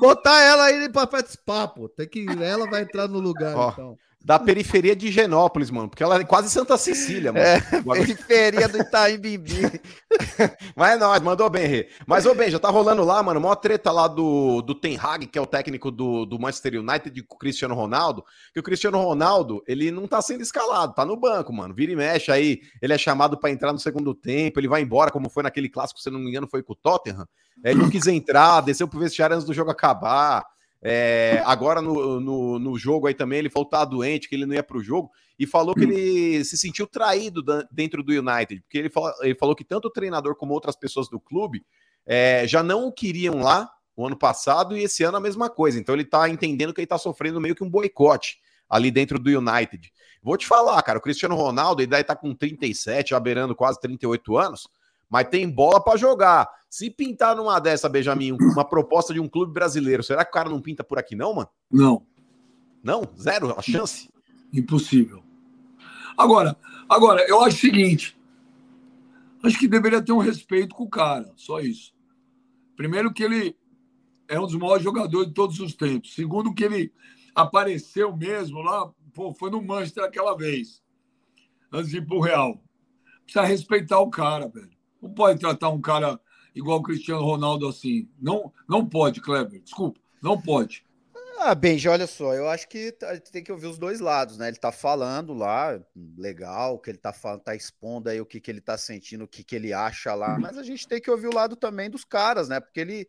Botar 0.00 0.42
ela 0.42 0.64
aí 0.64 0.88
pra 0.88 1.06
participar, 1.06 1.68
pô. 1.68 1.88
Tem 1.88 2.08
que, 2.08 2.26
ela 2.42 2.68
vai 2.68 2.82
entrar 2.82 3.06
no 3.06 3.20
lugar, 3.20 3.54
Ó. 3.54 3.70
então. 3.70 3.98
Da 4.24 4.38
periferia 4.38 4.94
de 4.94 5.10
Genópolis, 5.10 5.70
mano, 5.70 5.88
porque 5.88 6.02
ela 6.02 6.20
é 6.20 6.24
quase 6.24 6.48
Santa 6.48 6.76
Cecília, 6.76 7.32
mano. 7.32 7.44
É, 7.44 7.60
periferia 7.94 8.68
do 8.68 8.78
Itaim 8.78 9.18
Bibi. 9.18 9.80
Mas 10.76 10.92
é 10.92 10.96
nóis, 10.96 11.20
mandou 11.20 11.50
bem, 11.50 11.66
Rê. 11.66 11.88
Mas, 12.06 12.24
ô, 12.24 12.34
bem, 12.34 12.50
já 12.50 12.58
tá 12.58 12.68
rolando 12.70 13.04
lá, 13.04 13.22
mano, 13.22 13.40
maior 13.40 13.56
treta 13.56 13.90
lá 13.90 14.06
do, 14.06 14.62
do 14.62 14.74
Ten 14.74 14.96
Hag, 14.96 15.26
que 15.26 15.38
é 15.38 15.42
o 15.42 15.46
técnico 15.46 15.90
do, 15.90 16.24
do 16.24 16.38
Manchester 16.38 16.80
United, 16.80 17.22
com 17.24 17.34
o 17.34 17.38
Cristiano 17.38 17.74
Ronaldo, 17.74 18.24
que 18.54 18.60
o 18.60 18.62
Cristiano 18.62 18.98
Ronaldo, 19.00 19.62
ele 19.66 19.90
não 19.90 20.06
tá 20.06 20.22
sendo 20.22 20.42
escalado, 20.42 20.94
tá 20.94 21.04
no 21.04 21.16
banco, 21.16 21.52
mano. 21.52 21.74
Vira 21.74 21.92
e 21.92 21.96
mexe 21.96 22.30
aí, 22.30 22.60
ele 22.80 22.92
é 22.92 22.98
chamado 22.98 23.36
para 23.36 23.50
entrar 23.50 23.72
no 23.72 23.78
segundo 23.78 24.14
tempo, 24.14 24.60
ele 24.60 24.68
vai 24.68 24.82
embora, 24.82 25.10
como 25.10 25.28
foi 25.28 25.42
naquele 25.42 25.68
clássico, 25.68 26.00
se 26.00 26.10
não 26.10 26.20
me 26.20 26.28
engano, 26.28 26.46
foi 26.48 26.62
com 26.62 26.72
o 26.72 26.76
Tottenham. 26.76 27.26
Ele 27.64 27.80
não 27.80 27.90
quis 27.90 28.06
entrar, 28.06 28.60
desceu 28.60 28.88
pro 28.88 28.98
vestiário 28.98 29.34
antes 29.34 29.46
do 29.46 29.52
jogo 29.52 29.70
acabar. 29.70 30.44
É, 30.84 31.40
agora 31.46 31.80
no, 31.80 32.18
no, 32.18 32.58
no, 32.58 32.76
jogo 32.76 33.06
aí 33.06 33.14
também 33.14 33.38
ele 33.38 33.48
falou 33.48 33.66
que 33.66 33.70
tá 33.70 33.84
doente, 33.84 34.28
que 34.28 34.34
ele 34.34 34.46
não 34.46 34.54
ia 34.54 34.64
para 34.64 34.76
o 34.76 34.82
jogo, 34.82 35.12
e 35.38 35.46
falou 35.46 35.74
que 35.76 35.84
ele 35.84 36.44
se 36.44 36.58
sentiu 36.58 36.88
traído 36.88 37.40
dentro 37.70 38.02
do 38.02 38.12
United, 38.12 38.62
porque 38.62 38.78
ele 38.78 38.90
falou, 38.90 39.12
ele 39.20 39.34
falou 39.36 39.54
que 39.54 39.64
tanto 39.64 39.86
o 39.86 39.90
treinador 39.90 40.34
como 40.34 40.52
outras 40.52 40.74
pessoas 40.74 41.08
do 41.08 41.20
clube 41.20 41.64
é, 42.04 42.44
já 42.48 42.64
não 42.64 42.88
o 42.88 42.92
queriam 42.92 43.38
lá 43.40 43.70
o 43.96 44.04
ano 44.06 44.16
passado 44.16 44.76
e 44.76 44.82
esse 44.82 45.04
ano 45.04 45.18
a 45.18 45.20
mesma 45.20 45.48
coisa. 45.48 45.78
Então 45.78 45.94
ele 45.94 46.04
tá 46.04 46.28
entendendo 46.28 46.74
que 46.74 46.80
ele 46.80 46.86
tá 46.86 46.98
sofrendo 46.98 47.40
meio 47.40 47.54
que 47.54 47.62
um 47.62 47.70
boicote 47.70 48.38
ali 48.68 48.90
dentro 48.90 49.18
do 49.20 49.30
United. 49.30 49.92
Vou 50.20 50.36
te 50.36 50.46
falar, 50.46 50.82
cara, 50.82 50.98
o 50.98 51.02
Cristiano 51.02 51.36
Ronaldo, 51.36 51.82
ele 51.82 51.90
daí 51.90 52.02
tá 52.02 52.16
com 52.16 52.34
37, 52.34 53.10
já 53.10 53.20
beirando 53.20 53.54
quase 53.54 53.80
38 53.80 54.36
anos 54.36 54.66
mas 55.12 55.28
tem 55.28 55.46
bola 55.46 55.78
para 55.78 55.98
jogar. 55.98 56.48
Se 56.72 56.88
pintar 56.88 57.36
numa 57.36 57.60
dessa, 57.60 57.86
Benjamin, 57.86 58.32
uma 58.32 58.64
proposta 58.64 59.12
de 59.12 59.20
um 59.20 59.28
clube 59.28 59.52
brasileiro, 59.52 60.02
será 60.02 60.24
que 60.24 60.30
o 60.30 60.32
cara 60.32 60.48
não 60.48 60.58
pinta 60.58 60.82
por 60.82 60.98
aqui, 60.98 61.14
não, 61.14 61.34
mano? 61.34 61.50
Não. 61.70 62.06
Não? 62.82 63.02
Zero 63.14 63.54
a 63.58 63.60
chance? 63.60 64.08
Impossível. 64.50 65.22
Agora, 66.16 66.56
agora, 66.88 67.28
eu 67.28 67.42
acho 67.42 67.58
o 67.58 67.60
seguinte: 67.60 68.18
acho 69.42 69.58
que 69.58 69.68
deveria 69.68 70.00
ter 70.00 70.12
um 70.12 70.18
respeito 70.18 70.74
com 70.74 70.84
o 70.84 70.88
cara, 70.88 71.30
só 71.36 71.60
isso. 71.60 71.94
Primeiro, 72.74 73.12
que 73.12 73.22
ele 73.22 73.54
é 74.26 74.40
um 74.40 74.46
dos 74.46 74.56
maiores 74.56 74.82
jogadores 74.82 75.28
de 75.28 75.34
todos 75.34 75.60
os 75.60 75.74
tempos. 75.74 76.14
Segundo, 76.14 76.54
que 76.54 76.64
ele 76.64 76.90
apareceu 77.34 78.16
mesmo 78.16 78.62
lá, 78.62 78.90
pô, 79.12 79.34
foi 79.34 79.50
no 79.50 79.60
Manchester 79.60 80.04
aquela 80.04 80.34
vez, 80.34 80.82
antes 81.70 81.90
de 81.90 81.98
ir 81.98 82.06
pro 82.06 82.18
Real. 82.18 82.58
Precisa 83.24 83.44
respeitar 83.44 84.00
o 84.00 84.08
cara, 84.08 84.48
velho. 84.48 84.72
Não 85.02 85.12
pode 85.12 85.38
tratar 85.38 85.68
um 85.68 85.82
cara 85.82 86.18
igual 86.54 86.78
o 86.78 86.82
Cristiano 86.82 87.22
Ronaldo 87.22 87.68
assim. 87.68 88.08
Não, 88.20 88.52
não 88.68 88.88
pode, 88.88 89.20
Kleber. 89.20 89.60
Desculpa, 89.60 90.00
não 90.22 90.40
pode. 90.40 90.84
Ah, 91.44 91.56
Benji, 91.56 91.88
olha 91.88 92.06
só, 92.06 92.34
eu 92.34 92.48
acho 92.48 92.68
que 92.68 92.92
tá, 92.92 93.18
tem 93.18 93.42
que 93.42 93.50
ouvir 93.50 93.66
os 93.66 93.76
dois 93.76 93.98
lados, 93.98 94.38
né? 94.38 94.46
Ele 94.46 94.58
tá 94.58 94.70
falando 94.70 95.34
lá, 95.34 95.80
legal, 96.16 96.78
que 96.78 96.90
ele 96.90 96.98
tá 96.98 97.12
falando, 97.12 97.40
tá 97.40 97.54
expondo 97.54 98.08
aí 98.08 98.20
o 98.20 98.26
que, 98.26 98.40
que 98.40 98.48
ele 98.48 98.60
tá 98.60 98.78
sentindo, 98.78 99.24
o 99.24 99.28
que, 99.28 99.42
que 99.42 99.56
ele 99.56 99.72
acha 99.72 100.14
lá, 100.14 100.38
mas 100.38 100.56
a 100.56 100.62
gente 100.62 100.86
tem 100.86 101.00
que 101.00 101.10
ouvir 101.10 101.26
o 101.26 101.34
lado 101.34 101.56
também 101.56 101.90
dos 101.90 102.04
caras, 102.04 102.48
né? 102.48 102.60
Porque 102.60 102.78
ele, 102.78 103.08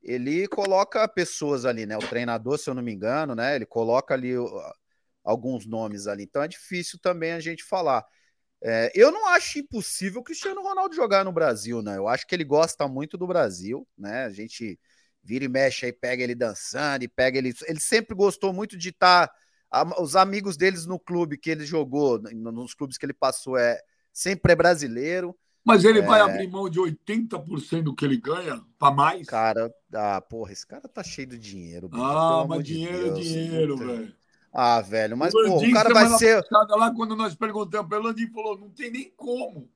ele 0.00 0.46
coloca 0.46 1.08
pessoas 1.08 1.64
ali, 1.64 1.84
né? 1.84 1.96
O 1.96 2.06
treinador, 2.06 2.56
se 2.56 2.70
eu 2.70 2.74
não 2.74 2.82
me 2.82 2.92
engano, 2.92 3.34
né? 3.34 3.56
Ele 3.56 3.66
coloca 3.66 4.14
ali 4.14 4.32
alguns 5.24 5.66
nomes 5.66 6.06
ali, 6.06 6.22
então 6.22 6.42
é 6.42 6.48
difícil 6.48 7.00
também 7.00 7.32
a 7.32 7.40
gente 7.40 7.64
falar. 7.64 8.06
É, 8.64 8.92
eu 8.94 9.10
não 9.10 9.26
acho 9.28 9.58
impossível 9.58 10.20
o 10.20 10.24
Cristiano 10.24 10.62
Ronaldo 10.62 10.94
jogar 10.94 11.24
no 11.24 11.32
Brasil, 11.32 11.82
né? 11.82 11.96
Eu 11.96 12.06
acho 12.06 12.24
que 12.26 12.34
ele 12.34 12.44
gosta 12.44 12.86
muito 12.86 13.18
do 13.18 13.26
Brasil, 13.26 13.86
né? 13.98 14.24
A 14.24 14.30
gente 14.30 14.78
vira 15.20 15.44
e 15.44 15.48
mexe 15.48 15.86
aí, 15.86 15.92
pega 15.92 16.22
ele 16.22 16.34
dançando 16.34 17.02
e 17.02 17.08
pega 17.08 17.38
ele. 17.38 17.52
Ele 17.66 17.80
sempre 17.80 18.14
gostou 18.14 18.52
muito 18.52 18.78
de 18.78 18.90
estar. 18.90 19.26
Tá, 19.26 19.34
os 20.00 20.14
amigos 20.14 20.56
deles 20.56 20.86
no 20.86 20.98
clube 20.98 21.38
que 21.38 21.50
ele 21.50 21.64
jogou, 21.64 22.20
nos 22.20 22.74
clubes 22.74 22.96
que 22.96 23.04
ele 23.04 23.14
passou, 23.14 23.56
é 23.56 23.80
sempre 24.12 24.52
é 24.52 24.56
brasileiro. 24.56 25.36
Mas 25.64 25.84
ele 25.84 26.00
é... 26.00 26.02
vai 26.02 26.20
abrir 26.20 26.48
mão 26.48 26.68
de 26.68 26.78
80% 26.78 27.82
do 27.82 27.94
que 27.94 28.04
ele 28.04 28.16
ganha 28.16 28.60
para 28.78 28.94
mais? 28.94 29.26
Cara, 29.26 29.72
ah, 29.92 30.20
porra, 30.20 30.52
esse 30.52 30.66
cara 30.66 30.88
tá 30.88 31.02
cheio 31.02 31.28
de 31.28 31.38
dinheiro. 31.38 31.88
Bicho, 31.88 32.02
ah, 32.02 32.44
mas 32.48 32.64
dinheiro 32.64 33.08
é 33.08 33.10
dinheiro, 33.10 33.76
velho. 33.76 34.21
Ah, 34.52 34.80
velho, 34.82 35.16
mas 35.16 35.34
o, 35.34 35.44
pô, 35.44 35.58
o 35.58 35.72
cara 35.72 35.94
vai 35.94 36.08
ser. 36.18 36.44
Lá 36.50 36.92
quando 36.94 37.16
nós 37.16 37.34
perguntamos 37.34 37.88
para 37.88 37.98
o 37.98 38.02
Landim, 38.02 38.26
falou: 38.28 38.58
não 38.58 38.68
tem 38.68 38.90
nem 38.90 39.10
como. 39.16 39.70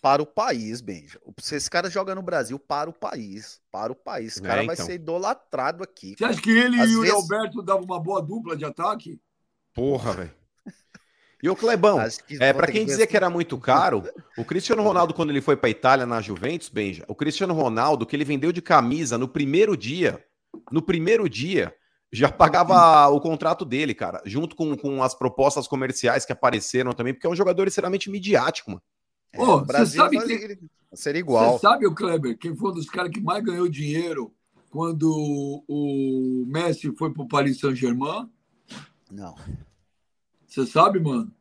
Para 0.00 0.22
o 0.22 0.26
país, 0.26 0.80
Benja. 0.80 1.18
Se 1.40 1.56
esse 1.56 1.68
cara 1.68 1.88
joga 1.88 2.14
no 2.14 2.22
Brasil, 2.22 2.58
para 2.58 2.90
o 2.90 2.92
país. 2.92 3.60
Para 3.72 3.90
o 3.90 3.96
país. 3.96 4.32
Esse 4.32 4.40
é, 4.40 4.42
cara 4.46 4.62
é, 4.62 4.66
vai 4.66 4.74
então. 4.74 4.86
ser 4.86 4.94
idolatrado 4.94 5.82
aqui. 5.82 6.14
Você 6.16 6.24
acha 6.26 6.40
que 6.42 6.50
ele 6.50 6.78
Às 6.78 6.90
e 6.90 7.00
vezes... 7.00 7.10
o 7.10 7.16
Alberto 7.16 7.62
davam 7.62 7.84
uma 7.84 7.98
boa 7.98 8.20
dupla 8.20 8.54
de 8.54 8.64
ataque? 8.66 9.18
Porra, 9.72 10.12
velho. 10.12 10.30
E 11.42 11.48
o 11.48 11.56
Clebão, 11.56 11.98
é, 12.40 12.52
para 12.54 12.72
quem 12.72 12.86
dizia 12.86 13.06
que 13.06 13.16
era 13.16 13.28
muito 13.28 13.58
caro, 13.58 14.02
o 14.38 14.44
Cristiano 14.46 14.82
Ronaldo, 14.82 15.12
quando 15.12 15.28
ele 15.28 15.42
foi 15.42 15.56
para 15.56 15.68
Itália 15.68 16.06
na 16.06 16.20
Juventus, 16.20 16.70
Benja, 16.70 17.04
o 17.06 17.14
Cristiano 17.14 17.52
Ronaldo, 17.52 18.06
que 18.06 18.16
ele 18.16 18.24
vendeu 18.24 18.50
de 18.50 18.62
camisa 18.62 19.18
no 19.18 19.28
primeiro 19.28 19.76
dia, 19.76 20.24
no 20.70 20.80
primeiro 20.80 21.28
dia, 21.28 21.74
já 22.14 22.30
pagava 22.30 23.08
o 23.08 23.20
contrato 23.20 23.64
dele, 23.64 23.92
cara, 23.92 24.22
junto 24.24 24.54
com, 24.54 24.76
com 24.76 25.02
as 25.02 25.16
propostas 25.16 25.66
comerciais 25.66 26.24
que 26.24 26.32
apareceram 26.32 26.92
também, 26.92 27.12
porque 27.12 27.26
é 27.26 27.30
um 27.30 27.34
jogador 27.34 27.66
extremamente 27.66 28.08
midiático, 28.08 28.70
mano. 28.70 28.82
Oh, 29.36 29.58
é, 29.58 29.64
Brasil 29.64 30.00
sabe 30.00 30.20
que... 30.20 30.58
seria 30.92 31.18
igual. 31.18 31.54
Você 31.54 31.66
sabe, 31.66 31.86
o 31.88 31.94
Kleber, 31.94 32.38
quem 32.38 32.54
foi 32.54 32.70
um 32.70 32.74
dos 32.74 32.88
caras 32.88 33.10
que 33.10 33.20
mais 33.20 33.42
ganhou 33.42 33.68
dinheiro 33.68 34.32
quando 34.70 35.10
o 35.66 36.44
Messi 36.46 36.94
foi 36.96 37.12
pro 37.12 37.26
Paris 37.26 37.58
Saint-Germain? 37.58 38.30
Não. 39.10 39.34
Você 40.46 40.64
sabe, 40.64 41.00
mano? 41.00 41.32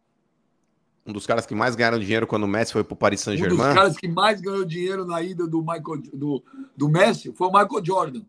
Um 1.05 1.13
dos 1.13 1.27
caras 1.27 1.45
que 1.45 1.53
mais 1.53 1.75
ganharam 1.75 1.99
dinheiro 1.99 2.25
quando 2.25 2.43
o 2.43 2.47
Messi 2.47 2.73
foi 2.73 2.83
pro 2.83 2.95
Paris 2.95 3.21
Saint-Germain? 3.21 3.53
Um 3.53 3.63
dos 3.63 3.73
caras 3.75 3.95
que 3.95 4.07
mais 4.07 4.41
ganhou 4.41 4.65
dinheiro 4.65 5.05
na 5.05 5.21
ida 5.21 5.45
do 5.45 5.59
Michael 5.59 6.01
do, 6.11 6.43
do 6.75 6.89
Messi 6.89 7.31
foi 7.31 7.47
o 7.47 7.51
Michael 7.51 7.85
Jordan. 7.85 8.21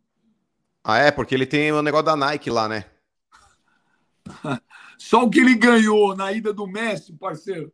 Ah, 0.84 0.98
é? 0.98 1.10
Porque 1.10 1.34
ele 1.34 1.46
tem 1.46 1.72
o 1.72 1.80
negócio 1.80 2.04
da 2.04 2.14
Nike 2.14 2.50
lá, 2.50 2.68
né? 2.68 2.84
Só 4.98 5.24
o 5.24 5.30
que 5.30 5.40
ele 5.40 5.56
ganhou 5.56 6.14
na 6.14 6.30
ida 6.30 6.52
do 6.52 6.66
Messi, 6.66 7.14
parceiro. 7.14 7.72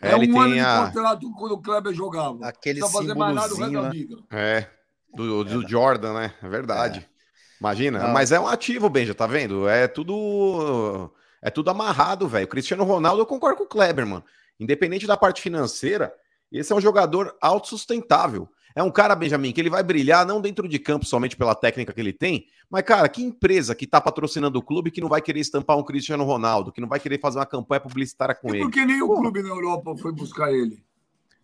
É, 0.00 0.12
é 0.12 0.16
um 0.16 0.40
ano 0.40 0.54
a... 0.54 0.56
de 0.56 0.86
contrato 0.86 1.32
quando 1.32 1.52
o 1.52 1.62
Kleber 1.62 1.92
jogava. 1.92 2.46
Aquele 2.46 2.80
Não 2.80 2.90
fazer 2.90 3.14
mais 3.14 3.34
nada 3.34 3.54
o 3.54 3.56
resto 3.56 3.72
da 3.72 3.88
vida. 3.90 4.16
É, 4.30 4.66
do, 5.14 5.44
do 5.44 5.64
é. 5.64 5.68
Jordan, 5.68 6.14
né? 6.14 6.34
É 6.42 6.48
verdade. 6.48 7.00
É. 7.00 7.14
Imagina. 7.60 7.98
Não. 7.98 8.12
Mas 8.12 8.32
é 8.32 8.40
um 8.40 8.46
ativo, 8.46 8.88
Benja, 8.88 9.14
tá 9.14 9.26
vendo? 9.26 9.68
É 9.68 9.86
tudo. 9.86 11.10
É 11.40 11.50
tudo 11.50 11.70
amarrado, 11.70 12.26
velho. 12.26 12.48
Cristiano 12.48 12.84
Ronaldo, 12.84 13.20
eu 13.20 13.26
concordo 13.26 13.58
com 13.58 13.64
o 13.64 13.68
Kleber, 13.68 14.06
mano. 14.06 14.24
Independente 14.58 15.06
da 15.06 15.16
parte 15.16 15.42
financeira, 15.42 16.14
esse 16.50 16.72
é 16.72 16.76
um 16.76 16.80
jogador 16.80 17.36
autossustentável. 17.40 18.48
É 18.76 18.82
um 18.82 18.90
cara, 18.90 19.14
Benjamin, 19.14 19.52
que 19.52 19.60
ele 19.60 19.70
vai 19.70 19.84
brilhar 19.84 20.26
não 20.26 20.40
dentro 20.40 20.68
de 20.68 20.78
campo 20.80 21.06
somente 21.06 21.36
pela 21.36 21.54
técnica 21.54 21.92
que 21.92 22.00
ele 22.00 22.12
tem, 22.12 22.46
mas, 22.68 22.82
cara, 22.82 23.08
que 23.08 23.22
empresa 23.22 23.74
que 23.74 23.86
tá 23.86 24.00
patrocinando 24.00 24.58
o 24.58 24.62
clube 24.62 24.90
que 24.90 25.00
não 25.00 25.08
vai 25.08 25.22
querer 25.22 25.38
estampar 25.38 25.78
um 25.78 25.84
Cristiano 25.84 26.24
Ronaldo, 26.24 26.72
que 26.72 26.80
não 26.80 26.88
vai 26.88 26.98
querer 26.98 27.20
fazer 27.20 27.38
uma 27.38 27.46
campanha 27.46 27.80
publicitária 27.80 28.34
com 28.34 28.48
e 28.48 28.56
ele? 28.56 28.64
Porque 28.64 28.84
nem 28.84 29.00
o 29.00 29.08
clube 29.14 29.42
na 29.42 29.50
Europa 29.50 29.96
foi 29.96 30.12
buscar 30.12 30.52
ele. 30.52 30.82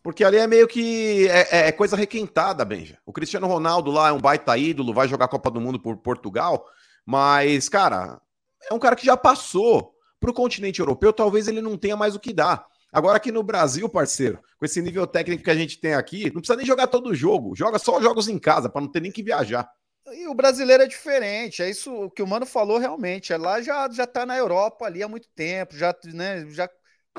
Porque 0.03 0.25
ali 0.25 0.39
é 0.39 0.47
meio 0.47 0.67
que 0.67 1.29
é, 1.29 1.41
é, 1.51 1.69
é, 1.69 1.73
coisa 1.73 1.95
requentada, 1.95 2.65
Benja. 2.65 2.99
O 3.07 3.13
Cristiano 3.13 3.47
Ronaldo 3.47 3.91
lá 3.91 4.09
é 4.09 4.13
um 4.13 4.21
baita 4.21 4.57
ídolo, 4.57 4.95
vai 4.95 5.07
jogar 5.07 5.27
a 5.27 5.29
Copa 5.29 5.51
do 5.51 5.61
Mundo 5.61 5.79
por 5.79 5.97
Portugal, 5.99 6.67
mas, 7.05 7.69
cara, 7.69 8.21
é 8.69 8.75
um 8.75 8.79
cara 8.79 8.97
que 8.97 9.07
já 9.07 9.17
passou 9.17 9.95
para 10.19 10.31
o 10.31 10.35
continente 10.35 10.81
europeu, 10.81 11.13
talvez 11.13 11.49
ele 11.49 11.63
não 11.63 11.77
tenha 11.77 11.97
mais 11.97 12.17
o 12.17 12.21
que 12.21 12.33
dar. 12.33 12.67
Agora 12.93 13.17
aqui 13.17 13.31
no 13.31 13.43
Brasil, 13.43 13.89
parceiro, 13.89 14.41
com 14.59 14.65
esse 14.65 14.83
nível 14.83 15.07
técnico 15.07 15.45
que 15.45 15.51
a 15.51 15.55
gente 15.55 15.81
tem 15.81 15.95
aqui, 15.95 16.25
não 16.27 16.41
precisa 16.41 16.57
nem 16.57 16.67
jogar 16.67 16.87
todo 16.89 17.11
o 17.11 17.15
jogo, 17.15 17.55
joga 17.55 17.79
só 17.79 18.01
jogos 18.01 18.29
em 18.29 18.39
casa 18.39 18.69
para 18.69 18.81
não 18.81 18.91
ter 18.91 19.01
nem 19.01 19.13
que 19.13 19.23
viajar. 19.23 19.71
E 20.13 20.27
o 20.27 20.35
brasileiro 20.35 20.83
é 20.83 20.87
diferente, 20.87 21.63
é 21.63 21.71
isso 21.71 22.11
que 22.11 22.23
o 22.23 22.27
Mano 22.27 22.45
falou 22.45 22.79
realmente. 22.79 23.33
É 23.33 23.37
lá 23.37 23.63
já 23.63 23.89
já 23.91 24.07
tá 24.07 24.27
na 24.27 24.37
Europa 24.37 24.87
ali 24.87 25.03
há 25.03 25.09
muito 25.09 25.29
tempo, 25.35 25.77
já, 25.77 25.95
né, 26.13 26.47
já 26.49 26.69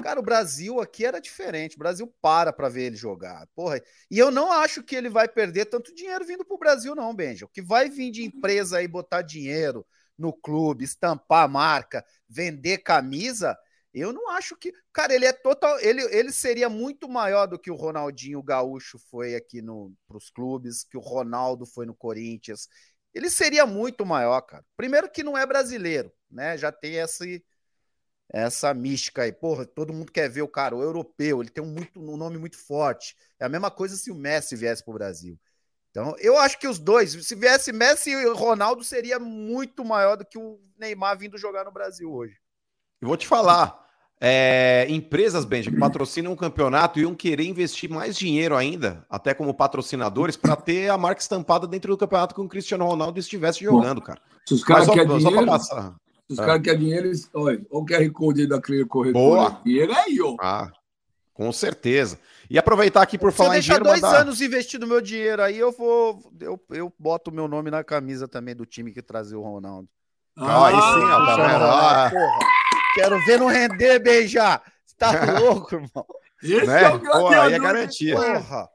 Cara, 0.01 0.19
o 0.19 0.23
Brasil 0.23 0.79
aqui 0.79 1.05
era 1.05 1.19
diferente. 1.19 1.75
O 1.75 1.79
Brasil 1.79 2.11
para 2.21 2.51
para 2.53 2.69
ver 2.69 2.83
ele 2.83 2.95
jogar. 2.95 3.45
Porra. 3.53 3.81
E 4.09 4.17
eu 4.17 4.31
não 4.31 4.51
acho 4.51 4.83
que 4.83 4.95
ele 4.95 5.09
vai 5.09 5.27
perder 5.27 5.65
tanto 5.65 5.93
dinheiro 5.93 6.25
vindo 6.25 6.45
pro 6.45 6.57
Brasil 6.57 6.95
não, 6.95 7.13
Benja. 7.13 7.45
O 7.45 7.49
que 7.49 7.61
vai 7.61 7.89
vir 7.89 8.11
de 8.11 8.23
empresa 8.23 8.77
aí 8.77 8.87
botar 8.87 9.21
dinheiro 9.21 9.85
no 10.17 10.33
clube, 10.33 10.85
estampar 10.85 11.43
a 11.43 11.47
marca, 11.47 12.05
vender 12.27 12.79
camisa, 12.79 13.57
eu 13.93 14.13
não 14.13 14.29
acho 14.29 14.55
que. 14.55 14.73
Cara, 14.93 15.13
ele 15.13 15.25
é 15.25 15.33
total. 15.33 15.79
Ele, 15.79 16.01
ele 16.15 16.31
seria 16.31 16.69
muito 16.69 17.09
maior 17.09 17.45
do 17.47 17.59
que 17.59 17.69
o 17.69 17.75
Ronaldinho 17.75 18.41
Gaúcho 18.41 18.97
foi 19.09 19.35
aqui 19.35 19.61
para 20.07 20.17
os 20.17 20.29
clubes, 20.29 20.83
que 20.83 20.97
o 20.97 21.01
Ronaldo 21.01 21.65
foi 21.65 21.85
no 21.85 21.93
Corinthians. 21.93 22.67
Ele 23.13 23.29
seria 23.29 23.65
muito 23.65 24.05
maior, 24.05 24.41
cara. 24.41 24.65
Primeiro 24.77 25.09
que 25.11 25.23
não 25.23 25.37
é 25.37 25.45
brasileiro, 25.45 26.11
né? 26.29 26.57
Já 26.57 26.71
tem 26.71 26.95
esse, 26.95 27.43
essa 28.29 28.73
mística 28.73 29.23
aí. 29.23 29.31
Porra, 29.33 29.65
todo 29.65 29.93
mundo 29.93 30.11
quer 30.11 30.29
ver 30.29 30.41
o 30.41 30.47
cara, 30.47 30.75
o 30.75 30.81
europeu, 30.81 31.41
ele 31.41 31.49
tem 31.49 31.63
um, 31.63 31.67
muito, 31.67 31.99
um 31.99 32.17
nome 32.17 32.37
muito 32.37 32.57
forte. 32.57 33.15
É 33.39 33.45
a 33.45 33.49
mesma 33.49 33.69
coisa 33.71 33.95
se 33.97 34.11
o 34.11 34.15
Messi 34.15 34.55
viesse 34.55 34.83
para 34.83 34.91
o 34.91 34.95
Brasil. 34.95 35.39
Então, 35.91 36.15
eu 36.19 36.37
acho 36.37 36.57
que 36.57 36.67
os 36.67 36.79
dois, 36.79 37.11
se 37.27 37.35
viesse 37.35 37.73
Messi 37.73 38.11
e 38.11 38.25
Ronaldo, 38.29 38.83
seria 38.83 39.19
muito 39.19 39.83
maior 39.83 40.15
do 40.15 40.25
que 40.25 40.37
o 40.37 40.61
Neymar 40.77 41.17
vindo 41.17 41.37
jogar 41.37 41.65
no 41.65 41.71
Brasil 41.71 42.09
hoje. 42.11 42.39
Eu 43.01 43.07
vou 43.07 43.17
te 43.17 43.25
falar, 43.27 43.81
é, 44.23 44.85
empresas, 44.87 45.43
Benja, 45.43 45.71
que 45.71 45.77
patrocinam 45.79 46.33
um 46.33 46.35
campeonato 46.35 46.99
iam 46.99 47.15
querer 47.15 47.45
investir 47.45 47.89
mais 47.89 48.15
dinheiro 48.15 48.55
ainda, 48.55 49.03
até 49.09 49.33
como 49.33 49.51
patrocinadores, 49.51 50.37
para 50.37 50.55
ter 50.55 50.89
a 50.89 50.97
marca 50.99 51.19
estampada 51.19 51.65
dentro 51.65 51.91
do 51.91 51.97
campeonato 51.97 52.35
que 52.35 52.41
o 52.41 52.47
Cristiano 52.47 52.85
Ronaldo 52.85 53.19
estivesse 53.19 53.63
jogando, 53.63 53.99
cara. 53.99 54.21
Se 54.47 54.53
os 54.53 54.63
caras 54.63 54.87
querem 54.87 55.17
dinheiro, 55.17 55.45
passar. 55.47 55.95
Se 56.27 56.33
os 56.33 56.39
é. 56.39 56.45
caras 56.45 56.61
querem 56.61 56.79
dinheiro, 56.79 57.07
eles, 57.07 57.27
olha, 57.33 57.65
o 57.71 57.83
QR 57.83 58.11
Code 58.11 58.41
aí 58.41 58.47
da 58.47 58.61
Clear 58.61 58.85
Corretora. 58.85 59.25
Boa. 59.25 59.61
Dinheiro 59.65 59.91
é 59.91 59.99
aí, 60.01 60.21
ó. 60.21 60.35
Ah, 60.39 60.71
com 61.33 61.51
certeza. 61.51 62.19
E 62.47 62.59
aproveitar 62.59 63.01
aqui 63.01 63.17
por 63.17 63.31
Se 63.31 63.37
falar 63.39 63.57
em 63.57 63.61
dinheiro... 63.61 63.83
Se 63.83 63.89
eu 63.89 63.93
deixar 63.93 64.01
dois 64.01 64.13
mandar... 64.13 64.27
anos 64.27 64.41
investindo 64.41 64.85
meu 64.85 65.01
dinheiro 65.01 65.41
aí, 65.41 65.57
eu 65.57 65.71
vou... 65.71 66.21
Eu, 66.39 66.61
eu 66.69 66.93
boto 66.99 67.31
o 67.31 67.33
meu 67.33 67.47
nome 67.47 67.71
na 67.71 67.83
camisa 67.83 68.27
também 68.27 68.55
do 68.55 68.67
time 68.67 68.91
que 68.91 69.01
trazia 69.01 69.39
o 69.39 69.41
Ronaldo. 69.41 69.89
Ah, 70.37 70.67
aí 70.67 70.73
sim, 70.75 71.05
ó, 71.11 71.25
tá 71.25 71.35
vendo? 71.35 71.63
Ah, 71.63 72.09
porra. 72.11 72.70
Quero 72.93 73.23
ver 73.25 73.39
não 73.39 73.47
render, 73.47 73.99
beijar. 73.99 74.61
Você 74.85 74.95
tá 74.97 75.11
louco, 75.39 75.75
irmão? 75.75 76.05
Esse 76.43 76.65
né? 76.65 76.83
é 76.83 76.89
o 76.89 76.99
Pô, 76.99 77.27
aí 77.27 77.53
é 77.53 77.59
garantia. 77.59 78.15
Porra. 78.15 78.69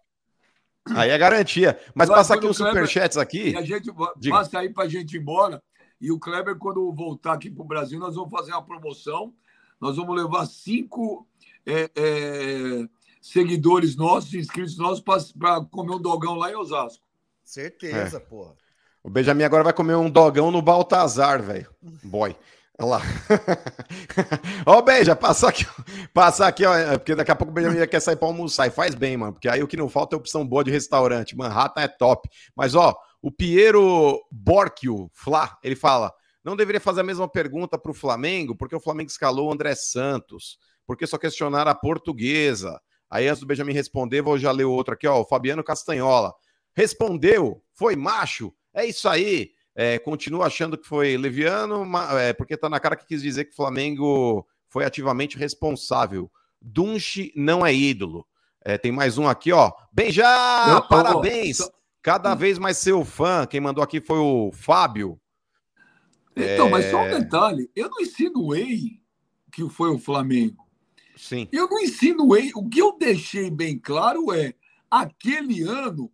Aí 0.94 1.10
é 1.10 1.18
garantia. 1.18 1.78
Mas 1.94 2.08
passa 2.08 2.34
aqui 2.34 2.46
os 2.46 2.56
superchats 2.56 3.16
aqui. 3.16 3.56
a 3.56 3.62
gente 3.62 3.90
Diga. 4.16 4.36
passa 4.36 4.60
aí 4.60 4.72
pra 4.72 4.88
gente 4.88 5.16
ir 5.16 5.20
embora. 5.20 5.62
E 6.00 6.12
o 6.12 6.18
Kleber, 6.18 6.56
quando 6.56 6.92
voltar 6.92 7.32
aqui 7.32 7.50
pro 7.50 7.64
Brasil, 7.64 7.98
nós 7.98 8.14
vamos 8.14 8.30
fazer 8.30 8.52
uma 8.52 8.64
promoção. 8.64 9.32
Nós 9.80 9.96
vamos 9.96 10.14
levar 10.14 10.46
cinco 10.46 11.26
é, 11.64 11.90
é, 11.96 12.88
seguidores 13.20 13.96
nossos, 13.96 14.32
inscritos 14.34 14.78
nossos, 14.78 15.00
para 15.32 15.64
comer 15.64 15.94
um 15.94 16.00
dogão 16.00 16.36
lá 16.36 16.50
em 16.50 16.54
Osasco. 16.54 17.04
Certeza, 17.44 18.18
é. 18.18 18.20
porra. 18.20 18.54
O 19.02 19.10
Benjamin 19.10 19.44
agora 19.44 19.64
vai 19.64 19.72
comer 19.72 19.94
um 19.94 20.10
dogão 20.10 20.50
no 20.50 20.60
Baltazar, 20.60 21.42
velho. 21.42 21.68
Boy. 22.02 22.36
Olha 22.78 22.88
lá. 22.88 23.02
Ó, 24.66 24.78
oh, 24.78 24.82
Beija, 24.82 25.16
passar 25.16 25.48
aqui, 25.48 25.64
passar 26.12 26.48
aqui, 26.48 26.64
ó, 26.64 26.74
é, 26.74 26.98
porque 26.98 27.14
daqui 27.14 27.30
a 27.30 27.36
pouco 27.36 27.50
o 27.50 27.54
Benjamin 27.54 27.86
quer 27.86 28.00
sair 28.00 28.16
para 28.16 28.28
almoçar 28.28 28.66
e 28.66 28.70
faz 28.70 28.94
bem, 28.94 29.16
mano, 29.16 29.32
porque 29.32 29.48
aí 29.48 29.62
o 29.62 29.68
que 29.68 29.78
não 29.78 29.88
falta 29.88 30.14
é 30.14 30.18
opção 30.18 30.46
boa 30.46 30.62
de 30.62 30.70
restaurante. 30.70 31.36
Manhattan 31.36 31.80
é 31.80 31.88
top. 31.88 32.28
Mas, 32.54 32.74
ó, 32.74 32.94
o 33.22 33.32
Piero 33.32 34.20
Borchio, 34.30 35.10
Flá, 35.14 35.56
ele 35.62 35.74
fala: 35.74 36.12
não 36.44 36.54
deveria 36.54 36.80
fazer 36.80 37.00
a 37.00 37.04
mesma 37.04 37.28
pergunta 37.28 37.78
para 37.78 37.90
o 37.90 37.94
Flamengo, 37.94 38.54
porque 38.54 38.76
o 38.76 38.80
Flamengo 38.80 39.10
escalou 39.10 39.48
o 39.48 39.52
André 39.52 39.74
Santos, 39.74 40.58
porque 40.86 41.06
só 41.06 41.16
questionar 41.16 41.66
a 41.66 41.74
portuguesa. 41.74 42.78
Aí, 43.10 43.26
antes 43.26 43.40
do 43.40 43.46
Benjamin 43.46 43.72
responder, 43.72 44.20
vou 44.20 44.36
já 44.36 44.52
ler 44.52 44.64
o 44.64 44.72
outro 44.72 44.92
aqui, 44.92 45.06
ó, 45.06 45.20
o 45.20 45.24
Fabiano 45.24 45.64
Castanhola. 45.64 46.32
Respondeu, 46.74 47.62
foi 47.74 47.96
macho, 47.96 48.52
é 48.74 48.84
isso 48.84 49.08
aí. 49.08 49.55
É, 49.78 49.98
continuo 49.98 50.42
achando 50.42 50.78
que 50.78 50.88
foi 50.88 51.18
leviano, 51.18 51.84
mas, 51.84 52.10
é, 52.14 52.32
porque 52.32 52.54
está 52.54 52.66
na 52.66 52.80
cara 52.80 52.96
que 52.96 53.06
quis 53.06 53.20
dizer 53.20 53.44
que 53.44 53.52
o 53.52 53.56
Flamengo 53.56 54.46
foi 54.68 54.86
ativamente 54.86 55.36
responsável. 55.36 56.32
Dunche 56.60 57.30
não 57.36 57.64
é 57.64 57.74
ídolo. 57.74 58.26
É, 58.64 58.78
tem 58.78 58.90
mais 58.90 59.18
um 59.18 59.28
aqui, 59.28 59.52
ó. 59.52 59.70
Bem 59.92 60.10
já, 60.10 60.80
parabéns. 60.88 61.58
Cada 62.02 62.32
hum. 62.32 62.36
vez 62.36 62.58
mais 62.58 62.78
seu 62.78 63.04
fã. 63.04 63.46
Quem 63.46 63.60
mandou 63.60 63.84
aqui 63.84 64.00
foi 64.00 64.18
o 64.18 64.50
Fábio. 64.50 65.20
Então, 66.34 66.70
mas 66.70 66.90
só 66.90 66.98
um 66.98 67.06
é. 67.06 67.20
detalhe. 67.20 67.70
Eu 67.76 67.90
não 67.90 68.00
insinuei 68.00 69.00
que 69.52 69.68
foi 69.68 69.90
o 69.90 69.98
Flamengo. 69.98 70.66
Sim. 71.16 71.48
Eu 71.52 71.68
não 71.68 71.80
insinuei. 71.80 72.50
O 72.54 72.68
que 72.68 72.80
eu 72.80 72.96
deixei 72.98 73.50
bem 73.50 73.78
claro 73.78 74.32
é 74.32 74.54
aquele 74.90 75.62
ano 75.62 76.10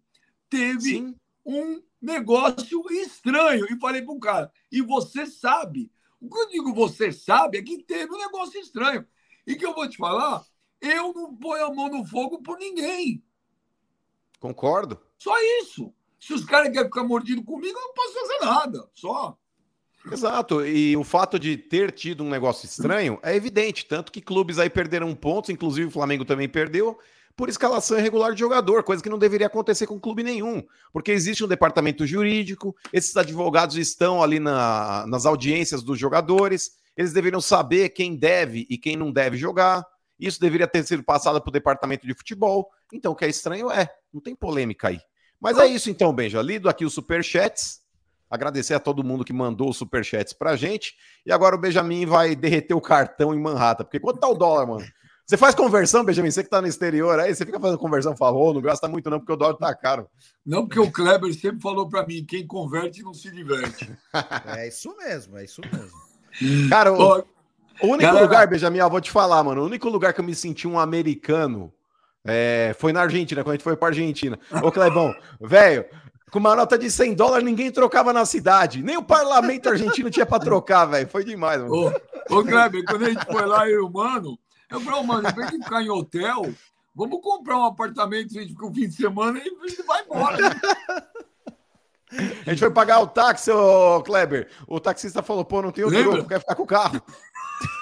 teve 0.51 0.91
Sim. 0.91 1.15
um 1.45 1.81
negócio 2.03 2.83
estranho. 2.91 3.67
E 3.71 3.79
falei 3.79 4.03
para 4.03 4.15
o 4.15 4.21
cara, 4.21 4.53
e 4.71 4.83
você 4.83 5.25
sabe. 5.27 5.91
O 6.21 6.29
que 6.29 6.39
eu 6.39 6.49
digo 6.49 6.75
você 6.75 7.13
sabe 7.13 7.59
é 7.59 7.63
que 7.63 7.83
teve 7.83 8.13
um 8.13 8.19
negócio 8.19 8.61
estranho. 8.61 9.07
E 9.47 9.55
que 9.55 9.65
eu 9.65 9.75
vou 9.75 9.89
te 9.89 9.97
falar, 9.97 10.45
eu 10.81 11.13
não 11.13 11.35
ponho 11.35 11.65
a 11.65 11.75
mão 11.75 11.89
no 11.89 12.05
fogo 12.05 12.43
por 12.43 12.59
ninguém. 12.59 13.25
Concordo. 14.39 15.01
Só 15.17 15.35
isso. 15.61 15.95
Se 16.19 16.33
os 16.33 16.45
caras 16.45 16.71
querem 16.73 16.85
ficar 16.85 17.05
mordidos 17.05 17.45
comigo, 17.45 17.77
eu 17.77 17.83
não 17.83 17.95
posso 17.95 18.15
fazer 18.15 18.45
nada. 18.45 18.91
Só. 18.93 19.37
Exato, 20.11 20.67
e 20.67 20.97
o 20.97 21.05
fato 21.05 21.39
de 21.39 21.57
ter 21.57 21.93
tido 21.93 22.25
um 22.25 22.29
negócio 22.29 22.67
estranho 22.67 23.21
é 23.23 23.37
evidente, 23.37 23.87
tanto 23.87 24.11
que 24.11 24.21
clubes 24.21 24.59
aí 24.59 24.69
perderam 24.69 25.15
pontos, 25.15 25.51
inclusive 25.51 25.87
o 25.87 25.93
Flamengo 25.93 26.25
também 26.25 26.49
perdeu, 26.49 26.99
por 27.37 27.49
escalação 27.49 27.99
irregular 27.99 28.33
de 28.35 28.41
jogador, 28.41 28.83
coisa 28.83 29.03
que 29.03 29.09
não 29.09 29.19
deveria 29.19 29.47
acontecer 29.47 29.87
com 29.87 29.99
clube 29.99 30.23
nenhum, 30.23 30.63
porque 30.93 31.13
existe 31.13 31.43
um 31.45 31.49
departamento 31.49 32.07
jurídico, 32.07 32.77
esses 32.93 33.17
advogados 33.17 33.77
estão 33.77 34.23
ali 34.23 34.39
na, 34.39 35.07
nas 35.07 35.27
audiências 35.27 35.83
dos 35.83 35.99
jogadores, 35.99 36.73
eles 36.97 37.13
deveriam 37.13 37.41
saber 37.41 37.89
quem 37.91 38.17
deve 38.17 38.67
e 38.69 38.77
quem 38.77 38.97
não 38.97 39.11
deve 39.11 39.37
jogar. 39.37 39.87
Isso 40.19 40.41
deveria 40.41 40.69
ter 40.69 40.85
sido 40.85 41.03
passado 41.03 41.41
para 41.41 41.49
o 41.49 41.53
departamento 41.53 42.07
de 42.07 42.15
futebol. 42.15 42.71
Então, 42.93 43.13
o 43.13 43.17
que 43.17 43.25
é 43.25 43.29
estranho 43.29 43.71
é, 43.71 43.89
não 44.13 44.21
tem 44.21 44.37
polêmica 44.37 44.89
aí. 44.89 45.01
Mas 45.41 45.59
é 45.59 45.67
isso 45.67 45.91
então, 45.91 46.13
Benja. 46.13 46.41
Lido 46.41 46.69
aqui 46.69 46.85
os 46.85 46.95
superchats. 46.95 47.81
Agradecer 48.31 48.75
a 48.75 48.81
todo 48.81 49.03
mundo 49.03 49.25
que 49.25 49.33
mandou 49.33 49.71
os 49.71 49.77
superchats 49.77 50.33
pra 50.33 50.55
gente. 50.55 50.95
E 51.27 51.33
agora 51.33 51.57
o 51.57 51.59
Benjamin 51.59 52.07
vai 52.07 52.37
derreter 52.37 52.75
o 52.75 52.81
cartão 52.81 53.35
em 53.35 53.41
Manhattan. 53.41 53.85
Porque 53.85 53.99
quanto 53.99 54.21
tá 54.21 54.29
o 54.29 54.35
dólar, 54.35 54.67
mano? 54.67 54.87
Você 55.27 55.37
faz 55.37 55.55
conversão, 55.55 56.05
Benjamin? 56.05 56.31
Você 56.31 56.43
que 56.43 56.51
tá 56.51 56.61
no 56.61 56.67
exterior 56.67 57.19
aí, 57.19 57.35
você 57.35 57.47
fica 57.47 57.61
fazendo 57.61 57.79
conversão, 57.79 58.17
falou, 58.17 58.53
não 58.53 58.61
gasta 58.61 58.89
muito 58.89 59.09
não, 59.09 59.19
porque 59.19 59.33
o 59.33 59.37
dólar 59.37 59.55
tá 59.55 59.75
caro. 59.75 60.07
Não, 60.45 60.67
porque 60.67 60.81
o 60.81 60.91
Kleber 60.91 61.33
sempre 61.33 61.61
falou 61.61 61.89
para 61.89 62.07
mim, 62.07 62.25
quem 62.25 62.47
converte 62.47 63.03
não 63.03 63.15
se 63.15 63.31
diverte. 63.31 63.91
é 64.57 64.69
isso 64.69 64.95
mesmo, 64.97 65.39
é 65.39 65.45
isso 65.45 65.61
mesmo. 65.73 66.69
Cara, 66.69 66.93
o, 66.93 67.19
o 67.81 67.87
único 67.87 68.03
Galera... 68.03 68.25
lugar, 68.25 68.47
Benjamin, 68.47 68.79
eu 68.79 68.91
vou 68.91 69.01
te 69.01 69.11
falar, 69.11 69.43
mano, 69.43 69.63
o 69.63 69.67
único 69.67 69.89
lugar 69.89 70.13
que 70.13 70.21
eu 70.21 70.25
me 70.25 70.35
senti 70.35 70.67
um 70.67 70.79
americano 70.79 71.73
é, 72.25 72.75
foi 72.79 72.93
na 72.93 73.03
Argentina, 73.03 73.43
quando 73.43 73.53
a 73.53 73.57
gente 73.57 73.65
foi 73.65 73.77
pra 73.77 73.89
Argentina. 73.89 74.39
Ô, 74.63 74.71
Clebão, 74.71 75.15
velho, 75.41 75.85
com 76.31 76.39
uma 76.39 76.57
nota 76.57 76.79
de 76.79 76.91
100 76.91 77.15
dólares, 77.15 77.45
ninguém 77.45 77.71
trocava 77.71 78.13
na 78.13 78.25
cidade. 78.25 78.83
Nem 78.83 78.97
o 78.97 79.03
parlamento 79.03 79.69
argentino 79.69 80.11
tinha 80.11 80.25
para 80.25 80.43
trocar, 80.43 80.87
velho. 80.87 81.09
Foi 81.09 81.25
demais, 81.25 81.61
mano. 81.61 81.93
Ô, 82.31 82.39
ô 82.39 82.45
Kleber, 82.45 82.85
quando 82.85 83.05
a 83.05 83.11
gente 83.11 83.27
foi 83.27 83.45
lá, 83.45 83.69
eu, 83.69 83.91
mano, 83.91 84.39
eu 84.73 84.81
falei, 84.81 85.03
mano, 85.03 85.29
em 85.29 85.33
vez 85.35 85.51
de 85.51 85.59
ficar 85.59 85.83
em 85.83 85.91
hotel, 85.91 86.55
vamos 86.95 87.21
comprar 87.21 87.59
um 87.59 87.65
apartamento, 87.65 88.37
a 88.37 88.41
gente 88.41 88.53
fica 88.53 88.67
um 88.67 88.75
fim 88.75 88.89
de 88.89 88.95
semana 88.95 89.39
e 89.39 89.43
a 89.43 89.69
gente 89.69 89.83
vai 89.83 90.03
embora. 90.03 90.37
Né? 90.37 90.61
A 92.47 92.51
gente 92.51 92.59
foi 92.59 92.71
pagar 92.71 93.01
o 93.01 93.07
táxi, 93.07 93.51
ô 93.51 94.03
Kleber. 94.03 94.51
O 94.67 94.79
taxista 94.79 95.23
falou, 95.23 95.45
pô, 95.45 95.63
não 95.63 95.73
tem 95.73 95.85
outro 95.85 96.03
troco, 96.03 96.29
quer 96.29 96.41
ficar 96.41 96.55
com 96.55 96.63
o 96.65 96.67
carro. 96.67 97.03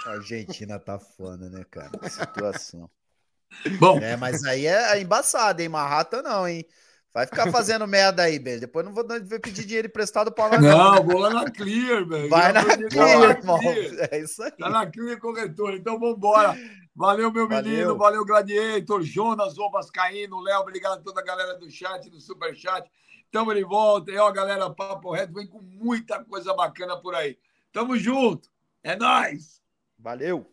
A 0.07 0.11
Argentina 0.11 0.79
tá 0.79 0.99
foda, 0.99 1.49
né, 1.49 1.65
cara? 1.71 1.91
A 2.01 2.09
situação. 2.09 2.89
Bom. 3.79 3.99
É, 3.99 4.17
mas 4.17 4.45
aí 4.45 4.67
é 4.67 5.01
embaçado, 5.01 5.61
hein? 5.61 5.69
Marrata 5.69 6.23
não, 6.23 6.47
hein? 6.47 6.65
Vai 7.13 7.27
ficar 7.27 7.51
fazendo 7.51 7.87
merda 7.89 8.23
aí, 8.23 8.39
velho. 8.39 8.61
Depois 8.61 8.87
não 8.87 8.95
vou 8.95 9.05
pedir 9.05 9.65
dinheiro 9.65 9.89
emprestado 9.89 10.31
para 10.31 10.57
lá. 10.57 10.61
Não, 10.61 11.03
vou 11.05 11.19
lá 11.19 11.31
na 11.31 11.51
Clear, 11.51 12.07
velho. 12.07 12.29
Vai 12.29 12.53
na 12.53 12.65
Clear, 12.65 13.31
irmão. 13.31 13.59
É 14.11 14.19
isso 14.19 14.43
aí. 14.43 14.53
Tá 14.53 14.71
na 14.71 14.87
Clear 14.87 15.19
Corretora. 15.19 15.77
Então 15.77 15.99
vamos 15.99 16.17
embora. 16.17 16.57
Valeu, 16.95 17.33
meu 17.33 17.49
valeu. 17.49 17.71
menino. 17.71 17.97
Valeu, 17.97 18.25
Gladiator. 18.25 19.03
Jonas, 19.03 19.59
o 19.59 19.71
Vascaíno, 19.71 20.41
Léo. 20.41 20.61
Obrigado 20.61 20.99
a 20.99 21.03
toda 21.03 21.21
a 21.21 21.25
galera 21.25 21.59
do 21.59 21.69
chat, 21.69 22.09
do 22.09 22.21
Superchat. 22.21 22.89
Tamo 23.33 23.55
de 23.55 23.65
volta. 23.65 24.13
E 24.13 24.17
ó, 24.17 24.31
galera, 24.31 24.71
Papo 24.71 25.13
Reto 25.13 25.35
vem 25.35 25.47
com 25.47 25.61
muita 25.61 26.23
coisa 26.25 26.55
bacana 26.55 26.97
por 26.97 27.15
aí. 27.15 27.37
Tamo 27.73 27.97
junto. 27.97 28.49
É 28.83 28.95
nóis. 28.95 29.61
Valeu. 29.99 30.47